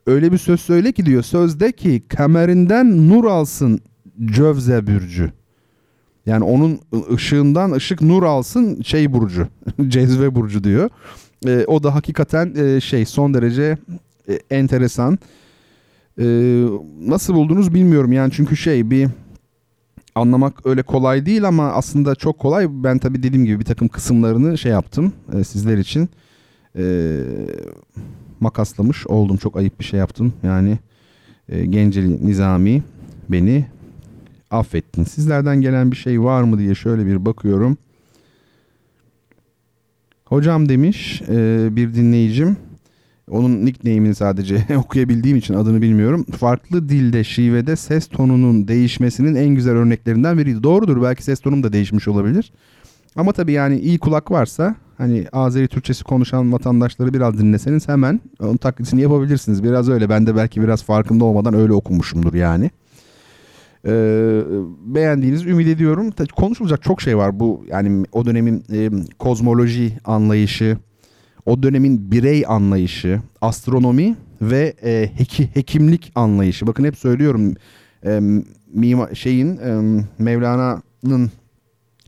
Öyle 0.06 0.32
bir 0.32 0.38
söz 0.38 0.60
söyle 0.60 0.92
ki 0.92 1.06
diyor. 1.06 1.22
Sözde 1.22 1.72
ki 1.72 2.02
kemerinden 2.10 3.08
nur 3.08 3.24
alsın 3.24 3.80
cövze 4.24 4.86
burcu. 4.86 5.30
Yani 6.26 6.44
onun 6.44 6.80
ışığından 7.12 7.72
ışık 7.72 8.02
nur 8.02 8.22
alsın 8.22 8.82
şey 8.82 9.12
burcu. 9.12 9.48
cezve 9.88 10.34
burcu 10.34 10.64
diyor. 10.64 10.90
E, 11.46 11.64
o 11.66 11.82
da 11.82 11.94
hakikaten 11.94 12.54
e, 12.54 12.80
şey 12.80 13.04
son 13.04 13.34
derece 13.34 13.78
e, 14.28 14.38
enteresan. 14.50 15.18
E, 16.18 16.24
nasıl 17.00 17.34
buldunuz 17.34 17.74
bilmiyorum 17.74 18.12
yani 18.12 18.32
çünkü 18.32 18.56
şey 18.56 18.90
bir 18.90 19.08
anlamak 20.14 20.66
öyle 20.66 20.82
kolay 20.82 21.26
değil 21.26 21.48
ama 21.48 21.72
aslında 21.72 22.14
çok 22.14 22.38
kolay. 22.38 22.66
Ben 22.70 22.98
tabi 22.98 23.22
dediğim 23.22 23.44
gibi 23.44 23.60
bir 23.60 23.64
takım 23.64 23.88
kısımlarını 23.88 24.58
şey 24.58 24.72
yaptım 24.72 25.12
e, 25.38 25.44
sizler 25.44 25.78
için. 25.78 26.08
E, 26.78 26.84
makaslamış 28.40 29.06
oldum. 29.06 29.36
Çok 29.36 29.56
ayıp 29.56 29.80
bir 29.80 29.84
şey 29.84 29.98
yaptım. 29.98 30.32
Yani 30.42 30.78
e, 31.48 31.66
Genceli 31.66 32.26
Nizami 32.26 32.82
beni 33.28 33.66
affettin. 34.52 35.04
Sizlerden 35.04 35.60
gelen 35.60 35.90
bir 35.90 35.96
şey 35.96 36.22
var 36.22 36.42
mı 36.42 36.58
diye 36.58 36.74
şöyle 36.74 37.06
bir 37.06 37.24
bakıyorum. 37.24 37.76
Hocam 40.24 40.68
demiş 40.68 41.22
e, 41.28 41.68
bir 41.76 41.94
dinleyicim. 41.94 42.56
Onun 43.30 43.64
nickname'ini 43.64 44.14
sadece 44.14 44.66
okuyabildiğim 44.76 45.36
için 45.36 45.54
adını 45.54 45.82
bilmiyorum. 45.82 46.24
Farklı 46.38 46.88
dilde, 46.88 47.24
şivede 47.24 47.76
ses 47.76 48.08
tonunun 48.08 48.68
değişmesinin 48.68 49.34
en 49.34 49.48
güzel 49.48 49.74
örneklerinden 49.74 50.38
biriydi. 50.38 50.62
Doğrudur 50.62 51.02
belki 51.02 51.24
ses 51.24 51.40
tonum 51.40 51.62
da 51.62 51.72
değişmiş 51.72 52.08
olabilir. 52.08 52.52
Ama 53.16 53.32
tabii 53.32 53.52
yani 53.52 53.78
iyi 53.78 53.98
kulak 53.98 54.30
varsa 54.30 54.74
hani 54.98 55.26
Azeri 55.32 55.68
Türkçesi 55.68 56.04
konuşan 56.04 56.52
vatandaşları 56.52 57.14
biraz 57.14 57.38
dinleseniz 57.38 57.88
hemen 57.88 58.20
onun 58.40 58.56
taklitini 58.56 59.00
yapabilirsiniz. 59.00 59.64
Biraz 59.64 59.88
öyle. 59.88 60.08
Ben 60.08 60.26
de 60.26 60.36
belki 60.36 60.62
biraz 60.62 60.82
farkında 60.82 61.24
olmadan 61.24 61.54
öyle 61.54 61.72
okumuşumdur 61.72 62.34
yani. 62.34 62.70
Ee, 63.86 64.40
beğendiğinizi 64.86 65.48
ümit 65.48 65.68
ediyorum. 65.68 66.10
Konuşulacak 66.36 66.82
çok 66.82 67.02
şey 67.02 67.16
var 67.16 67.40
bu 67.40 67.64
yani 67.68 68.04
o 68.12 68.24
dönemin 68.24 68.64
e, 68.72 68.90
kozmoloji 69.18 69.98
anlayışı, 70.04 70.76
o 71.46 71.62
dönemin 71.62 72.10
birey 72.10 72.44
anlayışı, 72.46 73.20
astronomi 73.40 74.16
ve 74.42 74.74
e, 74.84 75.10
heki, 75.16 75.48
hekimlik 75.54 76.12
anlayışı. 76.14 76.66
Bakın 76.66 76.84
hep 76.84 76.96
söylüyorum 76.96 77.54
e, 78.06 78.20
mima, 78.72 79.14
şeyin 79.14 79.56
e, 79.56 80.02
Mevlana'nın 80.18 81.30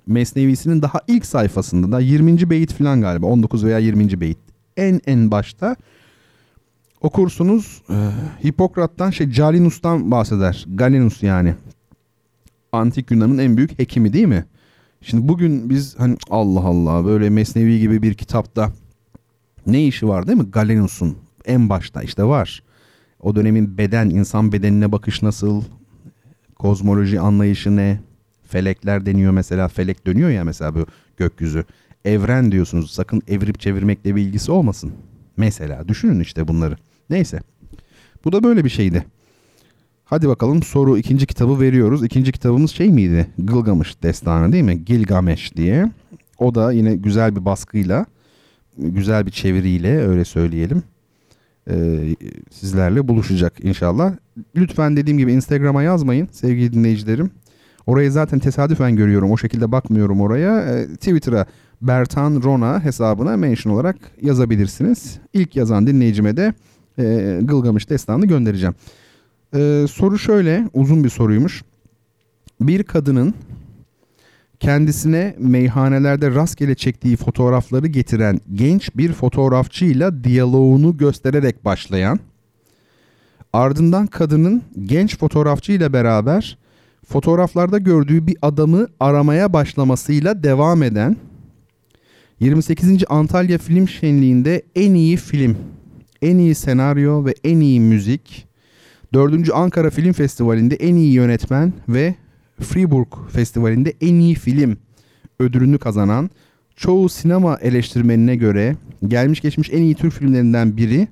Mesnevisinin 0.07 0.83
daha 0.83 1.01
ilk 1.09 1.27
sayfasında 1.27 1.93
da 1.93 2.01
20. 2.01 2.51
beyit 2.51 2.73
falan 2.73 3.01
galiba 3.01 3.27
19 3.27 3.65
veya 3.65 3.79
20. 3.79 4.21
beyit 4.21 4.39
en 4.77 5.01
en 5.07 5.31
başta 5.31 5.77
okursunuz 7.05 7.83
e, 7.91 7.97
Hipokrat'tan 8.45 9.11
şey 9.11 9.31
Calinus'tan 9.31 10.11
bahseder. 10.11 10.67
Galenus 10.75 11.23
yani. 11.23 11.55
Antik 12.73 13.11
Yunan'ın 13.11 13.39
en 13.39 13.57
büyük 13.57 13.79
hekimi 13.79 14.13
değil 14.13 14.27
mi? 14.27 14.45
Şimdi 15.01 15.29
bugün 15.29 15.71
biz 15.71 15.99
hani 15.99 16.17
Allah 16.31 16.61
Allah 16.61 17.05
böyle 17.05 17.31
Mesnevi 17.31 17.81
gibi 17.81 18.03
bir 18.03 18.15
kitapta 18.15 18.73
ne 19.67 19.87
işi 19.87 20.09
var 20.09 20.27
değil 20.27 20.39
mi? 20.39 20.51
Galenus'un 20.51 21.17
en 21.45 21.69
başta 21.69 22.03
işte 22.03 22.25
var. 22.25 22.63
O 23.21 23.37
dönemin 23.37 23.79
beden, 23.79 24.11
insan 24.11 24.53
bedenine 24.53 24.93
bakış 24.93 25.23
nasıl, 25.23 25.63
kozmoloji 26.59 27.21
anlayışı 27.21 27.77
ne, 27.77 28.01
felekler 28.43 29.07
deniyor 29.07 29.33
mesela, 29.33 29.69
felek 29.69 30.07
dönüyor 30.07 30.31
ya 30.31 30.45
mesela 30.45 30.75
bu 30.75 30.87
gökyüzü. 31.17 31.65
Evren 32.05 32.53
diyorsunuz 32.53 32.91
sakın 32.91 33.23
evirip 33.29 33.61
çevirmekle 33.61 34.17
bir 34.17 34.23
ilgisi 34.23 34.53
olmasın. 34.53 34.93
Mesela 35.37 35.89
düşünün 35.89 36.21
işte 36.21 36.49
bunları. 36.49 36.77
Neyse. 37.11 37.41
Bu 38.25 38.33
da 38.33 38.43
böyle 38.43 38.65
bir 38.65 38.71
şeydi. 38.71 39.05
Hadi 40.05 40.29
bakalım 40.29 40.63
soru 40.63 40.99
ikinci 40.99 41.27
kitabı 41.27 41.61
veriyoruz. 41.61 42.05
İkinci 42.05 42.33
kitabımız 42.33 42.71
şey 42.71 42.91
miydi? 42.91 43.27
Gılgamış 43.39 44.03
destanı 44.03 44.53
değil 44.53 44.65
mi? 44.65 44.85
Gilgamesh 44.85 45.57
diye. 45.57 45.91
O 46.39 46.55
da 46.55 46.73
yine 46.73 46.95
güzel 46.97 47.37
bir 47.37 47.45
baskıyla, 47.45 48.07
güzel 48.79 49.27
bir 49.27 49.31
çeviriyle 49.31 50.07
öyle 50.07 50.25
söyleyelim. 50.25 50.83
Ee, 51.71 51.99
sizlerle 52.51 53.09
buluşacak 53.09 53.65
inşallah. 53.65 54.13
Lütfen 54.57 54.97
dediğim 54.97 55.19
gibi 55.19 55.33
Instagram'a 55.33 55.83
yazmayın 55.83 56.29
sevgili 56.33 56.73
dinleyicilerim. 56.73 57.31
Orayı 57.87 58.13
zaten 58.13 58.39
tesadüfen 58.39 58.97
görüyorum. 58.97 59.31
O 59.31 59.37
şekilde 59.37 59.73
bakmıyorum 59.73 60.21
oraya. 60.21 60.61
Ee, 60.61 60.87
Twitter'a 60.87 61.47
Bertan 61.83 62.43
Rona 62.43 62.85
hesabına 62.85 63.37
mention 63.37 63.73
olarak 63.73 63.97
yazabilirsiniz. 64.23 65.19
İlk 65.33 65.57
yazan 65.57 65.87
dinleyicime 65.87 66.37
de 66.37 66.55
e, 66.99 67.39
Gılgamış 67.43 67.91
destanını 67.91 68.27
göndereceğim. 68.27 68.75
Ee, 69.55 69.87
soru 69.91 70.19
şöyle, 70.19 70.69
uzun 70.75 71.05
bir 71.05 71.09
soruymuş. 71.09 71.63
Bir 72.61 72.83
kadının 72.83 73.35
kendisine 74.61 75.35
meyhanelerde 75.39 76.31
rastgele 76.31 76.75
çektiği 76.75 77.17
fotoğrafları 77.17 77.87
getiren 77.87 78.41
genç 78.55 78.97
bir 78.97 79.13
fotoğrafçıyla 79.13 80.25
diyaloğunu 80.25 80.97
göstererek 80.97 81.65
başlayan, 81.65 82.21
ardından 83.53 84.07
kadının 84.07 84.63
genç 84.85 85.19
fotoğrafçıyla 85.19 85.93
beraber 85.93 86.59
fotoğraflarda 87.07 87.79
gördüğü 87.79 88.27
bir 88.27 88.37
adamı 88.43 88.87
aramaya 89.01 89.53
başlamasıyla 89.53 90.43
devam 90.43 90.83
eden 90.83 91.17
28. 92.41 93.05
Antalya 93.09 93.59
Film 93.59 93.89
Şenliği'nde 93.89 94.63
en 94.77 94.95
iyi 94.95 95.17
film, 95.17 95.57
en 96.25 96.39
iyi 96.39 96.55
senaryo 96.55 97.25
ve 97.25 97.35
en 97.45 97.61
iyi 97.61 97.81
müzik 97.81 98.47
4. 99.15 99.51
Ankara 99.55 99.91
Film 99.91 100.13
Festivali'nde 100.13 100.75
en 100.75 100.97
iyi 100.97 101.13
yönetmen 101.13 101.73
ve 101.89 102.15
Fribourg 102.61 103.09
Festivali'nde 103.33 103.93
en 104.01 104.15
iyi 104.15 104.35
film 104.35 104.77
ödülünü 105.39 105.79
kazanan 105.79 106.31
çoğu 106.77 107.09
sinema 107.09 107.57
eleştirmenine 107.57 108.37
göre 108.37 108.77
gelmiş 109.09 109.41
geçmiş 109.41 109.71
en 109.73 109.83
iyi 109.83 109.95
Türk 109.95 110.13
filmlerinden 110.13 110.77
biri. 110.77 111.09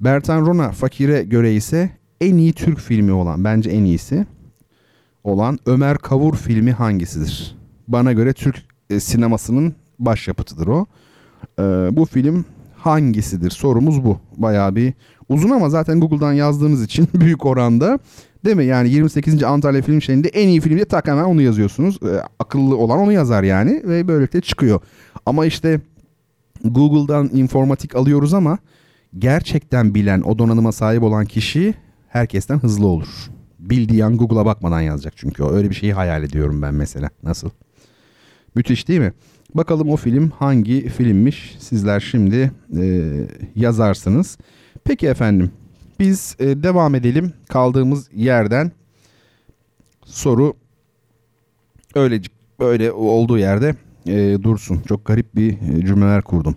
Bertan 0.00 0.46
Rona 0.46 0.72
Fakir'e 0.72 1.22
göre 1.22 1.54
ise 1.54 1.90
en 2.20 2.36
iyi 2.36 2.52
Türk 2.52 2.78
filmi 2.80 3.12
olan 3.12 3.44
bence 3.44 3.70
en 3.70 3.84
iyisi 3.84 4.26
olan 5.24 5.58
Ömer 5.66 5.98
Kavur 5.98 6.36
filmi 6.36 6.72
hangisidir? 6.72 7.56
Bana 7.88 8.12
göre 8.12 8.32
Türk 8.32 8.56
e, 8.90 9.00
sinemasının 9.00 9.74
başyapıtıdır 9.98 10.66
o. 10.66 10.86
E, 11.58 11.62
bu 11.92 12.04
film 12.04 12.44
hangisidir? 12.86 13.50
Sorumuz 13.50 14.04
bu. 14.04 14.18
Bayağı 14.36 14.76
bir 14.76 14.94
uzun 15.28 15.50
ama 15.50 15.70
zaten 15.70 16.00
Google'dan 16.00 16.32
yazdığınız 16.32 16.82
için 16.84 17.08
büyük 17.14 17.46
oranda 17.46 17.98
değil 18.44 18.56
mi? 18.56 18.64
Yani 18.64 18.90
28. 18.90 19.42
Antalya 19.42 19.82
Film 19.82 20.02
Şenliği'nde 20.02 20.28
en 20.28 20.48
iyi 20.48 20.60
film 20.60 20.74
diye 20.74 20.84
tak 20.84 21.08
hemen 21.08 21.24
onu 21.24 21.42
yazıyorsunuz. 21.42 21.98
E, 22.02 22.22
akıllı 22.38 22.76
olan 22.76 22.98
onu 22.98 23.12
yazar 23.12 23.42
yani 23.42 23.82
ve 23.84 24.08
böylelikle 24.08 24.40
çıkıyor. 24.40 24.80
Ama 25.26 25.46
işte 25.46 25.80
Google'dan 26.64 27.30
informatik 27.32 27.96
alıyoruz 27.96 28.34
ama 28.34 28.58
gerçekten 29.18 29.94
bilen, 29.94 30.20
o 30.20 30.38
donanıma 30.38 30.72
sahip 30.72 31.02
olan 31.02 31.24
kişi 31.24 31.74
herkesten 32.08 32.58
hızlı 32.58 32.86
olur. 32.86 33.08
Bildiği 33.58 34.04
an 34.04 34.16
Google'a 34.16 34.46
bakmadan 34.46 34.80
yazacak 34.80 35.12
çünkü. 35.16 35.44
Öyle 35.44 35.70
bir 35.70 35.74
şeyi 35.74 35.92
hayal 35.92 36.22
ediyorum 36.22 36.62
ben 36.62 36.74
mesela. 36.74 37.10
Nasıl? 37.22 37.50
Müthiş 38.54 38.88
değil 38.88 39.00
mi? 39.00 39.12
Bakalım 39.54 39.88
o 39.88 39.96
film 39.96 40.30
hangi 40.30 40.88
filmmiş? 40.88 41.56
Sizler 41.58 42.00
şimdi 42.00 42.52
e, 42.80 43.12
yazarsınız. 43.56 44.38
Peki 44.84 45.06
efendim. 45.06 45.50
Biz 46.00 46.36
e, 46.38 46.62
devam 46.62 46.94
edelim 46.94 47.32
kaldığımız 47.48 48.08
yerden. 48.14 48.72
Soru 50.04 50.54
öyle 51.94 52.20
böyle 52.60 52.92
olduğu 52.92 53.38
yerde 53.38 53.74
e, 54.06 54.42
dursun. 54.42 54.80
Çok 54.88 55.04
garip 55.04 55.36
bir 55.36 55.52
e, 55.52 55.86
cümleler 55.86 56.22
kurdum. 56.22 56.56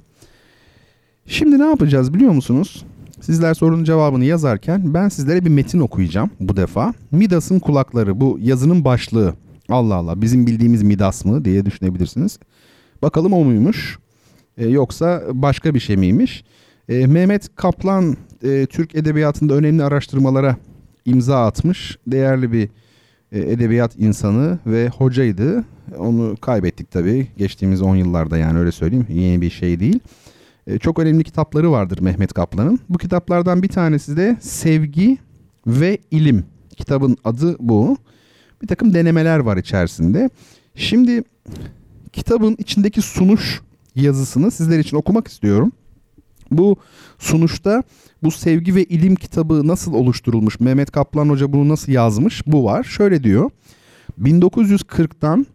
Şimdi 1.25 1.59
ne 1.59 1.65
yapacağız 1.65 2.13
biliyor 2.13 2.31
musunuz? 2.31 2.85
Sizler 3.21 3.53
sorunun 3.53 3.83
cevabını 3.83 4.25
yazarken 4.25 4.93
ben 4.93 5.09
sizlere 5.09 5.45
bir 5.45 5.49
metin 5.49 5.79
okuyacağım 5.79 6.29
bu 6.39 6.57
defa. 6.57 6.93
Midas'ın 7.11 7.59
kulakları 7.59 8.19
bu 8.21 8.37
yazının 8.41 8.85
başlığı. 8.85 9.33
Allah 9.69 9.95
Allah 9.95 10.21
bizim 10.21 10.47
bildiğimiz 10.47 10.83
Midas 10.83 11.25
mı 11.25 11.45
diye 11.45 11.65
düşünebilirsiniz. 11.65 12.39
Bakalım 13.01 13.33
o 13.33 13.43
muymuş 13.43 13.99
e, 14.57 14.67
yoksa 14.67 15.23
başka 15.31 15.73
bir 15.73 15.79
şey 15.79 15.97
miymiş? 15.97 16.43
E, 16.89 17.07
Mehmet 17.07 17.55
Kaplan 17.55 18.17
e, 18.43 18.65
Türk 18.65 18.95
edebiyatında 18.95 19.53
önemli 19.53 19.83
araştırmalara 19.83 20.57
imza 21.05 21.45
atmış. 21.45 21.97
Değerli 22.07 22.51
bir 22.51 22.69
e, 23.31 23.39
edebiyat 23.39 23.95
insanı 23.99 24.59
ve 24.65 24.89
hocaydı. 24.89 25.63
Onu 25.97 26.35
kaybettik 26.41 26.91
tabii 26.91 27.27
geçtiğimiz 27.37 27.81
10 27.81 27.95
yıllarda 27.95 28.37
yani 28.37 28.59
öyle 28.59 28.71
söyleyeyim. 28.71 29.07
Yeni 29.09 29.41
bir 29.41 29.49
şey 29.49 29.79
değil. 29.79 29.99
E, 30.67 30.77
çok 30.77 30.99
önemli 30.99 31.23
kitapları 31.23 31.71
vardır 31.71 31.99
Mehmet 32.01 32.33
Kaplan'ın. 32.33 32.79
Bu 32.89 32.97
kitaplardan 32.97 33.63
bir 33.63 33.67
tanesi 33.67 34.17
de 34.17 34.37
Sevgi 34.41 35.17
ve 35.67 35.97
İlim. 36.11 36.43
Kitabın 36.77 37.17
adı 37.23 37.55
bu. 37.59 37.97
Bir 38.61 38.67
takım 38.67 38.93
denemeler 38.93 39.39
var 39.39 39.57
içerisinde. 39.57 40.29
Şimdi 40.75 41.23
kitabın 42.15 42.55
içindeki 42.59 43.01
sunuş 43.01 43.61
yazısını 43.95 44.51
sizler 44.51 44.79
için 44.79 44.97
okumak 44.97 45.27
istiyorum. 45.27 45.71
Bu 46.51 46.77
sunuşta 47.19 47.83
bu 48.23 48.31
sevgi 48.31 48.75
ve 48.75 48.83
ilim 48.83 49.15
kitabı 49.15 49.67
nasıl 49.67 49.93
oluşturulmuş? 49.93 50.59
Mehmet 50.59 50.91
Kaplan 50.91 51.29
Hoca 51.29 51.53
bunu 51.53 51.69
nasıl 51.69 51.91
yazmış? 51.91 52.47
Bu 52.47 52.63
var. 52.63 52.83
Şöyle 52.83 53.23
diyor. 53.23 53.51
1940'tan 54.21 55.45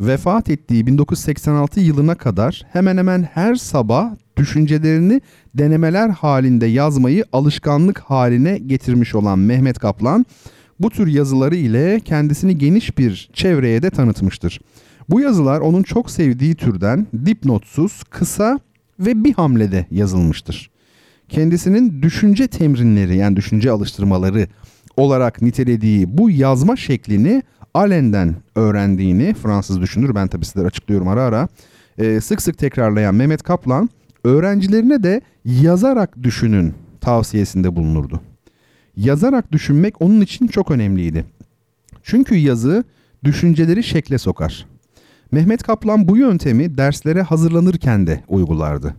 vefat 0.00 0.50
ettiği 0.50 0.86
1986 0.86 1.80
yılına 1.80 2.14
kadar 2.14 2.66
hemen 2.72 2.96
hemen 2.96 3.22
her 3.22 3.54
sabah 3.54 4.10
düşüncelerini 4.36 5.20
denemeler 5.54 6.08
halinde 6.08 6.66
yazmayı 6.66 7.24
alışkanlık 7.32 7.98
haline 7.98 8.58
getirmiş 8.58 9.14
olan 9.14 9.38
Mehmet 9.38 9.78
Kaplan 9.78 10.26
bu 10.80 10.90
tür 10.90 11.06
yazıları 11.06 11.56
ile 11.56 12.00
kendisini 12.00 12.58
geniş 12.58 12.98
bir 12.98 13.30
çevreye 13.32 13.82
de 13.82 13.90
tanıtmıştır. 13.90 14.60
Bu 15.08 15.20
yazılar 15.20 15.60
onun 15.60 15.82
çok 15.82 16.10
sevdiği 16.10 16.54
türden 16.54 17.06
dipnotsuz, 17.26 18.02
kısa 18.10 18.60
ve 19.00 19.24
bir 19.24 19.34
hamlede 19.34 19.86
yazılmıştır. 19.90 20.70
Kendisinin 21.28 22.02
düşünce 22.02 22.48
temrinleri 22.48 23.16
yani 23.16 23.36
düşünce 23.36 23.70
alıştırmaları 23.70 24.48
olarak 24.96 25.42
nitelediği 25.42 26.18
bu 26.18 26.30
yazma 26.30 26.76
şeklini 26.76 27.42
Allen'den 27.74 28.36
öğrendiğini 28.54 29.34
Fransız 29.34 29.80
düşünür 29.80 30.14
ben 30.14 30.28
tabi 30.28 30.44
sizlere 30.44 30.66
açıklıyorum 30.66 31.08
ara 31.08 31.22
ara 31.22 31.48
e, 31.98 32.20
sık 32.20 32.42
sık 32.42 32.58
tekrarlayan 32.58 33.14
Mehmet 33.14 33.42
Kaplan 33.42 33.90
öğrencilerine 34.24 35.02
de 35.02 35.20
yazarak 35.44 36.22
düşünün 36.22 36.74
tavsiyesinde 37.00 37.76
bulunurdu. 37.76 38.20
Yazarak 38.96 39.52
düşünmek 39.52 40.02
onun 40.02 40.20
için 40.20 40.46
çok 40.46 40.70
önemliydi. 40.70 41.24
Çünkü 42.02 42.34
yazı 42.34 42.84
düşünceleri 43.24 43.82
şekle 43.82 44.18
sokar. 44.18 44.66
Mehmet 45.32 45.62
Kaplan 45.62 46.08
bu 46.08 46.16
yöntemi 46.16 46.78
derslere 46.78 47.22
hazırlanırken 47.22 48.06
de 48.06 48.24
uygulardı. 48.28 48.94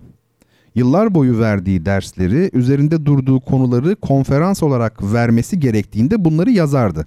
Yıllar 0.75 1.15
boyu 1.15 1.39
verdiği 1.39 1.85
dersleri, 1.85 2.49
üzerinde 2.53 3.05
durduğu 3.05 3.39
konuları 3.39 3.95
konferans 3.95 4.63
olarak 4.63 5.13
vermesi 5.13 5.59
gerektiğinde 5.59 6.25
bunları 6.25 6.51
yazardı. 6.51 7.05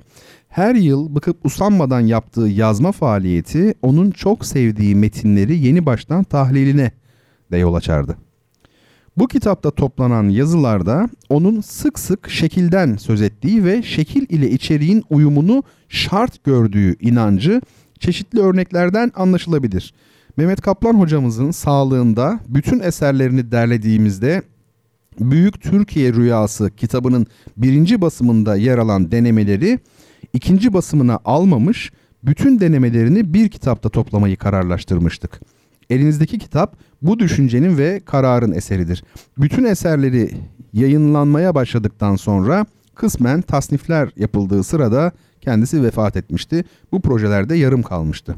Her 0.49 0.75
yıl 0.75 1.15
bıkıp 1.15 1.47
usanmadan 1.47 2.01
yaptığı 2.01 2.41
yazma 2.49 2.93
faaliyeti 2.93 3.75
onun 3.83 4.11
çok 4.11 4.47
sevdiği 4.47 4.95
metinleri 4.95 5.59
yeni 5.59 5.87
baştan 5.87 6.25
tahliline 6.25 6.91
de 7.53 7.57
yol 7.57 7.75
açardı. 7.75 8.17
Bu 9.17 9.29
kitapta 9.29 9.71
toplanan 9.71 10.29
yazılarda 10.29 11.09
onun 11.29 11.61
sık 11.61 11.99
sık 11.99 12.31
şekilden 12.31 12.97
söz 12.97 13.23
ettiği 13.23 13.65
ve 13.65 13.83
şekil 13.83 14.27
ile 14.29 14.51
içeriğin 14.51 15.05
uyumunu 15.11 15.63
şart 15.89 16.45
gördüğü 16.45 16.97
inancı 17.01 17.61
çeşitli 18.01 18.41
örneklerden 18.41 19.13
anlaşılabilir. 19.15 19.95
Mehmet 20.37 20.61
Kaplan 20.61 20.95
hocamızın 20.95 21.51
sağlığında 21.51 22.41
bütün 22.49 22.81
eserlerini 22.81 23.53
derlediğimizde 23.53 24.43
Büyük 25.21 25.63
Türkiye 25.63 26.13
Rüyası 26.13 26.71
kitabının 26.77 27.27
birinci 27.57 28.01
basımında 28.01 28.57
yer 28.57 28.79
alan 28.79 29.13
denemeleri 29.13 29.79
ikinci 30.33 30.73
basımına 30.73 31.19
almamış, 31.25 31.93
bütün 32.23 32.61
denemelerini 32.61 33.35
bir 33.35 33.49
kitapta 33.49 33.89
toplamayı 33.89 34.37
kararlaştırmıştık. 34.37 35.41
Elinizdeki 35.91 36.39
kitap 36.39 36.77
bu 37.03 37.19
düşüncenin 37.19 37.79
ve 37.79 38.01
kararın 38.05 38.53
eseridir. 38.53 39.05
Bütün 39.39 39.65
eserleri 39.65 40.31
yayınlanmaya 40.73 41.55
başladıktan 41.55 42.17
sonra 42.17 42.67
kısmen 42.95 43.43
tasnifler 43.43 44.11
yapıldığı 44.17 44.65
sırada 44.65 45.13
kendisi 45.41 45.83
vefat 45.83 46.17
etmişti. 46.17 46.65
Bu 46.93 47.01
projelerde 47.01 47.55
yarım 47.55 47.83
kalmıştı. 47.83 48.37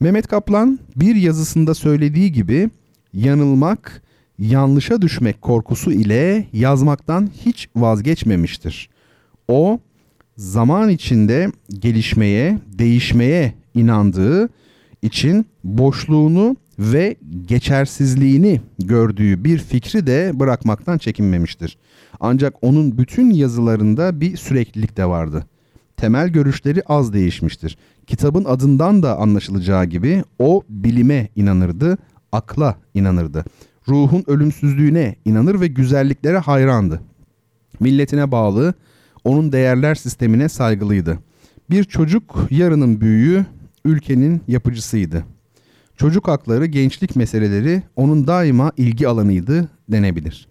Mehmet 0.00 0.26
Kaplan 0.26 0.78
bir 0.96 1.14
yazısında 1.14 1.74
söylediği 1.74 2.32
gibi 2.32 2.70
yanılmak, 3.12 4.02
yanlışa 4.38 5.02
düşmek 5.02 5.42
korkusu 5.42 5.92
ile 5.92 6.46
yazmaktan 6.52 7.30
hiç 7.44 7.68
vazgeçmemiştir. 7.76 8.90
O 9.48 9.80
zaman 10.36 10.88
içinde 10.88 11.52
gelişmeye, 11.68 12.58
değişmeye 12.78 13.54
inandığı 13.74 14.48
için 15.02 15.46
boşluğunu 15.64 16.56
ve 16.78 17.16
geçersizliğini 17.46 18.60
gördüğü 18.78 19.44
bir 19.44 19.58
fikri 19.58 20.06
de 20.06 20.32
bırakmaktan 20.34 20.98
çekinmemiştir. 20.98 21.78
Ancak 22.20 22.54
onun 22.62 22.98
bütün 22.98 23.30
yazılarında 23.30 24.20
bir 24.20 24.36
süreklilik 24.36 24.96
de 24.96 25.04
vardı. 25.04 25.44
Temel 26.00 26.28
görüşleri 26.28 26.82
az 26.86 27.12
değişmiştir. 27.12 27.78
Kitabın 28.06 28.44
adından 28.44 29.02
da 29.02 29.18
anlaşılacağı 29.18 29.84
gibi 29.84 30.24
o 30.38 30.62
bilime 30.68 31.28
inanırdı, 31.36 31.98
akla 32.32 32.76
inanırdı. 32.94 33.44
Ruhun 33.88 34.24
ölümsüzlüğüne 34.26 35.16
inanır 35.24 35.60
ve 35.60 35.66
güzelliklere 35.66 36.38
hayrandı. 36.38 37.00
Milletine 37.80 38.32
bağlı, 38.32 38.74
onun 39.24 39.52
değerler 39.52 39.94
sistemine 39.94 40.48
saygılıydı. 40.48 41.18
Bir 41.70 41.84
çocuk 41.84 42.46
yarının 42.50 43.00
büyüğü, 43.00 43.46
ülkenin 43.84 44.42
yapıcısıydı. 44.48 45.24
Çocuk 45.96 46.28
hakları, 46.28 46.66
gençlik 46.66 47.16
meseleleri 47.16 47.82
onun 47.96 48.26
daima 48.26 48.72
ilgi 48.76 49.08
alanıydı 49.08 49.68
denebilir. 49.88 50.48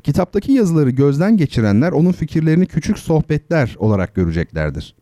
Kitaptaki 0.00 0.52
yazıları 0.52 0.90
gözden 0.90 1.36
geçirenler 1.36 1.92
onun 1.92 2.12
fikirlerini 2.12 2.66
küçük 2.66 2.98
sohbetler 2.98 3.76
olarak 3.78 4.14
göreceklerdir. 4.14 4.94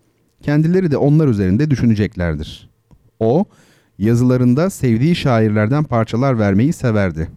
Kendileri 0.43 0.91
de 0.91 0.97
onlar 0.97 1.29
üzerinde 1.29 1.71
düşüneceklerdir. 1.71 2.71
O, 3.21 3.45
yazılarında 3.99 4.71
sevdiği 4.71 5.17
şairlerden 5.17 5.85
parçalar 5.85 6.39
vermeyi 6.39 6.73
severdi. 6.73 7.29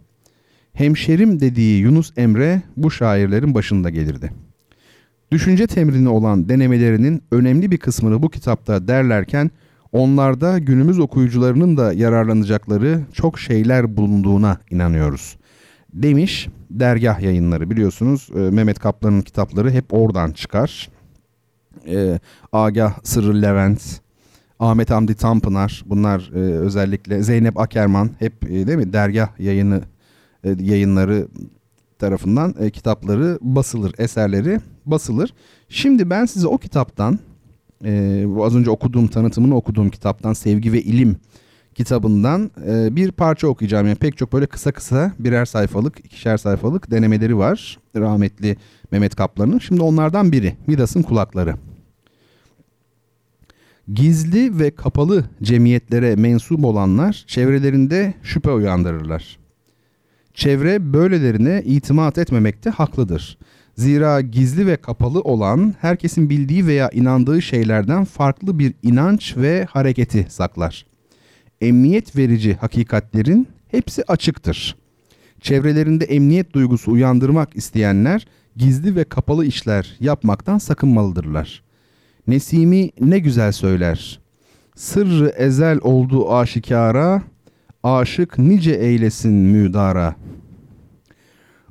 Hemşerim 0.72 1.40
dediği 1.40 1.80
Yunus 1.80 2.12
Emre 2.16 2.62
bu 2.76 2.90
şairlerin 2.90 3.54
başında 3.54 3.90
gelirdi. 3.90 4.32
Düşünce 5.32 5.66
temrini 5.66 6.08
olan 6.08 6.48
denemelerinin 6.48 7.22
önemli 7.32 7.70
bir 7.70 7.78
kısmını 7.78 8.22
bu 8.22 8.30
kitapta 8.30 8.88
derlerken 8.88 9.50
onlarda 9.92 10.58
günümüz 10.58 10.98
okuyucularının 10.98 11.76
da 11.76 11.92
yararlanacakları 11.92 13.00
çok 13.12 13.38
şeyler 13.38 13.96
bulunduğuna 13.96 14.58
inanıyoruz. 14.70 15.36
Demiş 15.92 16.48
dergah 16.70 17.20
yayınları 17.20 17.70
biliyorsunuz 17.70 18.28
e, 18.34 18.38
Mehmet 18.38 18.78
Kaplan'ın 18.78 19.22
kitapları 19.22 19.70
hep 19.70 19.92
oradan 19.92 20.32
çıkar. 20.32 20.90
E, 21.88 22.20
Agah 22.52 22.98
Sırrı 23.02 23.42
Levent, 23.42 24.00
Ahmet 24.58 24.90
Hamdi 24.90 25.14
Tanpınar 25.14 25.82
bunlar 25.86 26.30
e, 26.34 26.38
özellikle 26.38 27.22
Zeynep 27.22 27.60
Akerman 27.60 28.10
hep 28.18 28.44
e, 28.44 28.66
değil 28.66 28.78
mi 28.78 28.92
dergah 28.92 29.40
yayını 29.40 29.82
e, 30.44 30.56
yayınları 30.60 31.28
tarafından 31.98 32.54
e, 32.60 32.70
kitapları 32.70 33.38
basılır, 33.42 33.94
eserleri 33.98 34.60
basılır. 34.86 35.34
Şimdi 35.68 36.10
ben 36.10 36.24
size 36.24 36.46
o 36.46 36.58
kitaptan 36.58 37.18
e, 37.84 38.24
bu 38.26 38.44
az 38.44 38.56
önce 38.56 38.70
okuduğum 38.70 39.08
tanıtımını 39.08 39.56
okuduğum 39.56 39.90
kitaptan 39.90 40.32
Sevgi 40.32 40.72
ve 40.72 40.82
İlim 40.82 41.16
kitabından 41.74 42.50
e, 42.66 42.96
bir 42.96 43.12
parça 43.12 43.48
okuyacağım. 43.48 43.86
Yani 43.86 43.96
pek 43.96 44.16
çok 44.16 44.32
böyle 44.32 44.46
kısa 44.46 44.72
kısa 44.72 45.12
birer 45.18 45.44
sayfalık, 45.44 45.98
ikişer 46.04 46.36
sayfalık 46.36 46.90
denemeleri 46.90 47.38
var. 47.38 47.78
Rahmetli 47.96 48.56
Mehmet 48.90 49.16
Kaplan'ın. 49.16 49.58
Şimdi 49.58 49.82
onlardan 49.82 50.32
biri 50.32 50.56
Midas'ın 50.66 51.02
kulakları. 51.02 51.54
Gizli 53.94 54.58
ve 54.58 54.70
kapalı 54.70 55.24
cemiyetlere 55.42 56.16
mensup 56.16 56.64
olanlar 56.64 57.24
çevrelerinde 57.26 58.14
şüphe 58.22 58.50
uyandırırlar. 58.50 59.38
Çevre 60.34 60.92
böylelerine 60.92 61.62
itimat 61.64 62.18
etmemekte 62.18 62.70
haklıdır. 62.70 63.38
Zira 63.76 64.20
gizli 64.20 64.66
ve 64.66 64.76
kapalı 64.76 65.20
olan 65.20 65.74
herkesin 65.80 66.30
bildiği 66.30 66.66
veya 66.66 66.90
inandığı 66.90 67.42
şeylerden 67.42 68.04
farklı 68.04 68.58
bir 68.58 68.74
inanç 68.82 69.36
ve 69.36 69.64
hareketi 69.64 70.26
saklar. 70.28 70.91
Emniyet 71.62 72.16
verici 72.16 72.54
hakikatlerin 72.54 73.48
hepsi 73.68 74.04
açıktır. 74.08 74.76
Çevrelerinde 75.40 76.04
emniyet 76.04 76.52
duygusu 76.52 76.92
uyandırmak 76.92 77.56
isteyenler 77.56 78.26
gizli 78.56 78.96
ve 78.96 79.04
kapalı 79.04 79.46
işler 79.46 79.96
yapmaktan 80.00 80.58
sakınmalıdırlar. 80.58 81.62
Nesimi 82.26 82.90
ne 83.00 83.18
güzel 83.18 83.52
söyler. 83.52 84.20
Sırrı 84.76 85.28
ezel 85.28 85.78
oldu 85.82 86.32
aşikara, 86.34 87.22
aşık 87.82 88.38
nice 88.38 88.72
eylesin 88.72 89.32
müdara. 89.32 90.16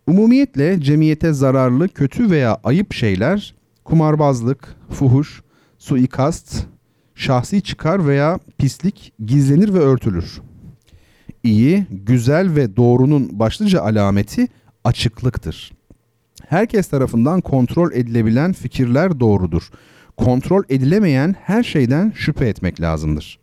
Umumiyetle 0.07 0.81
cemiyete 0.81 1.33
zararlı, 1.33 1.89
kötü 1.89 2.29
veya 2.29 2.59
ayıp 2.63 2.93
şeyler 2.93 3.55
kumarbazlık, 3.83 4.75
fuhuş, 4.89 5.41
suikast, 5.77 6.65
şahsi 7.21 7.61
çıkar 7.61 8.07
veya 8.07 8.39
pislik 8.57 9.13
gizlenir 9.25 9.73
ve 9.73 9.79
örtülür. 9.79 10.41
İyi, 11.43 11.85
güzel 11.89 12.55
ve 12.55 12.75
doğrunun 12.75 13.39
başlıca 13.39 13.81
alameti 13.81 14.47
açıklıktır. 14.83 15.71
Herkes 16.47 16.87
tarafından 16.87 17.41
kontrol 17.41 17.91
edilebilen 17.91 18.53
fikirler 18.53 19.19
doğrudur. 19.19 19.69
Kontrol 20.17 20.63
edilemeyen 20.69 21.35
her 21.43 21.63
şeyden 21.63 22.13
şüphe 22.15 22.47
etmek 22.47 22.81
lazımdır. 22.81 23.39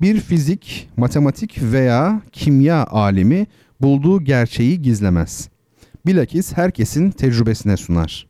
Bir 0.00 0.20
fizik, 0.20 0.88
matematik 0.96 1.62
veya 1.62 2.22
kimya 2.32 2.86
alimi 2.86 3.46
bulduğu 3.80 4.24
gerçeği 4.24 4.82
gizlemez. 4.82 5.48
Bilakis 6.06 6.52
herkesin 6.52 7.10
tecrübesine 7.10 7.76
sunar. 7.76 8.27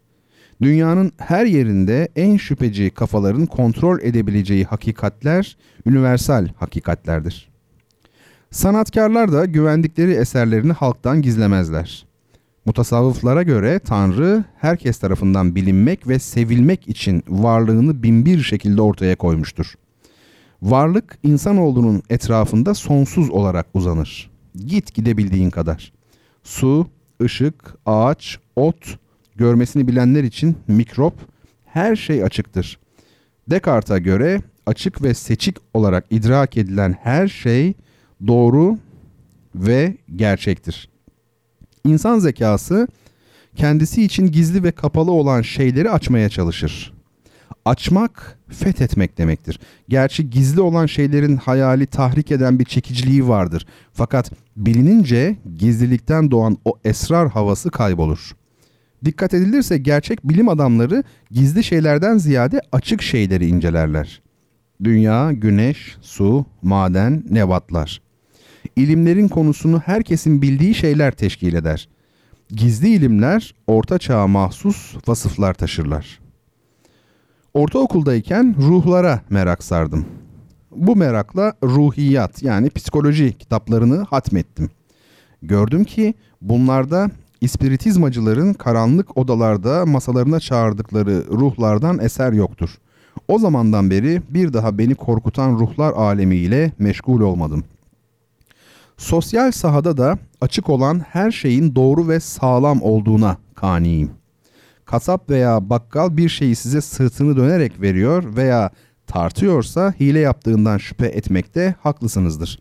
Dünyanın 0.62 1.12
her 1.18 1.46
yerinde 1.46 2.08
en 2.16 2.36
şüpheci 2.36 2.90
kafaların 2.90 3.46
kontrol 3.46 4.00
edebileceği 4.00 4.64
hakikatler 4.64 5.56
universal 5.86 6.48
hakikatlerdir. 6.56 7.48
Sanatkarlar 8.50 9.32
da 9.32 9.44
güvendikleri 9.44 10.12
eserlerini 10.12 10.72
halktan 10.72 11.22
gizlemezler. 11.22 12.06
Mutasavvıflara 12.64 13.42
göre 13.42 13.78
Tanrı 13.78 14.44
herkes 14.60 14.98
tarafından 14.98 15.54
bilinmek 15.54 16.08
ve 16.08 16.18
sevilmek 16.18 16.88
için 16.88 17.22
varlığını 17.28 18.02
binbir 18.02 18.42
şekilde 18.42 18.82
ortaya 18.82 19.16
koymuştur. 19.16 19.74
Varlık 20.62 21.18
insanoğlunun 21.22 22.02
etrafında 22.10 22.74
sonsuz 22.74 23.30
olarak 23.30 23.66
uzanır. 23.74 24.30
Git 24.66 24.94
gidebildiğin 24.94 25.50
kadar. 25.50 25.92
Su, 26.42 26.86
ışık, 27.22 27.74
ağaç, 27.86 28.38
ot, 28.56 28.98
görmesini 29.38 29.88
bilenler 29.88 30.24
için 30.24 30.56
mikrop, 30.68 31.14
her 31.66 31.96
şey 31.96 32.24
açıktır. 32.24 32.78
Descartes'a 33.50 33.98
göre 33.98 34.40
açık 34.66 35.02
ve 35.02 35.14
seçik 35.14 35.56
olarak 35.74 36.04
idrak 36.10 36.56
edilen 36.56 36.96
her 37.02 37.28
şey 37.28 37.74
doğru 38.26 38.78
ve 39.54 39.96
gerçektir. 40.16 40.88
İnsan 41.84 42.18
zekası 42.18 42.88
kendisi 43.56 44.02
için 44.04 44.26
gizli 44.26 44.62
ve 44.62 44.72
kapalı 44.72 45.10
olan 45.12 45.42
şeyleri 45.42 45.90
açmaya 45.90 46.28
çalışır. 46.28 46.92
Açmak, 47.64 48.38
fethetmek 48.48 49.18
demektir. 49.18 49.60
Gerçi 49.88 50.30
gizli 50.30 50.60
olan 50.60 50.86
şeylerin 50.86 51.36
hayali 51.36 51.86
tahrik 51.86 52.32
eden 52.32 52.58
bir 52.58 52.64
çekiciliği 52.64 53.28
vardır. 53.28 53.66
Fakat 53.92 54.30
bilinince 54.56 55.36
gizlilikten 55.56 56.30
doğan 56.30 56.58
o 56.64 56.78
esrar 56.84 57.30
havası 57.30 57.70
kaybolur. 57.70 58.37
Dikkat 59.04 59.34
edilirse 59.34 59.78
gerçek 59.78 60.28
bilim 60.28 60.48
adamları 60.48 61.02
gizli 61.30 61.64
şeylerden 61.64 62.18
ziyade 62.18 62.60
açık 62.72 63.02
şeyleri 63.02 63.46
incelerler. 63.46 64.22
Dünya, 64.84 65.32
güneş, 65.32 65.96
su, 66.00 66.46
maden, 66.62 67.24
nebatlar. 67.30 68.00
İlimlerin 68.76 69.28
konusunu 69.28 69.78
herkesin 69.78 70.42
bildiği 70.42 70.74
şeyler 70.74 71.12
teşkil 71.12 71.54
eder. 71.54 71.88
Gizli 72.48 72.88
ilimler 72.88 73.54
orta 73.66 73.98
çağa 73.98 74.26
mahsus 74.26 74.96
vasıflar 75.06 75.54
taşırlar. 75.54 76.20
Ortaokuldayken 77.54 78.56
ruhlara 78.58 79.22
merak 79.30 79.64
sardım. 79.64 80.06
Bu 80.70 80.96
merakla 80.96 81.54
ruhiyat 81.62 82.42
yani 82.42 82.70
psikoloji 82.70 83.38
kitaplarını 83.38 84.02
hatmettim. 84.02 84.70
Gördüm 85.42 85.84
ki 85.84 86.14
bunlarda 86.40 87.10
ispiritizmacıların 87.40 88.52
karanlık 88.52 89.16
odalarda 89.16 89.86
masalarına 89.86 90.40
çağırdıkları 90.40 91.24
ruhlardan 91.30 91.98
eser 91.98 92.32
yoktur. 92.32 92.78
O 93.28 93.38
zamandan 93.38 93.90
beri 93.90 94.22
bir 94.30 94.52
daha 94.52 94.78
beni 94.78 94.94
korkutan 94.94 95.58
ruhlar 95.58 95.92
alemiyle 95.92 96.72
meşgul 96.78 97.20
olmadım. 97.20 97.64
Sosyal 98.96 99.50
sahada 99.50 99.96
da 99.96 100.18
açık 100.40 100.68
olan 100.68 101.00
her 101.00 101.30
şeyin 101.30 101.74
doğru 101.74 102.08
ve 102.08 102.20
sağlam 102.20 102.82
olduğuna 102.82 103.36
kaniyim. 103.54 104.10
Kasap 104.84 105.30
veya 105.30 105.70
bakkal 105.70 106.16
bir 106.16 106.28
şeyi 106.28 106.56
size 106.56 106.80
sırtını 106.80 107.36
dönerek 107.36 107.80
veriyor 107.80 108.36
veya 108.36 108.70
tartıyorsa 109.06 109.94
hile 110.00 110.18
yaptığından 110.18 110.78
şüphe 110.78 111.06
etmekte 111.06 111.74
haklısınızdır. 111.82 112.58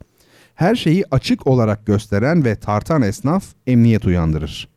Her 0.57 0.75
şeyi 0.75 1.03
açık 1.11 1.47
olarak 1.47 1.85
gösteren 1.85 2.45
ve 2.45 2.55
tartan 2.55 3.01
esnaf 3.01 3.45
emniyet 3.67 4.05
uyandırır. 4.05 4.69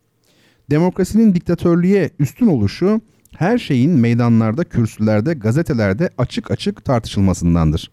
Demokrasinin 0.70 1.34
diktatörlüğe 1.34 2.10
üstün 2.18 2.46
oluşu 2.46 3.00
her 3.36 3.58
şeyin 3.58 3.90
meydanlarda, 3.90 4.64
kürsülerde, 4.64 5.34
gazetelerde 5.34 6.10
açık 6.18 6.50
açık 6.50 6.84
tartışılmasındandır. 6.84 7.90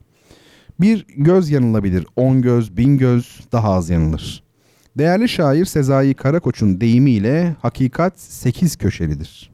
Bir 0.80 1.06
göz 1.18 1.50
yanılabilir, 1.50 2.08
on 2.16 2.42
göz, 2.42 2.78
bin 2.78 2.98
göz 2.98 3.40
daha 3.52 3.74
az 3.74 3.90
yanılır. 3.90 4.44
Değerli 4.98 5.30
şair 5.30 5.66
Sezai 5.66 6.14
Karakoç'un 6.14 6.82
deyimiyle 6.82 7.56
hakikat 7.62 8.20
sekiz 8.20 8.76
köşelidir. 8.76 9.52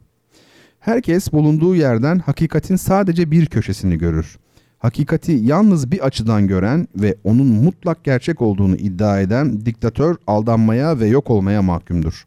Herkes 0.80 1.34
bulunduğu 1.34 1.76
yerden 1.76 2.20
hakikatin 2.20 2.76
sadece 2.76 3.32
bir 3.32 3.46
köşesini 3.46 3.98
görür. 3.98 4.38
Hakikati 4.84 5.32
yalnız 5.32 5.92
bir 5.92 6.06
açıdan 6.06 6.48
gören 6.48 6.88
ve 6.96 7.16
onun 7.24 7.48
mutlak 7.48 8.04
gerçek 8.04 8.42
olduğunu 8.42 8.76
iddia 8.76 9.20
eden 9.20 9.66
diktatör 9.66 10.16
aldanmaya 10.28 11.00
ve 11.00 11.08
yok 11.08 11.30
olmaya 11.30 11.62
mahkumdur. 11.62 12.26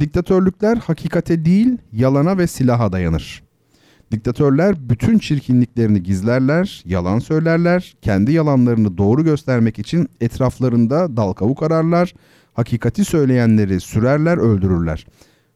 Diktatörlükler 0.00 0.76
hakikate 0.76 1.44
değil, 1.44 1.78
yalana 1.92 2.38
ve 2.38 2.46
silaha 2.46 2.92
dayanır. 2.92 3.42
Diktatörler 4.12 4.88
bütün 4.88 5.18
çirkinliklerini 5.18 6.02
gizlerler, 6.02 6.82
yalan 6.86 7.18
söylerler, 7.18 7.96
kendi 8.02 8.32
yalanlarını 8.32 8.98
doğru 8.98 9.24
göstermek 9.24 9.78
için 9.78 10.08
etraflarında 10.20 11.16
dal 11.16 11.32
kavuk 11.32 11.62
hakikati 12.54 13.04
söyleyenleri 13.04 13.80
sürerler, 13.80 14.38
öldürürler. 14.38 15.06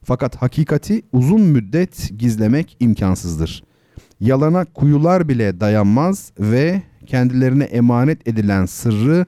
Fakat 0.05 0.37
hakikati 0.37 1.03
uzun 1.13 1.41
müddet 1.41 2.11
gizlemek 2.19 2.77
imkansızdır. 2.81 3.63
Yalana 4.23 4.65
kuyular 4.65 5.29
bile 5.29 5.61
dayanmaz 5.61 6.33
ve 6.39 6.83
kendilerine 7.07 7.65
emanet 7.65 8.29
edilen 8.29 8.67
sırrı 8.67 9.27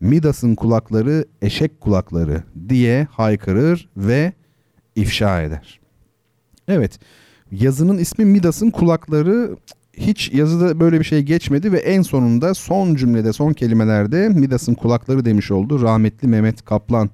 Midas'ın 0.00 0.54
kulakları 0.54 1.24
eşek 1.42 1.80
kulakları 1.80 2.42
diye 2.68 3.06
haykırır 3.10 3.88
ve 3.96 4.32
ifşa 4.96 5.42
eder. 5.42 5.80
Evet 6.68 6.98
yazının 7.50 7.98
ismi 7.98 8.24
Midas'ın 8.24 8.70
kulakları 8.70 9.56
hiç 9.92 10.32
yazıda 10.32 10.80
böyle 10.80 11.00
bir 11.00 11.04
şey 11.04 11.22
geçmedi 11.22 11.72
ve 11.72 11.78
en 11.78 12.02
sonunda 12.02 12.54
son 12.54 12.94
cümlede 12.94 13.32
son 13.32 13.52
kelimelerde 13.52 14.28
Midas'ın 14.28 14.74
kulakları 14.74 15.24
demiş 15.24 15.50
oldu 15.50 15.82
rahmetli 15.82 16.28
Mehmet 16.28 16.64
Kaplan 16.64 17.10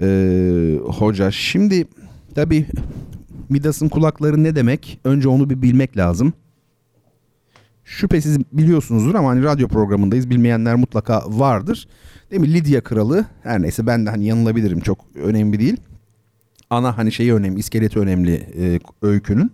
e, 0.00 0.78
hoca. 0.84 1.30
Şimdi 1.30 1.88
tabi 2.34 2.66
Midas'ın 3.48 3.88
kulakları 3.88 4.44
ne 4.44 4.56
demek 4.56 5.00
önce 5.04 5.28
onu 5.28 5.50
bir 5.50 5.62
bilmek 5.62 5.96
lazım. 5.96 6.32
Şüphesiz 7.84 8.38
biliyorsunuzdur 8.52 9.14
ama 9.14 9.28
hani 9.28 9.42
radyo 9.42 9.68
programındayız 9.68 10.30
bilmeyenler 10.30 10.74
mutlaka 10.74 11.22
vardır. 11.26 11.88
Değil 12.30 12.42
mi 12.42 12.54
Lidya 12.54 12.80
kralı 12.80 13.24
her 13.42 13.62
neyse 13.62 13.86
ben 13.86 14.06
de 14.06 14.10
hani 14.10 14.24
yanılabilirim 14.26 14.80
çok 14.80 14.98
önemli 15.14 15.60
değil 15.60 15.76
ana 16.70 16.98
hani 16.98 17.12
şeyi 17.12 17.34
önemli, 17.34 17.60
iskeleti 17.60 17.98
önemli 17.98 18.34
e, 18.34 18.80
öykünün. 19.02 19.50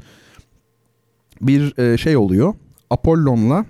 Bir 1.40 1.78
e, 1.78 1.98
şey 1.98 2.16
oluyor. 2.16 2.54
Apollon'la 2.90 3.66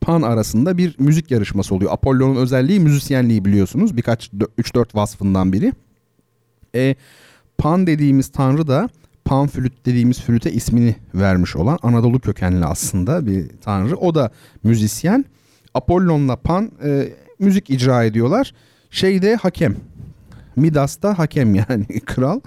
Pan 0.00 0.22
arasında 0.22 0.78
bir 0.78 0.96
müzik 0.98 1.30
yarışması 1.30 1.74
oluyor. 1.74 1.92
Apollon'un 1.92 2.36
özelliği 2.36 2.80
müzisyenliği 2.80 3.44
biliyorsunuz. 3.44 3.96
Birkaç 3.96 4.28
3-4 4.28 4.94
vasfından 4.94 5.52
biri. 5.52 5.72
E, 6.74 6.94
Pan 7.58 7.86
dediğimiz 7.86 8.28
tanrı 8.28 8.66
da 8.66 8.88
Pan 9.24 9.46
flüt 9.46 9.86
dediğimiz 9.86 10.20
flüte 10.20 10.52
ismini 10.52 10.96
vermiş 11.14 11.56
olan 11.56 11.78
Anadolu 11.82 12.20
kökenli 12.20 12.64
aslında 12.64 13.26
bir 13.26 13.48
tanrı. 13.60 13.96
O 13.96 14.14
da 14.14 14.30
müzisyen. 14.62 15.24
Apollon'la 15.74 16.36
Pan 16.36 16.70
e, 16.84 17.08
müzik 17.38 17.70
icra 17.70 18.04
ediyorlar. 18.04 18.52
Şeyde 18.90 19.36
hakem 19.36 19.76
Midas 20.56 21.02
da 21.02 21.18
hakem 21.18 21.54
yani 21.70 21.86
kral. 22.04 22.40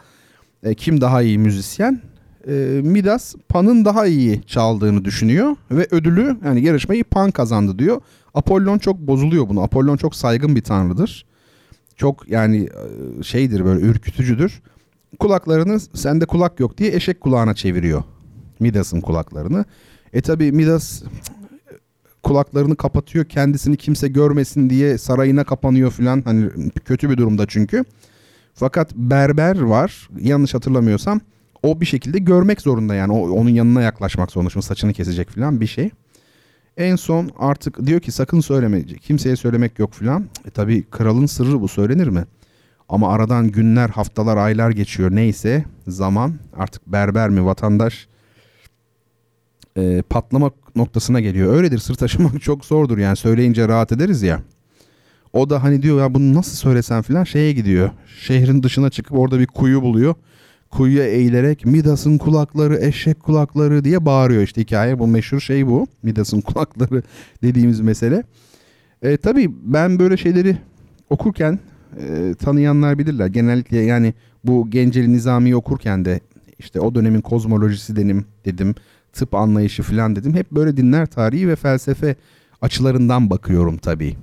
E, 0.63 0.73
kim 0.73 1.01
daha 1.01 1.21
iyi 1.21 1.37
müzisyen? 1.37 2.01
E, 2.47 2.53
Midas 2.83 3.35
Pan'ın 3.49 3.85
daha 3.85 4.05
iyi 4.05 4.41
çaldığını 4.47 5.05
düşünüyor 5.05 5.55
ve 5.71 5.87
ödülü 5.91 6.37
yani 6.45 6.65
yarışmayı 6.65 7.03
Pan 7.03 7.31
kazandı 7.31 7.79
diyor. 7.79 8.01
Apollon 8.33 8.77
çok 8.77 8.97
bozuluyor 8.97 9.49
bunu. 9.49 9.63
Apollon 9.63 9.97
çok 9.97 10.15
saygın 10.15 10.55
bir 10.55 10.61
tanrıdır. 10.61 11.25
Çok 11.95 12.29
yani 12.29 12.69
e, 13.19 13.23
şeydir 13.23 13.65
böyle 13.65 13.81
ürkütücüdür. 13.85 14.61
Kulaklarını 15.19 15.79
sende 15.79 16.25
kulak 16.25 16.59
yok 16.59 16.77
diye 16.77 16.95
eşek 16.95 17.21
kulağına 17.21 17.53
çeviriyor. 17.53 18.03
Midas'ın 18.59 19.01
kulaklarını. 19.01 19.65
E 20.13 20.21
tabi 20.21 20.51
Midas 20.51 21.03
kulaklarını 22.23 22.75
kapatıyor 22.75 23.25
kendisini 23.25 23.77
kimse 23.77 24.07
görmesin 24.07 24.69
diye 24.69 24.97
sarayına 24.97 25.43
kapanıyor 25.43 25.91
filan 25.91 26.21
hani 26.25 26.49
kötü 26.85 27.09
bir 27.09 27.17
durumda 27.17 27.45
çünkü. 27.47 27.83
Fakat 28.53 28.95
berber 28.95 29.61
var 29.61 30.09
yanlış 30.19 30.53
hatırlamıyorsam 30.53 31.21
o 31.63 31.81
bir 31.81 31.85
şekilde 31.85 32.19
görmek 32.19 32.61
zorunda 32.61 32.95
yani 32.95 33.13
o, 33.13 33.29
onun 33.29 33.49
yanına 33.49 33.81
yaklaşmak 33.81 34.31
zorunda 34.31 34.61
saçını 34.61 34.93
kesecek 34.93 35.29
filan 35.29 35.61
bir 35.61 35.67
şey. 35.67 35.89
En 36.77 36.95
son 36.95 37.31
artık 37.37 37.85
diyor 37.85 37.99
ki 37.99 38.11
sakın 38.11 38.39
söyleme 38.39 38.83
kimseye 38.83 39.35
söylemek 39.35 39.79
yok 39.79 39.93
filan. 39.93 40.25
E 40.45 40.49
tabi 40.49 40.83
kralın 40.83 41.25
sırrı 41.25 41.61
bu 41.61 41.67
söylenir 41.67 42.07
mi? 42.07 42.25
Ama 42.89 43.13
aradan 43.13 43.47
günler 43.47 43.89
haftalar 43.89 44.37
aylar 44.37 44.71
geçiyor 44.71 45.11
neyse 45.11 45.65
zaman 45.87 46.33
artık 46.57 46.87
berber 46.87 47.29
mi 47.29 47.45
vatandaş 47.45 48.07
e, 49.77 50.01
patlama 50.09 50.51
noktasına 50.75 51.19
geliyor. 51.19 51.53
Öyledir 51.53 51.77
sır 51.77 51.95
taşımak 51.95 52.41
çok 52.41 52.65
zordur 52.65 52.97
yani 52.97 53.15
söyleyince 53.15 53.67
rahat 53.67 53.91
ederiz 53.91 54.21
ya. 54.21 54.41
O 55.33 55.49
da 55.49 55.63
hani 55.63 55.81
diyor 55.81 55.99
ya 55.99 56.13
bunu 56.13 56.33
nasıl 56.33 56.55
söylesem 56.55 57.01
filan 57.01 57.23
şeye 57.23 57.53
gidiyor. 57.53 57.89
Şehrin 58.21 58.63
dışına 58.63 58.89
çıkıp 58.89 59.17
orada 59.17 59.39
bir 59.39 59.47
kuyu 59.47 59.81
buluyor. 59.81 60.15
Kuyuya 60.69 61.07
eğilerek 61.07 61.65
Midas'ın 61.65 62.17
kulakları 62.17 62.77
eşek 62.77 63.19
kulakları 63.19 63.83
diye 63.83 64.05
bağırıyor 64.05 64.41
işte 64.41 64.61
hikaye. 64.61 64.99
Bu 64.99 65.07
meşhur 65.07 65.39
şey 65.39 65.67
bu. 65.67 65.87
Midas'ın 66.03 66.41
kulakları 66.41 67.03
dediğimiz 67.43 67.79
mesele. 67.79 68.23
E, 69.01 69.17
tabii 69.17 69.49
ben 69.63 69.99
böyle 69.99 70.17
şeyleri 70.17 70.57
okurken 71.09 71.59
e, 71.99 72.33
tanıyanlar 72.33 72.97
bilirler. 72.97 73.27
Genellikle 73.27 73.77
yani 73.77 74.13
bu 74.43 74.69
Genceli 74.69 75.13
Nizami'yi 75.13 75.55
okurken 75.55 76.05
de 76.05 76.19
işte 76.59 76.79
o 76.79 76.95
dönemin 76.95 77.21
kozmolojisi 77.21 77.95
dedim 77.95 78.25
dedim 78.45 78.75
tıp 79.13 79.35
anlayışı 79.35 79.83
falan 79.83 80.15
dedim. 80.15 80.33
Hep 80.33 80.51
böyle 80.51 80.77
dinler 80.77 81.05
tarihi 81.05 81.47
ve 81.47 81.55
felsefe 81.55 82.15
açılarından 82.61 83.29
bakıyorum 83.29 83.77
tabii. 83.77 84.15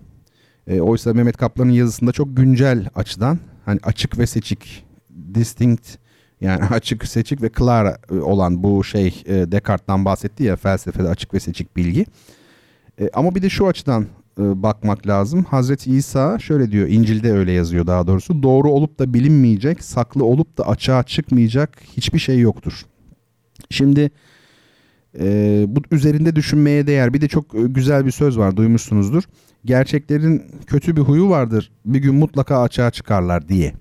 E, 0.67 0.81
oysa 0.81 1.15
Mehmet 1.15 1.37
Kaplan'ın 1.37 1.71
yazısında 1.71 2.13
çok 2.13 2.37
güncel 2.37 2.89
açıdan 2.95 3.39
hani 3.65 3.81
açık 3.83 4.19
ve 4.19 4.27
seçik, 4.27 4.85
distinct 5.35 5.97
yani 6.41 6.65
açık, 6.71 7.07
seçik 7.07 7.43
ve 7.43 7.51
clear 7.59 7.97
e, 8.11 8.15
olan 8.15 8.63
bu 8.63 8.85
şey 8.85 9.23
e, 9.27 9.33
Descartes'tan 9.33 10.05
bahsetti 10.05 10.45
ya 10.45 10.57
felsefede 10.57 11.09
açık 11.09 11.35
ve 11.35 11.41
seçik 11.41 11.77
bilgi. 11.77 12.07
E, 13.01 13.11
ama 13.15 13.35
bir 13.35 13.43
de 13.43 13.51
şu 13.51 13.67
açıdan 13.67 14.07
bakmak 14.39 15.07
lazım. 15.07 15.45
Hazreti 15.45 15.91
İsa 15.91 16.39
şöyle 16.39 16.71
diyor, 16.71 16.89
İncil'de 16.89 17.33
öyle 17.33 17.53
yazıyor 17.53 17.87
daha 17.87 18.07
doğrusu. 18.07 18.43
Doğru 18.43 18.71
olup 18.71 18.99
da 18.99 19.15
bilinmeyecek, 19.15 19.85
saklı 19.85 20.25
olup 20.25 20.59
da 20.59 20.69
açığa 20.69 21.03
çıkmayacak 21.03 21.83
hiçbir 21.97 22.19
şey 22.19 22.41
yoktur. 22.41 22.87
Şimdi 23.71 24.11
e, 25.19 25.65
bu 25.69 25.81
üzerinde 25.91 26.37
düşünmeye 26.37 26.87
değer. 26.87 27.15
Bir 27.15 27.21
de 27.21 27.29
çok 27.29 27.55
e, 27.55 27.63
güzel 27.63 28.07
bir 28.07 28.11
söz 28.11 28.39
var 28.39 28.57
duymuşsunuzdur. 28.57 29.23
Gerçeklerin 29.65 30.43
kötü 30.67 30.97
bir 30.97 31.01
huyu 31.01 31.31
vardır. 31.31 31.71
Bir 31.85 31.99
gün 31.99 32.15
mutlaka 32.15 32.63
açığa 32.63 32.91
çıkarlar 32.91 33.49
diye. 33.49 33.75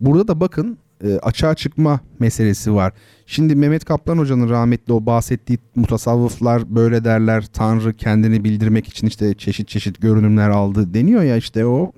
Burada 0.00 0.28
da 0.28 0.40
bakın 0.40 0.78
e, 1.04 1.18
açığa 1.18 1.54
çıkma 1.54 2.00
meselesi 2.18 2.74
var. 2.74 2.92
Şimdi 3.26 3.54
Mehmet 3.56 3.84
Kaplan 3.84 4.18
Hoca'nın 4.18 4.50
rahmetli 4.50 4.92
o 4.92 5.06
bahsettiği 5.06 5.58
mutasavvıflar 5.74 6.74
böyle 6.74 7.04
derler. 7.04 7.46
Tanrı 7.52 7.96
kendini 7.96 8.44
bildirmek 8.44 8.88
için 8.88 9.06
işte 9.06 9.34
çeşit 9.34 9.68
çeşit 9.68 10.00
görünümler 10.00 10.50
aldı 10.50 10.94
deniyor 10.94 11.22
ya 11.22 11.36
işte 11.36 11.66
o. 11.66 11.92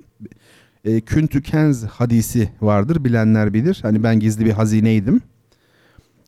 e, 0.85 1.01
Küntü 1.01 1.41
Kenz 1.41 1.83
hadisi 1.85 2.49
vardır 2.61 3.03
bilenler 3.03 3.53
bilir. 3.53 3.79
Hani 3.81 4.03
ben 4.03 4.19
gizli 4.19 4.45
bir 4.45 4.51
hazineydim. 4.51 5.21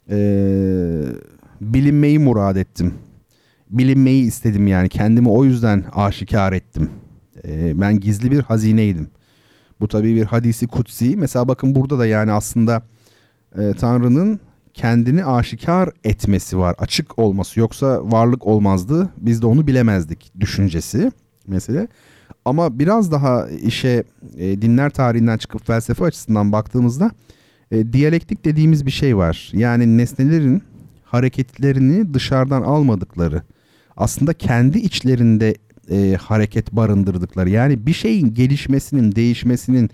E, 0.10 0.18
bilinmeyi 1.62 2.20
murad 2.20 2.56
ettim. 2.56 2.94
Bilinmeyi 3.70 4.24
istedim 4.24 4.68
yani 4.68 4.90
kendimi 4.90 5.30
o 5.30 5.46
yüzden 5.46 5.86
aşikar 5.94 6.54
ettim. 6.54 6.90
E, 7.48 7.82
ben 7.82 8.00
gizli 8.00 8.32
bir 8.32 8.40
hazineydim. 8.40 9.08
Bu 9.80 9.88
tabii 9.88 10.16
bir 10.16 10.26
hadisi 10.26 10.68
kutsi. 10.68 11.18
Mesela 11.18 11.48
bakın 11.48 11.76
burada 11.76 12.00
da 12.00 12.06
yani 12.06 12.32
aslında 12.32 12.82
e, 13.58 13.74
Tanrı'nın 13.74 14.40
kendini 14.78 15.26
aşikar 15.26 15.90
etmesi 16.04 16.58
var. 16.58 16.76
Açık 16.78 17.20
olması 17.20 17.60
yoksa 17.60 18.12
varlık 18.12 18.48
olmazdı. 18.48 19.10
Biz 19.18 19.42
de 19.42 19.46
onu 19.46 19.68
bilemezdik 19.68 20.32
düşüncesi 20.40 21.12
mesele. 21.48 21.88
Ama 22.46 22.80
biraz 22.80 23.12
daha 23.12 23.50
işe 23.50 24.04
e, 24.38 24.62
dinler 24.62 24.90
tarihinden 24.90 25.38
çıkıp 25.38 25.68
felsefe 25.68 26.06
açısından 26.06 26.52
baktığımızda 26.52 27.12
e, 27.72 27.94
diyalektik 27.94 28.46
dediğimiz 28.46 28.86
bir 28.86 28.92
şey 28.92 29.18
var. 29.18 29.50
Yani 29.54 29.98
nesnelerin 29.98 30.64
hareketlerini 31.04 32.14
dışarıdan 32.14 32.62
almadıkları 32.62 33.42
aslında 33.98 34.34
kendi 34.34 34.78
içlerinde 34.78 35.56
e, 35.92 36.18
hareket 36.22 36.72
barındırdıkları 36.72 37.50
yani 37.50 37.86
bir 37.88 37.94
şeyin 37.94 38.34
gelişmesinin 38.34 39.16
değişmesinin 39.16 39.90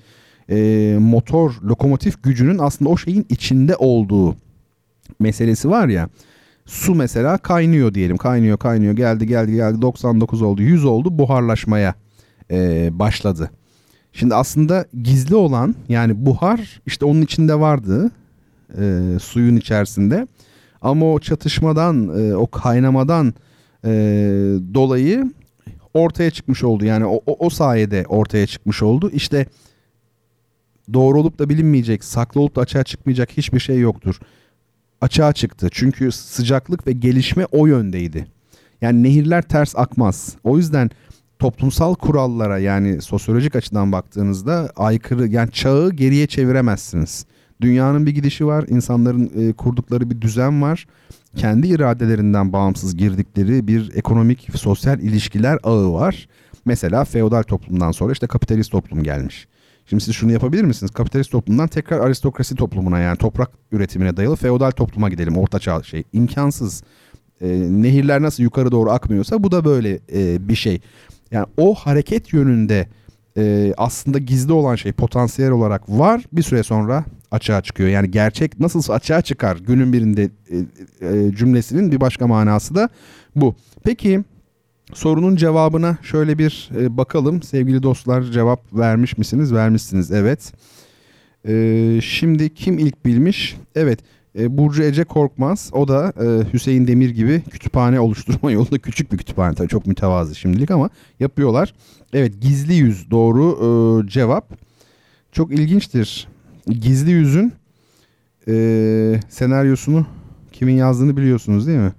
e, 0.49 0.97
motor 0.99 1.51
lokomotif 1.63 2.23
gücünün 2.23 2.57
aslında 2.57 2.91
o 2.91 2.97
şeyin 2.97 3.25
içinde 3.29 3.75
olduğu 3.75 4.42
meselesi 5.19 5.69
var 5.69 5.87
ya 5.87 6.09
su 6.65 6.95
mesela 6.95 7.37
kaynıyor 7.37 7.93
diyelim. 7.93 8.17
Kaynıyor 8.17 8.57
kaynıyor. 8.57 8.93
Geldi 8.93 9.27
geldi 9.27 9.55
geldi. 9.55 9.81
99 9.81 10.41
oldu 10.41 10.61
100 10.61 10.85
oldu. 10.85 11.17
Buharlaşmaya 11.17 11.95
e, 12.51 12.89
başladı. 12.99 13.51
Şimdi 14.13 14.35
aslında 14.35 14.85
gizli 15.03 15.35
olan 15.35 15.75
yani 15.89 16.25
buhar 16.25 16.81
işte 16.85 17.05
onun 17.05 17.21
içinde 17.21 17.59
vardı 17.59 18.11
e, 18.79 19.01
suyun 19.21 19.55
içerisinde. 19.55 20.27
Ama 20.81 21.13
o 21.13 21.19
çatışmadan 21.19 22.19
e, 22.19 22.35
o 22.35 22.47
kaynamadan 22.47 23.33
e, 23.85 23.91
dolayı 24.73 25.31
ortaya 25.93 26.31
çıkmış 26.31 26.63
oldu. 26.63 26.85
Yani 26.85 27.05
o, 27.05 27.21
o, 27.25 27.45
o 27.45 27.49
sayede 27.49 28.05
ortaya 28.07 28.47
çıkmış 28.47 28.83
oldu. 28.83 29.09
İşte 29.13 29.45
doğru 30.93 31.19
olup 31.19 31.39
da 31.39 31.49
bilinmeyecek 31.49 32.03
saklı 32.03 32.41
olup 32.41 32.55
da 32.55 32.61
açığa 32.61 32.83
çıkmayacak 32.83 33.29
hiçbir 33.37 33.59
şey 33.59 33.79
yoktur 33.79 34.19
açığa 35.03 35.33
çıktı 35.33 35.67
çünkü 35.71 36.11
sıcaklık 36.11 36.87
ve 36.87 36.91
gelişme 36.91 37.45
o 37.51 37.65
yöndeydi 37.65 38.27
yani 38.81 39.03
nehirler 39.03 39.41
ters 39.41 39.75
akmaz 39.75 40.35
o 40.43 40.57
yüzden 40.57 40.89
toplumsal 41.39 41.95
kurallara 41.95 42.57
yani 42.57 43.01
sosyolojik 43.01 43.55
açıdan 43.55 43.91
baktığınızda 43.91 44.71
aykırı 44.75 45.27
yani 45.27 45.51
çağı 45.51 45.91
geriye 45.91 46.27
çeviremezsiniz. 46.27 47.25
Dünyanın 47.61 48.05
bir 48.05 48.11
gidişi 48.11 48.45
var, 48.45 48.65
insanların 48.67 49.31
e, 49.35 49.53
kurdukları 49.53 50.09
bir 50.09 50.21
düzen 50.21 50.61
var. 50.61 50.87
Kendi 51.35 51.67
iradelerinden 51.67 52.53
bağımsız 52.53 52.95
girdikleri 52.97 53.67
bir 53.67 53.91
ekonomik, 53.95 54.47
sosyal 54.55 54.99
ilişkiler 54.99 55.59
ağı 55.63 55.93
var. 55.93 56.27
Mesela 56.65 57.03
feodal 57.03 57.43
toplumdan 57.43 57.91
sonra 57.91 58.13
işte 58.13 58.27
kapitalist 58.27 58.71
toplum 58.71 59.03
gelmiş. 59.03 59.47
Şimdi 59.85 60.03
siz 60.03 60.15
şunu 60.15 60.31
yapabilir 60.31 60.63
misiniz? 60.63 60.91
Kapitalist 60.91 61.31
toplumdan 61.31 61.67
tekrar 61.67 61.99
aristokrasi 61.99 62.55
toplumuna 62.55 62.99
yani 62.99 63.17
toprak 63.17 63.49
üretimine 63.71 64.17
dayalı 64.17 64.35
feodal 64.35 64.71
topluma 64.71 65.09
gidelim. 65.09 65.37
Orta 65.37 65.59
çağ 65.59 65.83
şey. 65.83 66.03
imkansız. 66.13 66.83
E, 67.41 67.47
nehirler 67.69 68.21
nasıl 68.21 68.43
yukarı 68.43 68.71
doğru 68.71 68.91
akmıyorsa 68.91 69.43
bu 69.43 69.51
da 69.51 69.65
böyle 69.65 69.99
e, 70.13 70.49
bir 70.49 70.55
şey. 70.55 70.81
Yani 71.31 71.45
o 71.57 71.75
hareket 71.75 72.33
yönünde 72.33 72.87
e, 73.37 73.73
aslında 73.77 74.17
gizli 74.17 74.53
olan 74.53 74.75
şey 74.75 74.91
potansiyel 74.91 75.51
olarak 75.51 75.89
var 75.89 76.23
bir 76.33 76.41
süre 76.41 76.63
sonra 76.63 77.05
açığa 77.31 77.61
çıkıyor. 77.61 77.89
Yani 77.89 78.11
gerçek 78.11 78.59
nasıl 78.59 78.93
açığa 78.93 79.21
çıkar 79.21 79.57
günün 79.57 79.93
birinde 79.93 80.23
e, 80.23 80.57
e, 81.07 81.35
cümlesinin 81.35 81.91
bir 81.91 82.01
başka 82.01 82.27
manası 82.27 82.75
da 82.75 82.89
bu. 83.35 83.55
Peki 83.83 84.23
sorunun 84.93 85.35
cevabına 85.35 85.97
şöyle 86.01 86.37
bir 86.37 86.69
e, 86.77 86.97
bakalım 86.97 87.41
sevgili 87.41 87.83
dostlar 87.83 88.21
cevap 88.23 88.73
vermiş 88.73 89.17
misiniz? 89.17 89.53
Vermişsiniz 89.53 90.11
evet. 90.11 90.53
E, 91.47 91.99
şimdi 92.01 92.53
kim 92.53 92.79
ilk 92.79 93.05
bilmiş? 93.05 93.57
Evet 93.75 93.99
e, 94.39 94.57
Burcu 94.57 94.83
Ece 94.83 95.03
Korkmaz 95.03 95.69
o 95.73 95.87
da 95.87 96.13
e, 96.21 96.53
Hüseyin 96.53 96.87
Demir 96.87 97.09
gibi 97.09 97.41
kütüphane 97.51 97.99
oluşturma 97.99 98.51
yolunda 98.51 98.79
küçük 98.79 99.11
bir 99.11 99.17
kütüphane 99.17 99.55
tabii 99.55 99.67
çok 99.67 99.87
mütevazı 99.87 100.35
şimdilik 100.35 100.71
ama 100.71 100.89
yapıyorlar. 101.19 101.73
Evet 102.13 102.41
gizli 102.41 102.73
yüz 102.73 103.11
doğru 103.11 103.43
e, 104.05 104.07
cevap. 104.09 104.63
Çok 105.31 105.51
ilginçtir. 105.51 106.27
Gizli 106.67 107.11
yüzün 107.11 107.53
e, 108.47 109.19
senaryosunu 109.29 110.05
kimin 110.51 110.73
yazdığını 110.73 111.17
biliyorsunuz 111.17 111.67
değil 111.67 111.79
mi? 111.79 111.93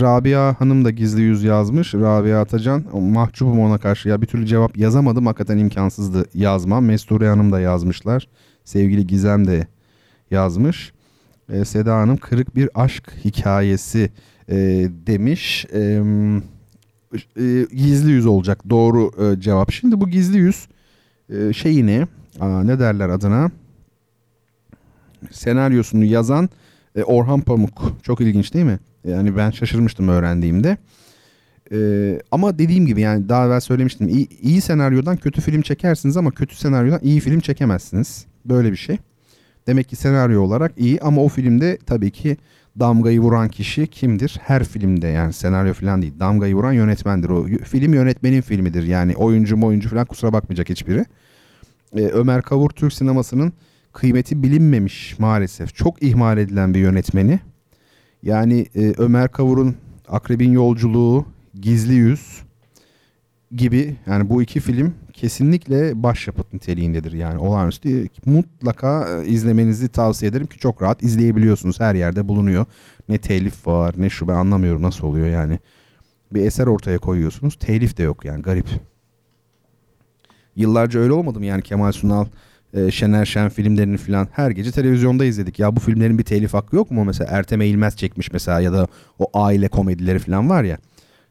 Rabia 0.00 0.60
Hanım 0.60 0.84
da 0.84 0.90
gizli 0.90 1.22
yüz 1.22 1.42
yazmış. 1.42 1.94
Rabia 1.94 2.40
Atacan. 2.40 2.84
Mahcubum 3.00 3.60
ona 3.60 3.78
karşı. 3.78 4.08
Ya 4.08 4.22
bir 4.22 4.26
türlü 4.26 4.46
cevap 4.46 4.76
yazamadım. 4.76 5.26
Hakikaten 5.26 5.58
imkansızdı 5.58 6.24
yazmam. 6.34 6.84
Mesture 6.84 7.28
Hanım 7.28 7.52
da 7.52 7.60
yazmışlar. 7.60 8.28
Sevgili 8.64 9.06
Gizem 9.06 9.46
de 9.46 9.66
yazmış 10.30 10.92
e, 11.48 11.64
Seda 11.64 11.96
Hanım 11.96 12.16
kırık 12.16 12.56
bir 12.56 12.68
aşk 12.74 13.12
hikayesi 13.24 14.10
e, 14.48 14.56
demiş. 15.06 15.66
E, 15.72 16.02
e, 17.36 17.66
gizli 17.72 18.10
yüz 18.10 18.26
olacak 18.26 18.70
doğru 18.70 19.10
e, 19.24 19.40
cevap. 19.40 19.72
Şimdi 19.72 20.00
bu 20.00 20.08
gizli 20.08 20.38
yüz 20.38 20.68
e, 21.30 21.52
şeyini 21.52 22.06
aa, 22.40 22.64
ne 22.64 22.78
derler 22.78 23.08
adına 23.08 23.50
senaryosunu 25.30 26.04
yazan 26.04 26.48
e, 26.94 27.02
Orhan 27.02 27.40
Pamuk. 27.40 27.92
Çok 28.02 28.20
ilginç 28.20 28.54
değil 28.54 28.64
mi? 28.64 28.78
Yani 29.04 29.36
ben 29.36 29.50
şaşırmıştım 29.50 30.08
öğrendiğimde. 30.08 30.76
Ee, 31.72 32.20
ama 32.30 32.58
dediğim 32.58 32.86
gibi 32.86 33.00
yani 33.00 33.28
daha 33.28 33.46
evvel 33.46 33.60
söylemiştim. 33.60 34.08
İyi, 34.08 34.28
iyi 34.40 34.60
senaryodan 34.60 35.16
kötü 35.16 35.40
film 35.40 35.62
çekersiniz 35.62 36.16
ama 36.16 36.30
kötü 36.30 36.56
senaryodan 36.56 37.00
iyi 37.02 37.20
film 37.20 37.40
çekemezsiniz. 37.40 38.26
Böyle 38.44 38.72
bir 38.72 38.76
şey. 38.76 38.98
Demek 39.66 39.88
ki 39.88 39.96
senaryo 39.96 40.42
olarak 40.42 40.72
iyi 40.76 41.00
ama 41.00 41.22
o 41.22 41.28
filmde 41.28 41.78
tabii 41.86 42.10
ki 42.10 42.36
damgayı 42.80 43.20
vuran 43.20 43.48
kişi 43.48 43.86
kimdir? 43.86 44.40
Her 44.42 44.64
filmde 44.64 45.08
yani 45.08 45.32
senaryo 45.32 45.74
falan 45.74 46.02
değil. 46.02 46.12
Damgayı 46.20 46.54
vuran 46.54 46.72
yönetmendir. 46.72 47.28
O 47.28 47.44
film 47.44 47.94
yönetmenin 47.94 48.40
filmidir. 48.40 48.82
Yani 48.82 49.16
oyuncu 49.16 49.56
mu 49.56 49.66
oyuncu 49.66 49.88
falan 49.88 50.04
kusura 50.04 50.32
bakmayacak 50.32 50.68
hiçbiri. 50.68 51.04
Ee, 51.96 52.00
Ömer 52.00 52.42
Kavur 52.42 52.70
Türk 52.70 52.92
sinemasının 52.92 53.52
kıymeti 53.94 54.42
bilinmemiş 54.42 55.18
maalesef. 55.18 55.74
Çok 55.74 56.02
ihmal 56.02 56.38
edilen 56.38 56.74
bir 56.74 56.78
yönetmeni. 56.78 57.40
Yani 58.22 58.66
e, 58.74 58.94
Ömer 58.98 59.28
Kavur'un 59.28 59.76
Akrebin 60.08 60.52
Yolculuğu, 60.52 61.26
Gizli 61.60 61.94
Yüz 61.94 62.42
gibi 63.52 63.96
yani 64.06 64.28
bu 64.30 64.42
iki 64.42 64.60
film 64.60 64.94
kesinlikle 65.12 66.02
başyapıt 66.02 66.52
niteliğindedir. 66.52 67.12
Yani 67.12 67.38
olağanüstü 67.38 68.08
mutlaka 68.26 69.08
e, 69.08 69.26
izlemenizi 69.26 69.88
tavsiye 69.88 70.30
ederim 70.30 70.46
ki 70.46 70.58
çok 70.58 70.82
rahat 70.82 71.02
izleyebiliyorsunuz. 71.02 71.80
Her 71.80 71.94
yerde 71.94 72.28
bulunuyor. 72.28 72.66
Ne 73.08 73.18
telif 73.18 73.66
var 73.66 73.94
ne 73.98 74.10
şu 74.10 74.28
ben 74.28 74.34
anlamıyorum 74.34 74.82
nasıl 74.82 75.06
oluyor 75.06 75.28
yani. 75.28 75.58
Bir 76.32 76.46
eser 76.46 76.66
ortaya 76.66 76.98
koyuyorsunuz. 76.98 77.58
Telif 77.58 77.96
de 77.96 78.02
yok 78.02 78.24
yani 78.24 78.42
garip. 78.42 78.66
Yıllarca 80.56 81.00
öyle 81.00 81.12
olmadı 81.12 81.38
mı 81.38 81.46
yani 81.46 81.62
Kemal 81.62 81.92
Sunal, 81.92 82.26
e, 82.74 82.90
Şener 82.90 83.24
Şen 83.24 83.48
filmlerini 83.48 83.96
falan 83.96 84.28
her 84.32 84.50
gece 84.50 84.70
televizyonda 84.72 85.24
izledik. 85.24 85.58
Ya 85.58 85.76
bu 85.76 85.80
filmlerin 85.80 86.18
bir 86.18 86.24
telif 86.24 86.54
hakkı 86.54 86.76
yok 86.76 86.90
mu? 86.90 87.04
Mesela 87.04 87.30
Ertem 87.30 87.60
Eğilmez 87.60 87.96
çekmiş 87.96 88.32
mesela 88.32 88.60
ya 88.60 88.72
da 88.72 88.86
o 89.18 89.30
aile 89.34 89.68
komedileri 89.68 90.18
falan 90.18 90.50
var 90.50 90.64
ya. 90.64 90.78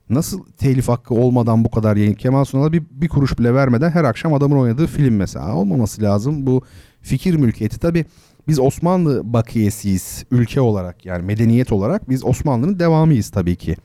Nasıl 0.09 0.43
telif 0.57 0.87
hakkı 0.87 1.13
olmadan 1.13 1.65
bu 1.65 1.71
kadar 1.71 1.95
yayın? 1.95 2.13
Kemal 2.13 2.45
Sunal'a 2.45 2.73
bir, 2.73 2.83
bir 2.91 3.07
kuruş 3.07 3.39
bile 3.39 3.53
vermeden 3.53 3.89
her 3.89 4.03
akşam 4.03 4.33
adamın 4.33 4.57
oynadığı 4.57 4.87
film 4.87 5.15
mesela. 5.15 5.55
Olmaması 5.55 6.01
lazım. 6.01 6.47
Bu 6.47 6.61
fikir 7.01 7.35
mülkiyeti. 7.35 7.79
Tabi 7.79 8.05
biz 8.47 8.59
Osmanlı 8.59 9.33
bakiyesiyiz 9.33 10.25
ülke 10.31 10.61
olarak 10.61 11.05
yani 11.05 11.23
medeniyet 11.25 11.71
olarak 11.71 12.09
biz 12.09 12.25
Osmanlı'nın 12.25 12.79
devamıyız 12.79 13.29
tabii 13.29 13.55
ki. 13.55 13.75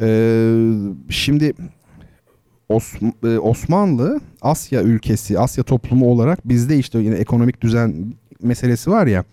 Ee, 0.00 0.54
şimdi 1.08 1.52
e, 3.24 3.38
Osmanlı 3.38 4.20
Asya 4.42 4.82
ülkesi, 4.82 5.38
Asya 5.38 5.64
toplumu 5.64 6.06
olarak 6.06 6.48
bizde 6.48 6.78
işte 6.78 6.98
yine 6.98 7.14
ekonomik 7.14 7.60
düzen 7.60 8.14
meselesi 8.42 8.90
var 8.90 9.06
ya. 9.06 9.24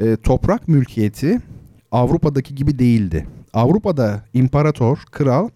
E, 0.00 0.16
toprak 0.16 0.68
mülkiyeti 0.68 1.40
Avrupa'daki 1.92 2.54
gibi 2.54 2.78
değildi. 2.78 3.26
Avrupa'da 3.52 4.22
imparator, 4.34 4.98
kral 5.10 5.48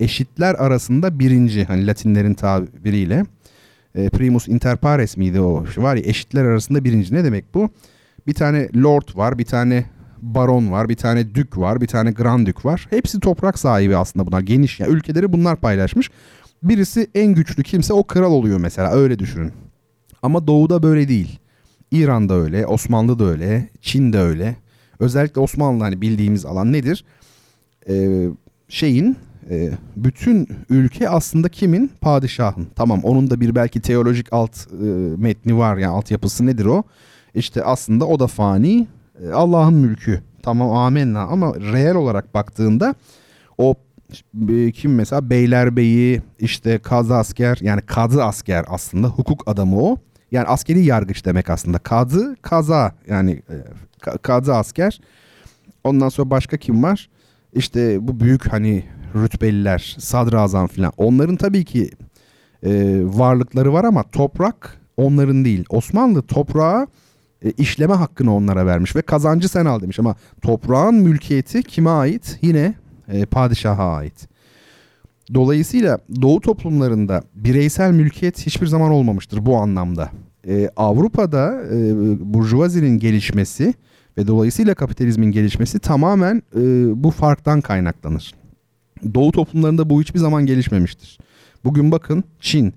eşitler 0.00 0.54
arasında 0.54 1.18
birinci 1.18 1.64
hani 1.64 1.86
Latinlerin 1.86 2.34
tabiriyle 2.34 3.24
e, 3.94 4.08
primus 4.08 4.48
inter 4.48 4.76
pares 4.76 5.16
miydi 5.16 5.40
o 5.40 5.64
var 5.76 5.96
ya 5.96 6.02
eşitler 6.06 6.44
arasında 6.44 6.84
birinci 6.84 7.14
ne 7.14 7.24
demek 7.24 7.54
bu? 7.54 7.70
Bir 8.26 8.34
tane 8.34 8.68
lord 8.76 9.16
var, 9.16 9.38
bir 9.38 9.44
tane 9.44 9.84
baron 10.22 10.72
var, 10.72 10.88
bir 10.88 10.96
tane 10.96 11.34
dük 11.34 11.58
var, 11.58 11.80
bir 11.80 11.86
tane 11.86 12.10
grand 12.10 12.46
dük 12.46 12.64
var. 12.64 12.86
Hepsi 12.90 13.20
toprak 13.20 13.58
sahibi 13.58 13.96
aslında 13.96 14.26
bunlar 14.26 14.40
geniş 14.40 14.80
yani 14.80 14.92
ülkeleri 14.92 15.32
bunlar 15.32 15.56
paylaşmış. 15.56 16.10
Birisi 16.62 17.10
en 17.14 17.34
güçlü 17.34 17.62
kimse 17.62 17.92
o 17.92 18.04
kral 18.04 18.32
oluyor 18.32 18.60
mesela 18.60 18.92
öyle 18.92 19.18
düşünün. 19.18 19.52
Ama 20.22 20.46
doğuda 20.46 20.82
böyle 20.82 21.08
değil. 21.08 21.38
İran'da 21.90 22.34
öyle, 22.34 22.66
Osmanlı 22.66 23.18
da 23.18 23.24
öyle, 23.24 23.68
Çin 23.80 24.12
de 24.12 24.18
öyle. 24.18 24.56
Özellikle 25.00 25.40
Osmanlı 25.40 25.84
hani 25.84 26.00
bildiğimiz 26.00 26.46
alan 26.46 26.72
nedir? 26.72 27.04
Ee, 27.88 28.28
şeyin 28.68 29.16
e, 29.50 29.70
bütün 29.96 30.48
ülke 30.70 31.08
aslında 31.08 31.48
kimin? 31.48 31.90
Padişahın. 32.00 32.66
Tamam 32.76 33.00
onun 33.02 33.30
da 33.30 33.40
bir 33.40 33.54
belki 33.54 33.80
teolojik 33.80 34.32
alt 34.32 34.56
e, 34.72 34.84
metni 35.16 35.58
var 35.58 35.76
yani 35.76 35.92
altyapısı 35.92 36.46
nedir 36.46 36.64
o? 36.64 36.82
İşte 37.34 37.64
aslında 37.64 38.06
o 38.06 38.20
da 38.20 38.26
fani. 38.26 38.86
E, 39.22 39.30
Allah'ın 39.30 39.74
mülkü. 39.74 40.22
Tamam 40.42 40.72
amenna 40.72 41.22
ama 41.22 41.54
reel 41.54 41.94
olarak 41.94 42.34
baktığında 42.34 42.94
kim 44.74 44.94
mesela 44.94 45.30
Beylerbeyi 45.30 46.22
işte 46.38 46.78
kadı 46.78 47.14
asker 47.14 47.58
yani 47.60 47.80
kadı 47.80 48.24
asker 48.24 48.64
aslında 48.68 49.08
hukuk 49.08 49.42
adamı 49.48 49.80
o. 49.80 49.96
Yani 50.30 50.46
askeri 50.46 50.84
yargıç 50.84 51.24
demek 51.24 51.50
aslında. 51.50 51.78
Kadı 51.78 52.36
kaza 52.42 52.92
yani 53.08 53.42
e, 53.50 53.56
kadı 54.22 54.54
asker. 54.54 55.00
Ondan 55.84 56.08
sonra 56.08 56.30
başka 56.30 56.56
kim 56.56 56.82
var? 56.82 57.08
İşte 57.52 58.08
bu 58.08 58.20
büyük 58.20 58.52
hani 58.52 58.84
rütbeliler, 59.14 59.96
sadrazam 59.98 60.66
falan. 60.66 60.92
Onların 60.96 61.36
tabii 61.36 61.64
ki 61.64 61.90
e, 62.62 63.00
varlıkları 63.04 63.72
var 63.72 63.84
ama 63.84 64.02
toprak 64.02 64.80
onların 64.96 65.44
değil. 65.44 65.64
Osmanlı 65.68 66.22
toprağa 66.22 66.86
e, 67.42 67.50
işleme 67.50 67.94
hakkını 67.94 68.34
onlara 68.34 68.66
vermiş 68.66 68.96
ve 68.96 69.02
kazancı 69.02 69.48
sen 69.48 69.64
al 69.64 69.80
demiş 69.80 69.98
ama 69.98 70.14
toprağın 70.42 70.94
mülkiyeti 70.94 71.62
kime 71.62 71.90
ait? 71.90 72.38
Yine 72.42 72.74
e, 73.08 73.26
padişaha 73.26 73.92
ait. 73.92 74.28
Dolayısıyla 75.34 75.98
doğu 76.22 76.40
toplumlarında 76.40 77.22
bireysel 77.34 77.92
mülkiyet 77.92 78.46
hiçbir 78.46 78.66
zaman 78.66 78.90
olmamıştır 78.90 79.46
bu 79.46 79.56
anlamda. 79.56 80.10
Ee, 80.48 80.70
Avrupa'da 80.76 81.62
e, 81.72 81.76
burjuvazinin 82.34 82.98
gelişmesi 82.98 83.74
ve 84.18 84.26
dolayısıyla 84.26 84.74
kapitalizmin 84.74 85.32
gelişmesi 85.32 85.78
tamamen 85.78 86.42
e, 86.56 86.62
bu 87.04 87.10
farktan 87.10 87.60
kaynaklanır. 87.60 88.34
Doğu 89.14 89.32
toplumlarında 89.32 89.90
bu 89.90 90.00
hiçbir 90.00 90.18
zaman 90.18 90.46
gelişmemiştir. 90.46 91.18
Bugün 91.64 91.92
bakın 91.92 92.24
Çin 92.40 92.74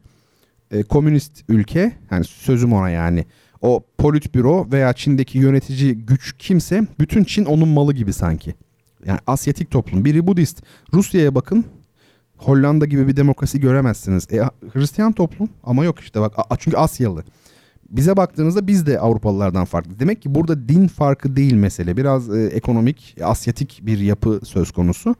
e, 0.71 0.83
komünist 0.83 1.43
ülke 1.49 1.91
yani 2.11 2.23
sözüm 2.23 2.73
ona 2.73 2.89
yani 2.89 3.25
o 3.61 3.83
politbüro 3.97 4.67
veya 4.71 4.93
Çin'deki 4.93 5.37
yönetici 5.37 5.93
güç 5.93 6.35
kimse 6.39 6.87
bütün 6.99 7.23
Çin 7.23 7.45
onun 7.45 7.67
malı 7.67 7.93
gibi 7.93 8.13
sanki. 8.13 8.55
Yani 9.05 9.19
Asyatik 9.27 9.71
toplum. 9.71 10.05
Biri 10.05 10.27
Budist. 10.27 10.63
Rusya'ya 10.93 11.35
bakın. 11.35 11.65
Hollanda 12.37 12.85
gibi 12.85 13.07
bir 13.07 13.15
demokrasi 13.15 13.59
göremezsiniz. 13.59 14.27
E, 14.31 14.41
Hristiyan 14.73 15.11
toplum 15.11 15.49
ama 15.63 15.85
yok 15.85 15.99
işte 15.99 16.21
bak 16.21 16.33
çünkü 16.59 16.77
Asyalı. 16.77 17.23
Bize 17.89 18.17
baktığınızda 18.17 18.67
biz 18.67 18.85
de 18.85 18.99
Avrupalılardan 18.99 19.65
farklı. 19.65 19.99
Demek 19.99 20.21
ki 20.21 20.35
burada 20.35 20.69
din 20.69 20.87
farkı 20.87 21.35
değil 21.35 21.53
mesele. 21.53 21.97
Biraz 21.97 22.37
e, 22.37 22.45
ekonomik, 22.45 23.15
asyatik 23.23 23.79
bir 23.83 23.99
yapı 23.99 24.39
söz 24.43 24.71
konusu. 24.71 25.15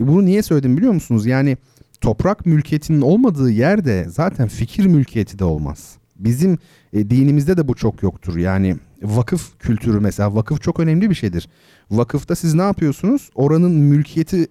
E, 0.00 0.06
bunu 0.08 0.24
niye 0.24 0.42
söyledim 0.42 0.76
biliyor 0.76 0.92
musunuz? 0.92 1.26
Yani 1.26 1.56
toprak 2.00 2.46
mülkiyetinin 2.46 3.00
olmadığı 3.00 3.50
yerde 3.50 4.06
zaten 4.08 4.48
fikir 4.48 4.86
mülkiyeti 4.86 5.38
de 5.38 5.44
olmaz. 5.44 5.96
Bizim 6.16 6.58
e, 6.92 7.10
dinimizde 7.10 7.56
de 7.56 7.68
bu 7.68 7.74
çok 7.74 8.02
yoktur. 8.02 8.36
Yani 8.36 8.76
vakıf 9.04 9.58
kültürü 9.58 10.00
mesela 10.00 10.34
vakıf 10.34 10.62
çok 10.62 10.80
önemli 10.80 11.10
bir 11.10 11.14
şeydir. 11.14 11.48
Vakıfta 11.90 12.34
siz 12.34 12.54
ne 12.54 12.62
yapıyorsunuz? 12.62 13.30
Oranın 13.34 13.72
mülkiyetini 13.72 14.46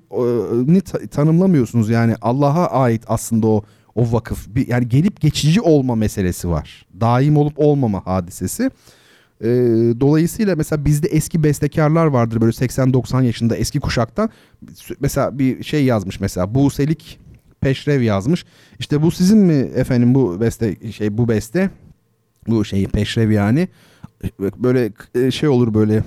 tanımlamıyorsunuz. 1.08 1.90
Yani 1.90 2.16
Allah'a 2.22 2.68
ait 2.68 3.04
aslında 3.08 3.48
o 3.48 3.64
o 3.96 4.12
vakıf. 4.12 4.48
Bir, 4.56 4.68
yani 4.68 4.90
gelip 4.90 5.22
geçici 5.22 5.62
olma 5.62 5.96
meselesi 5.96 6.50
var. 6.50 6.86
Daim 7.02 7.38
olup 7.38 7.54
olmama 7.60 8.06
hadisesi. 8.06 8.72
Ee, 9.42 9.48
dolayısıyla 10.00 10.56
mesela 10.56 10.86
bizde 10.86 11.08
eski 11.08 11.44
bestekarlar 11.44 12.06
vardır 12.06 12.42
böyle 12.42 12.52
80-90 12.52 13.24
yaşında 13.24 13.56
eski 13.56 13.80
kuşaktan. 13.80 14.30
Mesela 15.00 15.40
bir 15.40 15.64
şey 15.64 15.86
yazmış 15.86 16.20
mesela 16.20 16.56
Buselik 16.56 17.20
Peşrev 17.62 18.02
yazmış. 18.02 18.46
İşte 18.80 19.02
bu 19.02 19.12
sizin 19.12 19.38
mi 19.38 19.54
efendim 19.54 20.16
bu 20.16 20.42
beste 20.42 20.92
şey 20.92 21.18
bu 21.18 21.28
beste 21.28 21.70
bu 22.48 22.66
şey 22.66 22.88
Peşrev 22.88 23.32
yani 23.32 23.68
böyle 24.40 24.92
e, 25.16 25.32
şey 25.32 25.50
olur 25.50 25.74
böyle 25.74 26.04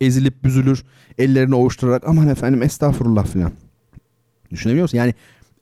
ezilip 0.00 0.44
büzülür 0.44 0.84
ellerini 1.18 1.54
ovuşturarak 1.54 2.08
aman 2.08 2.28
efendim 2.28 2.62
estağfurullah 2.62 3.26
filan. 3.26 3.52
Düşünebiliyor 4.50 4.84
musun? 4.84 4.98
Yani 4.98 5.14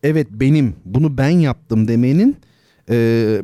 evet 0.03 0.27
benim 0.31 0.75
bunu 0.85 1.19
ben 1.19 1.31
yaptım 1.31 1.89
demenin 1.89 2.37
e, 2.91 3.43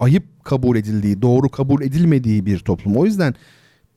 ayıp 0.00 0.44
kabul 0.44 0.76
edildiği, 0.76 1.22
doğru 1.22 1.48
kabul 1.48 1.82
edilmediği 1.82 2.46
bir 2.46 2.58
toplum. 2.58 2.96
O 2.96 3.04
yüzden 3.04 3.34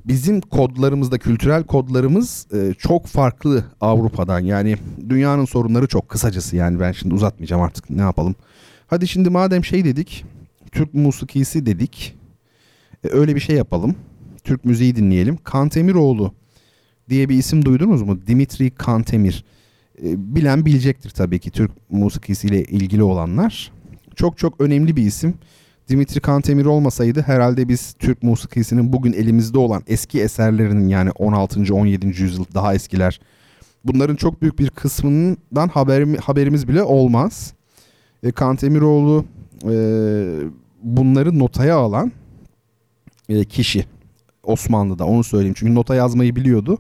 bizim 0.06 0.42
kodlarımızda 0.42 1.18
kültürel 1.18 1.64
kodlarımız 1.64 2.48
e, 2.54 2.74
çok 2.74 3.06
farklı 3.06 3.66
Avrupa'dan. 3.82 4.40
Yani 4.40 4.78
dünyanın 5.10 5.46
sorunları 5.46 5.88
çok 5.88 6.10
kısacası 6.10 6.56
yani 6.56 6.80
ben 6.80 6.92
şimdi 6.92 7.16
uzatmayacağım 7.16 7.62
artık 7.62 7.90
ne 7.90 8.02
yapalım. 8.02 8.36
Hadi 8.88 9.08
şimdi 9.08 9.30
madem 9.30 9.66
şey 9.66 9.86
dedik, 9.86 10.26
Türk 10.72 10.94
musikisi 10.94 11.66
dedik. 11.66 12.16
E, 13.06 13.10
öyle 13.18 13.36
bir 13.36 13.40
şey 13.40 13.56
yapalım. 13.56 13.96
Türk 14.44 14.66
müziği 14.66 14.96
dinleyelim. 14.96 15.38
Kantemiroğlu 15.44 16.34
diye 17.10 17.30
bir 17.30 17.36
isim 17.36 17.66
duydunuz 17.66 18.02
mu? 18.02 18.28
Dimitri 18.28 18.72
Kantemir. 18.72 19.46
E, 20.04 20.36
bilen 20.36 20.66
bilecektir 20.66 21.10
tabii 21.10 21.40
ki 21.40 21.52
Türk 21.52 21.72
musikisiyle 21.90 22.64
ilgili 22.64 23.04
olanlar. 23.04 23.72
Çok 24.16 24.38
çok 24.38 24.62
önemli 24.62 24.96
bir 24.96 25.04
isim. 25.04 25.34
Dimitri 25.90 26.20
Kantemir 26.20 26.66
olmasaydı 26.66 27.22
herhalde 27.22 27.68
biz 27.68 27.94
Türk 27.94 28.24
musikisinin 28.24 28.94
bugün 28.94 29.14
elimizde 29.14 29.58
olan 29.58 29.84
eski 29.88 30.22
eserlerinin 30.22 30.88
yani 30.88 31.12
16. 31.12 31.74
17. 31.74 32.08
yüzyıl 32.08 32.46
daha 32.54 32.74
eskiler 32.74 33.20
bunların 33.86 34.16
çok 34.16 34.42
büyük 34.42 34.60
bir 34.60 34.70
kısmından 34.70 35.68
haberim, 35.68 36.18
haberimiz 36.18 36.68
bile 36.68 36.84
olmaz. 36.84 37.54
E, 38.24 38.32
Kantemiroğlu 38.32 39.26
bunları 40.84 41.40
notaya 41.40 41.76
alan 41.78 42.12
e, 43.30 43.46
kişi 43.46 43.86
Osmanlı'da 44.44 45.06
onu 45.06 45.24
söyleyeyim. 45.24 45.56
Çünkü 45.58 45.76
nota 45.76 45.96
yazmayı 45.96 46.36
biliyordu. 46.36 46.78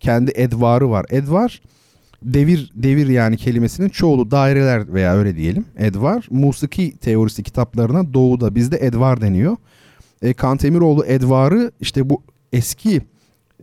Kendi 0.00 0.32
edvarı 0.34 0.90
var. 0.90 1.06
Edvar 1.10 1.60
devir 2.22 2.72
devir 2.74 3.06
yani 3.06 3.36
kelimesinin 3.36 3.88
çoğulu 3.88 4.30
daireler 4.30 4.94
veya 4.94 5.14
öyle 5.14 5.36
diyelim. 5.36 5.64
Edvar 5.76 6.26
musiki 6.30 6.96
teorisi 6.96 7.42
kitaplarına 7.42 8.14
doğuda 8.14 8.54
bizde 8.54 8.76
edvar 8.80 9.20
deniyor. 9.20 9.56
E, 10.22 10.32
Kantemiroğlu 10.32 11.06
edvarı 11.06 11.72
işte 11.80 12.10
bu 12.10 12.22
eski 12.52 13.02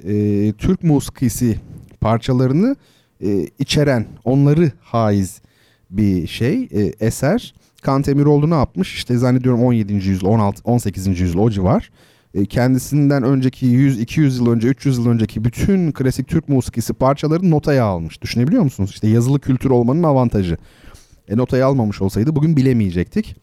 e, 0.03 0.53
Türk 0.57 0.83
musikisi 0.83 1.59
parçalarını 2.01 2.75
e, 3.21 3.47
içeren 3.59 4.05
onları 4.23 4.71
haiz 4.81 5.41
bir 5.89 6.27
şey 6.27 6.63
e, 6.63 6.93
eser. 6.99 7.53
Kantemiroğlu 7.85 8.49
ne 8.49 8.53
yapmış? 8.53 8.95
İşte 8.95 9.17
zannediyorum 9.17 9.63
17. 9.63 9.93
yüzyıl 9.93 10.27
16 10.27 10.61
18. 10.63 11.19
yüzyıl 11.19 11.39
o 11.39 11.49
civar. 11.49 11.91
E, 12.33 12.45
kendisinden 12.45 13.23
önceki 13.23 13.65
100 13.65 13.99
200 13.99 14.39
yıl 14.39 14.51
önce 14.51 14.67
300 14.67 14.97
yıl 14.97 15.07
önceki 15.07 15.43
bütün 15.43 15.91
klasik 15.91 16.27
Türk 16.27 16.49
musikisi 16.49 16.93
parçalarını 16.93 17.51
notaya 17.51 17.85
almış. 17.85 18.21
Düşünebiliyor 18.21 18.63
musunuz? 18.63 18.89
İşte 18.93 19.07
yazılı 19.07 19.39
kültür 19.39 19.69
olmanın 19.69 20.03
avantajı. 20.03 20.57
E, 21.27 21.37
notaya 21.37 21.67
almamış 21.67 22.01
olsaydı 22.01 22.35
bugün 22.35 22.57
bilemeyecektik. 22.57 23.35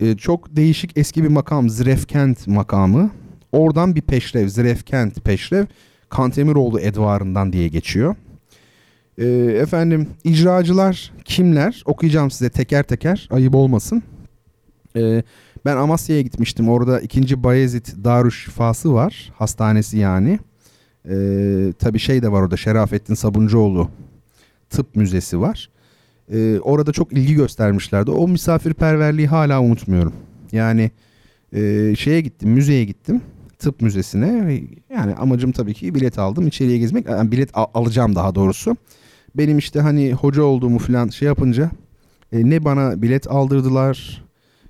E, 0.00 0.16
çok 0.16 0.56
değişik 0.56 0.98
eski 0.98 1.22
bir 1.22 1.28
makam 1.28 1.70
Zrefkent 1.70 2.46
makamı. 2.46 3.10
Oradan 3.52 3.94
bir 3.94 4.02
peşrev 4.02 4.48
Zrefkent 4.48 5.24
peşrev 5.24 5.64
Kantemiroğlu 6.08 6.80
Edvarından 6.80 7.52
diye 7.52 7.68
geçiyor. 7.68 8.16
E, 9.18 9.26
efendim 9.60 10.08
icracılar 10.24 11.12
kimler? 11.24 11.82
Okuyacağım 11.84 12.30
size 12.30 12.50
teker 12.50 12.82
teker 12.82 13.28
ayıp 13.32 13.54
olmasın. 13.54 14.02
E, 14.96 15.22
ben 15.64 15.76
Amasya'ya 15.76 16.22
gitmiştim. 16.22 16.68
Orada 16.68 17.00
ikinci 17.00 17.42
Bayezid 17.42 17.86
Darüşşifası 18.04 18.94
var. 18.94 19.32
Hastanesi 19.36 19.98
yani. 19.98 20.38
Ee, 21.10 21.72
tabii 21.78 21.98
şey 21.98 22.22
de 22.22 22.32
var 22.32 22.42
orada 22.42 22.56
Şerafettin 22.56 23.14
Sabuncuoğlu 23.14 23.88
Tıp 24.70 24.96
Müzesi 24.96 25.40
var. 25.40 25.70
Ee, 26.32 26.58
orada 26.62 26.92
çok 26.92 27.12
ilgi 27.12 27.34
göstermişlerdi. 27.34 28.10
O 28.10 28.28
misafirperverliği 28.28 29.26
hala 29.26 29.60
unutmuyorum. 29.62 30.12
Yani 30.52 30.90
e, 31.52 31.94
şeye 31.98 32.20
gittim, 32.20 32.50
müzeye 32.50 32.84
gittim. 32.84 33.20
Tıp 33.58 33.80
müzesine. 33.82 34.60
Yani 34.94 35.14
amacım 35.14 35.52
tabii 35.52 35.74
ki 35.74 35.94
bilet 35.94 36.18
aldım. 36.18 36.46
içeriye 36.46 36.78
gezmek. 36.78 37.08
Yani 37.08 37.32
bilet 37.32 37.50
al- 37.54 37.66
alacağım 37.74 38.14
daha 38.14 38.34
doğrusu. 38.34 38.76
Benim 39.38 39.58
işte 39.58 39.80
hani 39.80 40.12
hoca 40.12 40.42
olduğumu 40.42 40.78
falan 40.78 41.08
şey 41.08 41.26
yapınca 41.26 41.70
e, 42.32 42.50
ne 42.50 42.64
bana 42.64 43.02
bilet 43.02 43.30
aldırdılar 43.30 44.22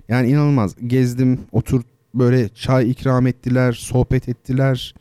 yani 0.09 0.29
inanılmaz. 0.29 0.75
Gezdim, 0.87 1.39
otur 1.51 1.81
böyle 2.15 2.49
çay 2.49 2.91
ikram 2.91 3.27
ettiler, 3.27 3.73
sohbet 3.73 4.29
ettiler. 4.29 4.95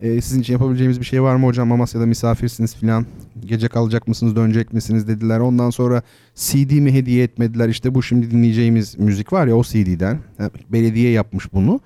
E, 0.00 0.20
sizin 0.20 0.40
için 0.40 0.52
yapabileceğimiz 0.52 1.00
bir 1.00 1.04
şey 1.04 1.22
var 1.22 1.36
mı 1.36 1.46
hocam? 1.46 1.72
Amasya'da 1.72 2.06
misafirsiniz 2.06 2.76
filan. 2.76 3.06
Gece 3.44 3.68
kalacak 3.68 4.08
mısınız, 4.08 4.36
dönecek 4.36 4.72
misiniz 4.72 5.08
dediler. 5.08 5.40
Ondan 5.40 5.70
sonra 5.70 6.02
CD 6.34 6.72
mi 6.72 6.92
hediye 6.92 7.24
etmediler. 7.24 7.68
İşte 7.68 7.94
bu 7.94 8.02
şimdi 8.02 8.30
dinleyeceğimiz 8.30 8.98
müzik 8.98 9.32
var 9.32 9.46
ya 9.46 9.56
o 9.56 9.62
CD'den. 9.62 10.18
Yani 10.38 10.50
belediye 10.72 11.10
yapmış 11.10 11.52
bunu. 11.52 11.80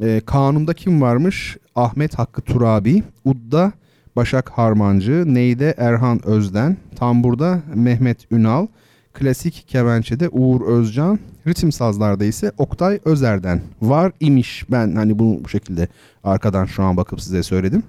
E, 0.00 0.20
kanunda 0.26 0.74
kim 0.74 1.00
varmış? 1.00 1.56
Ahmet 1.74 2.18
Hakkı 2.18 2.42
Turabi. 2.42 3.02
Udda 3.24 3.72
Başak 4.16 4.50
Harmancı. 4.50 5.34
Neyde 5.34 5.74
Erhan 5.78 6.26
Özden. 6.26 6.76
Tamburda 6.96 7.62
Mehmet 7.74 8.32
Ünal. 8.32 8.66
Klasik 9.14 9.64
kemençede 9.68 10.28
Uğur 10.28 10.60
Özcan. 10.66 11.18
Ritim 11.46 11.72
sazlarda 11.72 12.24
ise 12.24 12.52
Oktay 12.58 13.00
Özer'den 13.04 13.60
var 13.82 14.12
imiş. 14.20 14.64
Ben 14.70 14.96
hani 14.96 15.18
bunu 15.18 15.44
bu 15.44 15.48
şekilde 15.48 15.88
arkadan 16.24 16.64
şu 16.64 16.82
an 16.82 16.96
bakıp 16.96 17.20
size 17.20 17.42
söyledim. 17.42 17.82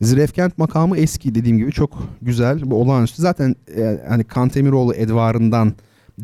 Zirefkent 0.00 0.58
makamı 0.58 0.96
eski 0.96 1.34
dediğim 1.34 1.58
gibi 1.58 1.72
çok 1.72 2.02
güzel 2.22 2.70
bu 2.70 2.82
olağanüstü. 2.82 3.22
Zaten 3.22 3.56
e, 3.76 4.00
hani 4.08 4.24
Kantemiroğlu 4.24 4.94
Edvarı'ndan 4.94 5.72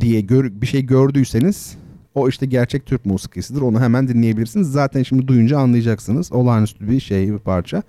diye 0.00 0.20
gör, 0.20 0.60
bir 0.60 0.66
şey 0.66 0.86
gördüyseniz 0.86 1.76
o 2.14 2.28
işte 2.28 2.46
gerçek 2.46 2.86
Türk 2.86 3.06
musikisidir. 3.06 3.60
Onu 3.60 3.80
hemen 3.80 4.08
dinleyebilirsiniz. 4.08 4.72
Zaten 4.72 5.02
şimdi 5.02 5.28
duyunca 5.28 5.58
anlayacaksınız. 5.58 6.32
Olağanüstü 6.32 6.88
bir 6.88 7.00
şey 7.00 7.32
bir 7.32 7.38
parça. 7.38 7.82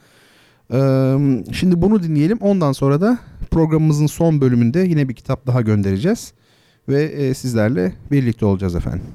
Şimdi 1.54 1.82
bunu 1.82 2.04
dinleyelim. 2.04 2.38
Ondan 2.42 2.72
sonra 2.72 3.02
da 3.02 3.18
programımızın 3.52 4.08
son 4.08 4.42
bölümünde 4.42 4.80
yine 4.80 5.10
bir 5.10 5.14
kitap 5.14 5.48
daha 5.48 5.62
göndereceğiz. 5.62 6.34
Ve 6.90 7.34
sizlerle 7.34 7.94
birlikte 8.12 8.46
olacağız 8.46 8.76
efendim. 8.76 9.06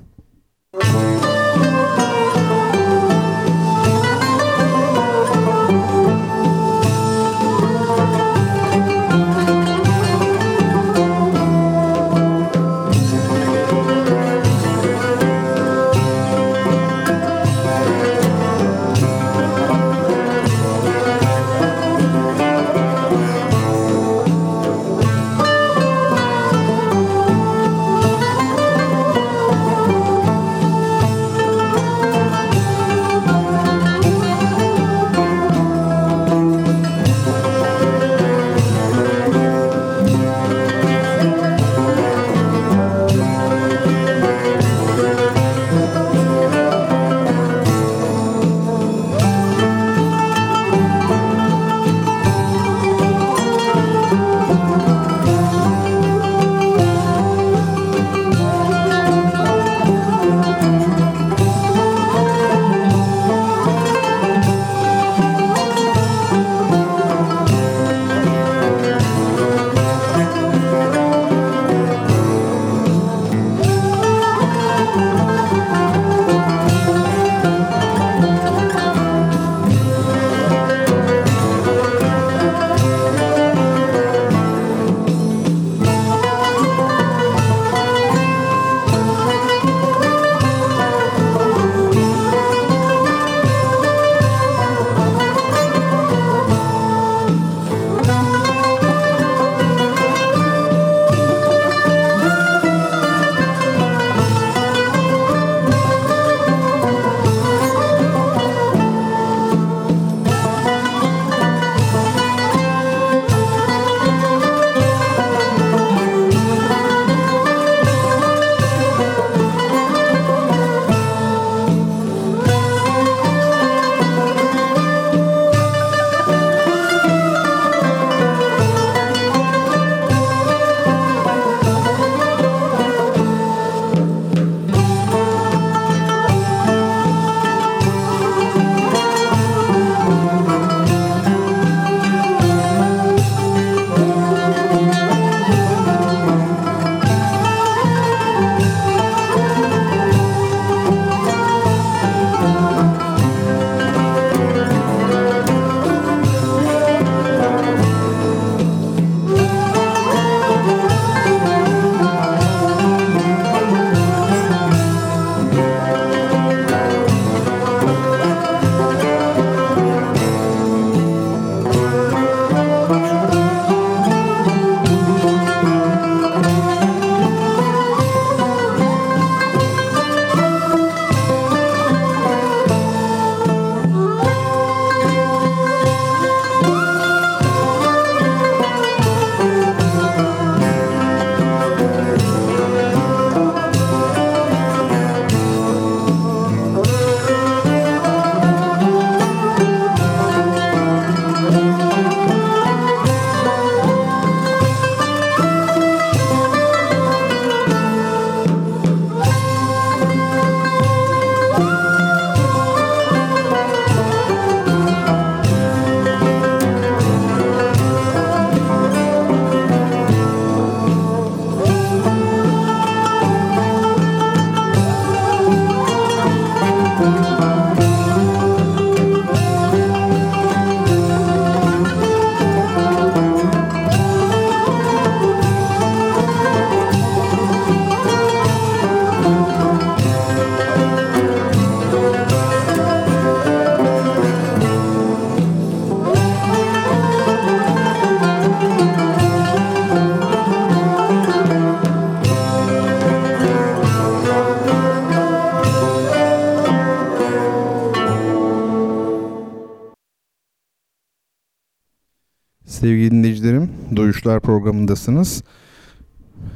Duyuşlar 264.30 264.40
programındasınız. 264.40 265.42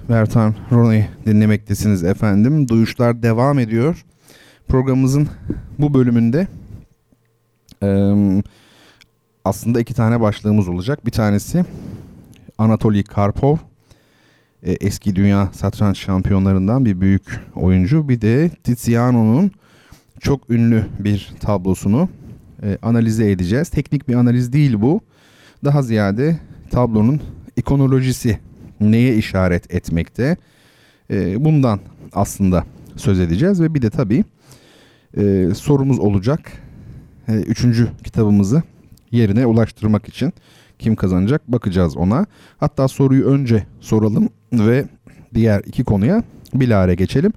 Bertan 0.09 0.55
Rona'yı 0.73 1.07
dinlemektesiniz 1.27 2.05
efendim. 2.05 2.69
Duyuşlar 2.69 3.23
devam 3.23 3.59
ediyor. 3.59 4.05
Programımızın 4.69 5.29
bu 5.79 5.95
bölümünde 5.95 6.47
aslında 9.45 9.81
iki 9.81 9.95
tane 9.95 10.21
başlığımız 10.21 10.69
olacak. 10.69 11.07
Bir 11.07 11.11
tanesi 11.11 11.65
Anatoly 12.59 13.03
Karpov, 13.03 13.57
e, 14.63 14.73
eski 14.73 15.17
dünya 15.17 15.49
satranç 15.53 15.99
şampiyonlarından 15.99 16.85
bir 16.85 17.01
büyük 17.01 17.41
oyuncu. 17.55 18.09
Bir 18.09 18.21
de 18.21 18.51
Tiziano'nun 18.51 19.51
çok 20.21 20.51
ünlü 20.51 20.87
bir 20.99 21.35
tablosunu 21.41 22.09
e, 22.63 22.79
analize 22.83 23.31
edeceğiz. 23.31 23.69
Teknik 23.69 24.09
bir 24.09 24.15
analiz 24.15 24.53
değil 24.53 24.81
bu. 24.81 25.01
Daha 25.65 25.83
ziyade 25.83 26.39
tablonun 26.71 27.21
ikonolojisi 27.57 28.39
neye 28.81 29.17
işaret 29.17 29.75
etmekte? 29.75 30.37
E, 31.11 31.45
bundan 31.45 31.81
aslında 32.13 32.65
söz 32.97 33.21
edeceğiz 33.21 33.61
ve 33.61 33.75
bir 33.75 33.83
de 33.83 33.91
tabii 33.91 34.25
e, 35.17 35.49
sorumuz 35.55 35.99
olacak. 35.99 36.53
E, 37.29 37.33
üçüncü 37.33 37.89
kitabımızı 38.05 38.63
yerine 39.11 39.47
ulaştırmak 39.47 40.09
için 40.09 40.33
kim 40.79 40.97
kazanacak 40.97 41.49
bakacağız 41.49 41.97
ona. 41.97 42.27
Hatta 42.59 42.89
soruyu 42.89 43.27
önce 43.27 43.67
soralım 43.81 44.29
ve 44.53 44.85
diğer 45.35 45.63
iki 45.67 45.85
konuya 45.85 46.23
bilare 46.55 46.95
geçelim. 46.95 47.33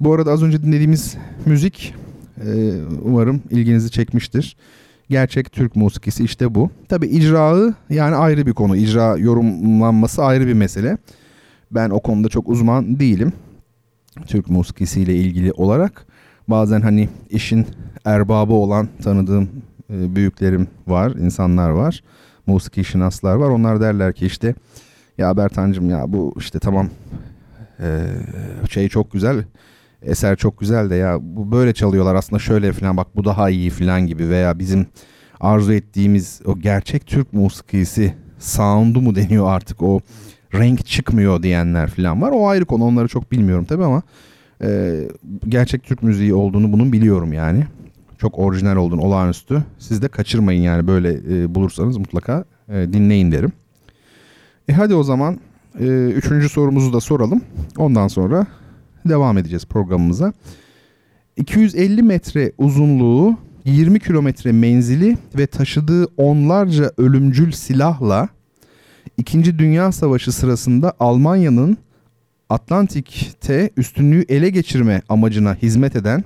Bu 0.00 0.14
arada 0.14 0.32
az 0.32 0.42
önce 0.42 0.62
dinlediğimiz 0.62 1.16
müzik 1.46 1.94
e, 2.36 2.72
umarım 3.02 3.42
ilginizi 3.50 3.90
çekmiştir. 3.90 4.56
Gerçek 5.10 5.52
Türk 5.52 5.76
musikisi 5.76 6.24
işte 6.24 6.54
bu. 6.54 6.70
Tabi 6.88 7.06
icrağı 7.06 7.74
yani 7.90 8.16
ayrı 8.16 8.46
bir 8.46 8.52
konu. 8.52 8.76
İcra 8.76 9.16
yorumlanması 9.16 10.24
ayrı 10.24 10.46
bir 10.46 10.52
mesele. 10.52 10.98
Ben 11.70 11.90
o 11.90 12.00
konuda 12.00 12.28
çok 12.28 12.48
uzman 12.48 13.00
değilim. 13.00 13.32
Türk 14.26 14.50
musikisiyle 14.50 15.14
ilgili 15.14 15.52
olarak. 15.52 16.06
Bazen 16.48 16.80
hani 16.80 17.08
işin 17.30 17.66
erbabı 18.04 18.52
olan 18.52 18.88
tanıdığım 19.02 19.48
e, 19.90 20.16
büyüklerim 20.16 20.68
var, 20.86 21.10
insanlar 21.10 21.70
var. 21.70 22.02
Musiki 22.46 22.84
şinaslar 22.84 23.34
var. 23.34 23.48
Onlar 23.48 23.80
derler 23.80 24.12
ki 24.12 24.26
işte 24.26 24.54
ya 25.18 25.36
Bertancım 25.36 25.90
ya 25.90 26.12
bu 26.12 26.34
işte 26.38 26.58
tamam 26.58 26.88
e, 27.80 28.06
şey 28.70 28.88
çok 28.88 29.12
güzel 29.12 29.44
eser 30.02 30.36
çok 30.36 30.60
güzel 30.60 30.90
de 30.90 30.94
ya 30.94 31.18
bu 31.22 31.52
böyle 31.52 31.72
çalıyorlar 31.72 32.14
aslında 32.14 32.38
şöyle 32.38 32.72
falan 32.72 32.96
bak 32.96 33.06
bu 33.16 33.24
daha 33.24 33.50
iyi 33.50 33.70
falan 33.70 34.06
gibi 34.06 34.28
veya 34.28 34.58
bizim 34.58 34.86
arzu 35.40 35.72
ettiğimiz 35.72 36.40
o 36.46 36.58
gerçek 36.58 37.06
Türk 37.06 37.32
musikisi 37.32 38.14
sound'u 38.38 39.00
mu 39.00 39.14
deniyor 39.14 39.50
artık 39.50 39.82
o 39.82 40.00
renk 40.54 40.86
çıkmıyor 40.86 41.42
diyenler 41.42 41.90
falan 41.90 42.22
var. 42.22 42.30
O 42.34 42.48
ayrı 42.48 42.64
konu 42.64 42.84
onları 42.84 43.08
çok 43.08 43.32
bilmiyorum 43.32 43.64
tabi 43.64 43.84
ama 43.84 44.02
e, 44.62 45.00
gerçek 45.48 45.84
Türk 45.84 46.02
müziği 46.02 46.34
olduğunu 46.34 46.72
bunun 46.72 46.92
biliyorum 46.92 47.32
yani. 47.32 47.66
Çok 48.18 48.38
orijinal 48.38 48.76
olduğunu 48.76 49.00
olağanüstü. 49.00 49.64
Siz 49.78 50.02
de 50.02 50.08
kaçırmayın 50.08 50.62
yani 50.62 50.86
böyle 50.86 51.12
e, 51.12 51.54
bulursanız 51.54 51.96
mutlaka 51.96 52.44
e, 52.68 52.92
dinleyin 52.92 53.32
derim. 53.32 53.52
E 54.68 54.72
hadi 54.72 54.94
o 54.94 55.02
zaman 55.02 55.40
e, 55.80 55.84
üçüncü 56.06 56.48
sorumuzu 56.48 56.92
da 56.92 57.00
soralım. 57.00 57.42
Ondan 57.76 58.08
sonra 58.08 58.46
devam 59.08 59.38
edeceğiz 59.38 59.66
programımıza. 59.66 60.32
250 61.36 62.02
metre 62.02 62.52
uzunluğu, 62.58 63.36
20 63.64 64.00
kilometre 64.00 64.52
menzili 64.52 65.18
ve 65.38 65.46
taşıdığı 65.46 66.04
onlarca 66.16 66.92
ölümcül 66.96 67.52
silahla 67.52 68.28
İkinci 69.18 69.58
Dünya 69.58 69.92
Savaşı 69.92 70.32
sırasında 70.32 70.92
Almanya'nın 71.00 71.76
Atlantik'te 72.48 73.70
üstünlüğü 73.76 74.24
ele 74.28 74.50
geçirme 74.50 75.02
amacına 75.08 75.54
hizmet 75.54 75.96
eden 75.96 76.24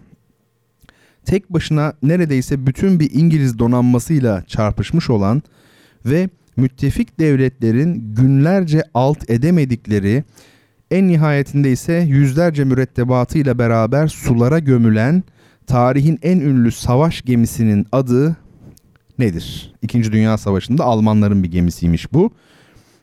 tek 1.25 1.51
başına 1.51 1.93
neredeyse 2.03 2.67
bütün 2.67 3.01
bir 3.01 3.11
İngiliz 3.13 3.59
donanmasıyla 3.59 4.45
çarpışmış 4.47 5.11
olan 5.11 5.43
ve 6.07 6.29
müttefik 6.57 7.19
devletlerin 7.21 8.15
günlerce 8.15 8.83
alt 8.95 9.31
edemedikleri 9.31 10.25
en 10.91 11.09
nihayetinde 11.09 11.73
ise 11.73 11.95
yüzlerce 12.09 12.65
mürettebatıyla 12.65 13.59
beraber 13.59 14.09
sulara 14.09 14.59
gömülen 14.59 15.23
tarihin 15.67 16.19
en 16.23 16.41
ünlü 16.41 16.73
savaş 16.73 17.23
gemisinin 17.23 17.87
adı 17.93 18.37
nedir? 19.19 19.75
İkinci 19.83 20.13
Dünya 20.13 20.39
Savaşı'nda 20.39 20.85
Almanların 20.85 21.43
bir 21.43 21.51
gemisiymiş 21.51 22.13
bu. 22.13 22.31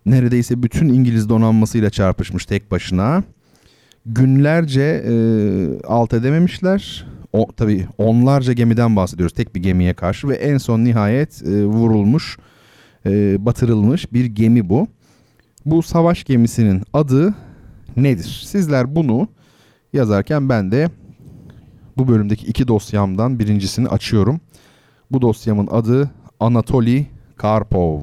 Neredeyse 0.06 0.64
bütün 0.64 0.90
İngiliz 0.90 1.30
donanmasıyla 1.30 1.90
çarpışmış 1.90 2.46
tek 2.46 2.72
başına. 2.72 3.24
Günlerce 4.06 5.04
e, 5.08 5.14
alt 5.88 6.14
edememişler. 6.14 7.06
O, 7.34 7.48
tabii 7.58 7.88
onlarca 7.98 8.54
gemiden 8.54 8.96
bahsediyoruz 8.96 9.34
tek 9.34 9.56
bir 9.56 9.64
gemiye 9.64 9.94
karşı 9.94 10.28
ve 10.28 10.36
en 10.36 10.58
son 10.58 10.84
nihayet 10.84 11.44
e, 11.44 11.66
vurulmuş, 11.66 12.38
e, 13.06 13.46
batırılmış 13.46 14.14
bir 14.14 14.26
gemi 14.26 14.70
bu. 14.70 14.88
Bu 15.66 15.84
savaş 15.84 16.24
gemisinin 16.24 16.84
adı 16.94 17.34
nedir? 17.98 18.44
Sizler 18.46 18.96
bunu 18.96 19.28
yazarken 19.94 20.50
ben 20.50 20.72
de 20.72 20.90
bu 21.98 22.08
bölümdeki 22.08 22.46
iki 22.46 22.68
dosyamdan 22.68 23.40
birincisini 23.40 23.88
açıyorum. 23.88 24.40
Bu 25.12 25.22
dosyamın 25.22 25.68
adı 25.72 26.12
Anatoly 26.40 27.06
Karpov. 27.38 28.00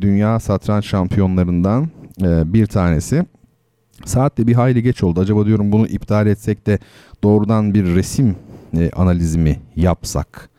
Dünya 0.00 0.40
satranç 0.40 0.86
şampiyonlarından 0.86 1.88
e, 2.22 2.52
bir 2.52 2.66
tanesi. 2.66 3.26
Saat 4.04 4.38
de 4.38 4.46
bir 4.46 4.54
hayli 4.54 4.82
geç 4.82 5.02
oldu. 5.02 5.20
Acaba 5.20 5.46
diyorum 5.46 5.72
bunu 5.72 5.86
iptal 5.86 6.26
etsek 6.26 6.66
de 6.66 6.78
doğrudan 7.22 7.74
bir 7.74 7.84
resim 7.94 8.36
e, 8.78 8.90
analizi 8.90 9.38
mi 9.38 9.60
yapsak? 9.76 10.50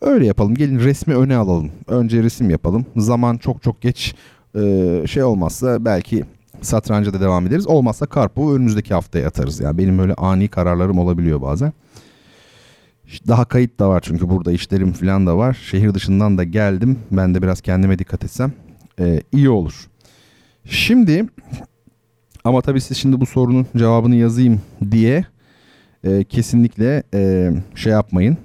Öyle 0.00 0.26
yapalım. 0.26 0.54
Gelin 0.54 0.78
resmi 0.78 1.14
öne 1.14 1.36
alalım. 1.36 1.70
Önce 1.86 2.22
resim 2.22 2.50
yapalım. 2.50 2.86
Zaman 2.96 3.36
çok 3.36 3.62
çok 3.62 3.80
geç 3.80 4.14
e, 4.54 5.02
şey 5.06 5.22
olmazsa 5.22 5.84
belki 5.84 6.24
satranca 6.62 7.12
da 7.12 7.20
devam 7.20 7.46
ederiz. 7.46 7.66
Olmazsa 7.66 8.06
Karpov 8.06 8.54
önümüzdeki 8.54 8.94
haftaya 8.94 9.28
atarız. 9.28 9.60
Yani 9.60 9.78
benim 9.78 9.98
öyle 9.98 10.14
ani 10.14 10.48
kararlarım 10.48 10.98
olabiliyor 10.98 11.42
bazen. 11.42 11.72
Daha 13.28 13.44
kayıt 13.44 13.78
da 13.78 13.88
var 13.88 14.00
çünkü 14.04 14.28
burada 14.28 14.52
işlerim 14.52 14.92
falan 14.92 15.26
da 15.26 15.38
var. 15.38 15.58
Şehir 15.70 15.94
dışından 15.94 16.38
da 16.38 16.44
geldim. 16.44 16.98
Ben 17.10 17.34
de 17.34 17.42
biraz 17.42 17.60
kendime 17.60 17.98
dikkat 17.98 18.24
etsem 18.24 18.52
e, 19.00 19.20
iyi 19.32 19.50
olur. 19.50 19.88
Şimdi 20.64 21.26
ama 22.44 22.62
tabii 22.62 22.80
siz 22.80 22.96
şimdi 22.96 23.20
bu 23.20 23.26
sorunun 23.26 23.66
cevabını 23.76 24.16
yazayım 24.16 24.60
diye 24.90 25.24
e, 26.04 26.24
kesinlikle 26.24 27.02
e, 27.14 27.50
şey 27.74 27.92
yapmayın. 27.92 28.36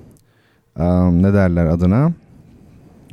E, 0.79 0.83
ne 1.11 1.33
derler 1.33 1.65
adına? 1.65 2.11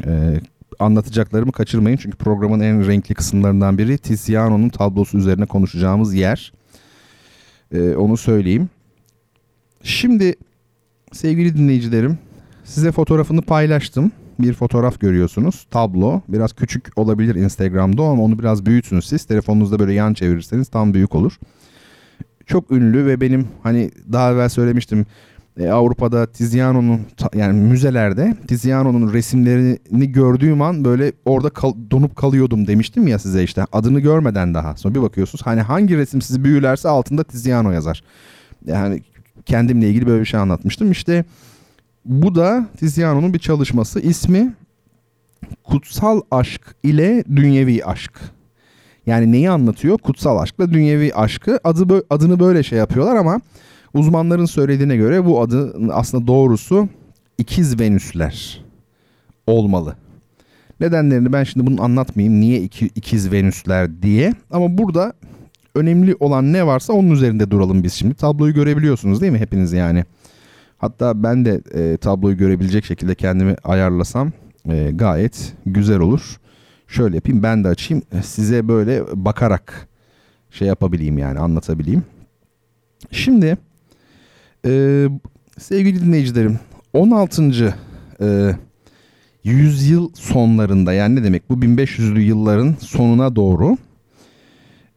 E, 0.06 0.40
anlatacaklarımı 0.78 1.52
kaçırmayın. 1.52 1.96
Çünkü 1.96 2.16
programın 2.16 2.60
en 2.60 2.86
renkli 2.86 3.14
kısımlarından 3.14 3.78
biri 3.78 3.98
Tiziano'nun 3.98 4.68
tablosu 4.68 5.18
üzerine 5.18 5.46
konuşacağımız 5.46 6.14
yer. 6.14 6.52
E, 7.72 7.94
onu 7.94 8.16
söyleyeyim. 8.16 8.68
Şimdi 9.82 10.34
sevgili 11.12 11.56
dinleyicilerim 11.56 12.18
size 12.64 12.92
fotoğrafını 12.92 13.42
paylaştım. 13.42 14.12
Bir 14.38 14.52
fotoğraf 14.52 15.00
görüyorsunuz. 15.00 15.66
Tablo. 15.70 16.20
Biraz 16.28 16.52
küçük 16.52 16.98
olabilir 16.98 17.34
Instagram'da 17.34 18.02
ama 18.02 18.22
onu 18.22 18.38
biraz 18.38 18.66
büyütün 18.66 19.00
siz. 19.00 19.24
Telefonunuzda 19.24 19.78
böyle 19.78 19.92
yan 19.92 20.14
çevirirseniz 20.14 20.68
tam 20.68 20.94
büyük 20.94 21.14
olur. 21.14 21.38
Çok 22.46 22.70
ünlü 22.70 23.06
ve 23.06 23.20
benim 23.20 23.48
hani 23.62 23.90
daha 24.12 24.32
evvel 24.32 24.48
söylemiştim 24.48 25.06
e, 25.58 25.68
Avrupa'da 25.70 26.26
Tiziano'nun 26.26 27.00
yani 27.34 27.60
müzelerde 27.60 28.36
Tiziano'nun 28.48 29.12
resimlerini 29.12 30.12
gördüğüm 30.12 30.62
an 30.62 30.84
böyle 30.84 31.12
orada 31.24 31.50
kal, 31.50 31.74
donup 31.90 32.16
kalıyordum 32.16 32.66
demiştim 32.66 33.06
ya 33.06 33.18
size 33.18 33.42
işte 33.42 33.64
adını 33.72 34.00
görmeden 34.00 34.54
daha. 34.54 34.76
Sonra 34.76 34.94
bir 34.94 35.02
bakıyorsunuz 35.02 35.46
hani 35.46 35.60
hangi 35.60 35.96
resim 35.96 36.22
sizi 36.22 36.44
büyülerse 36.44 36.88
altında 36.88 37.24
Tiziano 37.24 37.70
yazar. 37.70 38.02
Yani 38.66 39.02
kendimle 39.46 39.88
ilgili 39.88 40.06
böyle 40.06 40.20
bir 40.20 40.26
şey 40.26 40.40
anlatmıştım. 40.40 40.92
İşte 40.92 41.24
bu 42.04 42.34
da 42.34 42.66
Tiziano'nun 42.76 43.34
bir 43.34 43.38
çalışması. 43.38 44.00
ismi 44.00 44.54
Kutsal 45.64 46.20
Aşk 46.30 46.62
ile 46.82 47.24
Dünyevi 47.36 47.84
Aşk. 47.84 48.12
Yani 49.08 49.32
neyi 49.32 49.50
anlatıyor? 49.50 49.98
Kutsal 49.98 50.38
aşkla 50.38 50.72
dünyevi 50.72 51.14
aşkı. 51.14 51.60
Adı 51.64 52.04
adını 52.10 52.40
böyle 52.40 52.62
şey 52.62 52.78
yapıyorlar 52.78 53.16
ama 53.16 53.40
uzmanların 53.94 54.46
söylediğine 54.46 54.96
göre 54.96 55.24
bu 55.24 55.40
adı 55.40 55.74
aslında 55.92 56.26
doğrusu 56.26 56.88
ikiz 57.38 57.80
Venüsler 57.80 58.64
olmalı. 59.46 59.96
Nedenlerini 60.80 61.32
ben 61.32 61.44
şimdi 61.44 61.66
bunu 61.66 61.82
anlatmayayım. 61.82 62.40
Niye 62.40 62.62
iki, 62.62 62.86
ikiz 62.86 63.32
Venüsler 63.32 64.02
diye. 64.02 64.34
Ama 64.50 64.78
burada 64.78 65.12
önemli 65.74 66.16
olan 66.20 66.52
ne 66.52 66.66
varsa 66.66 66.92
onun 66.92 67.10
üzerinde 67.10 67.50
duralım 67.50 67.82
biz 67.82 67.92
şimdi. 67.92 68.14
Tabloyu 68.14 68.54
görebiliyorsunuz 68.54 69.20
değil 69.20 69.32
mi 69.32 69.38
hepiniz 69.38 69.72
yani? 69.72 70.04
Hatta 70.78 71.22
ben 71.22 71.44
de 71.44 71.60
e, 71.74 71.96
tabloyu 71.96 72.36
görebilecek 72.36 72.84
şekilde 72.84 73.14
kendimi 73.14 73.56
ayarlasam 73.64 74.32
e, 74.68 74.90
gayet 74.94 75.52
güzel 75.66 75.98
olur. 75.98 76.40
Şöyle 76.88 77.14
yapayım 77.14 77.42
ben 77.42 77.64
de 77.64 77.68
açayım 77.68 78.02
size 78.22 78.68
böyle 78.68 79.02
bakarak 79.14 79.88
şey 80.50 80.68
yapabileyim 80.68 81.18
yani 81.18 81.38
anlatabileyim. 81.38 82.02
Şimdi 83.10 83.56
e, 84.66 85.06
sevgili 85.58 86.00
dinleyicilerim 86.00 86.58
16. 86.92 87.74
E, 88.20 88.56
yüzyıl 89.44 90.10
sonlarında 90.14 90.92
yani 90.92 91.14
ne 91.14 91.24
demek 91.24 91.50
bu 91.50 91.54
1500'lü 91.54 92.18
yılların 92.18 92.76
sonuna 92.80 93.36
doğru 93.36 93.76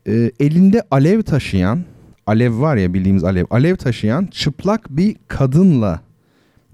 e, 0.07 0.31
elinde 0.39 0.83
alev 0.91 1.21
taşıyan 1.21 1.83
alev 2.27 2.59
var 2.59 2.77
ya 2.77 2.93
bildiğimiz 2.93 3.23
alev 3.23 3.45
alev 3.49 3.75
taşıyan 3.75 4.25
çıplak 4.25 4.89
bir 4.89 5.15
kadınla 5.27 6.01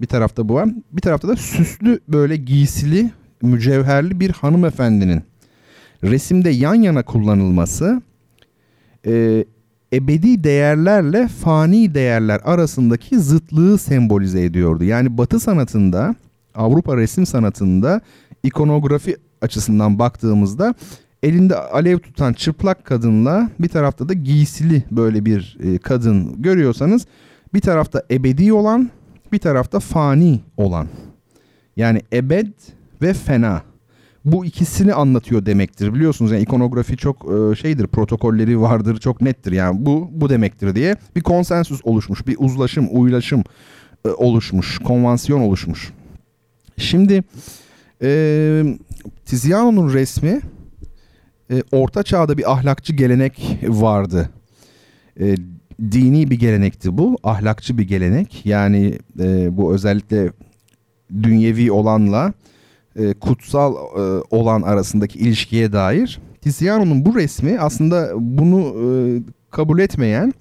bir 0.00 0.06
tarafta 0.06 0.48
bu 0.48 0.54
var 0.54 0.68
bir 0.92 1.00
tarafta 1.00 1.28
da 1.28 1.36
süslü 1.36 2.00
böyle 2.08 2.36
giysili 2.36 3.10
mücevherli 3.42 4.20
bir 4.20 4.30
hanımefendinin 4.30 5.22
resimde 6.04 6.50
yan 6.50 6.74
yana 6.74 7.02
kullanılması 7.02 8.02
e, 9.06 9.44
ebedi 9.92 10.44
değerlerle 10.44 11.28
fani 11.28 11.94
değerler 11.94 12.40
arasındaki 12.44 13.18
zıtlığı 13.18 13.78
sembolize 13.78 14.44
ediyordu. 14.44 14.84
Yani 14.84 15.18
Batı 15.18 15.40
sanatında, 15.40 16.14
Avrupa 16.54 16.96
resim 16.96 17.26
sanatında 17.26 18.00
ikonografi 18.42 19.16
açısından 19.42 19.98
baktığımızda 19.98 20.74
elinde 21.22 21.56
alev 21.56 21.98
tutan 21.98 22.32
çıplak 22.32 22.84
kadınla 22.84 23.50
bir 23.60 23.68
tarafta 23.68 24.08
da 24.08 24.12
giysili 24.12 24.82
böyle 24.90 25.24
bir 25.24 25.58
e, 25.62 25.78
kadın 25.78 26.42
görüyorsanız 26.42 27.06
bir 27.54 27.60
tarafta 27.60 28.02
ebedi 28.10 28.52
olan, 28.52 28.90
bir 29.32 29.38
tarafta 29.38 29.80
fani 29.80 30.40
olan. 30.56 30.86
Yani 31.76 32.02
ebed 32.12 32.52
ve 33.02 33.14
fena 33.14 33.62
bu 34.32 34.44
ikisini 34.44 34.94
anlatıyor 34.94 35.46
demektir. 35.46 35.94
Biliyorsunuz 35.94 36.32
yani 36.32 36.42
ikonografi 36.42 36.96
çok 36.96 37.16
e, 37.16 37.56
şeydir, 37.56 37.86
protokolleri 37.86 38.60
vardır, 38.60 39.00
çok 39.00 39.20
nettir. 39.20 39.52
Yani 39.52 39.86
bu 39.86 40.10
bu 40.12 40.30
demektir 40.30 40.74
diye 40.74 40.96
bir 41.16 41.20
konsensüs 41.20 41.80
oluşmuş, 41.84 42.26
bir 42.26 42.36
uzlaşım, 42.38 42.88
uylaşım 42.90 43.44
e, 44.04 44.08
oluşmuş, 44.08 44.78
konvansiyon 44.78 45.40
oluşmuş. 45.40 45.92
Şimdi 46.76 47.24
e, 48.02 48.62
Tiziano'nun 49.24 49.92
resmi 49.92 50.40
e, 51.50 51.62
orta 51.72 52.02
çağda 52.02 52.38
bir 52.38 52.52
ahlakçı 52.52 52.92
gelenek 52.92 53.58
vardı. 53.62 54.30
E, 55.20 55.36
dini 55.92 56.30
bir 56.30 56.38
gelenekti 56.38 56.98
bu, 56.98 57.18
ahlakçı 57.22 57.78
bir 57.78 57.88
gelenek. 57.88 58.46
Yani 58.46 58.98
e, 59.20 59.56
bu 59.56 59.74
özellikle 59.74 60.32
dünyevi 61.22 61.72
olanla 61.72 62.32
e, 62.98 63.14
kutsal 63.14 63.74
e, 63.74 64.22
olan 64.30 64.62
arasındaki 64.62 65.18
ilişkiye 65.18 65.72
dair 65.72 66.20
Tiziano'nun 66.40 67.04
bu 67.04 67.14
resmi 67.14 67.58
aslında 67.58 68.10
bunu 68.16 68.60
e, 68.60 68.86
kabul 69.50 69.78
etmeyen 69.78 70.32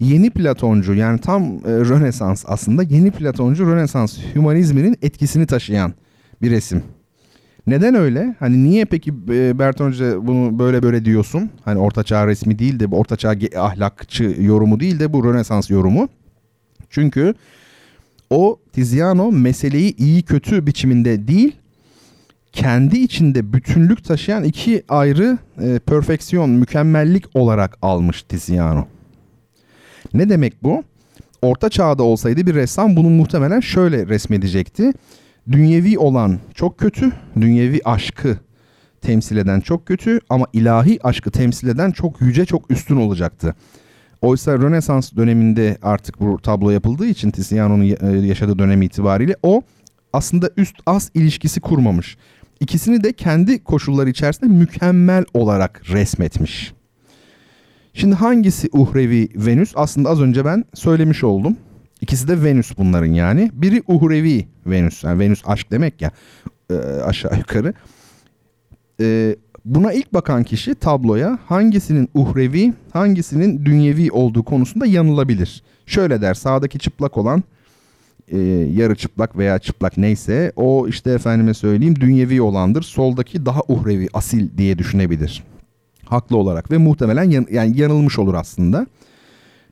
yeni 0.00 0.30
Platoncu 0.30 0.94
yani 0.94 1.18
tam 1.20 1.42
e, 1.42 1.58
Rönesans 1.64 2.44
aslında 2.46 2.82
yeni 2.82 3.10
Platoncu 3.10 3.66
Rönesans 3.66 4.18
hümanizminin 4.34 4.96
etkisini 5.02 5.46
taşıyan 5.46 5.94
bir 6.42 6.50
resim. 6.50 6.82
Neden 7.66 7.94
öyle? 7.94 8.34
Hani 8.38 8.64
niye 8.64 8.84
peki 8.84 9.14
e, 9.28 9.58
Berton 9.58 9.88
Hoca 9.88 10.26
bunu 10.26 10.58
böyle 10.58 10.82
böyle 10.82 11.04
diyorsun? 11.04 11.50
Hani 11.64 11.78
ortaçağ 11.78 12.26
resmi 12.26 12.58
değil 12.58 12.80
de 12.80 12.86
ortaçağ 12.86 13.34
ahlakçı 13.56 14.36
yorumu 14.40 14.80
değil 14.80 15.00
de 15.00 15.12
bu 15.12 15.24
Rönesans 15.24 15.70
yorumu. 15.70 16.08
Çünkü 16.90 17.34
o 18.30 18.58
Tiziano 18.72 19.32
meseleyi 19.32 19.96
iyi 19.96 20.22
kötü 20.22 20.66
biçiminde 20.66 21.28
değil 21.28 21.56
kendi 22.54 22.98
içinde 22.98 23.52
bütünlük 23.52 24.04
taşıyan 24.04 24.44
iki 24.44 24.84
ayrı 24.88 25.38
e, 25.60 25.78
perfeksiyon, 25.78 26.50
mükemmellik 26.50 27.24
olarak 27.34 27.78
almış 27.82 28.22
Tiziano. 28.22 28.86
Ne 30.14 30.28
demek 30.28 30.62
bu? 30.62 30.82
Orta 31.42 31.68
çağda 31.68 32.02
olsaydı 32.02 32.46
bir 32.46 32.54
ressam 32.54 32.96
bunu 32.96 33.10
muhtemelen 33.10 33.60
şöyle 33.60 34.06
resmedecekti. 34.06 34.92
Dünyevi 35.52 35.98
olan 35.98 36.38
çok 36.54 36.78
kötü, 36.78 37.12
dünyevi 37.40 37.80
aşkı 37.84 38.38
temsil 39.00 39.36
eden 39.36 39.60
çok 39.60 39.86
kötü 39.86 40.20
ama 40.28 40.46
ilahi 40.52 40.98
aşkı 41.06 41.30
temsil 41.30 41.68
eden 41.68 41.90
çok 41.90 42.20
yüce, 42.20 42.44
çok 42.44 42.70
üstün 42.70 42.96
olacaktı. 42.96 43.54
Oysa 44.22 44.58
Rönesans 44.58 45.12
döneminde 45.16 45.78
artık 45.82 46.20
bu 46.20 46.38
tablo 46.38 46.70
yapıldığı 46.70 47.06
için 47.06 47.30
Tiziano'nun 47.30 47.84
e, 47.84 48.26
yaşadığı 48.26 48.58
dönem 48.58 48.82
itibariyle 48.82 49.36
o 49.42 49.62
aslında 50.12 50.50
üst 50.56 50.76
az 50.86 51.10
ilişkisi 51.14 51.60
kurmamış. 51.60 52.16
İkisini 52.60 53.04
de 53.04 53.12
kendi 53.12 53.64
koşulları 53.64 54.10
içerisinde 54.10 54.50
mükemmel 54.52 55.24
olarak 55.34 55.82
resmetmiş. 55.88 56.72
Şimdi 57.94 58.14
hangisi 58.14 58.68
uhrevi 58.72 59.28
Venüs? 59.34 59.72
Aslında 59.76 60.08
az 60.08 60.20
önce 60.20 60.44
ben 60.44 60.64
söylemiş 60.74 61.24
oldum. 61.24 61.56
İkisi 62.00 62.28
de 62.28 62.44
Venüs 62.44 62.78
bunların 62.78 63.12
yani. 63.12 63.50
Biri 63.54 63.82
uhrevi 63.86 64.46
Venüs. 64.66 65.04
Yani 65.04 65.18
Venüs 65.18 65.42
aşk 65.46 65.70
demek 65.70 66.02
ya 66.02 66.10
e, 66.70 66.74
aşağı 67.04 67.38
yukarı. 67.38 67.74
E, 69.00 69.36
buna 69.64 69.92
ilk 69.92 70.14
bakan 70.14 70.44
kişi 70.44 70.74
tabloya 70.74 71.38
hangisinin 71.46 72.08
uhrevi 72.14 72.72
hangisinin 72.92 73.64
dünyevi 73.64 74.10
olduğu 74.12 74.42
konusunda 74.42 74.86
yanılabilir. 74.86 75.62
Şöyle 75.86 76.22
der 76.22 76.34
sağdaki 76.34 76.78
çıplak 76.78 77.18
olan 77.18 77.42
e, 78.28 78.38
yarı 78.74 78.94
çıplak 78.96 79.38
veya 79.38 79.58
çıplak 79.58 79.96
neyse 79.96 80.52
o 80.56 80.88
işte 80.88 81.10
efendime 81.10 81.54
söyleyeyim 81.54 81.96
dünyevi 81.96 82.42
olandır. 82.42 82.82
Soldaki 82.82 83.46
daha 83.46 83.60
uhrevi, 83.68 84.08
asil 84.14 84.58
diye 84.58 84.78
düşünebilir. 84.78 85.44
Haklı 86.04 86.36
olarak 86.36 86.70
ve 86.70 86.78
muhtemelen 86.78 87.24
yan, 87.30 87.46
yani 87.50 87.80
yanılmış 87.80 88.18
olur 88.18 88.34
aslında. 88.34 88.86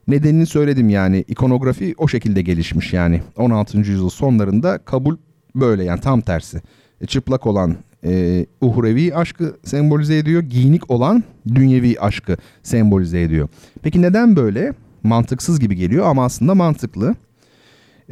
Nedenini 0.09 0.47
söyledim 0.47 0.89
yani 0.89 1.24
ikonografi 1.29 1.95
o 1.99 2.09
şekilde 2.09 2.43
gelişmiş 2.43 2.93
yani 2.93 3.23
16. 3.37 3.79
yüzyıl 3.79 4.09
sonlarında 4.09 4.79
kabul 4.79 5.16
böyle 5.55 5.85
yani 5.85 6.01
tam 6.01 6.20
tersi. 6.20 6.62
E, 7.01 7.07
çıplak 7.07 7.47
olan 7.47 7.77
e, 8.05 8.47
uhrevi 8.61 9.15
aşkı 9.15 9.57
sembolize 9.65 10.19
ediyor. 10.19 10.43
Giyinik 10.43 10.91
olan 10.91 11.24
dünyevi 11.55 12.01
aşkı 12.01 12.37
sembolize 12.62 13.23
ediyor. 13.23 13.49
Peki 13.83 14.03
neden 14.03 14.37
böyle? 14.37 14.73
Mantıksız 15.03 15.61
gibi 15.61 15.77
geliyor 15.77 16.07
ama 16.07 16.24
aslında 16.24 16.55
mantıklı 16.55 17.15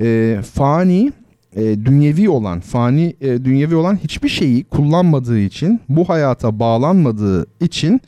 e, 0.00 0.38
fani 0.54 1.12
e, 1.56 1.62
dünyevi 1.84 2.28
olan 2.28 2.60
fani 2.60 3.16
e, 3.20 3.44
dünyevi 3.44 3.74
olan 3.74 3.96
hiçbir 3.96 4.28
şeyi 4.28 4.64
kullanmadığı 4.64 5.38
için 5.38 5.80
bu 5.88 6.08
hayata 6.08 6.58
bağlanmadığı 6.58 7.46
için 7.60 8.00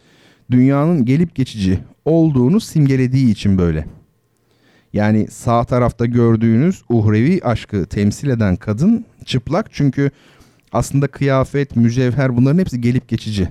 dünyanın 0.51 1.05
gelip 1.05 1.35
geçici 1.35 1.79
olduğunu 2.05 2.61
simgelediği 2.61 3.31
için 3.31 3.59
böyle. 3.59 3.87
Yani 4.93 5.27
sağ 5.31 5.65
tarafta 5.65 6.07
gördüğünüz 6.07 6.83
uhrevi 6.89 7.41
aşkı 7.45 7.87
temsil 7.87 8.29
eden 8.29 8.57
kadın 8.57 9.05
çıplak 9.25 9.67
çünkü 9.73 10.11
aslında 10.73 11.07
kıyafet, 11.07 11.77
mücevher 11.77 12.37
bunların 12.37 12.59
hepsi 12.59 12.81
gelip 12.81 13.09
geçici. 13.09 13.49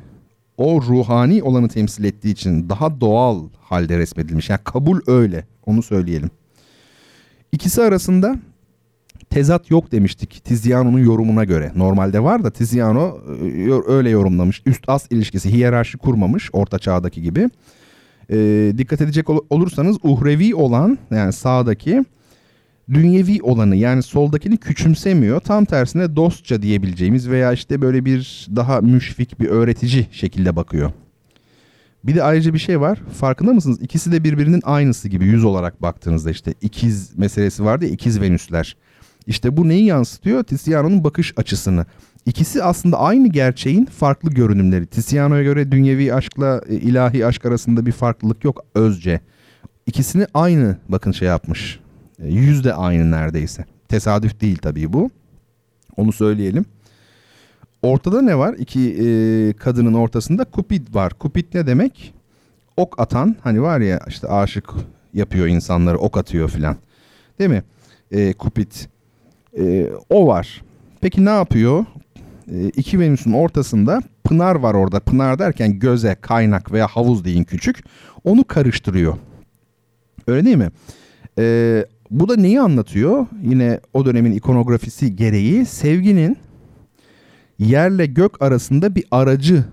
O 0.58 0.82
ruhani 0.82 1.44
olanı 1.44 1.68
temsil 1.68 2.04
ettiği 2.04 2.32
için 2.32 2.70
daha 2.70 3.02
doğal 3.02 3.50
halde 3.60 3.98
resmedilmiş. 3.98 4.50
Yani 4.50 4.60
kabul 4.64 5.00
öyle 5.08 5.46
onu 5.66 5.84
söyleyelim. 5.84 6.30
İkisi 7.52 7.82
arasında 7.82 8.36
tezat 9.30 9.72
yok 9.72 9.92
demiştik 9.92 10.46
Tiziano'nun 10.46 11.00
yorumuna 11.00 11.44
göre. 11.44 11.72
Normalde 11.76 12.24
var 12.24 12.44
da 12.44 12.50
Tiziano 12.52 13.18
e, 13.44 13.92
öyle 13.92 14.10
yorumlamış. 14.10 14.62
Üst 14.66 14.90
as 14.90 15.08
ilişkisi 15.12 15.52
hiyerarşi 15.52 15.98
kurmamış 15.98 16.50
orta 16.54 16.80
çağdaki 16.80 17.22
gibi. 17.22 17.50
E, 18.30 18.38
dikkat 18.78 19.02
edecek 19.02 19.30
olursanız 19.30 19.98
uhrevi 20.04 20.56
olan 20.56 20.98
yani 21.12 21.34
sağdaki 21.34 22.06
dünyevi 22.94 23.40
olanı 23.44 23.76
yani 23.76 24.04
soldakini 24.04 24.58
küçümsemiyor. 24.58 25.40
Tam 25.40 25.66
tersine 25.66 26.16
dostça 26.16 26.62
diyebileceğimiz 26.62 27.30
veya 27.30 27.54
işte 27.54 27.82
böyle 27.82 28.06
bir 28.06 28.48
daha 28.56 28.82
müşfik 28.82 29.40
bir 29.40 29.48
öğretici 29.48 30.08
şekilde 30.12 30.56
bakıyor. 30.56 30.92
Bir 32.04 32.16
de 32.16 32.24
ayrıca 32.24 32.54
bir 32.54 32.60
şey 32.60 32.82
var. 32.82 33.02
Farkında 33.20 33.54
mısınız? 33.54 33.82
İkisi 33.82 34.12
de 34.12 34.24
birbirinin 34.24 34.62
aynısı 34.64 35.10
gibi 35.10 35.26
yüz 35.26 35.44
olarak 35.44 35.82
baktığınızda 35.82 36.32
işte 36.32 36.54
ikiz 36.62 37.18
meselesi 37.18 37.66
vardı 37.66 37.86
ya 37.86 37.92
ikiz 37.92 38.22
Venüsler. 38.22 38.78
İşte 39.28 39.58
bu 39.58 39.68
neyi 39.68 39.86
yansıtıyor? 39.86 40.44
Tiziano'nun 40.44 41.04
bakış 41.04 41.34
açısını. 41.38 41.86
İkisi 42.26 42.64
aslında 42.64 43.00
aynı 43.00 43.28
gerçeğin 43.28 43.86
farklı 43.86 44.30
görünümleri. 44.30 44.86
Tiziano'ya 44.86 45.44
göre 45.44 45.72
dünyevi 45.72 46.14
aşkla 46.14 46.62
e, 46.70 46.76
ilahi 46.76 47.26
aşk 47.26 47.46
arasında 47.46 47.86
bir 47.86 47.92
farklılık 47.92 48.44
yok 48.44 48.66
özce. 48.76 49.22
İkisini 49.86 50.28
aynı 50.34 50.78
bakın 50.90 51.12
şey 51.12 51.28
yapmış. 51.28 51.80
E, 52.20 52.28
yüz 52.28 52.64
de 52.64 52.74
aynı 52.74 53.12
neredeyse. 53.12 53.66
Tesadüf 53.88 54.42
değil 54.42 54.58
tabii 54.58 54.94
bu. 54.94 55.10
Onu 55.98 56.12
söyleyelim. 56.12 56.66
Ortada 57.82 58.22
ne 58.22 58.38
var? 58.38 58.56
İki 58.58 58.80
e, 58.80 59.54
kadının 59.54 59.94
ortasında 59.94 60.46
Cupid 60.54 60.96
var. 60.96 61.12
Cupid 61.22 61.46
ne 61.54 61.68
demek? 61.68 62.14
Ok 62.78 63.00
atan 63.02 63.36
hani 63.42 63.62
var 63.62 63.80
ya 63.80 64.00
işte 64.08 64.28
aşık 64.28 64.70
yapıyor 65.14 65.48
insanları 65.48 65.98
ok 65.98 66.18
atıyor 66.18 66.50
filan. 66.50 66.76
Değil 67.40 67.50
mi? 67.50 67.64
E, 68.12 68.34
Cupid. 68.40 68.72
E, 69.58 69.90
o 70.10 70.28
var. 70.28 70.62
Peki 71.02 71.26
ne 71.26 71.30
yapıyor? 71.30 71.86
E, 72.52 72.68
iki 72.68 73.00
Venüs'ün 73.00 73.34
ortasında 73.34 74.02
pınar 74.24 74.56
var 74.56 74.74
orada. 74.74 75.00
Pınar 75.00 75.40
derken 75.40 75.80
göze, 75.80 76.16
kaynak 76.22 76.72
veya 76.72 76.88
havuz 76.88 77.26
deyin 77.26 77.44
küçük. 77.44 77.84
Onu 78.24 78.44
karıştırıyor. 78.44 79.18
Öyle 80.28 80.46
değil 80.46 80.58
mi? 80.58 80.70
Ee, 81.40 81.86
bu 82.12 82.30
da 82.30 82.36
neyi 82.36 82.62
anlatıyor? 82.62 83.26
Yine 83.44 83.80
o 83.94 84.06
dönemin 84.06 84.32
ikonografisi 84.32 85.16
gereği 85.16 85.66
sevginin 85.66 86.38
yerle 87.62 88.06
gök 88.06 88.42
arasında 88.42 88.96
bir 88.96 89.04
aracı 89.12 89.66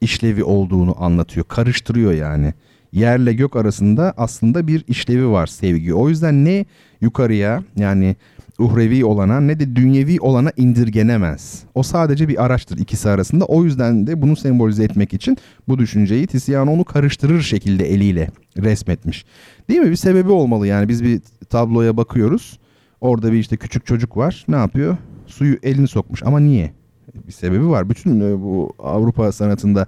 işlevi 0.00 0.44
olduğunu 0.44 1.04
anlatıyor. 1.04 1.46
Karıştırıyor 1.48 2.12
yani. 2.12 2.54
Yerle 2.92 3.32
gök 3.32 3.56
arasında 3.56 4.14
aslında 4.16 4.66
bir 4.66 4.84
işlevi 4.88 5.28
var 5.28 5.46
sevgi. 5.46 5.94
O 5.94 6.08
yüzden 6.08 6.44
ne 6.44 6.64
yukarıya 7.00 7.62
yani 7.76 8.16
uhrevi 8.58 9.04
olana 9.04 9.40
ne 9.40 9.60
de 9.60 9.76
dünyevi 9.76 10.20
olana 10.20 10.52
indirgenemez. 10.56 11.62
O 11.74 11.82
sadece 11.82 12.28
bir 12.28 12.44
araçtır 12.44 12.78
ikisi 12.78 13.08
arasında. 13.08 13.44
O 13.44 13.64
yüzden 13.64 14.06
de 14.06 14.22
bunu 14.22 14.36
sembolize 14.36 14.84
etmek 14.84 15.14
için 15.14 15.36
bu 15.68 15.78
düşünceyi 15.78 16.26
Tiziano 16.26 16.70
onu 16.70 16.84
karıştırır 16.84 17.42
şekilde 17.42 17.84
eliyle 17.90 18.30
resmetmiş. 18.56 19.24
Değil 19.70 19.80
mi? 19.80 19.90
Bir 19.90 19.96
sebebi 19.96 20.30
olmalı 20.30 20.66
yani 20.66 20.88
biz 20.88 21.04
bir 21.04 21.20
tabloya 21.50 21.96
bakıyoruz. 21.96 22.58
Orada 23.00 23.32
bir 23.32 23.38
işte 23.38 23.56
küçük 23.56 23.86
çocuk 23.86 24.16
var. 24.16 24.44
Ne 24.48 24.56
yapıyor? 24.56 24.96
Suyu 25.26 25.56
elini 25.62 25.88
sokmuş 25.88 26.22
ama 26.22 26.40
niye? 26.40 26.77
Bir 27.26 27.32
sebebi 27.32 27.68
var. 27.68 27.90
Bütün 27.90 28.20
e, 28.20 28.40
bu 28.40 28.72
Avrupa 28.78 29.32
sanatında 29.32 29.86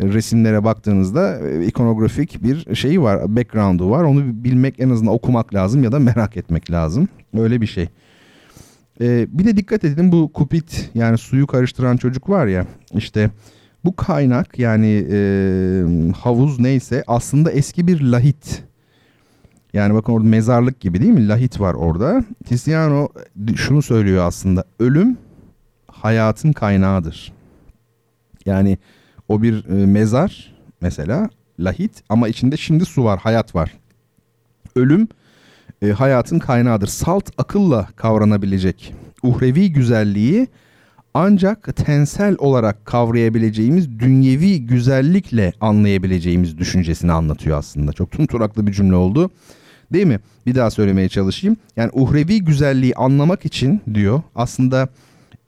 resimlere 0.00 0.64
baktığınızda 0.64 1.48
e, 1.48 1.66
ikonografik 1.66 2.42
bir 2.42 2.74
şeyi 2.74 3.02
var, 3.02 3.36
background'u 3.36 3.90
var. 3.90 4.04
Onu 4.04 4.44
bilmek 4.44 4.80
en 4.80 4.90
azından 4.90 5.14
okumak 5.14 5.54
lazım 5.54 5.84
ya 5.84 5.92
da 5.92 5.98
merak 5.98 6.36
etmek 6.36 6.70
lazım. 6.70 7.08
Öyle 7.38 7.60
bir 7.60 7.66
şey. 7.66 7.88
Ee, 9.00 9.26
bir 9.30 9.44
de 9.44 9.56
dikkat 9.56 9.84
edin 9.84 10.12
bu 10.12 10.32
kupit 10.32 10.90
yani 10.94 11.18
suyu 11.18 11.46
karıştıran 11.46 11.96
çocuk 11.96 12.28
var 12.28 12.46
ya 12.46 12.66
işte 12.94 13.30
bu 13.84 13.96
kaynak 13.96 14.58
yani 14.58 15.06
e, 15.10 15.18
havuz 16.20 16.60
neyse 16.60 17.04
aslında 17.06 17.50
eski 17.50 17.86
bir 17.86 18.00
lahit. 18.00 18.62
Yani 19.72 19.94
bakın 19.94 20.12
orada 20.12 20.28
mezarlık 20.28 20.80
gibi 20.80 21.00
değil 21.00 21.12
mi? 21.12 21.28
Lahit 21.28 21.60
var 21.60 21.74
orada. 21.74 22.24
Tiziano 22.44 23.08
şunu 23.56 23.82
söylüyor 23.82 24.24
aslında. 24.26 24.64
Ölüm 24.78 25.18
hayatın 26.02 26.52
kaynağıdır. 26.52 27.32
Yani 28.46 28.78
o 29.28 29.42
bir 29.42 29.64
e, 29.68 29.86
mezar 29.86 30.54
mesela 30.80 31.30
lahit 31.60 32.02
ama 32.08 32.28
içinde 32.28 32.56
şimdi 32.56 32.84
su 32.84 33.04
var, 33.04 33.20
hayat 33.20 33.54
var. 33.54 33.72
Ölüm 34.76 35.08
e, 35.82 35.90
hayatın 35.90 36.38
kaynağıdır. 36.38 36.86
Salt 36.86 37.30
akılla 37.38 37.88
kavranabilecek 37.96 38.94
uhrevi 39.22 39.72
güzelliği 39.72 40.46
ancak 41.14 41.76
tensel 41.76 42.36
olarak 42.38 42.86
kavrayabileceğimiz 42.86 43.98
dünyevi 43.98 44.66
güzellikle 44.66 45.52
anlayabileceğimiz 45.60 46.58
düşüncesini 46.58 47.12
anlatıyor 47.12 47.58
aslında. 47.58 47.92
Çok 47.92 48.10
tunturaklı 48.10 48.66
bir 48.66 48.72
cümle 48.72 48.96
oldu. 48.96 49.30
Değil 49.92 50.06
mi? 50.06 50.20
Bir 50.46 50.54
daha 50.54 50.70
söylemeye 50.70 51.08
çalışayım. 51.08 51.56
Yani 51.76 51.90
uhrevi 51.92 52.44
güzelliği 52.44 52.94
anlamak 52.94 53.46
için 53.46 53.80
diyor 53.94 54.22
aslında 54.34 54.88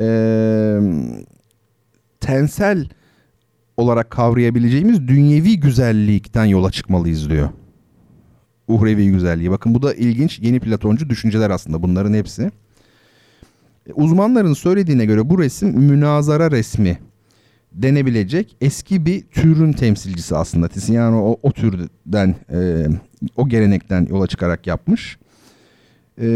ee, 0.00 0.80
tensel 2.20 2.88
olarak 3.76 4.10
kavrayabileceğimiz 4.10 5.08
dünyevi 5.08 5.60
güzellikten 5.60 6.44
yola 6.44 6.70
çıkmalıyız 6.70 7.30
diyor 7.30 7.48
uhrevi 8.68 9.10
güzelliği. 9.10 9.50
Bakın 9.50 9.74
bu 9.74 9.82
da 9.82 9.94
ilginç 9.94 10.38
yeni 10.38 10.60
Platoncu 10.60 11.10
düşünceler 11.10 11.50
aslında 11.50 11.82
bunların 11.82 12.14
hepsi. 12.14 12.50
E, 13.86 13.92
uzmanların 13.92 14.52
söylediğine 14.52 15.06
göre 15.06 15.30
bu 15.30 15.38
resim 15.38 15.68
münazara 15.68 16.50
resmi 16.50 16.98
denebilecek 17.72 18.56
eski 18.60 19.06
bir 19.06 19.22
türün 19.22 19.72
temsilcisi 19.72 20.36
aslında. 20.36 20.68
Tiziano 20.68 21.32
o, 21.32 21.38
o 21.42 21.52
türden, 21.52 22.34
e, 22.52 22.86
o 23.36 23.48
gelenekten 23.48 24.06
yola 24.10 24.26
çıkarak 24.26 24.66
yapmış. 24.66 25.18
E, 26.20 26.26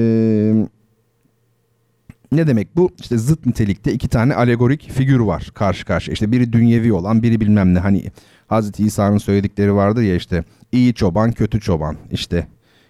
ne 2.32 2.46
demek 2.46 2.76
bu? 2.76 2.90
İşte 3.00 3.18
zıt 3.18 3.46
nitelikte 3.46 3.92
iki 3.92 4.08
tane 4.08 4.34
alegorik 4.34 4.90
figür 4.90 5.20
var 5.20 5.50
karşı 5.54 5.84
karşıya. 5.84 6.12
İşte 6.12 6.32
biri 6.32 6.52
dünyevi 6.52 6.92
olan, 6.92 7.22
biri 7.22 7.40
bilmem 7.40 7.74
ne. 7.74 7.78
Hani 7.78 8.04
Hazreti 8.46 8.84
İsa'nın 8.84 9.18
söyledikleri 9.18 9.74
vardır 9.74 10.02
ya 10.02 10.14
işte 10.14 10.44
iyi 10.72 10.94
çoban, 10.94 11.32
kötü 11.32 11.60
çoban. 11.60 11.96
İşte 12.10 12.46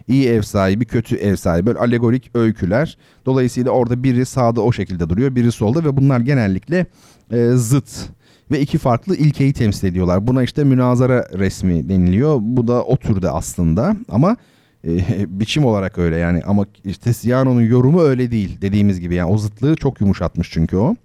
iyi 0.09 0.29
ev 0.29 0.43
sahibi, 0.43 0.85
kötü 0.85 1.17
ev 1.17 1.37
sahibi. 1.37 1.67
Böyle 1.67 1.79
alegorik 1.79 2.31
öyküler. 2.35 2.99
Dolayısıyla 3.27 3.71
orada 3.71 4.03
biri 4.03 4.27
sağda 4.27 4.61
o 4.61 4.73
şekilde 4.73 5.09
duruyor, 5.09 5.35
biri 5.35 5.53
solda 5.53 5.85
ve 5.85 5.97
bunlar 5.97 6.21
genellikle 6.21 6.87
e, 7.33 7.51
zıt 7.55 7.89
ve 8.51 8.61
iki 8.61 8.79
farklı 8.79 9.17
ilkeyi 9.17 9.53
temsil 9.53 9.89
ediyorlar. 9.89 10.27
Buna 10.27 10.43
işte 10.43 10.65
münazara 10.65 11.29
resmi 11.39 11.89
deniliyor. 11.89 12.39
Bu 12.41 12.69
da 12.69 12.85
o 12.85 12.97
türde 12.97 13.31
aslında 13.31 13.97
ama 14.09 14.37
e, 14.89 15.01
biçim 15.41 15.65
olarak 15.65 15.99
öyle 15.99 16.17
yani 16.17 16.43
ama 16.47 16.67
işte 16.85 17.13
Siano'nun 17.13 17.63
yorumu 17.63 18.01
öyle 18.01 18.31
değil 18.31 18.61
dediğimiz 18.61 19.01
gibi 19.01 19.15
yani 19.15 19.31
o 19.31 19.39
zıtlığı 19.39 19.77
çok 19.77 20.01
yumuşatmış 20.01 20.51
çünkü 20.51 20.77
o. 20.77 20.97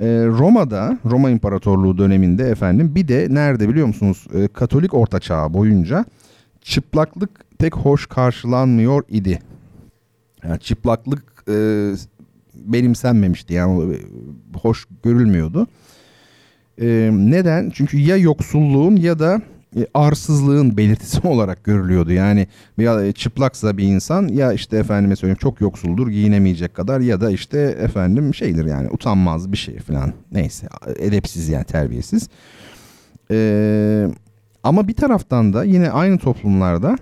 E, 0.00 0.06
Roma'da 0.26 0.98
Roma 1.04 1.30
İmparatorluğu 1.30 1.98
döneminde 1.98 2.48
efendim 2.48 2.94
bir 2.94 3.08
de 3.08 3.26
nerede 3.30 3.68
biliyor 3.68 3.86
musunuz 3.86 4.26
e, 4.34 4.48
Katolik 4.48 4.94
Orta 4.94 5.20
Çağ 5.20 5.54
boyunca 5.54 6.04
çıplaklık 6.62 7.58
pek 7.58 7.76
hoş 7.76 8.06
karşılanmıyor 8.06 9.02
idi. 9.08 9.38
Yani 10.44 10.60
çıplaklık 10.60 11.44
e, 11.48 11.54
benimsenmemişti 12.54 13.54
yani 13.54 13.98
hoş 14.62 14.86
görülmüyordu. 15.02 15.66
E, 16.80 17.10
neden? 17.12 17.70
Çünkü 17.70 17.98
ya 17.98 18.16
yoksulluğun 18.16 18.96
ya 18.96 19.18
da 19.18 19.42
arsızlığın 19.94 20.76
belirtisi 20.76 21.20
olarak 21.28 21.64
görülüyordu. 21.64 22.12
Yani 22.12 22.46
ya 22.78 23.04
e, 23.04 23.12
çıplaksa 23.12 23.76
bir 23.76 23.84
insan 23.84 24.28
ya 24.28 24.52
işte 24.52 24.76
efendime 24.76 25.16
söyleyeyim 25.16 25.38
çok 25.40 25.60
yoksuldur 25.60 26.08
giyinemeyecek 26.08 26.74
kadar 26.74 27.00
ya 27.00 27.20
da 27.20 27.30
işte 27.30 27.58
efendim 27.58 28.34
şeydir 28.34 28.64
yani 28.64 28.90
utanmaz 28.90 29.52
bir 29.52 29.56
şey 29.56 29.78
falan. 29.78 30.12
Neyse 30.32 30.66
edepsiz 30.98 31.48
yani 31.48 31.64
terbiyesiz. 31.64 32.28
Ee, 33.30 34.08
ama 34.62 34.88
bir 34.88 34.94
taraftan 34.94 35.52
da 35.52 35.64
yine 35.64 35.90
aynı 35.90 36.18
toplumlarda 36.18 36.98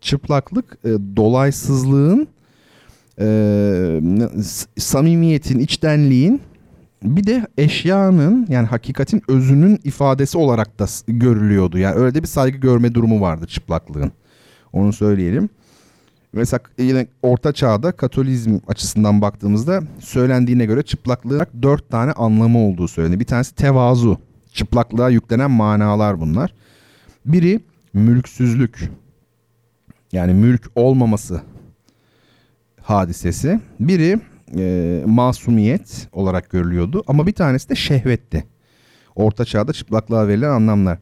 çıplaklık 0.00 0.78
e, 0.84 0.88
dolaysızlığın 1.16 2.28
e, 3.20 3.26
samimiyetin, 4.78 5.58
içtenliğin 5.58 6.40
bir 7.04 7.26
de 7.26 7.46
eşyanın 7.58 8.46
yani 8.48 8.66
hakikatin 8.66 9.22
özünün 9.28 9.80
ifadesi 9.84 10.38
olarak 10.38 10.78
da 10.78 10.86
görülüyordu. 11.08 11.78
Yani 11.78 11.94
öyle 11.94 12.14
de 12.14 12.22
bir 12.22 12.28
saygı 12.28 12.58
görme 12.58 12.94
durumu 12.94 13.20
vardı 13.20 13.46
çıplaklığın. 13.46 14.12
Onu 14.72 14.92
söyleyelim. 14.92 15.48
Mesela 16.32 16.60
yine 16.78 17.06
orta 17.22 17.52
çağda 17.52 17.92
katolizm 17.92 18.58
açısından 18.68 19.22
baktığımızda 19.22 19.82
söylendiğine 20.00 20.66
göre 20.66 20.82
çıplaklığın 20.82 21.46
dört 21.62 21.90
tane 21.90 22.12
anlamı 22.12 22.58
olduğu 22.58 22.88
söyleniyor. 22.88 23.20
Bir 23.20 23.26
tanesi 23.26 23.54
tevazu. 23.54 24.18
Çıplaklığa 24.52 25.10
yüklenen 25.10 25.50
manalar 25.50 26.20
bunlar. 26.20 26.54
Biri 27.26 27.60
mülksüzlük. 27.92 28.90
Yani 30.12 30.34
mülk 30.34 30.70
olmaması 30.74 31.42
hadisesi. 32.82 33.60
Biri 33.80 34.20
e, 34.58 35.02
masumiyet 35.06 36.08
olarak 36.12 36.50
görülüyordu 36.50 37.04
ama 37.06 37.26
bir 37.26 37.32
tanesi 37.32 37.68
de 37.68 37.74
şehvetti. 37.74 38.44
Orta 39.16 39.44
çağda 39.44 39.72
çıplaklığa 39.72 40.28
verilen 40.28 40.50
anlamlar. 40.50 40.98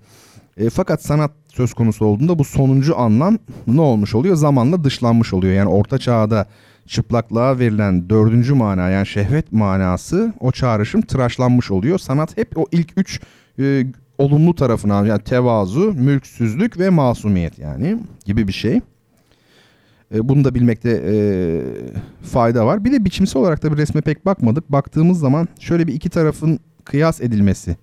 E, 0.56 0.70
fakat 0.70 1.02
sanat 1.02 1.30
söz 1.48 1.74
konusu 1.74 2.04
olduğunda 2.04 2.38
bu 2.38 2.44
sonuncu 2.44 2.98
anlam 2.98 3.38
ne 3.66 3.80
olmuş 3.80 4.14
oluyor? 4.14 4.36
Zamanla 4.36 4.84
dışlanmış 4.84 5.32
oluyor. 5.32 5.54
Yani 5.54 5.68
orta 5.68 5.98
çağda 5.98 6.46
çıplaklığa 6.86 7.58
verilen 7.58 8.10
dördüncü 8.10 8.54
mana 8.54 8.88
yani 8.88 9.06
şehvet 9.06 9.52
manası 9.52 10.32
o 10.40 10.52
çağrışım 10.52 11.00
tıraşlanmış 11.00 11.70
oluyor. 11.70 11.98
Sanat 11.98 12.36
hep 12.36 12.58
o 12.58 12.66
ilk 12.72 12.92
üç 12.96 13.20
e, 13.58 13.86
olumlu 14.18 14.54
tarafına 14.54 15.06
yani 15.06 15.22
tevazu, 15.22 15.92
mülksüzlük 15.92 16.78
ve 16.78 16.90
masumiyet 16.90 17.58
yani 17.58 17.98
gibi 18.24 18.48
bir 18.48 18.52
şey. 18.52 18.80
E, 20.14 20.28
bunu 20.28 20.44
da 20.44 20.54
bilmekte 20.54 21.02
e, 21.06 21.14
fayda 22.22 22.66
var. 22.66 22.84
Bir 22.84 22.92
de 22.92 23.04
biçimsel 23.04 23.42
olarak 23.42 23.62
da 23.62 23.72
bir 23.72 23.76
resme 23.76 24.00
pek 24.00 24.26
bakmadık. 24.26 24.72
Baktığımız 24.72 25.18
zaman 25.18 25.48
şöyle 25.60 25.86
bir 25.86 25.94
iki 25.94 26.10
tarafın 26.10 26.60
kıyas 26.84 27.20
edilmesi 27.20 27.76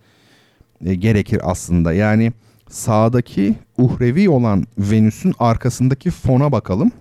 e, 0.86 0.96
gerekir 0.96 1.42
aslında. 1.44 1.94
Yani 1.94 2.34
sağdaki 2.70 3.56
uhrevi 3.78 4.30
olan 4.30 4.64
Venüs'ün 4.78 5.34
arkasındaki 5.40 6.12
fona 6.12 6.52
bakalım 6.52 6.92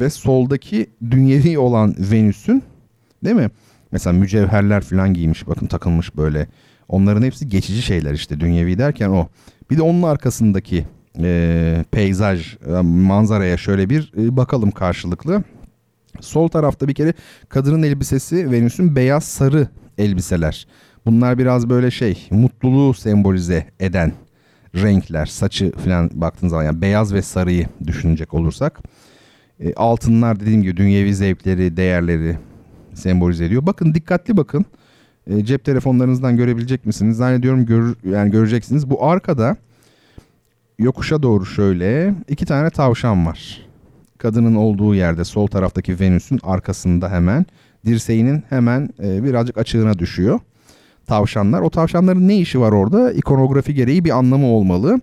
ve 0.00 0.10
soldaki 0.10 0.86
dünyevi 1.10 1.58
olan 1.58 1.94
Venüs'ün 1.98 2.62
değil 3.24 3.36
mi? 3.36 3.50
Mesela 3.92 4.18
mücevherler 4.18 4.82
falan 4.82 5.14
giymiş 5.14 5.48
bakın 5.48 5.66
takılmış 5.66 6.16
böyle. 6.16 6.46
Onların 6.88 7.22
hepsi 7.22 7.48
geçici 7.48 7.82
şeyler 7.82 8.14
işte 8.14 8.40
dünyevi 8.40 8.78
derken 8.78 9.08
o. 9.08 9.28
Bir 9.70 9.76
de 9.76 9.82
onun 9.82 10.02
arkasındaki 10.02 10.84
e, 11.22 11.84
peyzaj, 11.90 12.56
e, 12.66 12.80
manzaraya 12.82 13.56
şöyle 13.56 13.90
bir 13.90 14.12
e, 14.18 14.36
bakalım 14.36 14.70
karşılıklı. 14.70 15.42
Sol 16.20 16.48
tarafta 16.48 16.88
bir 16.88 16.94
kere 16.94 17.12
kadının 17.48 17.82
elbisesi 17.82 18.50
Venüs'ün 18.50 18.96
beyaz 18.96 19.24
sarı 19.24 19.68
elbiseler. 19.98 20.66
Bunlar 21.06 21.38
biraz 21.38 21.70
böyle 21.70 21.90
şey 21.90 22.26
mutluluğu 22.30 22.94
sembolize 22.94 23.66
eden 23.80 24.12
renkler. 24.74 25.26
Saçı 25.26 25.72
falan 25.72 26.10
baktığınız 26.14 26.50
zaman 26.50 26.64
yani 26.64 26.80
beyaz 26.80 27.14
ve 27.14 27.22
sarıyı 27.22 27.66
düşünecek 27.86 28.34
olursak. 28.34 28.80
E, 29.60 29.74
altınlar 29.74 30.40
dediğim 30.40 30.62
gibi 30.62 30.76
dünyevi 30.76 31.14
zevkleri, 31.14 31.76
değerleri 31.76 32.38
sembolize 32.94 33.44
ediyor. 33.44 33.66
Bakın 33.66 33.94
dikkatli 33.94 34.36
bakın. 34.36 34.64
E, 35.26 35.44
cep 35.44 35.64
telefonlarınızdan 35.64 36.36
görebilecek 36.36 36.86
misiniz? 36.86 37.16
Zannediyorum 37.16 37.66
gör, 37.66 37.94
yani 38.10 38.30
göreceksiniz. 38.30 38.90
Bu 38.90 39.04
arkada 39.04 39.56
yokuşa 40.78 41.22
doğru 41.22 41.46
şöyle 41.46 42.14
iki 42.28 42.46
tane 42.46 42.70
tavşan 42.70 43.26
var. 43.26 43.66
Kadının 44.18 44.54
olduğu 44.54 44.94
yerde 44.94 45.24
sol 45.24 45.46
taraftaki 45.46 46.00
Venüs'ün 46.00 46.40
arkasında 46.42 47.10
hemen 47.10 47.46
dirseğinin 47.86 48.42
hemen 48.48 48.88
e, 49.02 49.24
birazcık 49.24 49.58
açığına 49.58 49.98
düşüyor. 49.98 50.40
Tavşanlar. 51.06 51.60
O 51.60 51.70
tavşanların 51.70 52.28
ne 52.28 52.36
işi 52.36 52.60
var 52.60 52.72
orada? 52.72 53.12
İkonografi 53.12 53.74
gereği 53.74 54.04
bir 54.04 54.18
anlamı 54.18 54.46
olmalı. 54.46 55.00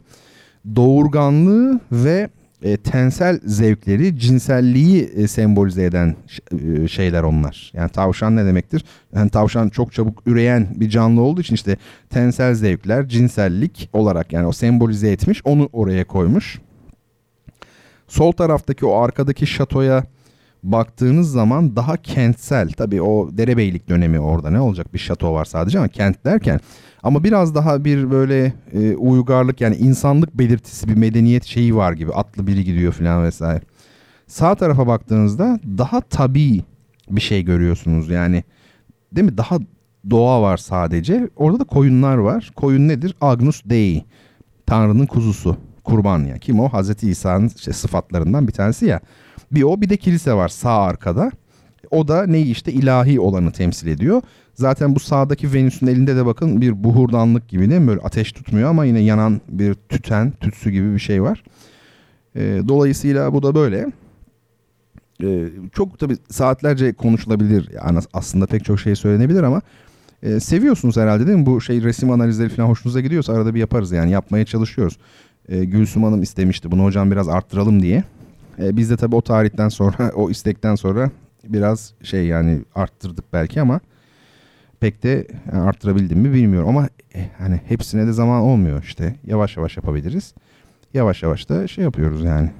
Doğurganlığı 0.76 1.80
ve 1.92 2.30
e, 2.64 2.78
tensel 2.78 3.40
zevkleri, 3.46 4.20
cinselliği 4.20 5.04
e, 5.04 5.28
sembolize 5.28 5.84
eden 5.84 6.16
e, 6.84 6.88
şeyler 6.88 7.24
onlar. 7.24 7.72
Yani 7.74 7.90
tavşan 7.90 8.36
ne 8.36 8.46
demektir? 8.46 8.86
Yani 9.16 9.30
tavşan 9.30 9.70
çok 9.70 9.94
çabuk 9.94 10.24
üreyen 10.26 10.68
bir 10.76 10.90
canlı 10.90 11.22
olduğu 11.22 11.42
için 11.42 11.56
işte 11.56 11.78
tensel 12.10 12.54
zevkler, 12.54 13.08
cinsellik 13.08 13.90
olarak 13.94 14.34
yani 14.34 14.48
o 14.48 14.52
sembolize 14.52 15.12
etmiş, 15.12 15.42
onu 15.44 15.70
oraya 15.74 16.08
koymuş. 16.08 16.60
Sol 18.08 18.32
taraftaki 18.32 18.86
o 18.86 18.96
arkadaki 18.96 19.48
şatoya 19.48 20.04
baktığınız 20.64 21.32
zaman 21.32 21.76
daha 21.76 21.98
kentsel. 21.98 22.70
Tabii 22.70 23.02
o 23.02 23.30
derebeylik 23.32 23.90
dönemi 23.90 24.20
orada 24.20 24.50
ne 24.50 24.60
olacak 24.60 24.94
bir 24.94 25.00
şato 25.00 25.34
var 25.34 25.46
sadece 25.46 25.80
ama 25.80 25.88
kent 25.88 26.26
derken 26.26 26.60
ama 27.04 27.24
biraz 27.24 27.56
daha 27.56 27.86
bir 27.86 28.12
böyle 28.12 28.54
e, 28.74 28.96
uygarlık 28.96 29.62
yani 29.62 29.76
insanlık 29.76 30.38
belirtisi 30.38 30.88
bir 30.88 30.96
medeniyet 30.96 31.44
şeyi 31.44 31.76
var 31.76 31.94
gibi. 31.94 32.14
Atlı 32.14 32.48
biri 32.48 32.64
gidiyor 32.64 32.94
falan 32.94 33.24
vesaire. 33.24 33.62
Sağ 34.28 34.56
tarafa 34.56 34.88
baktığınızda 34.88 35.60
daha 35.78 36.02
tabii 36.02 36.64
bir 37.10 37.22
şey 37.22 37.44
görüyorsunuz. 37.44 38.10
Yani 38.10 38.44
değil 39.12 39.26
mi? 39.26 39.38
Daha 39.38 39.58
doğa 40.10 40.42
var 40.42 40.58
sadece. 40.58 41.30
Orada 41.36 41.60
da 41.60 41.64
koyunlar 41.64 42.18
var. 42.18 42.52
Koyun 42.56 42.88
nedir? 42.88 43.16
Agnus 43.22 43.62
Dei. 43.66 44.06
Tanrı'nın 44.66 45.06
kuzusu. 45.06 45.58
Kurban 45.84 46.20
ya. 46.20 46.38
Kim 46.38 46.60
o? 46.60 46.70
Hazreti 46.70 47.10
İsa'nın 47.10 47.52
işte 47.56 47.74
sıfatlarından 47.74 48.48
bir 48.48 48.54
tanesi 48.54 48.86
ya. 48.86 49.00
Bir 49.54 49.64
o 49.64 49.82
bir 49.82 49.90
de 49.90 49.98
kilise 49.98 50.34
var 50.34 50.48
sağ 50.48 50.82
arkada. 50.82 51.32
O 51.92 52.08
da 52.08 52.28
neyi 52.28 52.46
işte 52.46 52.72
ilahi 52.72 53.20
olanı 53.20 53.52
temsil 53.52 53.88
ediyor. 53.88 54.22
Zaten 54.56 54.96
bu 54.96 55.00
sağdaki 55.00 55.54
Venüs'ün 55.54 55.88
elinde 55.88 56.16
de 56.16 56.26
bakın 56.26 56.62
bir 56.62 56.84
buhurdanlık 56.84 57.48
gibi 57.48 57.70
değil 57.70 57.82
mi? 57.82 57.88
Böyle 57.88 58.02
ateş 58.02 58.32
tutmuyor 58.32 58.70
ama 58.70 58.86
yine 58.86 59.00
yanan 59.00 59.42
bir 59.50 59.74
tüten, 59.74 60.34
tütsü 60.42 60.72
gibi 60.72 60.94
bir 60.94 61.00
şey 61.00 61.24
var. 61.24 61.44
E, 62.36 62.62
dolayısıyla 62.68 63.34
bu 63.34 63.44
da 63.44 63.56
böyle. 63.56 63.92
E, 65.24 65.50
çok 65.74 66.00
tabii 66.00 66.18
saatlerce 66.30 66.94
konuşulabilir. 66.94 67.70
Yani 67.86 68.00
aslında 68.14 68.46
pek 68.46 68.66
çok 68.66 68.80
şey 68.80 68.96
söylenebilir 68.96 69.44
ama 69.44 69.62
e, 70.24 70.40
seviyorsunuz 70.40 70.98
herhalde 70.98 71.28
değil 71.28 71.38
mi? 71.38 71.46
Bu 71.46 71.62
şey 71.62 71.84
resim 71.84 72.12
analizleri 72.12 72.50
falan 72.50 72.68
hoşunuza 72.68 73.02
gidiyorsa 73.02 73.34
arada 73.34 73.56
bir 73.56 73.60
yaparız 73.60 73.92
yani 73.92 74.12
yapmaya 74.12 74.46
çalışıyoruz. 74.46 74.98
E, 75.50 75.66
Gülsüm 75.66 76.04
Hanım 76.04 76.22
istemişti 76.22 76.72
bunu 76.72 76.84
hocam 76.84 77.12
biraz 77.12 77.30
arttıralım 77.30 77.82
diye. 77.82 78.04
E, 78.60 78.78
biz 78.78 78.90
de 78.90 78.98
tabii 78.98 79.16
o 79.16 79.22
tarihten 79.22 79.70
sonra 79.70 80.12
o 80.16 80.30
istekten 80.30 80.76
sonra 80.76 81.12
biraz 81.44 81.94
şey 82.04 82.26
yani 82.26 82.62
arttırdık 82.76 83.34
belki 83.34 83.62
ama 83.62 83.80
pek 84.80 85.04
de 85.04 85.28
arttırabildim 85.52 86.20
mi 86.20 86.34
bilmiyorum 86.34 86.70
ama 86.70 86.90
e, 87.16 87.30
hani 87.38 87.62
hepsine 87.68 88.08
de 88.08 88.14
zaman 88.14 88.42
olmuyor 88.42 88.84
işte. 88.84 89.16
Yavaş 89.28 89.58
yavaş 89.58 89.78
yapabiliriz. 89.78 90.34
Yavaş 90.94 91.24
yavaş 91.24 91.50
da 91.50 91.68
şey 91.68 91.84
yapıyoruz 91.84 92.24
yani. 92.24 92.52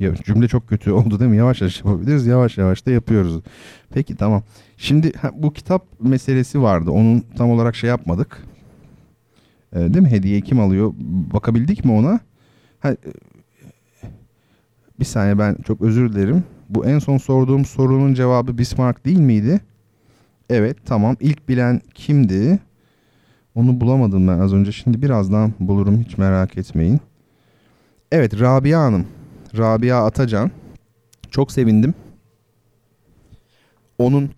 Ya, 0.00 0.14
cümle 0.14 0.48
çok 0.48 0.68
kötü 0.68 0.90
oldu 0.92 1.20
değil 1.20 1.30
mi? 1.30 1.36
Yavaş 1.36 1.60
yavaş 1.60 1.78
yapabiliriz. 1.84 2.26
Yavaş 2.26 2.58
yavaş 2.58 2.86
da 2.86 2.90
yapıyoruz. 2.90 3.42
Peki 3.90 4.16
tamam. 4.16 4.42
Şimdi 4.76 5.12
ha, 5.12 5.30
bu 5.34 5.52
kitap 5.52 5.86
meselesi 6.00 6.62
vardı. 6.62 6.90
Onun 6.90 7.24
tam 7.36 7.50
olarak 7.50 7.76
şey 7.76 7.90
yapmadık. 7.90 8.42
Ee, 9.72 9.78
değil 9.78 10.02
mi? 10.02 10.10
Hediye 10.10 10.40
kim 10.40 10.60
alıyor? 10.60 10.94
Bakabildik 11.32 11.84
mi 11.84 11.92
ona? 11.92 12.20
Ha, 12.80 12.90
e, 12.90 12.96
bir 15.00 15.04
saniye 15.04 15.38
ben 15.38 15.56
çok 15.66 15.80
özür 15.80 16.12
dilerim. 16.12 16.44
Bu 16.68 16.86
en 16.86 16.98
son 16.98 17.18
sorduğum 17.18 17.64
sorunun 17.64 18.14
cevabı 18.14 18.58
Bismarck 18.58 19.04
değil 19.04 19.18
miydi? 19.18 19.60
Evet 20.50 20.76
tamam. 20.86 21.16
İlk 21.20 21.48
bilen 21.48 21.80
kimdi? 21.94 22.58
Onu 23.54 23.80
bulamadım 23.80 24.28
ben 24.28 24.38
az 24.38 24.54
önce. 24.54 24.72
Şimdi 24.72 25.02
birazdan 25.02 25.52
bulurum 25.60 26.00
hiç 26.00 26.18
merak 26.18 26.58
etmeyin. 26.58 27.00
Evet 28.12 28.40
Rabia 28.40 28.80
Hanım. 28.80 29.06
Rabia 29.56 30.06
Atacan. 30.06 30.50
Çok 31.30 31.52
sevindim. 31.52 31.94
Onun 33.98 34.30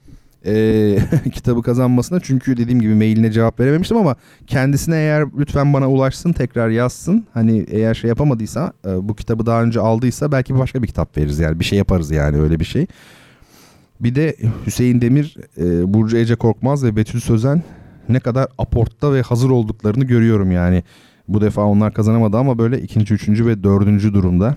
e, 0.46 0.98
kitabı 1.32 1.62
kazanmasına 1.62 2.20
çünkü 2.20 2.56
dediğim 2.56 2.80
gibi 2.80 2.94
mailine 2.94 3.32
cevap 3.32 3.60
verememiştim 3.60 3.96
ama 3.96 4.16
kendisine 4.46 4.96
eğer 4.96 5.24
lütfen 5.38 5.72
bana 5.72 5.90
ulaşsın 5.90 6.32
tekrar 6.32 6.68
yazsın. 6.68 7.26
Hani 7.34 7.66
eğer 7.70 7.94
şey 7.94 8.08
yapamadıysa 8.08 8.72
e, 8.86 9.08
bu 9.08 9.16
kitabı 9.16 9.46
daha 9.46 9.62
önce 9.62 9.80
aldıysa 9.80 10.32
belki 10.32 10.58
başka 10.58 10.82
bir 10.82 10.88
kitap 10.88 11.16
veririz 11.16 11.38
yani 11.38 11.60
bir 11.60 11.64
şey 11.64 11.78
yaparız 11.78 12.10
yani 12.10 12.40
öyle 12.40 12.60
bir 12.60 12.64
şey. 12.64 12.86
Bir 14.00 14.14
de 14.14 14.36
Hüseyin 14.66 15.00
Demir, 15.00 15.36
e, 15.58 15.94
Burcu 15.94 16.16
Ece 16.16 16.36
Korkmaz 16.36 16.84
ve 16.84 16.96
Betül 16.96 17.20
Sözen 17.20 17.62
ne 18.08 18.20
kadar 18.20 18.46
aportta 18.58 19.12
ve 19.12 19.22
hazır 19.22 19.50
olduklarını 19.50 20.04
görüyorum 20.04 20.52
yani. 20.52 20.82
Bu 21.28 21.40
defa 21.40 21.62
onlar 21.62 21.94
kazanamadı 21.94 22.36
ama 22.36 22.58
böyle 22.58 22.82
ikinci, 22.82 23.14
üçüncü 23.14 23.46
ve 23.46 23.62
dördüncü 23.64 24.14
durumda 24.14 24.56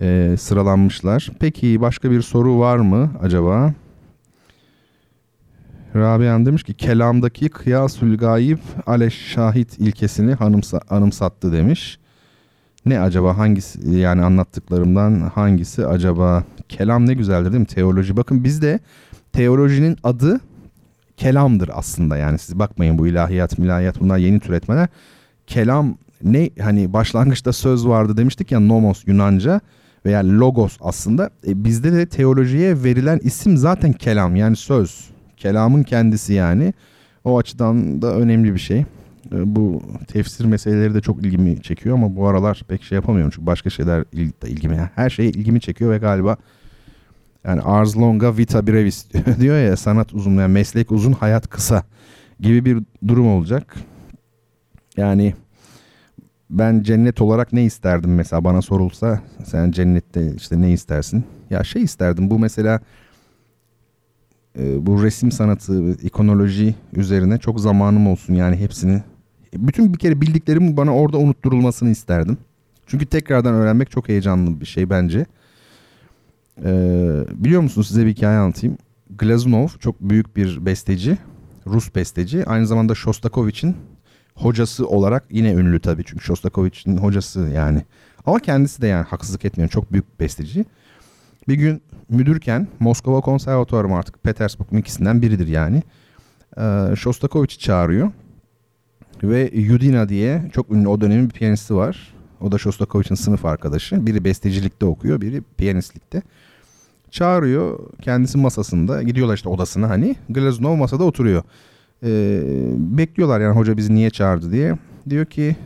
e, 0.00 0.34
sıralanmışlar. 0.38 1.30
Peki 1.40 1.80
başka 1.80 2.10
bir 2.10 2.22
soru 2.22 2.58
var 2.58 2.76
mı 2.76 3.10
acaba? 3.22 3.74
Rabia'm 5.96 6.46
demiş 6.46 6.62
ki 6.62 6.74
kelamdaki 6.74 7.48
kıyasül 7.48 8.18
gayib 8.18 8.58
ale 8.86 9.10
şahit 9.10 9.78
ilkesini 9.78 10.34
hanımsa, 10.34 10.80
anımsattı 10.90 11.52
demiş. 11.52 11.98
Ne 12.86 13.00
acaba 13.00 13.38
hangisi 13.38 13.90
yani 13.90 14.22
anlattıklarımdan 14.22 15.20
hangisi 15.34 15.86
acaba? 15.86 16.44
Kelam 16.68 17.06
ne 17.06 17.14
güzeldir 17.14 17.52
değil 17.52 17.60
mi? 17.60 17.66
Teoloji. 17.66 18.16
Bakın 18.16 18.44
bizde 18.44 18.80
teolojinin 19.32 19.96
adı 20.04 20.40
kelamdır 21.16 21.70
aslında 21.72 22.16
yani 22.16 22.38
siz 22.38 22.58
bakmayın 22.58 22.98
bu 22.98 23.06
ilahiyat 23.06 23.58
milahiyat 23.58 24.00
bunlar 24.00 24.18
yeni 24.18 24.40
türetmeler. 24.40 24.88
Kelam 25.46 25.98
ne 26.22 26.50
hani 26.60 26.92
başlangıçta 26.92 27.52
söz 27.52 27.86
vardı 27.86 28.16
demiştik 28.16 28.52
ya 28.52 28.60
nomos 28.60 29.02
Yunanca 29.06 29.60
veya 30.06 30.20
logos 30.24 30.76
aslında. 30.80 31.30
E, 31.46 31.64
bizde 31.64 31.92
de 31.92 32.06
teolojiye 32.06 32.84
verilen 32.84 33.20
isim 33.22 33.56
zaten 33.56 33.92
kelam 33.92 34.36
yani 34.36 34.56
söz. 34.56 35.15
Kelamın 35.36 35.82
kendisi 35.82 36.32
yani. 36.32 36.74
O 37.24 37.38
açıdan 37.38 38.02
da 38.02 38.16
önemli 38.16 38.54
bir 38.54 38.58
şey. 38.58 38.78
E, 39.32 39.56
bu 39.56 39.82
tefsir 40.08 40.44
meseleleri 40.44 40.94
de 40.94 41.00
çok 41.00 41.18
ilgimi 41.24 41.62
çekiyor 41.62 41.96
ama 41.96 42.16
bu 42.16 42.26
aralar 42.26 42.62
pek 42.68 42.82
şey 42.82 42.96
yapamıyorum 42.96 43.30
çünkü 43.34 43.46
başka 43.46 43.70
şeyler 43.70 44.04
ilgimi 44.46 44.90
her 44.94 45.10
şey 45.10 45.28
ilgimi 45.28 45.60
çekiyor 45.60 45.90
ve 45.90 45.98
galiba 45.98 46.36
yani 47.44 47.60
ars 47.60 47.96
longa 47.96 48.36
vita 48.36 48.66
brevis 48.66 49.06
diyor 49.40 49.58
ya 49.58 49.76
sanat 49.76 50.14
uzun 50.14 50.36
yani 50.36 50.52
meslek 50.52 50.92
uzun 50.92 51.12
hayat 51.12 51.48
kısa 51.48 51.82
gibi 52.40 52.64
bir 52.64 52.82
durum 53.08 53.28
olacak. 53.28 53.76
Yani 54.96 55.34
ben 56.50 56.82
cennet 56.82 57.20
olarak 57.20 57.52
ne 57.52 57.64
isterdim 57.64 58.14
mesela 58.14 58.44
bana 58.44 58.62
sorulsa 58.62 59.20
sen 59.44 59.70
cennette 59.70 60.34
işte 60.36 60.60
ne 60.60 60.72
istersin? 60.72 61.24
Ya 61.50 61.64
şey 61.64 61.82
isterdim 61.82 62.30
bu 62.30 62.38
mesela 62.38 62.80
e, 64.58 64.86
bu 64.86 65.02
resim 65.02 65.32
sanatı, 65.32 65.90
ikonoloji 65.92 66.74
üzerine 66.92 67.38
çok 67.38 67.60
zamanım 67.60 68.06
olsun 68.06 68.34
yani 68.34 68.56
hepsini 68.56 69.02
bütün 69.54 69.94
bir 69.94 69.98
kere 69.98 70.20
bildiklerimi 70.20 70.76
bana 70.76 70.94
orada 70.94 71.18
unutturulmasını 71.18 71.90
isterdim. 71.90 72.38
Çünkü 72.86 73.06
tekrardan 73.06 73.54
öğrenmek 73.54 73.90
çok 73.90 74.08
heyecanlı 74.08 74.60
bir 74.60 74.66
şey 74.66 74.90
bence. 74.90 75.26
Ee, 76.64 77.24
biliyor 77.34 77.62
musunuz 77.62 77.88
size 77.88 78.06
bir 78.06 78.10
hikaye 78.10 78.38
anlatayım. 78.38 78.78
Glazunov 79.18 79.68
çok 79.80 80.00
büyük 80.00 80.36
bir 80.36 80.66
besteci. 80.66 81.18
Rus 81.66 81.94
besteci. 81.94 82.44
Aynı 82.46 82.66
zamanda 82.66 82.94
Shostakovich'in 82.94 83.76
hocası 84.34 84.88
olarak 84.88 85.24
yine 85.30 85.52
ünlü 85.52 85.80
tabii. 85.80 86.04
Çünkü 86.04 86.24
Shostakovich'in 86.24 86.96
hocası 86.96 87.40
yani. 87.54 87.82
Ama 88.26 88.38
kendisi 88.38 88.82
de 88.82 88.86
yani 88.86 89.04
haksızlık 89.04 89.44
etmiyor. 89.44 89.70
Çok 89.70 89.92
büyük 89.92 90.20
besteci. 90.20 90.64
Bir 91.48 91.54
gün 91.54 91.82
müdürken 92.08 92.68
Moskova 92.80 93.20
Konservatuarı 93.20 93.94
artık 93.94 94.22
Petersburg 94.22 94.72
ikisinden 94.72 95.22
biridir 95.22 95.46
yani. 95.46 95.82
Ee, 96.58 96.96
Shostakovich'i 96.96 97.58
çağırıyor. 97.58 98.10
Ve 99.22 99.50
Yudina 99.54 100.08
diye 100.08 100.50
çok 100.52 100.70
ünlü 100.70 100.88
o 100.88 101.00
dönemin 101.00 101.28
bir 101.28 101.34
piyanisti 101.34 101.74
var. 101.74 102.14
O 102.40 102.52
da 102.52 102.58
Shostakovich'in 102.58 103.14
sınıf 103.14 103.44
arkadaşı. 103.44 104.06
Biri 104.06 104.24
bestecilikte 104.24 104.86
okuyor, 104.86 105.20
biri 105.20 105.42
piyanistlikte. 105.56 106.22
Çağırıyor 107.10 107.78
kendisi 108.02 108.38
masasında. 108.38 109.02
Gidiyorlar 109.02 109.34
işte 109.34 109.48
odasına 109.48 109.90
hani. 109.90 110.16
Glazunov 110.28 110.76
masada 110.76 111.04
oturuyor. 111.04 111.42
E, 112.02 112.40
bekliyorlar 112.76 113.40
yani 113.40 113.56
hoca 113.56 113.76
bizi 113.76 113.94
niye 113.94 114.10
çağırdı 114.10 114.52
diye. 114.52 114.78
Diyor 115.10 115.26
ki 115.26 115.56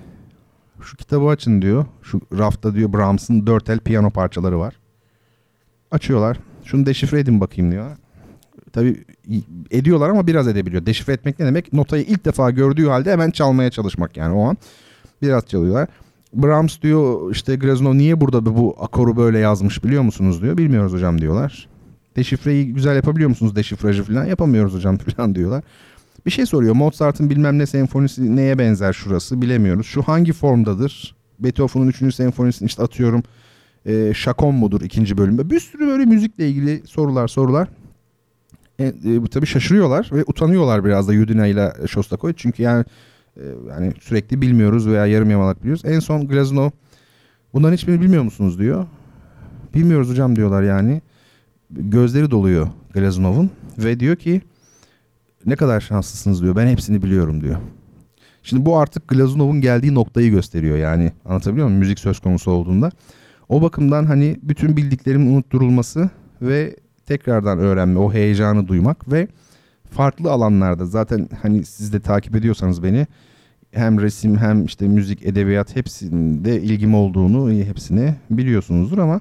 şu 0.81 0.97
kitabı 0.97 1.27
açın 1.27 1.63
diyor. 1.63 1.85
Şu 2.03 2.21
rafta 2.39 2.75
diyor 2.75 2.93
Brahms'ın 2.93 3.47
dört 3.47 3.71
el 3.71 3.79
piyano 3.79 4.11
parçaları 4.11 4.59
var. 4.59 4.80
Açıyorlar. 5.91 6.37
Şunu 6.65 6.87
deşifre 6.87 7.21
edin 7.21 7.41
bakayım 7.41 7.73
diyor. 7.73 7.97
Tabii 8.73 9.05
ediyorlar 9.71 10.11
ama 10.11 10.27
biraz 10.27 10.49
edebiliyor. 10.49 10.87
Deşifre 10.87 11.13
etmek 11.13 11.39
ne 11.39 11.47
demek? 11.47 11.73
Notayı 11.73 12.05
ilk 12.05 12.25
defa 12.25 12.51
gördüğü 12.51 12.87
halde 12.87 13.13
hemen 13.13 13.31
çalmaya 13.31 13.71
çalışmak 13.71 14.17
yani 14.17 14.35
o 14.35 14.49
an. 14.49 14.57
Biraz 15.23 15.47
çalıyorlar. 15.47 15.89
Brahms 16.35 16.83
diyor 16.83 17.33
işte 17.33 17.57
Graznov 17.57 17.95
niye 17.95 18.21
burada 18.21 18.47
bu 18.47 18.77
akoru 18.81 19.17
böyle 19.17 19.39
yazmış 19.39 19.85
biliyor 19.85 20.03
musunuz 20.03 20.43
diyor. 20.43 20.59
Bilmiyoruz 20.59 20.93
hocam 20.93 21.21
diyorlar. 21.21 21.69
Deşifreyi 22.17 22.75
güzel 22.75 22.97
yapabiliyor 22.97 23.29
musunuz 23.29 23.57
deşifrajı 23.57 24.05
falan 24.05 24.25
yapamıyoruz 24.25 24.75
hocam 24.75 24.99
falan 25.17 25.35
diyorlar. 25.35 25.65
Bir 26.27 26.31
şey 26.31 26.47
soruyor 26.47 26.75
Mozart'ın 26.75 27.31
bilmem 27.31 27.59
ne 27.59 27.67
senfonisi 27.67 28.37
neye 28.37 28.59
benzer 28.59 28.93
şurası 28.93 29.43
bilemiyoruz. 29.43 29.87
Şu 29.87 30.03
hangi 30.03 30.33
formdadır? 30.33 31.15
Beethoven'un 31.39 31.89
3. 31.89 32.15
senfonisini 32.15 32.67
işte 32.67 32.83
atıyorum 32.83 33.23
e, 33.87 34.15
Şakon 34.15 34.55
mudur 34.55 34.81
ikinci 34.81 35.19
bölümde. 35.19 35.51
Bir 35.51 35.61
sürü 35.61 35.87
böyle 35.87 36.05
müzikle 36.05 36.49
ilgili 36.49 36.83
sorular 36.87 37.29
sorular. 37.29 37.69
E, 38.79 38.85
e, 38.85 38.93
tabii 39.31 39.47
şaşırıyorlar 39.47 40.11
ve 40.13 40.25
utanıyorlar 40.27 40.85
biraz 40.85 41.09
da 41.09 41.13
Yudina 41.13 41.47
ile 41.47 41.73
Shostakovich. 41.89 42.39
Çünkü 42.39 42.63
yani 42.63 42.85
e, 43.37 43.43
yani 43.71 43.93
sürekli 44.01 44.43
bilmiyoruz 44.43 44.87
veya 44.87 45.07
yarım 45.07 45.31
yamalak 45.31 45.61
biliyoruz. 45.61 45.83
En 45.85 45.99
son 46.01 46.29
Glaznov 46.29 46.71
bunların 47.53 47.75
hiçbirini 47.75 48.01
bilmiyor 48.01 48.23
musunuz 48.23 48.59
diyor. 48.59 48.87
Bilmiyoruz 49.75 50.11
hocam 50.11 50.37
diyorlar 50.37 50.63
yani. 50.63 51.03
Gözleri 51.71 52.31
doluyor 52.31 52.69
Glaznov'un 52.95 53.51
ve 53.79 54.01
diyor 54.01 54.17
ki 54.17 54.43
ne 55.47 55.57
kadar 55.57 55.81
şanslısınız 55.81 56.43
diyor. 56.43 56.57
Ben 56.57 56.67
hepsini 56.67 57.03
biliyorum 57.03 57.41
diyor. 57.41 57.57
Şimdi 58.43 58.65
bu 58.65 58.79
artık 58.79 59.09
Glaznov'un 59.09 59.61
geldiği 59.61 59.95
noktayı 59.95 60.31
gösteriyor 60.31 60.77
yani. 60.77 61.13
Anlatabiliyor 61.25 61.67
muyum? 61.67 61.81
Müzik 61.81 61.99
söz 61.99 62.21
konusu 62.21 62.51
olduğunda. 62.51 62.91
O 63.51 63.63
bakımdan 63.63 64.05
hani 64.05 64.37
bütün 64.43 64.77
bildiklerimin 64.77 65.35
unutturulması 65.35 66.11
ve 66.43 66.77
tekrardan 67.07 67.59
öğrenme, 67.59 67.99
o 67.99 68.13
heyecanı 68.13 68.69
duymak 68.69 69.13
ve 69.13 69.29
farklı 69.91 70.31
alanlarda 70.31 70.87
zaten 70.87 71.29
hani 71.43 71.65
siz 71.65 71.93
de 71.93 72.01
takip 72.01 72.37
ediyorsanız 72.37 72.83
beni 72.83 73.07
hem 73.71 74.01
resim 74.01 74.37
hem 74.37 74.65
işte 74.65 74.89
müzik, 74.89 75.27
edebiyat 75.27 75.77
hepsinde 75.77 76.63
ilgim 76.63 76.95
olduğunu 76.95 77.53
hepsini 77.53 78.15
biliyorsunuzdur 78.31 78.99
ama 78.99 79.21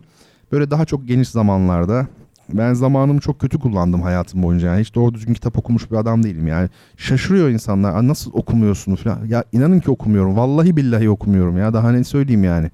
böyle 0.52 0.72
daha 0.72 0.86
çok 0.86 1.08
geniş 1.08 1.30
zamanlarda 1.30 2.08
ben 2.54 2.74
zamanımı 2.74 3.20
çok 3.20 3.40
kötü 3.40 3.60
kullandım 3.60 4.02
hayatım 4.02 4.44
boyunca. 4.44 4.68
Yani 4.68 4.82
hiç 4.82 4.96
doğru 4.96 5.14
düzgün 5.14 5.34
kitap 5.34 5.58
okumuş 5.58 5.92
bir 5.92 5.96
adam 5.96 6.24
değilim 6.24 6.48
yani. 6.48 6.70
Şaşırıyor 6.98 7.50
insanlar. 7.50 8.08
Nasıl 8.08 8.32
okumuyorsun 8.34 8.96
falan. 8.96 9.26
Ya 9.26 9.44
inanın 9.52 9.80
ki 9.80 9.92
okumuyorum. 9.92 10.38
Vallahi 10.38 10.78
billahi 10.78 11.10
okumuyorum 11.10 11.58
ya. 11.58 11.74
Daha 11.74 11.92
ne 11.92 12.04
söyleyeyim 12.04 12.44
yani. 12.44 12.72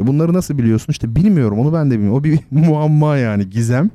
E 0.00 0.06
bunları 0.06 0.32
nasıl 0.32 0.58
biliyorsun? 0.58 0.92
İşte 0.92 1.16
bilmiyorum. 1.16 1.58
Onu 1.58 1.72
ben 1.72 1.90
de 1.90 1.94
bilmiyorum. 1.94 2.18
O 2.18 2.24
bir 2.24 2.38
muamma 2.50 3.16
yani. 3.16 3.50
Gizem. 3.50 3.90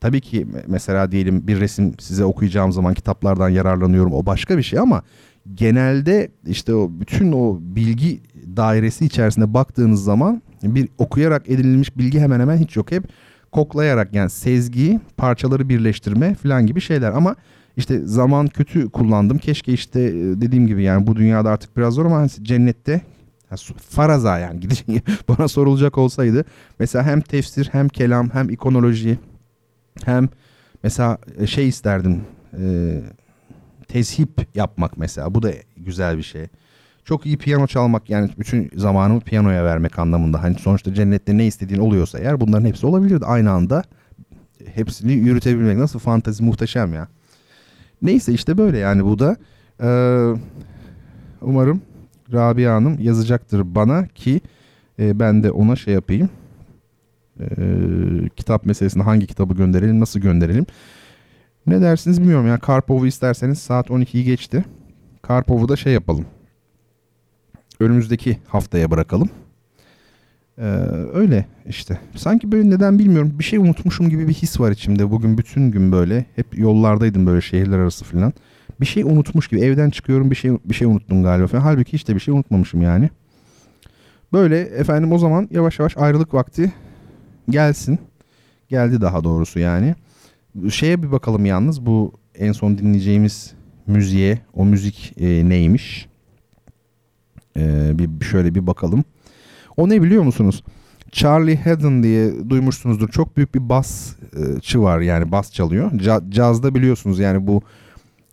Tabii 0.00 0.20
ki 0.20 0.46
mesela 0.66 1.12
diyelim 1.12 1.46
bir 1.46 1.60
resim 1.60 1.94
size 1.98 2.24
okuyacağım 2.24 2.72
zaman 2.72 2.94
kitaplardan 2.94 3.48
yararlanıyorum. 3.48 4.12
O 4.12 4.26
başka 4.26 4.58
bir 4.58 4.62
şey 4.62 4.78
ama 4.78 5.02
genelde 5.54 6.30
işte 6.46 6.74
o 6.74 6.90
bütün 7.00 7.32
o 7.32 7.58
bilgi 7.60 8.20
dairesi 8.56 9.04
içerisinde 9.04 9.54
baktığınız 9.54 10.04
zaman 10.04 10.42
bir 10.62 10.88
okuyarak 10.98 11.50
edinilmiş 11.50 11.96
bilgi 11.98 12.20
hemen 12.20 12.40
hemen 12.40 12.56
hiç 12.56 12.76
yok. 12.76 12.92
Hep 12.92 13.04
koklayarak 13.52 14.14
yani 14.14 14.30
sezgi, 14.30 15.00
parçaları 15.16 15.68
birleştirme 15.68 16.34
falan 16.34 16.66
gibi 16.66 16.80
şeyler 16.80 17.12
ama 17.12 17.36
işte 17.76 18.00
zaman 18.06 18.46
kötü 18.46 18.90
kullandım. 18.90 19.38
Keşke 19.38 19.72
işte 19.72 20.00
e, 20.00 20.12
dediğim 20.14 20.66
gibi 20.66 20.82
yani 20.82 21.06
bu 21.06 21.16
dünyada 21.16 21.50
artık 21.50 21.76
biraz 21.76 21.94
zor 21.94 22.06
ama 22.06 22.16
hani 22.16 22.28
cennette 23.56 23.74
faraza 23.74 24.38
yani 24.38 24.60
gidecek 24.60 24.86
bana 25.28 25.48
sorulacak 25.48 25.98
olsaydı 25.98 26.44
mesela 26.78 27.04
hem 27.04 27.20
tefsir 27.20 27.68
hem 27.72 27.88
kelam 27.88 28.30
hem 28.30 28.50
ikonoloji 28.50 29.18
hem 30.04 30.28
mesela 30.82 31.18
e, 31.38 31.46
şey 31.46 31.68
isterdim 31.68 32.22
e, 32.58 32.62
tezhip 33.88 34.46
yapmak 34.54 34.98
mesela 34.98 35.34
bu 35.34 35.42
da 35.42 35.52
güzel 35.76 36.18
bir 36.18 36.22
şey. 36.22 36.46
Çok 37.04 37.26
iyi 37.26 37.38
piyano 37.38 37.66
çalmak 37.66 38.10
yani 38.10 38.30
bütün 38.38 38.70
zamanımı 38.76 39.20
piyanoya 39.20 39.64
vermek 39.64 39.98
anlamında. 39.98 40.42
Hani 40.42 40.54
sonuçta 40.54 40.94
cennette 40.94 41.38
ne 41.38 41.46
istediğin 41.46 41.80
oluyorsa 41.80 42.18
eğer 42.18 42.40
bunların 42.40 42.66
hepsi 42.66 42.86
olabilirdi 42.86 43.26
aynı 43.26 43.50
anda. 43.50 43.82
Hepsini 44.74 45.12
yürütebilmek 45.12 45.78
nasıl 45.78 45.98
fantezi 45.98 46.42
muhteşem 46.42 46.94
ya. 46.94 47.08
Neyse 48.02 48.32
işte 48.32 48.58
böyle 48.58 48.78
yani 48.78 49.04
bu 49.04 49.18
da. 49.18 49.36
Ee, 49.82 50.34
umarım 51.40 51.82
Rabia 52.32 52.74
Hanım 52.74 52.98
yazacaktır 53.00 53.74
bana 53.74 54.06
ki 54.06 54.40
e, 54.98 55.18
ben 55.18 55.42
de 55.42 55.50
ona 55.50 55.76
şey 55.76 55.94
yapayım. 55.94 56.28
E, 57.40 57.46
kitap 58.36 58.66
meselesinde 58.66 59.04
hangi 59.04 59.26
kitabı 59.26 59.54
gönderelim, 59.54 60.00
nasıl 60.00 60.20
gönderelim. 60.20 60.66
Ne 61.66 61.80
dersiniz 61.80 62.20
bilmiyorum. 62.20 62.46
Yani 62.46 62.60
Karpov'u 62.60 63.06
isterseniz 63.06 63.58
saat 63.58 63.90
12'yi 63.90 64.24
geçti. 64.24 64.64
Karpov'u 65.22 65.68
da 65.68 65.76
şey 65.76 65.92
yapalım. 65.92 66.26
Önümüzdeki 67.80 68.38
haftaya 68.48 68.90
bırakalım. 68.90 69.30
Ee, 70.58 70.62
öyle 71.12 71.46
işte. 71.66 71.98
Sanki 72.16 72.52
böyle 72.52 72.70
neden 72.70 72.98
bilmiyorum. 72.98 73.34
Bir 73.38 73.44
şey 73.44 73.58
unutmuşum 73.58 74.08
gibi 74.08 74.28
bir 74.28 74.34
his 74.34 74.60
var 74.60 74.70
içimde. 74.70 75.10
Bugün 75.10 75.38
bütün 75.38 75.70
gün 75.70 75.92
böyle. 75.92 76.26
Hep 76.36 76.58
yollardaydım 76.58 77.26
böyle 77.26 77.40
şehirler 77.40 77.78
arası 77.78 78.04
falan. 78.04 78.32
Bir 78.80 78.86
şey 78.86 79.02
unutmuş 79.02 79.48
gibi. 79.48 79.60
Evden 79.60 79.90
çıkıyorum 79.90 80.30
bir 80.30 80.36
şey 80.36 80.50
bir 80.64 80.74
şey 80.74 80.86
unuttum 80.86 81.22
galiba 81.22 81.46
falan. 81.46 81.62
Halbuki 81.62 81.92
hiç 81.92 82.08
de 82.08 82.14
bir 82.14 82.20
şey 82.20 82.34
unutmamışım 82.34 82.82
yani. 82.82 83.10
Böyle 84.32 84.60
efendim 84.60 85.12
o 85.12 85.18
zaman 85.18 85.48
yavaş 85.50 85.78
yavaş 85.78 85.96
ayrılık 85.96 86.34
vakti 86.34 86.72
gelsin. 87.50 87.98
Geldi 88.68 89.00
daha 89.00 89.24
doğrusu 89.24 89.58
yani. 89.58 89.94
Şeye 90.70 91.02
bir 91.02 91.12
bakalım 91.12 91.46
yalnız 91.46 91.86
bu 91.86 92.12
en 92.34 92.52
son 92.52 92.78
dinleyeceğimiz 92.78 93.54
müziğe. 93.86 94.38
O 94.54 94.64
müzik 94.64 95.14
e, 95.20 95.48
neymiş? 95.48 96.08
E, 97.56 97.90
bir 97.98 98.24
şöyle 98.24 98.54
bir 98.54 98.66
bakalım. 98.66 99.04
O 99.76 99.88
ne 99.88 100.02
biliyor 100.02 100.22
musunuz? 100.22 100.64
Charlie 101.12 101.56
Haddon 101.56 102.02
diye 102.02 102.50
duymuşsunuzdur. 102.50 103.08
Çok 103.08 103.36
büyük 103.36 103.54
bir 103.54 103.68
basçı 103.68 104.82
var 104.82 105.00
yani 105.00 105.32
bas 105.32 105.52
çalıyor. 105.52 105.90
Cazda 106.28 106.74
biliyorsunuz 106.74 107.18
yani 107.18 107.46
bu 107.46 107.62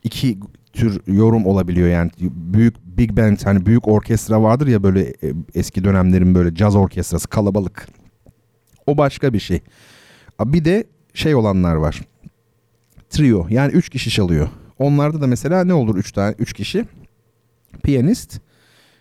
iki 0.03 0.39
tür 0.73 1.01
yorum 1.07 1.45
olabiliyor 1.45 1.87
yani 1.87 2.11
büyük 2.21 2.75
big 2.97 3.17
band 3.17 3.37
hani 3.43 3.65
büyük 3.65 3.87
orkestra 3.87 4.43
vardır 4.43 4.67
ya 4.67 4.83
böyle 4.83 5.01
e, 5.01 5.33
eski 5.55 5.83
dönemlerin 5.83 6.35
böyle 6.35 6.55
caz 6.55 6.75
orkestrası 6.75 7.27
kalabalık. 7.27 7.87
O 8.87 8.97
başka 8.97 9.33
bir 9.33 9.39
şey. 9.39 9.61
Bir 10.45 10.65
de 10.65 10.83
şey 11.13 11.35
olanlar 11.35 11.75
var. 11.75 12.01
Trio 13.09 13.47
yani 13.49 13.71
üç 13.71 13.89
kişi 13.89 14.09
çalıyor. 14.09 14.49
Onlarda 14.79 15.21
da 15.21 15.27
mesela 15.27 15.63
ne 15.63 15.73
olur 15.73 15.97
üç 15.97 16.11
tane 16.11 16.35
üç 16.39 16.53
kişi? 16.53 16.85
Piyanist, 17.83 18.39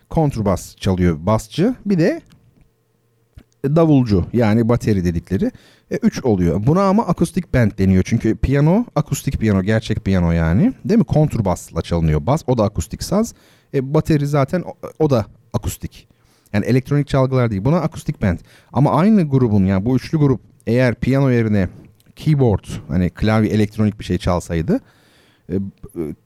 kontrbas 0.09 0.75
çalıyor 0.75 1.17
basçı. 1.25 1.75
Bir 1.85 1.99
de 1.99 2.21
davulcu 3.63 4.25
yani 4.33 4.69
bateri 4.69 5.05
dedikleri. 5.05 5.51
E, 5.91 5.95
üç 5.95 6.23
oluyor. 6.23 6.67
Buna 6.67 6.83
ama 6.83 7.07
akustik 7.07 7.53
band 7.53 7.71
deniyor. 7.77 8.03
Çünkü 8.05 8.35
piyano 8.35 8.85
akustik 8.95 9.39
piyano 9.39 9.63
gerçek 9.63 10.05
piyano 10.05 10.31
yani. 10.31 10.73
Değil 10.85 10.97
mi? 10.97 11.03
Kontrbasla 11.03 11.81
çalınıyor. 11.81 12.25
Bas 12.25 12.43
o 12.47 12.57
da 12.57 12.63
akustik 12.63 13.03
saz. 13.03 13.33
E, 13.73 13.93
bateri 13.93 14.27
zaten 14.27 14.61
o, 14.61 14.73
o 14.99 15.09
da 15.09 15.25
akustik. 15.53 16.07
Yani 16.53 16.65
elektronik 16.65 17.07
çalgılar 17.07 17.51
değil. 17.51 17.65
Buna 17.65 17.79
akustik 17.79 18.21
band. 18.21 18.39
Ama 18.73 18.91
aynı 18.91 19.29
grubun 19.29 19.65
yani 19.65 19.85
bu 19.85 19.95
üçlü 19.95 20.17
grup 20.17 20.41
eğer 20.67 20.95
piyano 20.95 21.29
yerine 21.29 21.69
keyboard 22.15 22.65
hani 22.87 23.09
klavye 23.09 23.49
elektronik 23.49 23.99
bir 23.99 24.05
şey 24.05 24.17
çalsaydı 24.17 24.79
e, 25.49 25.55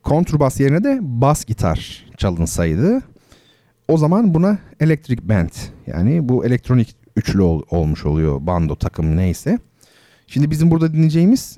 kontrbas 0.03 0.59
yerine 0.59 0.83
de 0.83 0.99
bas 1.01 1.45
gitar 1.45 2.05
çalınsaydı 2.17 3.01
o 3.87 3.97
zaman 3.97 4.33
buna 4.33 4.57
elektrik 4.79 5.21
band 5.21 5.49
yani 5.87 6.29
bu 6.29 6.45
elektronik 6.45 6.95
üçlü 7.15 7.41
ol, 7.41 7.61
olmuş 7.69 8.05
oluyor 8.05 8.37
bando 8.41 8.75
takım 8.75 9.17
neyse. 9.17 9.59
Şimdi 10.27 10.51
bizim 10.51 10.71
burada 10.71 10.93
dinleyeceğimiz 10.93 11.57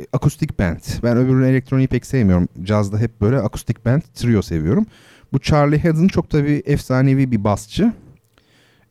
e, 0.00 0.04
akustik 0.12 0.58
band. 0.58 0.80
Ben 1.02 1.16
öbürünü 1.16 1.46
elektroniği 1.48 1.88
pek 1.88 2.06
sevmiyorum. 2.06 2.48
Cazda 2.62 2.98
hep 2.98 3.20
böyle 3.20 3.38
akustik 3.38 3.86
band 3.86 4.02
trio 4.14 4.42
seviyorum. 4.42 4.86
Bu 5.32 5.38
Charlie 5.38 5.82
Haddon 5.82 6.08
çok 6.08 6.30
tabii 6.30 6.62
efsanevi 6.66 7.32
bir 7.32 7.44
basçı. 7.44 7.92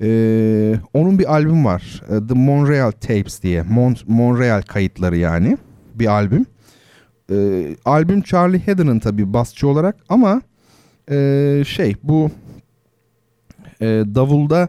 Ee, 0.02 0.76
onun 0.94 1.20
bir 1.20 1.34
albüm 1.34 1.66
var. 1.66 2.04
E, 2.10 2.28
The 2.28 2.34
Montreal 2.34 2.92
Tapes 2.92 3.44
diye. 3.44 3.62
Mon 3.62 3.96
Montreal 4.08 4.62
kayıtları 4.62 5.18
yani. 5.18 5.58
Bir 5.96 6.08
albüm. 6.08 6.46
Ee, 7.32 7.76
albüm 7.86 8.22
Charlie 8.22 8.66
Haddon'ın 8.66 9.00
tabii 9.00 9.34
basçı 9.34 9.68
olarak 9.68 9.96
ama 10.10 10.42
e, 11.12 11.64
şey 11.68 11.96
bu 12.04 12.32
e, 13.82 13.86
davulda 13.88 14.68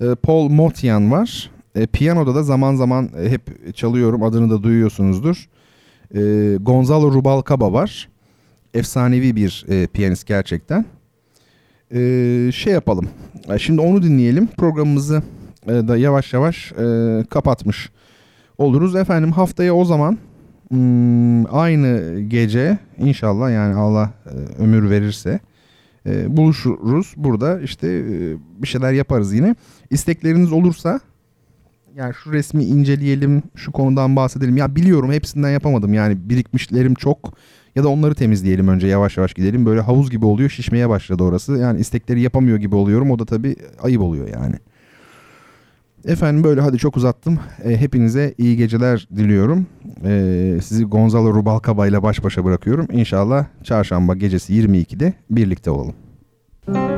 e, 0.00 0.14
Paul 0.14 0.48
Motian 0.48 1.10
var. 1.10 1.50
E, 1.74 1.86
piyanoda 1.86 2.34
da 2.34 2.42
zaman 2.42 2.74
zaman 2.76 3.10
e, 3.20 3.30
hep 3.30 3.76
çalıyorum 3.76 4.22
adını 4.22 4.50
da 4.50 4.62
duyuyorsunuzdur. 4.62 5.48
E, 6.14 6.20
Gonzalo 6.60 7.12
Rubalcaba 7.12 7.72
var. 7.72 8.08
efsanevi 8.74 9.36
bir 9.36 9.64
e, 9.68 9.86
piyanist 9.86 10.26
gerçekten. 10.26 10.84
E, 11.94 12.00
şey 12.54 12.72
yapalım. 12.72 13.08
E, 13.54 13.58
şimdi 13.58 13.80
onu 13.80 14.02
dinleyelim. 14.02 14.46
Programımızı 14.46 15.22
e, 15.66 15.72
da 15.72 15.96
yavaş 15.96 16.32
yavaş 16.32 16.72
e, 16.72 17.24
kapatmış 17.30 17.90
oluruz. 18.58 18.96
Efendim 18.96 19.32
haftaya 19.32 19.74
o 19.74 19.84
zaman 19.84 20.18
hmm, 20.68 21.54
aynı 21.54 22.20
gece 22.20 22.78
inşallah 22.98 23.50
yani 23.50 23.74
Allah 23.74 24.10
e, 24.26 24.62
ömür 24.62 24.90
verirse 24.90 25.40
e, 26.08 26.36
buluşuruz. 26.36 27.14
Burada 27.16 27.60
işte 27.60 27.88
e, 27.88 28.36
bir 28.62 28.68
şeyler 28.68 28.92
yaparız 28.92 29.32
yine. 29.32 29.54
İstekleriniz 29.90 30.52
olursa 30.52 31.00
yani 31.96 32.14
şu 32.14 32.32
resmi 32.32 32.64
inceleyelim, 32.64 33.42
şu 33.54 33.72
konudan 33.72 34.16
bahsedelim. 34.16 34.56
Ya 34.56 34.76
biliyorum 34.76 35.12
hepsinden 35.12 35.50
yapamadım 35.50 35.94
yani 35.94 36.16
birikmişlerim 36.30 36.94
çok. 36.94 37.34
Ya 37.74 37.84
da 37.84 37.88
onları 37.88 38.14
temizleyelim 38.14 38.68
önce 38.68 38.86
yavaş 38.86 39.16
yavaş 39.16 39.34
gidelim. 39.34 39.66
Böyle 39.66 39.80
havuz 39.80 40.10
gibi 40.10 40.26
oluyor 40.26 40.50
şişmeye 40.50 40.88
başladı 40.88 41.22
orası. 41.22 41.52
Yani 41.52 41.80
istekleri 41.80 42.20
yapamıyor 42.20 42.58
gibi 42.58 42.74
oluyorum. 42.74 43.10
O 43.10 43.18
da 43.18 43.24
tabii 43.24 43.56
ayıp 43.82 44.02
oluyor 44.02 44.28
yani. 44.28 44.54
Efendim 46.08 46.44
böyle 46.44 46.60
hadi 46.60 46.78
çok 46.78 46.96
uzattım. 46.96 47.38
E, 47.64 47.76
hepinize 47.76 48.34
iyi 48.38 48.56
geceler 48.56 49.08
diliyorum. 49.16 49.66
E, 50.04 50.58
sizi 50.62 50.84
Gonzalo 50.84 51.34
Rubalcaba 51.34 51.86
ile 51.86 52.02
baş 52.02 52.24
başa 52.24 52.44
bırakıyorum. 52.44 52.86
İnşallah 52.92 53.46
çarşamba 53.64 54.14
gecesi 54.14 54.52
22'de 54.52 55.12
birlikte 55.30 55.70
olalım. 55.70 55.94
Bertan 56.68 56.97